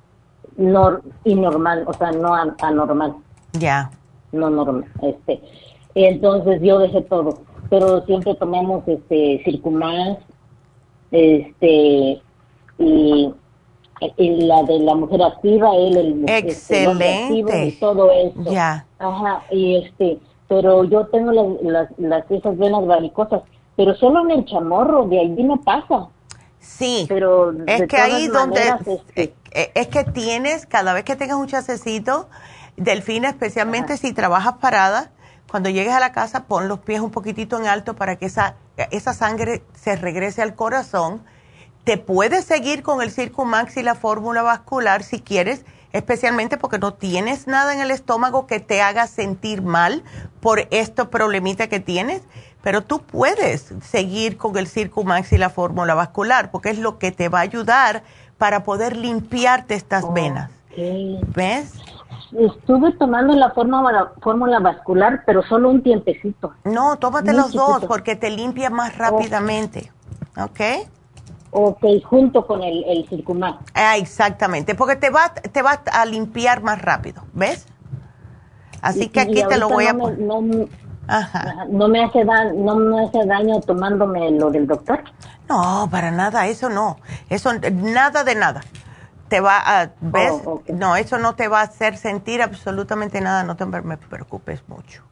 no, 0.57 0.99
y 1.23 1.35
normal, 1.35 1.85
o 1.87 1.93
sea, 1.93 2.11
no 2.11 2.33
anormal. 2.33 3.15
Ya. 3.53 3.91
No 4.33 4.49
normal. 4.49 4.85
Este, 5.03 5.41
entonces 5.95 6.61
yo 6.61 6.79
dejé 6.79 7.01
todo, 7.01 7.39
pero 7.69 8.03
siempre 8.05 8.33
tomamos 8.35 8.87
este 8.87 9.41
circumás, 9.45 10.17
este 11.11 12.21
y 12.79 13.33
la 14.17 14.63
de 14.63 14.79
la 14.79 14.95
mujer 14.95 15.21
activa, 15.21 15.75
él 15.75 15.97
el, 15.97 16.21
este, 16.21 16.37
excelente 16.37 17.65
y 17.65 17.71
todo 17.73 18.11
eso. 18.11 18.51
Ya. 18.51 18.85
Ajá, 18.97 19.43
y 19.51 19.77
este, 19.77 20.19
pero 20.47 20.83
yo 20.85 21.05
tengo 21.07 21.31
las, 21.31 21.87
las, 21.97 22.31
esas 22.31 22.57
venas 22.57 22.85
varicosas, 22.85 23.41
pero 23.75 23.95
solo 23.95 24.21
en 24.21 24.39
el 24.39 24.45
chamorro, 24.45 25.05
de 25.05 25.19
ahí 25.19 25.43
no 25.43 25.57
pasa. 25.61 26.07
Sí, 26.59 27.05
pero 27.07 27.53
es 27.67 27.87
que 27.87 27.97
ahí 27.97 28.27
donde 28.27 28.61
este, 28.85 29.33
eh, 29.51 29.71
es 29.75 29.87
que 29.87 30.03
tienes 30.03 30.65
cada 30.65 30.93
vez 30.93 31.03
que 31.03 31.15
tengas 31.15 31.37
un 31.37 31.47
chasecito, 31.47 32.27
Delfina, 32.77 33.29
especialmente 33.29 33.97
si 33.97 34.13
trabajas 34.13 34.55
parada, 34.61 35.11
cuando 35.49 35.69
llegues 35.69 35.93
a 35.93 35.99
la 35.99 36.11
casa 36.11 36.45
pon 36.45 36.67
los 36.67 36.79
pies 36.79 37.01
un 37.01 37.11
poquitito 37.11 37.57
en 37.57 37.65
alto 37.65 37.95
para 37.95 38.17
que 38.17 38.25
esa 38.25 38.55
esa 38.91 39.13
sangre 39.13 39.63
se 39.73 39.95
regrese 39.95 40.41
al 40.41 40.55
corazón 40.55 41.21
te 41.83 41.97
puedes 41.97 42.45
seguir 42.45 42.83
con 42.83 43.01
el 43.01 43.11
Circumax 43.11 43.77
y 43.77 43.83
la 43.83 43.95
fórmula 43.95 44.41
vascular 44.43 45.01
si 45.01 45.19
quieres, 45.21 45.65
especialmente 45.91 46.57
porque 46.57 46.77
no 46.77 46.93
tienes 46.93 47.47
nada 47.47 47.73
en 47.73 47.79
el 47.79 47.89
estómago 47.89 48.45
que 48.45 48.59
te 48.59 48.81
haga 48.81 49.07
sentir 49.07 49.61
mal 49.61 50.03
por 50.39 50.67
estos 50.69 51.07
problemitas 51.07 51.67
que 51.67 51.79
tienes, 51.79 52.21
pero 52.61 52.83
tú 52.83 53.01
puedes 53.01 53.73
seguir 53.89 54.37
con 54.37 54.55
el 54.57 54.67
Circumax 54.67 55.31
y 55.31 55.37
la 55.37 55.49
fórmula 55.49 55.95
vascular 55.95 56.51
porque 56.51 56.69
es 56.69 56.77
lo 56.77 56.99
que 56.99 57.11
te 57.11 57.29
va 57.29 57.39
a 57.39 57.43
ayudar 57.43 58.03
para 58.37 58.63
poder 58.63 58.95
limpiarte 58.95 59.73
estas 59.73 60.13
venas. 60.13 60.51
¿Ves? 61.35 61.71
Estuve 62.37 62.93
tomando 62.93 63.33
la 63.33 63.51
fórmula, 63.51 64.13
fórmula 64.21 64.59
vascular, 64.59 65.23
pero 65.25 65.43
solo 65.43 65.69
un 65.69 65.81
tiempecito. 65.81 66.53
No, 66.63 66.97
tómate 66.97 67.33
los 67.33 67.51
dos 67.51 67.85
porque 67.85 68.15
te 68.15 68.29
limpia 68.29 68.69
más 68.69 68.97
rápidamente. 68.97 69.91
¿Ok? 70.37 70.59
Ok, 71.51 71.83
junto 72.03 72.45
con 72.45 72.61
el, 72.63 72.83
el 72.85 73.25
Ah, 73.73 73.97
exactamente, 73.97 74.75
porque 74.75 74.95
te 74.95 75.09
va, 75.09 75.33
te 75.33 75.61
va 75.63 75.81
a 75.91 76.05
limpiar 76.05 76.61
más 76.61 76.79
rápido, 76.79 77.23
¿ves? 77.33 77.65
Así 78.81 79.09
que 79.09 79.21
aquí 79.21 79.43
te 79.43 79.57
lo 79.57 79.69
voy 79.69 79.87
a 79.87 79.97
poner. 79.97 80.19
No, 80.19 80.41
no, 80.41 81.87
me 81.87 82.03
hace 82.03 82.23
¿No 82.23 82.75
me 82.75 83.03
hace 83.03 83.25
daño 83.25 83.59
tomándome 83.61 84.29
lo 84.31 84.51
del 84.51 84.67
doctor? 84.67 85.03
No, 85.49 85.87
para 85.89 86.11
nada, 86.11 86.47
eso 86.47 86.69
no. 86.69 86.97
Eso, 87.29 87.51
nada 87.53 88.23
de 88.23 88.35
nada. 88.35 88.61
Te 89.29 89.39
va 89.39 89.59
a, 89.59 89.91
¿ves? 90.01 90.33
Oh, 90.45 90.61
no, 90.67 90.95
eso 90.95 91.17
no 91.17 91.35
te 91.35 91.47
va 91.47 91.61
a 91.61 91.63
hacer 91.63 91.97
sentir 91.97 92.41
absolutamente 92.41 93.21
nada, 93.21 93.43
no 93.43 93.55
te 93.55 93.65
me 93.65 93.97
preocupes 93.97 94.67
mucho. 94.67 95.03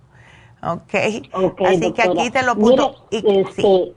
Ok. 0.64 0.94
okay 1.34 1.66
Así 1.66 1.94
que 1.94 2.02
aquí 2.02 2.32
te 2.32 2.44
lo 2.44 2.56
puedo. 2.56 2.96
este, 3.12 3.94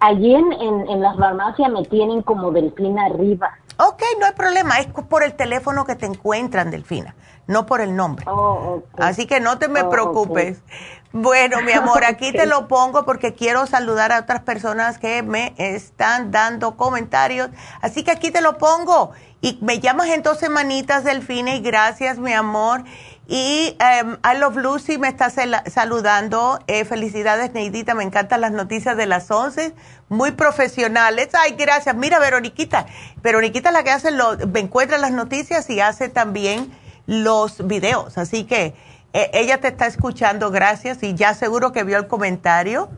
allí 0.00 0.34
en, 0.34 0.52
en, 0.88 1.00
las 1.00 1.16
farmacias 1.16 1.70
me 1.70 1.84
tienen 1.84 2.22
como 2.22 2.50
Delfina 2.50 3.06
arriba. 3.06 3.50
Ok, 3.78 4.02
no 4.18 4.26
hay 4.26 4.32
problema, 4.32 4.78
es 4.78 4.86
por 4.86 5.22
el 5.22 5.34
teléfono 5.34 5.84
que 5.84 5.96
te 5.96 6.06
encuentran, 6.06 6.70
Delfina, 6.70 7.14
no 7.46 7.66
por 7.66 7.82
el 7.82 7.94
nombre. 7.94 8.24
Oh, 8.26 8.82
Así 8.96 9.26
que 9.26 9.40
no 9.40 9.58
te 9.58 9.68
me 9.68 9.82
oh, 9.82 9.90
preocupes. 9.90 10.62
Bueno, 11.12 11.62
mi 11.62 11.72
amor, 11.72 12.04
aquí 12.08 12.32
te 12.32 12.46
lo 12.46 12.68
pongo 12.68 13.04
porque 13.04 13.34
quiero 13.34 13.66
saludar 13.66 14.12
a 14.12 14.20
otras 14.20 14.42
personas 14.42 14.98
que 14.98 15.22
me 15.22 15.54
están 15.56 16.30
dando 16.30 16.76
comentarios. 16.76 17.50
Así 17.80 18.04
que 18.04 18.10
aquí 18.10 18.30
te 18.30 18.40
lo 18.40 18.58
pongo. 18.58 19.12
Y 19.40 19.58
me 19.62 19.78
llamas 19.80 20.08
en 20.08 20.22
dos 20.22 20.38
semanitas, 20.38 21.04
Delfina, 21.04 21.54
y 21.54 21.60
gracias, 21.60 22.18
mi 22.18 22.32
amor. 22.32 22.84
Y 23.28 23.76
um, 24.02 24.16
I 24.24 24.38
Love 24.38 24.56
Lucy 24.56 24.98
me 24.98 25.08
está 25.08 25.30
saludando. 25.30 26.60
Eh, 26.68 26.84
felicidades, 26.84 27.52
Neidita. 27.52 27.94
Me 27.94 28.04
encantan 28.04 28.40
las 28.40 28.52
noticias 28.52 28.96
de 28.96 29.06
las 29.06 29.30
11. 29.30 29.74
Muy 30.08 30.30
profesionales. 30.32 31.28
Ay, 31.34 31.56
gracias. 31.58 31.94
Mira, 31.96 32.18
Veroniquita. 32.20 32.86
Veroniquita 33.22 33.70
es 33.70 33.72
la 33.72 33.82
que 33.82 33.90
hace 33.90 34.12
lo, 34.12 34.36
me 34.48 34.60
encuentra 34.60 34.96
las 34.98 35.10
noticias 35.10 35.68
y 35.70 35.80
hace 35.80 36.08
también 36.08 36.72
los 37.06 37.66
videos. 37.66 38.16
Así 38.16 38.44
que 38.44 38.74
eh, 39.16 39.30
ella 39.32 39.58
te 39.62 39.68
está 39.68 39.86
escuchando. 39.86 40.50
Gracias. 40.50 41.02
Y 41.02 41.14
ya 41.14 41.32
seguro 41.32 41.72
que 41.72 41.84
vio 41.84 41.96
el 41.96 42.06
comentario. 42.06 42.90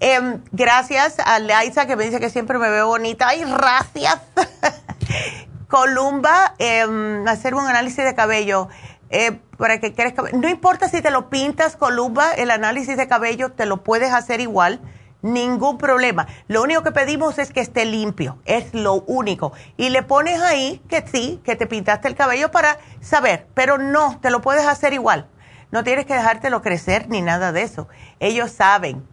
Em, 0.00 0.42
gracias 0.50 1.20
a 1.20 1.38
Liza 1.38 1.86
que 1.86 1.94
me 1.94 2.04
dice 2.04 2.18
que 2.18 2.30
siempre 2.30 2.58
me 2.58 2.68
veo 2.68 2.88
bonita. 2.88 3.28
Ay, 3.28 3.44
gracias. 3.44 4.20
Columba, 5.68 6.56
eh, 6.58 6.84
hacer 7.28 7.54
un 7.54 7.64
análisis 7.64 8.04
de 8.04 8.12
cabello. 8.12 8.68
Eh, 9.10 9.38
para 9.56 9.78
que 9.78 9.94
no 10.32 10.48
importa 10.48 10.88
si 10.88 11.00
te 11.00 11.12
lo 11.12 11.30
pintas, 11.30 11.76
Columba, 11.76 12.32
el 12.32 12.50
análisis 12.50 12.96
de 12.96 13.06
cabello 13.06 13.52
te 13.52 13.64
lo 13.64 13.84
puedes 13.84 14.12
hacer 14.12 14.40
igual, 14.40 14.80
ningún 15.20 15.78
problema. 15.78 16.26
Lo 16.48 16.62
único 16.62 16.82
que 16.82 16.90
pedimos 16.90 17.38
es 17.38 17.52
que 17.52 17.60
esté 17.60 17.84
limpio, 17.84 18.38
es 18.46 18.74
lo 18.74 19.02
único. 19.02 19.52
Y 19.76 19.90
le 19.90 20.02
pones 20.02 20.40
ahí 20.40 20.82
que 20.88 21.06
sí, 21.06 21.40
que 21.44 21.54
te 21.54 21.68
pintaste 21.68 22.08
el 22.08 22.16
cabello 22.16 22.50
para 22.50 22.78
saber, 23.00 23.46
pero 23.54 23.78
no, 23.78 24.18
te 24.20 24.30
lo 24.30 24.40
puedes 24.40 24.66
hacer 24.66 24.92
igual. 24.92 25.28
No 25.72 25.82
tienes 25.82 26.06
que 26.06 26.14
dejártelo 26.14 26.62
crecer 26.62 27.08
ni 27.08 27.22
nada 27.22 27.50
de 27.50 27.62
eso. 27.62 27.88
Ellos 28.20 28.52
saben. 28.52 29.04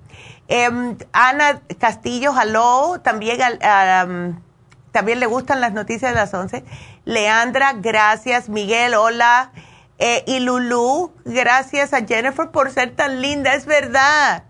Em, 0.50 0.98
Ana 1.14 1.62
Castillo, 1.80 2.34
hello, 2.40 3.00
también, 3.02 3.40
también 4.92 5.20
le 5.20 5.26
gustan 5.26 5.62
las 5.62 5.74
noticias 5.74 6.12
de 6.12 6.16
las 6.16 6.34
11. 6.34 6.64
Leandra, 7.06 7.74
gracias. 7.74 8.50
Miguel, 8.50 8.94
hola. 8.94 9.52
Eh, 10.00 10.24
y 10.28 10.40
Lulu, 10.40 11.14
gracias 11.26 11.94
a 11.94 12.06
Jennifer 12.06 12.52
por 12.52 12.72
ser 12.72 12.96
tan 12.96 13.22
linda, 13.22 13.54
es 13.54 13.66
verdad. 13.66 14.44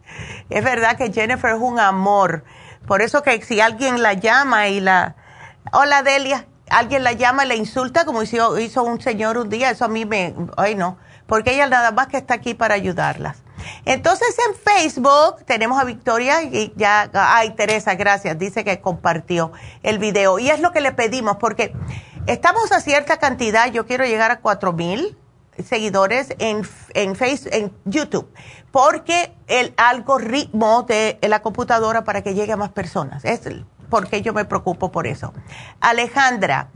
Es 0.50 0.64
verdad 0.64 0.98
que 0.98 1.12
Jennifer 1.12 1.52
es 1.52 1.62
un 1.62 1.80
amor. 1.80 2.44
Por 2.88 3.02
eso 3.02 3.24
que 3.24 3.42
si 3.42 3.62
alguien 3.62 4.02
la 4.02 4.14
llama 4.14 4.68
y 4.68 4.80
la... 4.80 5.16
Hola 5.74 6.02
Delia, 6.02 6.48
alguien 6.70 7.04
la 7.04 7.14
llama 7.14 7.46
y 7.46 7.48
la 7.48 7.56
insulta 7.56 8.06
como 8.06 8.24
hizo, 8.24 8.58
hizo 8.58 8.84
un 8.84 9.00
señor 9.02 9.38
un 9.38 9.50
día, 9.50 9.70
eso 9.70 9.86
a 9.86 9.90
mí 9.90 10.06
me... 10.06 10.34
Ay 10.58 10.76
no, 10.76 10.98
porque 11.30 11.54
ella 11.54 11.68
nada 11.68 11.92
más 11.92 12.08
que 12.08 12.18
está 12.18 12.34
aquí 12.34 12.54
para 12.54 12.76
ayudarlas. 12.76 13.38
Entonces 13.86 14.36
en 14.48 14.56
Facebook 14.56 15.46
tenemos 15.46 15.80
a 15.80 15.86
Victoria 15.86 16.44
y 16.44 16.74
ya, 16.76 17.10
ay 17.14 17.52
Teresa, 17.52 17.96
gracias, 17.96 18.38
dice 18.38 18.66
que 18.66 18.82
compartió 18.82 19.54
el 19.84 20.00
video. 20.00 20.40
Y 20.40 20.50
es 20.50 20.60
lo 20.60 20.72
que 20.72 20.82
le 20.82 20.92
pedimos 20.92 21.38
porque 21.38 21.74
estamos 22.26 22.72
a 22.72 22.82
cierta 22.82 23.18
cantidad, 23.18 23.72
yo 23.72 23.86
quiero 23.86 24.06
llegar 24.06 24.32
a 24.32 24.40
cuatro 24.40 24.74
mil 24.74 25.18
seguidores 25.64 26.34
en, 26.40 26.62
en, 26.94 27.16
Facebook, 27.16 27.54
en 27.54 27.74
YouTube, 27.86 28.32
porque 28.72 29.34
el 29.48 29.74
algoritmo 29.78 30.84
de 30.84 31.20
la 31.22 31.42
computadora 31.42 32.04
para 32.04 32.22
que 32.22 32.34
llegue 32.34 32.54
a 32.54 32.58
más 32.58 32.70
personas. 32.70 33.26
Es 33.26 33.42
porque 33.90 34.22
yo 34.22 34.34
me 34.34 34.46
preocupo 34.46 34.92
por 34.92 35.08
eso. 35.08 35.34
Alejandra, 35.82 36.70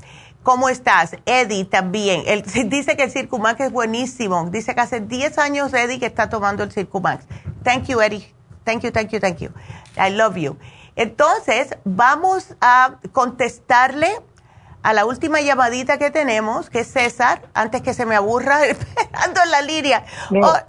¿cómo 0.44 0.70
estás? 0.70 1.15
Eddie 1.26 1.65
también. 1.65 2.24
Él, 2.28 2.44
dice 2.70 2.95
que 2.95 3.03
el 3.03 3.11
Circumax 3.11 3.61
es 3.61 3.72
buenísimo. 3.72 4.49
Dice 4.52 4.76
que 4.76 4.82
hace 4.82 4.99
10 4.99 5.38
años 5.40 5.74
Eddie 5.74 5.99
que 5.99 6.06
está 6.06 6.30
tomando 6.30 6.64
el 6.64 6.72
Circumax. 6.72 7.26
Thank 7.64 7.86
you, 7.86 8.02
Eddie. 8.02 8.34
Thank 8.64 8.82
you, 8.82 8.91
thank 8.91 9.10
you, 9.10 9.20
thank 9.20 9.38
you. 9.38 9.49
I 9.98 10.11
love 10.11 10.36
you. 10.38 10.57
Entonces, 10.95 11.76
vamos 11.84 12.56
a 12.61 12.95
contestarle 13.11 14.10
a 14.84 14.94
la 14.94 15.06
última 15.06 15.41
llamadita 15.41 15.98
que 15.98 16.11
tenemos, 16.11 16.70
que 16.70 16.82
es 16.82 16.88
César, 16.88 17.41
antes 17.53 17.82
que 17.82 17.94
se 17.94 18.06
me 18.06 18.15
aburra 18.15 18.65
esperando 18.65 19.41
en 19.44 19.52
la 19.52 19.61
línea. 19.61 20.06
hola. 20.30 20.65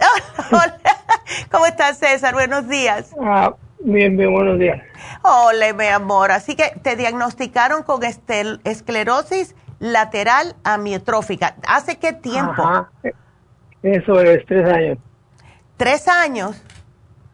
¿Cómo 1.51 1.65
estás, 1.65 1.99
César? 1.99 2.33
Buenos 2.33 2.67
días. 2.67 3.11
Ah, 3.21 3.53
bien, 3.79 4.15
bien, 4.17 4.33
buenos 4.33 4.57
días. 4.57 4.81
Hola, 5.21 5.73
mi 5.73 5.87
amor. 5.87 6.31
Así 6.31 6.55
que 6.55 6.71
te 6.81 6.95
diagnosticaron 6.95 7.83
con 7.83 8.01
esclerosis 8.03 9.55
lateral 9.79 10.55
amiotrófica. 10.63 11.55
¿Hace 11.67 11.97
qué 11.97 12.13
tiempo? 12.13 12.63
Eso 13.83 14.19
es 14.21 14.45
tres 14.45 14.67
años. 14.67 14.97
¿Tres 15.77 16.07
años? 16.07 16.63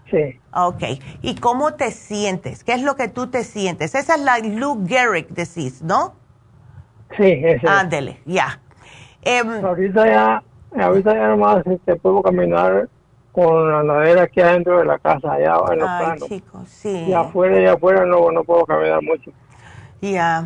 Sí. 0.09 0.39
Ok. 0.53 0.84
¿Y 1.22 1.35
cómo 1.35 1.76
te 1.76 1.91
sientes? 1.91 2.63
¿Qué 2.63 2.73
es 2.73 2.81
lo 2.84 2.95
que 2.95 3.07
tú 3.07 3.27
te 3.27 3.43
sientes? 3.43 3.95
Esa 3.95 4.15
es 4.15 4.22
la 4.22 4.39
Lou 4.39 4.85
Gehrig 4.85 5.30
disease, 5.30 5.84
¿no? 5.84 6.15
Sí, 7.15 7.41
ese. 7.43 7.68
Ándele, 7.68 8.22
ya. 8.26 8.59
Em, 9.22 9.63
ahorita 9.63 10.05
ya, 10.07 10.43
ahorita 10.77 11.13
ya 11.13 11.27
nomás 11.27 11.65
este, 11.68 11.95
puedo 11.95 12.22
caminar 12.22 12.89
con 13.31 13.72
la 13.72 13.84
nadera 13.84 14.23
aquí 14.23 14.41
adentro 14.41 14.80
de 14.80 14.85
la 14.85 14.99
casa, 14.99 15.34
allá 15.34 15.55
en 15.72 15.80
los 15.80 15.89
Ay, 15.89 16.19
chicos, 16.27 16.68
sí. 16.68 17.05
Y 17.07 17.13
afuera 17.13 17.61
y 17.61 17.65
afuera 17.65 18.05
no, 18.05 18.31
no 18.31 18.43
puedo 18.43 18.65
caminar 18.65 19.01
mucho. 19.01 19.31
Ya, 20.01 20.43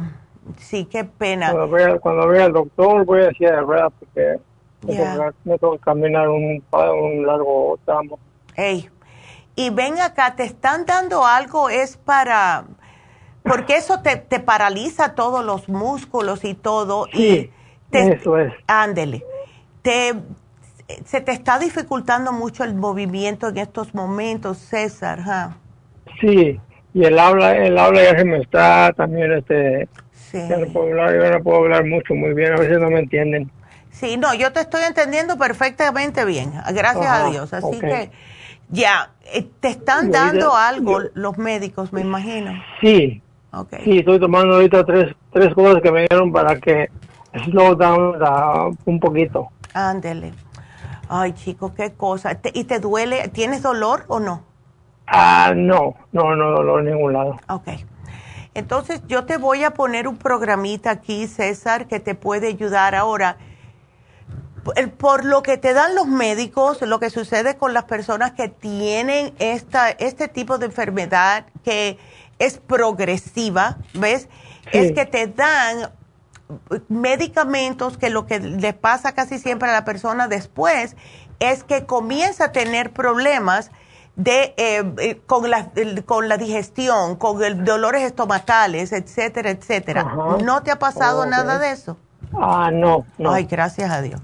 sí, 0.57 0.85
qué 0.85 1.03
pena. 1.03 1.51
Cuando 1.51 1.69
vea, 1.69 1.99
cuando 1.99 2.27
vea 2.27 2.45
al 2.45 2.53
doctor 2.53 3.05
voy 3.05 3.21
a 3.21 3.25
decir 3.27 3.49
de 3.49 3.61
ruedas 3.61 3.91
porque 3.99 4.39
me 5.43 5.57
tengo 5.57 5.73
que 5.73 5.79
caminar 5.79 6.29
un, 6.29 6.63
un 6.71 7.25
largo 7.25 7.79
tramo. 7.85 8.19
Ey, 8.55 8.89
y 9.55 9.69
ven 9.69 9.99
acá, 9.99 10.35
¿te 10.35 10.43
están 10.43 10.85
dando 10.85 11.25
algo? 11.25 11.69
¿Es 11.69 11.97
para 11.97 12.65
porque 13.45 13.75
eso 13.75 14.01
te, 14.01 14.17
te, 14.17 14.39
paraliza 14.39 15.13
todos 15.13 15.45
los 15.45 15.69
músculos 15.69 16.43
y 16.43 16.55
todo. 16.55 17.05
Sí, 17.13 17.51
y 17.91 17.97
eso 17.97 18.39
es. 18.39 18.51
Ándele. 18.65 19.23
Te, 19.83 20.15
se 21.05 21.21
te 21.21 21.31
está 21.31 21.59
dificultando 21.59 22.31
mucho 22.31 22.63
el 22.63 22.73
movimiento 22.73 23.47
en 23.49 23.57
estos 23.57 23.93
momentos, 23.93 24.57
César. 24.57 25.19
Sí, 26.19 26.59
y 26.95 27.03
el 27.03 27.19
habla, 27.19 27.55
el 27.55 27.77
habla 27.77 28.03
ya 28.03 28.17
se 28.17 28.25
me 28.25 28.39
está 28.39 28.91
también, 28.93 29.31
este, 29.33 29.87
sí. 30.41 30.47
ya 30.49 30.57
no 30.57 30.67
puedo 30.67 30.87
hablar, 30.87 31.15
yo 31.15 31.31
no 31.31 31.43
puedo 31.43 31.57
hablar 31.57 31.85
mucho, 31.85 32.13
muy 32.13 32.33
bien, 32.33 32.53
a 32.53 32.57
veces 32.57 32.79
no 32.79 32.89
me 32.89 32.99
entienden. 32.99 33.51
Sí, 33.91 34.17
no, 34.17 34.33
yo 34.33 34.51
te 34.51 34.59
estoy 34.59 34.83
entendiendo 34.83 35.37
perfectamente 35.37 36.25
bien, 36.25 36.53
gracias 36.73 37.07
a 37.07 37.29
Dios. 37.29 37.53
Así 37.53 37.79
que 37.79 38.11
ya, 38.69 39.11
eh, 39.33 39.47
te 39.59 39.69
están 39.69 40.11
dando 40.11 40.55
algo 40.55 40.99
los 41.13 41.37
médicos, 41.37 41.93
me 41.93 42.01
imagino. 42.01 42.51
Sí, 42.81 43.21
Sí, 43.83 43.99
estoy 43.99 44.19
tomando 44.19 44.55
ahorita 44.55 44.85
tres, 44.85 45.15
tres 45.31 45.53
cosas 45.53 45.81
que 45.81 45.91
me 45.91 46.05
dieron 46.09 46.31
para 46.31 46.59
que 46.59 46.89
slow 47.45 47.75
down 47.75 48.77
un 48.85 48.99
poquito. 48.99 49.49
Ándele. 49.73 50.33
Ay, 51.07 51.33
chico, 51.33 51.73
qué 51.73 51.93
cosa. 51.93 52.37
¿Y 52.53 52.65
te 52.65 52.79
duele? 52.79 53.29
¿Tienes 53.29 53.61
dolor 53.61 54.05
o 54.07 54.19
no? 54.19 54.43
Ah, 55.07 55.53
no, 55.55 55.95
no, 56.11 56.35
no 56.35 56.51
dolor 56.51 56.81
en 56.81 56.87
ningún 56.87 57.13
lado. 57.13 57.39
Ok. 57.47 57.67
Entonces 58.55 59.01
yo 59.07 59.25
te 59.25 59.37
voy 59.37 59.63
a 59.65 59.71
poner 59.71 60.07
un 60.07 60.17
programita 60.17 60.89
aquí, 60.89 61.27
César, 61.27 61.87
que 61.87 61.99
te 61.99 62.15
puede 62.15 62.47
ayudar 62.47 62.95
ahora. 62.95 63.37
Por 64.97 65.25
lo 65.25 65.43
que 65.43 65.57
te 65.57 65.73
dan 65.73 65.93
los 65.93 66.07
médicos, 66.07 66.81
lo 66.81 66.99
que 66.99 67.11
sucede 67.11 67.57
con 67.57 67.73
las 67.73 67.83
personas 67.83 68.31
que 68.31 68.47
tienen 68.47 69.35
esta, 69.37 69.91
este 69.91 70.27
tipo 70.29 70.57
de 70.57 70.67
enfermedad, 70.67 71.45
que 71.63 71.99
es 72.39 72.57
progresiva, 72.57 73.77
¿ves? 73.93 74.29
Es 74.71 74.93
que 74.93 75.05
te 75.05 75.27
dan 75.27 75.91
medicamentos 76.87 77.97
que 77.97 78.09
lo 78.09 78.25
que 78.25 78.39
le 78.39 78.73
pasa 78.73 79.13
casi 79.13 79.37
siempre 79.37 79.69
a 79.69 79.73
la 79.73 79.85
persona 79.85 80.27
después 80.27 80.95
es 81.39 81.63
que 81.63 81.85
comienza 81.85 82.45
a 82.45 82.51
tener 82.51 82.91
problemas 82.91 83.69
de 84.15 84.53
eh, 84.57 84.93
eh, 84.99 85.21
con, 85.25 85.49
la, 85.49 85.71
con 86.05 86.29
la 86.29 86.37
digestión, 86.37 87.15
con 87.17 87.43
el 87.43 87.65
dolores 87.65 88.03
estomacales, 88.03 88.91
etcétera, 88.91 89.49
etcétera. 89.49 90.03
¿No 90.43 90.63
te 90.63 90.71
ha 90.71 90.79
pasado 90.79 91.25
nada 91.25 91.59
de 91.59 91.71
eso? 91.71 91.97
Ah, 92.33 92.71
no, 92.71 93.05
no. 93.17 93.31
Ay, 93.31 93.45
gracias 93.45 93.91
a 93.91 94.01
Dios. 94.01 94.21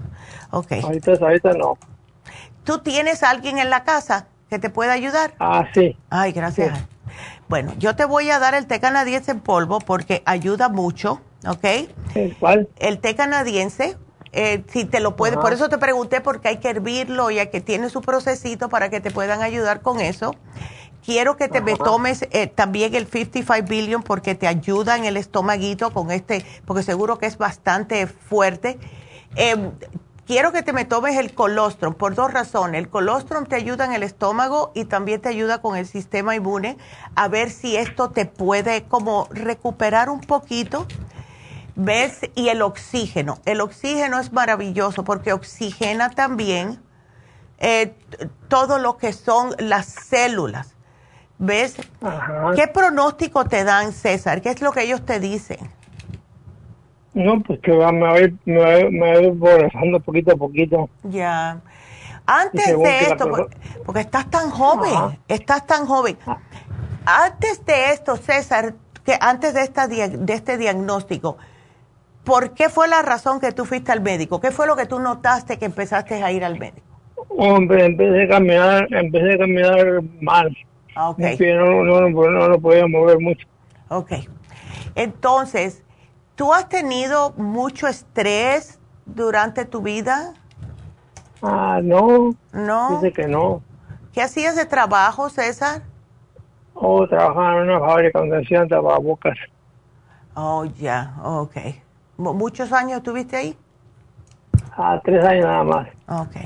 Ok. 0.50 0.72
Ahorita, 0.82 1.12
ahorita 1.12 1.52
no. 1.54 1.78
¿Tú 2.64 2.78
tienes 2.78 3.22
alguien 3.22 3.58
en 3.58 3.70
la 3.70 3.84
casa 3.84 4.26
que 4.48 4.58
te 4.58 4.70
pueda 4.70 4.92
ayudar? 4.92 5.34
Ah, 5.40 5.66
sí. 5.74 5.96
Ay, 6.10 6.32
gracias. 6.32 6.78
Bueno, 7.48 7.72
yo 7.78 7.96
te 7.96 8.04
voy 8.04 8.30
a 8.30 8.38
dar 8.38 8.54
el 8.54 8.66
té 8.66 8.80
canadiense 8.80 9.30
en 9.30 9.40
polvo 9.40 9.78
porque 9.78 10.22
ayuda 10.24 10.68
mucho, 10.68 11.20
¿ok? 11.46 11.64
¿El 12.14 12.36
cuál? 12.38 12.68
El 12.78 12.98
té 12.98 13.14
canadiense, 13.14 13.98
eh, 14.32 14.64
si 14.72 14.86
te 14.86 15.00
lo 15.00 15.14
puede, 15.14 15.36
por 15.36 15.52
eso 15.52 15.68
te 15.68 15.76
pregunté 15.76 16.22
porque 16.22 16.48
hay 16.48 16.56
que 16.56 16.70
hervirlo 16.70 17.30
y 17.30 17.46
que 17.48 17.60
tiene 17.60 17.90
su 17.90 18.00
procesito 18.00 18.70
para 18.70 18.88
que 18.88 19.00
te 19.00 19.10
puedan 19.10 19.42
ayudar 19.42 19.82
con 19.82 20.00
eso. 20.00 20.34
Quiero 21.04 21.36
que 21.36 21.48
te 21.48 21.60
me 21.60 21.76
tomes 21.76 22.26
eh, 22.30 22.46
también 22.46 22.94
el 22.94 23.06
55 23.06 23.68
billion 23.68 24.02
porque 24.02 24.34
te 24.34 24.46
ayuda 24.46 24.96
en 24.96 25.04
el 25.04 25.16
estomaguito 25.16 25.92
con 25.92 26.10
este, 26.12 26.46
porque 26.64 26.82
seguro 26.82 27.18
que 27.18 27.26
es 27.26 27.36
bastante 27.36 28.06
fuerte. 28.06 28.78
Eh, 29.34 29.70
quiero 30.26 30.52
que 30.52 30.62
te 30.62 30.72
me 30.72 30.84
tomes 30.84 31.18
el 31.18 31.34
colostrum 31.34 31.94
por 31.94 32.14
dos 32.14 32.32
razones. 32.32 32.78
El 32.78 32.88
colostrum 32.88 33.46
te 33.46 33.56
ayuda 33.56 33.84
en 33.84 33.94
el 33.94 34.04
estómago 34.04 34.70
y 34.74 34.84
también 34.84 35.20
te 35.20 35.28
ayuda 35.28 35.60
con 35.60 35.76
el 35.76 35.86
sistema 35.86 36.36
inmune 36.36 36.78
a 37.16 37.26
ver 37.26 37.50
si 37.50 37.76
esto 37.76 38.10
te 38.10 38.24
puede 38.24 38.84
como 38.84 39.26
recuperar 39.30 40.08
un 40.08 40.20
poquito. 40.20 40.86
¿Ves? 41.74 42.20
Y 42.34 42.48
el 42.48 42.62
oxígeno. 42.62 43.38
El 43.44 43.60
oxígeno 43.60 44.18
es 44.18 44.32
maravilloso 44.32 45.04
porque 45.04 45.32
oxigena 45.32 46.10
también 46.10 46.78
eh, 47.58 47.94
todo 48.48 48.78
lo 48.78 48.98
que 48.98 49.12
son 49.12 49.54
las 49.58 49.86
células. 49.86 50.74
¿Ves? 51.38 51.76
¿Qué 52.54 52.68
pronóstico 52.68 53.44
te 53.46 53.64
dan, 53.64 53.92
César? 53.92 54.42
¿Qué 54.42 54.50
es 54.50 54.60
lo 54.60 54.72
que 54.72 54.82
ellos 54.82 55.04
te 55.04 55.18
dicen? 55.18 55.58
No, 57.14 57.40
pues 57.40 57.60
que 57.60 57.72
va, 57.72 57.92
me 57.92 58.06
va 58.06 58.14
a 58.14 58.20
ir, 58.20 58.34
me 58.46 60.00
poquito 60.00 60.32
a 60.32 60.36
poquito. 60.36 60.88
Ya. 61.02 61.60
Antes 62.26 62.78
de 62.78 63.00
esto, 63.00 63.28
porque, 63.84 64.00
estás 64.00 64.30
tan 64.30 64.50
joven, 64.50 65.18
estás 65.28 65.66
tan 65.66 65.86
joven. 65.86 66.16
Ah. 66.26 66.38
Antes 67.04 67.64
de 67.66 67.90
esto, 67.90 68.16
César, 68.16 68.74
que 69.04 69.16
antes 69.20 69.54
de, 69.54 69.62
esta, 69.62 69.88
de 69.88 70.32
este 70.32 70.56
diagnóstico, 70.56 71.36
¿por 72.24 72.54
qué 72.54 72.68
fue 72.68 72.88
la 72.88 73.02
razón 73.02 73.40
que 73.40 73.52
tú 73.52 73.64
fuiste 73.64 73.92
al 73.92 74.00
médico? 74.00 74.40
¿Qué 74.40 74.50
fue 74.50 74.66
lo 74.66 74.76
que 74.76 74.86
tú 74.86 74.98
notaste 74.98 75.58
que 75.58 75.64
empezaste 75.64 76.22
a 76.22 76.30
ir 76.32 76.44
al 76.44 76.58
médico? 76.58 76.86
Hombre, 77.28 77.84
empecé 77.86 78.24
a 78.24 78.28
caminar, 78.28 78.86
empecé 78.90 79.34
a 79.34 79.38
caminar 79.38 80.02
mal. 80.20 80.56
Ah, 80.94 81.10
okay. 81.10 81.36
no, 81.54 81.84
no, 81.84 82.08
no, 82.10 82.48
no, 82.48 82.60
podía 82.60 82.86
mover 82.86 83.18
mucho. 83.18 83.46
Ok. 83.88 84.12
Entonces, 84.94 85.82
¿tú 86.34 86.52
has 86.52 86.68
tenido 86.68 87.32
mucho 87.36 87.88
estrés 87.88 88.78
durante 89.06 89.64
tu 89.64 89.80
vida? 89.80 90.34
Ah, 91.40 91.80
no. 91.82 92.34
No. 92.52 93.00
Dice 93.00 93.12
que 93.12 93.26
no. 93.26 93.62
¿Qué 94.12 94.20
hacías 94.20 94.54
de 94.54 94.66
trabajo, 94.66 95.30
César? 95.30 95.82
Oh, 96.74 97.06
trabajaba 97.08 97.62
en 97.62 97.70
una 97.70 97.80
fábrica 97.80 98.18
donde 98.18 98.42
hacían 98.42 98.68
tapabocas. 98.68 99.38
Oh, 100.34 100.64
ya, 100.64 101.14
ok. 101.22 101.56
¿Muchos 102.32 102.72
años 102.72 102.98
estuviste 102.98 103.36
ahí? 103.36 103.58
Ah, 104.76 105.00
tres 105.04 105.24
años 105.24 105.44
nada 105.44 105.64
más. 105.64 105.88
Ok. 106.08 106.36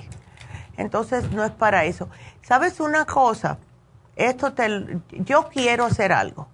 Entonces 0.76 1.30
no 1.32 1.44
es 1.44 1.52
para 1.52 1.84
eso. 1.84 2.08
¿Sabes 2.42 2.80
una 2.80 3.04
cosa? 3.04 3.58
Esto 4.16 4.52
te, 4.52 4.98
yo 5.10 5.48
quiero 5.48 5.84
hacer 5.84 6.12
algo. 6.12 6.48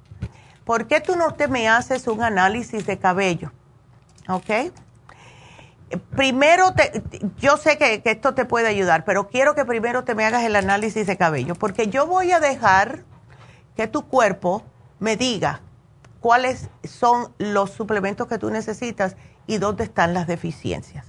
¿Por 0.64 0.86
qué 0.86 1.00
tú 1.00 1.16
no 1.16 1.34
te 1.34 1.48
me 1.48 1.68
haces 1.68 2.06
un 2.08 2.22
análisis 2.22 2.86
de 2.86 2.98
cabello? 2.98 3.52
¿Ok? 4.28 4.72
Primero, 6.16 6.72
te, 6.72 7.02
yo 7.38 7.56
sé 7.56 7.76
que, 7.78 8.02
que 8.02 8.12
esto 8.12 8.34
te 8.34 8.44
puede 8.44 8.68
ayudar, 8.68 9.04
pero 9.04 9.28
quiero 9.28 9.54
que 9.54 9.64
primero 9.64 10.04
te 10.04 10.14
me 10.14 10.24
hagas 10.24 10.44
el 10.44 10.56
análisis 10.56 11.06
de 11.06 11.16
cabello, 11.16 11.54
porque 11.54 11.88
yo 11.88 12.06
voy 12.06 12.32
a 12.32 12.40
dejar 12.40 13.04
que 13.76 13.86
tu 13.86 14.06
cuerpo 14.06 14.62
me 14.98 15.16
diga 15.16 15.60
cuáles 16.22 16.70
son 16.84 17.34
los 17.36 17.72
suplementos 17.72 18.28
que 18.28 18.38
tú 18.38 18.48
necesitas 18.48 19.16
y 19.46 19.58
dónde 19.58 19.84
están 19.84 20.14
las 20.14 20.26
deficiencias. 20.26 21.04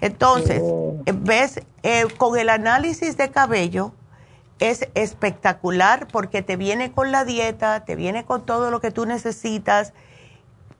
Entonces, 0.00 0.60
oh. 0.62 0.96
ves, 1.06 1.60
eh, 1.82 2.04
con 2.18 2.36
el 2.36 2.50
análisis 2.50 3.16
de 3.16 3.30
cabello 3.30 3.92
es 4.58 4.88
espectacular 4.94 6.08
porque 6.08 6.42
te 6.42 6.56
viene 6.56 6.92
con 6.92 7.12
la 7.12 7.24
dieta, 7.24 7.84
te 7.84 7.94
viene 7.94 8.24
con 8.24 8.44
todo 8.44 8.70
lo 8.70 8.80
que 8.80 8.90
tú 8.90 9.06
necesitas, 9.06 9.94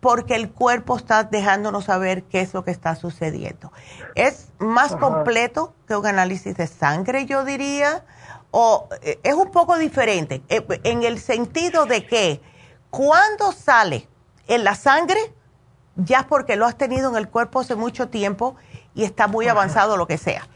porque 0.00 0.34
el 0.34 0.50
cuerpo 0.50 0.96
está 0.96 1.24
dejándonos 1.24 1.84
saber 1.84 2.24
qué 2.24 2.40
es 2.40 2.52
lo 2.52 2.64
que 2.64 2.72
está 2.72 2.96
sucediendo. 2.96 3.72
Es 4.16 4.48
más 4.58 4.96
completo 4.96 5.72
que 5.86 5.96
un 5.96 6.06
análisis 6.06 6.56
de 6.56 6.66
sangre, 6.66 7.26
yo 7.26 7.44
diría, 7.44 8.04
o 8.50 8.88
eh, 9.02 9.18
es 9.22 9.34
un 9.34 9.50
poco 9.50 9.78
diferente, 9.78 10.42
eh, 10.48 10.66
en 10.82 11.04
el 11.04 11.18
sentido 11.20 11.86
de 11.86 12.06
que 12.06 12.40
cuando 12.96 13.52
sale 13.52 14.08
en 14.48 14.64
la 14.64 14.74
sangre, 14.74 15.20
ya 15.96 16.20
es 16.20 16.24
porque 16.24 16.56
lo 16.56 16.64
has 16.64 16.78
tenido 16.78 17.10
en 17.10 17.16
el 17.16 17.28
cuerpo 17.28 17.60
hace 17.60 17.76
mucho 17.76 18.08
tiempo 18.08 18.56
y 18.94 19.04
está 19.04 19.26
muy 19.26 19.48
avanzado 19.48 19.98
lo 19.98 20.06
que 20.06 20.16
sea. 20.16 20.48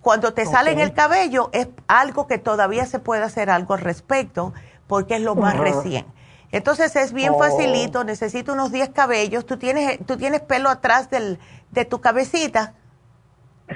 Cuando 0.00 0.32
te 0.32 0.46
sale 0.46 0.72
en 0.72 0.80
el 0.80 0.94
cabello 0.94 1.50
es 1.52 1.68
algo 1.88 2.26
que 2.26 2.38
todavía 2.38 2.86
se 2.86 2.98
puede 2.98 3.22
hacer 3.22 3.50
algo 3.50 3.74
al 3.74 3.80
respecto 3.80 4.54
porque 4.86 5.16
es 5.16 5.20
lo 5.20 5.34
más 5.34 5.58
recién. 5.58 6.06
Entonces 6.50 6.96
es 6.96 7.12
bien 7.12 7.34
oh. 7.34 7.38
facilito, 7.38 8.04
necesito 8.04 8.54
unos 8.54 8.72
10 8.72 8.88
cabellos. 8.90 9.44
¿Tú 9.44 9.58
tienes, 9.58 9.98
¿Tú 10.06 10.16
tienes 10.16 10.40
pelo 10.40 10.70
atrás 10.70 11.10
del, 11.10 11.38
de 11.72 11.84
tu 11.84 12.00
cabecita? 12.00 12.72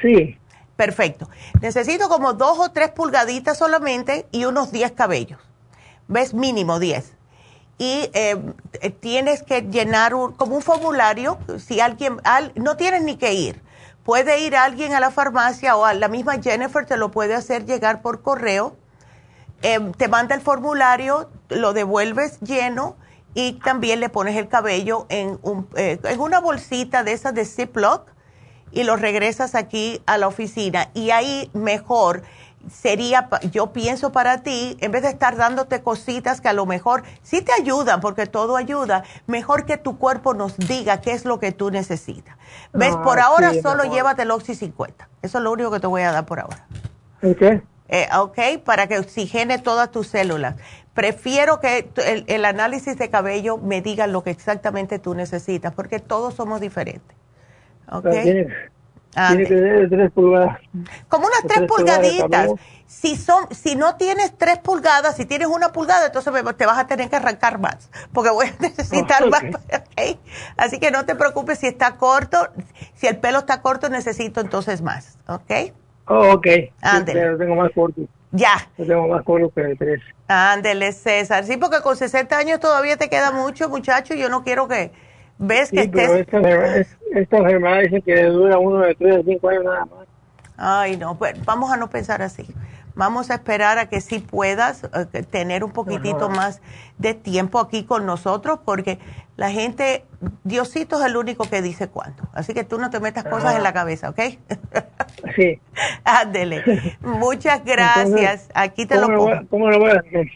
Sí. 0.01 0.39
Perfecto. 0.75 1.29
Necesito 1.61 2.09
como 2.09 2.33
dos 2.33 2.59
o 2.59 2.71
tres 2.71 2.91
pulgaditas 2.91 3.59
solamente 3.59 4.27
y 4.33 4.47
unos 4.47 4.73
10 4.73 4.93
cabellos. 4.93 5.41
¿Ves? 6.09 6.33
Mínimo 6.33 6.79
10. 6.79 7.17
Y 7.79 8.11
eh, 8.15 8.37
tienes 9.01 9.43
que 9.43 9.63
llenar 9.63 10.13
como 10.13 10.57
un 10.57 10.63
formulario. 10.63 11.39
Si 11.59 11.81
alguien, 11.81 12.21
no 12.55 12.77
tienes 12.77 13.03
ni 13.03 13.17
que 13.17 13.35
ir 13.35 13.67
puede 14.07 14.39
ir 14.39 14.55
alguien 14.55 14.95
a 14.95 15.01
la 15.01 15.11
farmacia 15.11 15.77
o 15.77 15.85
a 15.85 15.93
la 15.93 16.07
misma 16.07 16.41
Jennifer 16.41 16.87
te 16.87 16.97
lo 16.97 17.11
puede 17.11 17.35
hacer 17.35 17.67
llegar 17.67 18.03
por 18.03 18.23
correo. 18.23 18.77
Em, 19.63 19.93
te 19.93 20.07
manda 20.07 20.37
el 20.37 20.41
formulario, 20.41 21.29
lo 21.49 21.73
devuelves 21.73 22.39
lleno 22.39 22.97
y 23.35 23.55
también 23.55 23.99
le 23.99 24.09
pones 24.09 24.37
el 24.37 24.47
cabello 24.47 25.07
en, 25.09 25.41
un, 25.43 25.69
eh, 25.75 25.99
en 26.05 26.21
una 26.21 26.39
bolsita 26.39 27.03
de 27.03 27.13
esas 27.13 27.35
de 27.35 27.45
Ziploc 27.45 28.07
y 28.71 28.85
lo 28.85 28.95
regresas 28.95 29.57
aquí 29.57 30.01
a 30.07 30.19
la 30.19 30.29
oficina. 30.29 30.89
Y 30.95 31.11
ahí 31.11 31.51
mejor 31.53 32.23
sería, 32.71 33.29
yo 33.51 33.73
pienso 33.73 34.13
para 34.13 34.43
ti, 34.43 34.77
en 34.81 34.93
vez 34.93 35.03
de 35.03 35.09
estar 35.09 35.37
dándote 35.37 35.83
cositas 35.83 36.41
que 36.41 36.49
a 36.49 36.53
lo 36.53 36.67
mejor 36.67 37.03
sí 37.23 37.43
te 37.43 37.53
ayudan, 37.53 38.01
porque 38.01 38.27
todo 38.27 38.57
ayuda, 38.57 39.05
mejor 39.27 39.67
que 39.67 39.77
tu 39.77 39.99
cuerpo 39.99 40.35
nos 40.35 40.57
diga 40.57 41.01
qué 41.01 41.13
es 41.13 41.25
lo 41.25 41.39
que 41.39 41.53
tú 41.53 41.71
necesitas. 41.71 42.37
¿Ves? 42.73 42.95
Ah, 42.97 43.03
por 43.03 43.21
ahora 43.21 43.53
solo 43.63 43.85
llévate 43.85 44.23
el 44.23 44.31
Oxy 44.31 44.55
50. 44.55 45.09
Eso 45.23 45.39
es 45.39 45.45
lo 45.45 45.53
único 45.53 45.71
que 45.71 45.81
te 45.81 45.87
voy 45.87 46.03
a 46.03 46.13
dar 46.13 46.27
por 46.27 46.41
ahora. 46.41 46.67
¿Ok? 47.23 47.43
Eh, 47.89 48.09
ok, 48.17 48.39
para 48.65 48.89
que 48.89 48.99
oxigene 48.99 49.59
todas 49.59 49.91
tus 49.91 50.09
células. 50.09 50.57
Prefiero 50.93 51.61
que 51.61 51.89
el, 52.05 52.25
el 52.27 52.45
análisis 52.45 52.99
de 52.99 53.11
cabello 53.11 53.59
me 53.59 53.81
diga 53.81 54.07
lo 54.07 54.23
que 54.23 54.31
exactamente 54.31 54.99
tú 54.99 55.15
necesitas, 55.15 55.73
porque 55.73 56.01
todos 56.01 56.35
somos 56.35 56.61
diferentes. 56.61 57.17
¿Ok? 59.17 59.29
Tiene 59.29 59.47
que 59.47 59.57
ser 59.57 59.89
tres 59.89 60.13
pulgadas. 60.13 60.59
Como 61.09 61.27
unas 61.27 61.43
tres, 61.47 61.67
pulgaditas. 61.67 62.51
Si 62.87 63.17
son, 63.17 63.53
si 63.53 63.75
no 63.75 63.97
tienes 63.97 64.37
tres 64.37 64.59
pulgadas, 64.59 65.17
si 65.17 65.25
tienes 65.25 65.49
una 65.49 65.73
pulgada, 65.73 66.07
entonces 66.07 66.33
te 66.57 66.67
vas 66.67 66.79
a 66.79 66.87
tener 66.87 67.09
que 67.11 67.17
arrancar 67.17 67.59
más, 67.59 67.91
porque 68.13 68.31
voy 68.31 68.47
a 68.47 68.55
necesitar 68.61 69.29
más. 69.31 69.43
Así 70.57 70.79
que 70.79 70.91
no 70.91 71.05
te 71.05 71.15
preocupes 71.15 71.59
si 71.59 71.67
está 71.67 71.97
corto, 71.97 72.49
si 72.95 73.07
el 73.07 73.17
pelo 73.17 73.39
está 73.41 73.63
corto, 73.63 73.89
necesito 73.89 74.41
entonces 74.41 74.83
más, 74.83 75.19
¿ok? 75.27 75.73
Oh, 76.09 76.35
ok. 76.35 76.47
Ándele. 76.83 77.37
tengo 77.37 77.57
más 77.57 77.73
corto. 77.75 78.03
Ya. 78.31 78.69
Yo 78.77 78.87
tengo 78.87 79.09
más 79.09 79.25
corto 79.25 79.51
que 79.51 79.63
el 79.63 79.79
tres. 79.79 80.03
Ándele, 80.29 80.93
César. 80.93 81.45
Sí, 81.45 81.57
porque 81.57 81.81
con 81.81 81.97
60 81.97 82.37
años 82.37 82.61
todavía 82.61 82.97
te 82.97 83.09
queda 83.09 83.33
mucho, 83.33 83.69
muchacho. 83.69 84.15
Yo 84.15 84.29
no 84.29 84.45
quiero 84.45 84.69
que 84.69 84.93
ves 85.39 85.71
que 85.71 85.81
estés 85.81 86.27
esta 87.17 87.39
enfermedad 87.39 87.81
dice 87.83 88.03
que 88.03 88.25
dura 88.25 88.59
uno 88.59 88.81
de 88.81 88.95
tres 88.95 89.17
a 89.17 89.23
cinco 89.23 89.49
años 89.49 89.65
nada 89.65 89.87
más. 89.87 90.07
Ay, 90.57 90.97
no, 90.97 91.19
pues 91.19 91.43
vamos 91.45 91.71
a 91.71 91.77
no 91.77 91.89
pensar 91.89 92.23
así. 92.23 92.47
Vamos 92.95 93.31
a 93.31 93.35
esperar 93.35 93.79
a 93.79 93.91
que 93.91 94.01
sí 94.01 94.21
puedas 94.21 94.85
eh, 94.85 95.23
tener 95.23 95.65
un 95.65 95.73
poquitito 95.73 96.31
más 96.31 96.63
de 96.97 97.13
tiempo 97.13 97.61
aquí 97.61 97.85
con 97.85 98.07
nosotros, 98.07 98.61
porque 98.65 98.99
la 99.37 99.51
gente, 99.51 100.07
Diosito 100.45 100.99
es 100.99 101.05
el 101.05 101.19
único 101.19 101.45
que 101.45 101.61
dice 101.61 101.89
cuándo. 101.89 102.23
Así 102.33 102.55
que 102.55 102.65
tú 102.65 102.79
no 102.79 102.89
te 102.89 102.99
metas 102.99 103.25
cosas 103.25 103.55
en 103.55 103.63
la 103.63 103.73
cabeza, 103.73 104.11
¿ok? 104.11 104.21
Sí. 105.35 105.61
Ándele. 106.05 106.97
Muchas 107.01 107.63
gracias. 107.65 108.49
aquí 108.55 108.87
te 108.87 108.97
lo 108.99 109.09
pongo. 109.09 109.33
¿Cómo 109.51 109.69
lo 109.69 109.79
voy 109.79 109.91
a 109.91 109.99
hacer? 109.99 110.27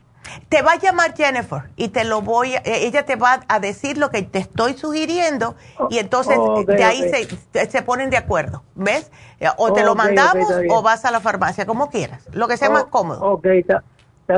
Te 0.49 0.63
va 0.63 0.73
a 0.73 0.79
llamar 0.79 1.15
Jennifer 1.17 1.63
y 1.77 1.89
te 1.89 2.05
lo 2.05 2.23
voy, 2.23 2.55
a, 2.55 2.59
eh, 2.59 2.87
ella 2.87 3.05
te 3.05 3.17
va 3.17 3.41
a 3.49 3.61
decir 3.61 3.99
lo 3.99 4.11
que 4.11 4.23
te 4.23 4.39
estoy 4.39 4.75
sugiriendo 4.75 5.57
y 5.89 5.99
entonces 5.99 6.37
oh, 6.39 6.63
de 6.65 6.85
ahí 6.85 7.03
se, 7.09 7.71
se, 7.71 7.83
ponen 7.83 8.11
de 8.11 8.17
acuerdo, 8.17 8.63
¿ves? 8.75 9.11
Eh, 9.41 9.49
o 9.57 9.73
te 9.73 9.85
lo 9.85 9.95
mandamos 9.95 10.51
o 10.69 10.83
vas 10.83 11.05
a 11.05 11.11
la 11.11 11.21
farmacia, 11.21 11.67
como 11.67 11.91
quieras, 11.91 12.29
lo 12.33 12.49
que 12.49 12.57
sea 12.57 12.71
más 12.71 12.85
oh, 12.85 12.91
cómodo. 12.91 13.21
Ok, 13.23 13.47
está, 13.47 13.83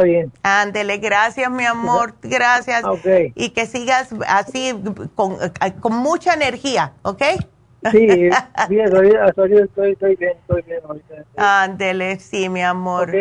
bien. 0.03 0.33
Ándele, 0.43 0.99
gracias 0.99 1.51
mi 1.51 1.65
amor, 1.65 2.15
gracias. 2.23 2.83
Y 3.35 3.51
que 3.51 3.67
sigas 3.67 4.11
así 4.27 4.75
con, 5.15 5.33
eh, 5.43 5.73
con 5.81 5.95
mucha 5.95 6.35
energía, 6.35 6.93
¿ok? 7.03 7.23
Sí, 7.91 8.07
bien, 8.07 8.33
estoy, 8.33 9.09
estoy, 9.59 10.17
bien, 10.17 10.37
estoy 10.39 10.63
bien 10.63 10.81
Ándele, 11.37 12.21
sí, 12.21 12.49
mi 12.49 12.63
amor. 12.63 13.13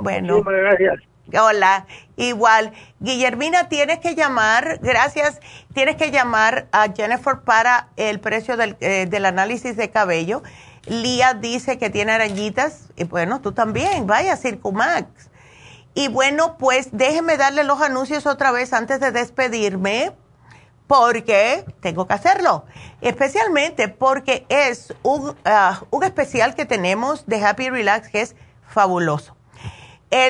bueno, 0.00 0.42
gracias. 0.44 1.00
Hola, 1.36 1.86
igual. 2.16 2.72
Guillermina, 3.00 3.68
tienes 3.68 3.98
que 3.98 4.14
llamar, 4.14 4.78
gracias, 4.80 5.40
tienes 5.74 5.96
que 5.96 6.10
llamar 6.10 6.68
a 6.72 6.88
Jennifer 6.94 7.40
para 7.40 7.88
el 7.96 8.18
precio 8.18 8.56
del, 8.56 8.76
eh, 8.80 9.06
del 9.10 9.26
análisis 9.26 9.76
de 9.76 9.90
cabello. 9.90 10.42
Lía 10.86 11.34
dice 11.34 11.76
que 11.76 11.90
tiene 11.90 12.12
arañitas, 12.12 12.88
y 12.96 13.04
bueno, 13.04 13.42
tú 13.42 13.52
también, 13.52 14.06
vaya, 14.06 14.36
Circumax. 14.36 15.28
Y 15.94 16.08
bueno, 16.08 16.56
pues 16.56 16.88
déjeme 16.92 17.36
darle 17.36 17.62
los 17.64 17.82
anuncios 17.82 18.24
otra 18.26 18.50
vez 18.50 18.72
antes 18.72 18.98
de 18.98 19.12
despedirme, 19.12 20.12
porque 20.86 21.66
tengo 21.80 22.06
que 22.06 22.14
hacerlo, 22.14 22.64
especialmente 23.02 23.88
porque 23.88 24.46
es 24.48 24.94
un, 25.02 25.36
ah, 25.44 25.82
un 25.90 26.04
especial 26.04 26.54
que 26.54 26.64
tenemos 26.64 27.26
de 27.26 27.44
Happy 27.44 27.68
Relax 27.68 28.08
que 28.08 28.22
es 28.22 28.34
fabuloso. 28.66 29.37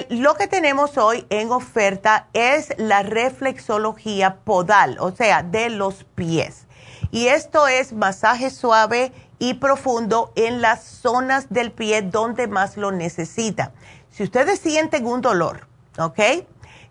Lo 0.09 0.35
que 0.35 0.49
tenemos 0.49 0.99
hoy 0.99 1.27
en 1.31 1.53
oferta 1.53 2.29
es 2.33 2.73
la 2.79 3.03
reflexología 3.03 4.37
podal, 4.45 4.97
o 4.99 5.13
sea, 5.13 5.43
de 5.43 5.71
los 5.71 6.05
pies. 6.15 6.67
Y 7.11 7.29
esto 7.29 7.69
es 7.69 7.93
masaje 7.93 8.51
suave 8.51 9.13
y 9.39 9.55
profundo 9.55 10.33
en 10.35 10.61
las 10.61 10.83
zonas 10.83 11.49
del 11.51 11.71
pie 11.71 12.03
donde 12.03 12.49
más 12.49 12.77
lo 12.77 12.91
necesita. 12.91 13.73
Si 14.11 14.25
ustedes 14.25 14.59
sienten 14.59 15.07
un 15.07 15.21
dolor, 15.21 15.69
¿ok? 15.99 16.19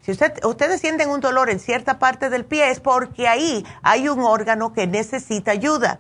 Si 0.01 0.11
ustedes 0.11 0.79
sienten 0.79 1.09
un 1.09 1.19
dolor 1.19 1.49
en 1.49 1.59
cierta 1.59 1.99
parte 1.99 2.29
del 2.29 2.45
pie 2.45 2.69
es 2.71 2.79
porque 2.79 3.27
ahí 3.27 3.65
hay 3.83 4.07
un 4.07 4.21
órgano 4.21 4.71
que 4.71 4.87
necesita 4.87 5.51
ayuda. 5.51 5.99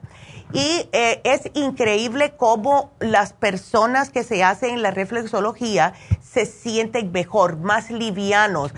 Y 0.53 0.87
eh, 0.93 1.21
es 1.23 1.51
increíble 1.55 2.33
cómo 2.37 2.91
las 2.99 3.33
personas 3.33 4.09
que 4.09 4.23
se 4.23 4.43
hacen 4.43 4.81
la 4.81 4.91
reflexología 4.91 5.93
se 6.21 6.45
sienten 6.45 7.11
mejor, 7.11 7.57
más 7.57 7.91
livianos. 7.91 8.71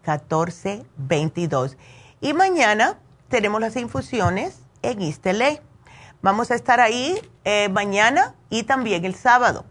818-841-1422. 0.04 1.76
Y 2.20 2.34
mañana 2.34 2.98
tenemos 3.28 3.60
las 3.60 3.76
infusiones 3.76 4.60
en 4.82 5.02
Istele. 5.02 5.62
Vamos 6.22 6.50
a 6.50 6.54
estar 6.54 6.80
ahí 6.80 7.20
eh, 7.44 7.68
mañana 7.68 8.34
y 8.50 8.62
también 8.62 9.04
el 9.04 9.14
sábado 9.14 9.64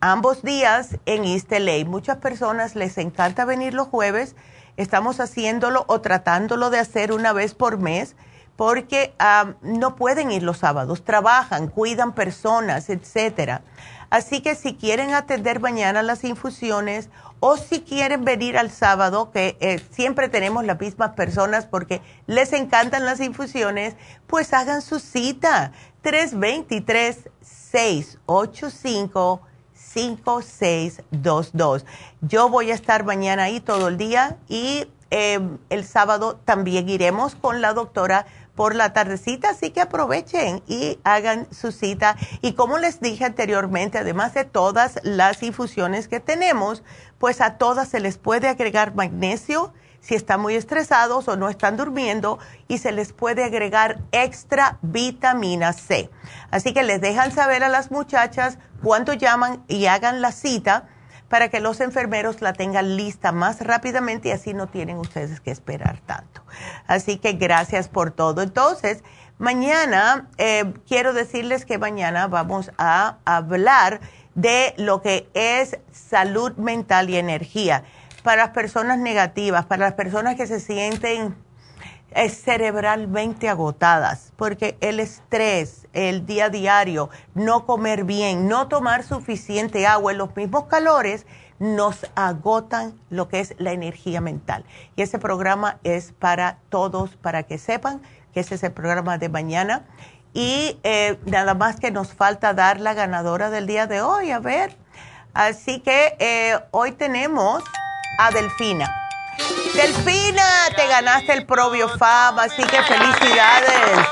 ambos 0.00 0.42
días 0.42 0.96
en 1.06 1.24
LA. 1.24 1.84
Muchas 1.84 2.18
personas 2.18 2.76
les 2.76 2.98
encanta 2.98 3.44
venir 3.44 3.74
los 3.74 3.88
jueves. 3.88 4.36
Estamos 4.76 5.20
haciéndolo 5.20 5.84
o 5.88 6.00
tratándolo 6.00 6.70
de 6.70 6.78
hacer 6.78 7.12
una 7.12 7.32
vez 7.32 7.54
por 7.54 7.78
mes 7.78 8.16
porque 8.56 9.14
no 9.62 9.94
pueden 9.94 10.32
ir 10.32 10.42
los 10.42 10.58
sábados, 10.58 11.04
trabajan, 11.04 11.68
cuidan 11.68 12.12
personas, 12.12 12.90
etcétera. 12.90 13.62
Así 14.10 14.40
que 14.40 14.56
si 14.56 14.74
quieren 14.74 15.14
atender 15.14 15.60
mañana 15.60 16.02
las 16.02 16.24
infusiones 16.24 17.08
o 17.40 17.56
si 17.56 17.80
quieren 17.80 18.24
venir 18.24 18.58
al 18.58 18.70
sábado, 18.70 19.30
que 19.30 19.56
eh, 19.60 19.80
siempre 19.90 20.28
tenemos 20.28 20.64
las 20.64 20.80
mismas 20.80 21.12
personas 21.12 21.66
porque 21.66 22.02
les 22.26 22.52
encantan 22.52 23.04
las 23.04 23.20
infusiones, 23.20 23.94
pues 24.26 24.52
hagan 24.52 24.82
su 24.82 24.98
cita. 24.98 25.70
323 26.02 27.28
685 27.42 29.42
5622. 29.72 31.84
Yo 32.20 32.48
voy 32.48 32.70
a 32.70 32.74
estar 32.74 33.04
mañana 33.04 33.42
ahí 33.44 33.60
todo 33.60 33.88
el 33.88 33.96
día 33.96 34.36
y 34.48 34.86
em, 35.10 35.58
el 35.70 35.84
sábado 35.84 36.38
también 36.44 36.88
iremos 36.88 37.34
con 37.34 37.60
la 37.60 37.74
doctora 37.74 38.26
por 38.58 38.74
la 38.74 38.92
tardecita, 38.92 39.50
así 39.50 39.70
que 39.70 39.80
aprovechen 39.80 40.64
y 40.66 40.98
hagan 41.04 41.46
su 41.52 41.70
cita. 41.70 42.16
Y 42.42 42.54
como 42.54 42.78
les 42.78 43.00
dije 43.00 43.24
anteriormente, 43.24 43.98
además 43.98 44.34
de 44.34 44.44
todas 44.44 44.98
las 45.04 45.44
infusiones 45.44 46.08
que 46.08 46.18
tenemos, 46.18 46.82
pues 47.18 47.40
a 47.40 47.56
todas 47.56 47.86
se 47.86 48.00
les 48.00 48.18
puede 48.18 48.48
agregar 48.48 48.96
magnesio 48.96 49.72
si 50.00 50.16
están 50.16 50.40
muy 50.40 50.56
estresados 50.56 51.28
o 51.28 51.36
no 51.36 51.48
están 51.48 51.76
durmiendo 51.76 52.40
y 52.66 52.78
se 52.78 52.90
les 52.90 53.12
puede 53.12 53.44
agregar 53.44 54.00
extra 54.10 54.78
vitamina 54.82 55.72
C. 55.72 56.10
Así 56.50 56.74
que 56.74 56.82
les 56.82 57.00
dejan 57.00 57.30
saber 57.30 57.62
a 57.62 57.68
las 57.68 57.92
muchachas 57.92 58.58
cuánto 58.82 59.12
llaman 59.12 59.62
y 59.68 59.86
hagan 59.86 60.20
la 60.20 60.32
cita 60.32 60.88
para 61.28 61.48
que 61.48 61.60
los 61.60 61.80
enfermeros 61.80 62.40
la 62.40 62.52
tengan 62.52 62.96
lista 62.96 63.32
más 63.32 63.60
rápidamente 63.60 64.28
y 64.28 64.32
así 64.32 64.54
no 64.54 64.66
tienen 64.66 64.98
ustedes 64.98 65.40
que 65.40 65.50
esperar 65.50 66.00
tanto. 66.06 66.42
Así 66.86 67.18
que 67.18 67.32
gracias 67.32 67.88
por 67.88 68.10
todo. 68.10 68.42
Entonces, 68.42 69.02
mañana 69.38 70.28
eh, 70.38 70.72
quiero 70.86 71.12
decirles 71.12 71.64
que 71.64 71.78
mañana 71.78 72.26
vamos 72.28 72.70
a 72.78 73.18
hablar 73.24 74.00
de 74.34 74.74
lo 74.76 75.02
que 75.02 75.28
es 75.34 75.78
salud 75.92 76.52
mental 76.56 77.10
y 77.10 77.16
energía 77.16 77.84
para 78.22 78.44
las 78.44 78.50
personas 78.50 78.98
negativas, 78.98 79.66
para 79.66 79.86
las 79.86 79.94
personas 79.94 80.36
que 80.36 80.46
se 80.46 80.60
sienten 80.60 81.34
eh, 82.12 82.30
cerebralmente 82.30 83.48
agotadas, 83.48 84.32
porque 84.36 84.78
el 84.80 84.98
estrés, 84.98 85.86
el 85.92 86.24
día 86.24 86.46
a 86.46 86.48
diario, 86.50 87.10
no 87.34 87.66
comer 87.66 88.04
bien, 88.04 88.48
no 88.48 88.68
tomar 88.68 89.02
suficiente 89.04 89.86
agua 89.86 90.12
en 90.12 90.18
los 90.18 90.34
mismos 90.34 90.64
calores, 90.64 91.26
nos 91.58 92.06
agotan 92.14 92.98
lo 93.10 93.28
que 93.28 93.40
es 93.40 93.54
la 93.58 93.72
energía 93.72 94.20
mental. 94.20 94.64
Y 94.96 95.02
ese 95.02 95.18
programa 95.18 95.78
es 95.84 96.12
para 96.12 96.58
todos, 96.70 97.16
para 97.16 97.42
que 97.42 97.58
sepan 97.58 98.00
que 98.32 98.40
ese 98.40 98.54
es 98.54 98.62
el 98.62 98.72
programa 98.72 99.18
de 99.18 99.28
mañana. 99.28 99.84
Y 100.32 100.78
eh, 100.84 101.18
nada 101.24 101.54
más 101.54 101.80
que 101.80 101.90
nos 101.90 102.12
falta 102.14 102.54
dar 102.54 102.80
la 102.80 102.94
ganadora 102.94 103.50
del 103.50 103.66
día 103.66 103.86
de 103.86 104.02
hoy, 104.02 104.30
a 104.30 104.38
ver. 104.38 104.76
Así 105.34 105.80
que 105.80 106.16
eh, 106.18 106.58
hoy 106.70 106.92
tenemos 106.92 107.62
a 108.18 108.30
Delfina. 108.30 109.07
Delfina, 109.74 110.42
te 110.74 110.86
ganaste 110.88 111.32
el 111.32 111.46
Probio 111.46 111.88
Fama, 111.88 112.44
así 112.44 112.62
que 112.62 112.82
felicidades. 112.82 114.08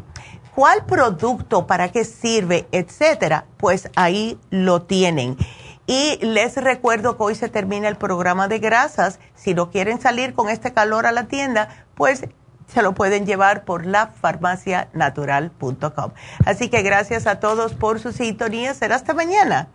cuál 0.56 0.86
producto, 0.86 1.68
para 1.68 1.92
qué 1.92 2.06
sirve, 2.06 2.68
etcétera, 2.72 3.46
pues 3.58 3.90
ahí 3.96 4.40
lo 4.50 4.84
tienen. 4.84 5.38
Y 5.86 6.18
les 6.22 6.56
recuerdo 6.56 7.18
que 7.18 7.24
hoy 7.24 7.36
se 7.36 7.50
termina 7.50 7.90
el 7.90 7.98
programa 7.98 8.48
de 8.48 8.60
grasas. 8.60 9.20
Si 9.36 9.54
no 9.54 9.70
quieren 9.70 10.00
salir 10.00 10.34
con 10.34 10.50
este 10.50 10.74
calor 10.74 11.06
a 11.06 11.12
la 11.12 11.26
tienda, 11.26 11.68
pues 11.96 12.24
se 12.68 12.82
lo 12.82 12.94
pueden 12.94 13.26
llevar 13.26 13.66
por 13.66 13.86
la 13.86 14.06
lafarmacianatural.com. 14.06 16.12
Así 16.46 16.70
que 16.70 16.82
gracias 16.82 17.28
a 17.28 17.40
todos 17.40 17.74
por 17.74 18.00
su 18.00 18.14
sintonía. 18.14 18.74
Será 18.74 18.96
hasta 18.96 19.14
mañana. 19.14 19.68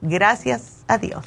Gracias 0.00 0.84
a 0.86 0.98
Dios. 0.98 1.26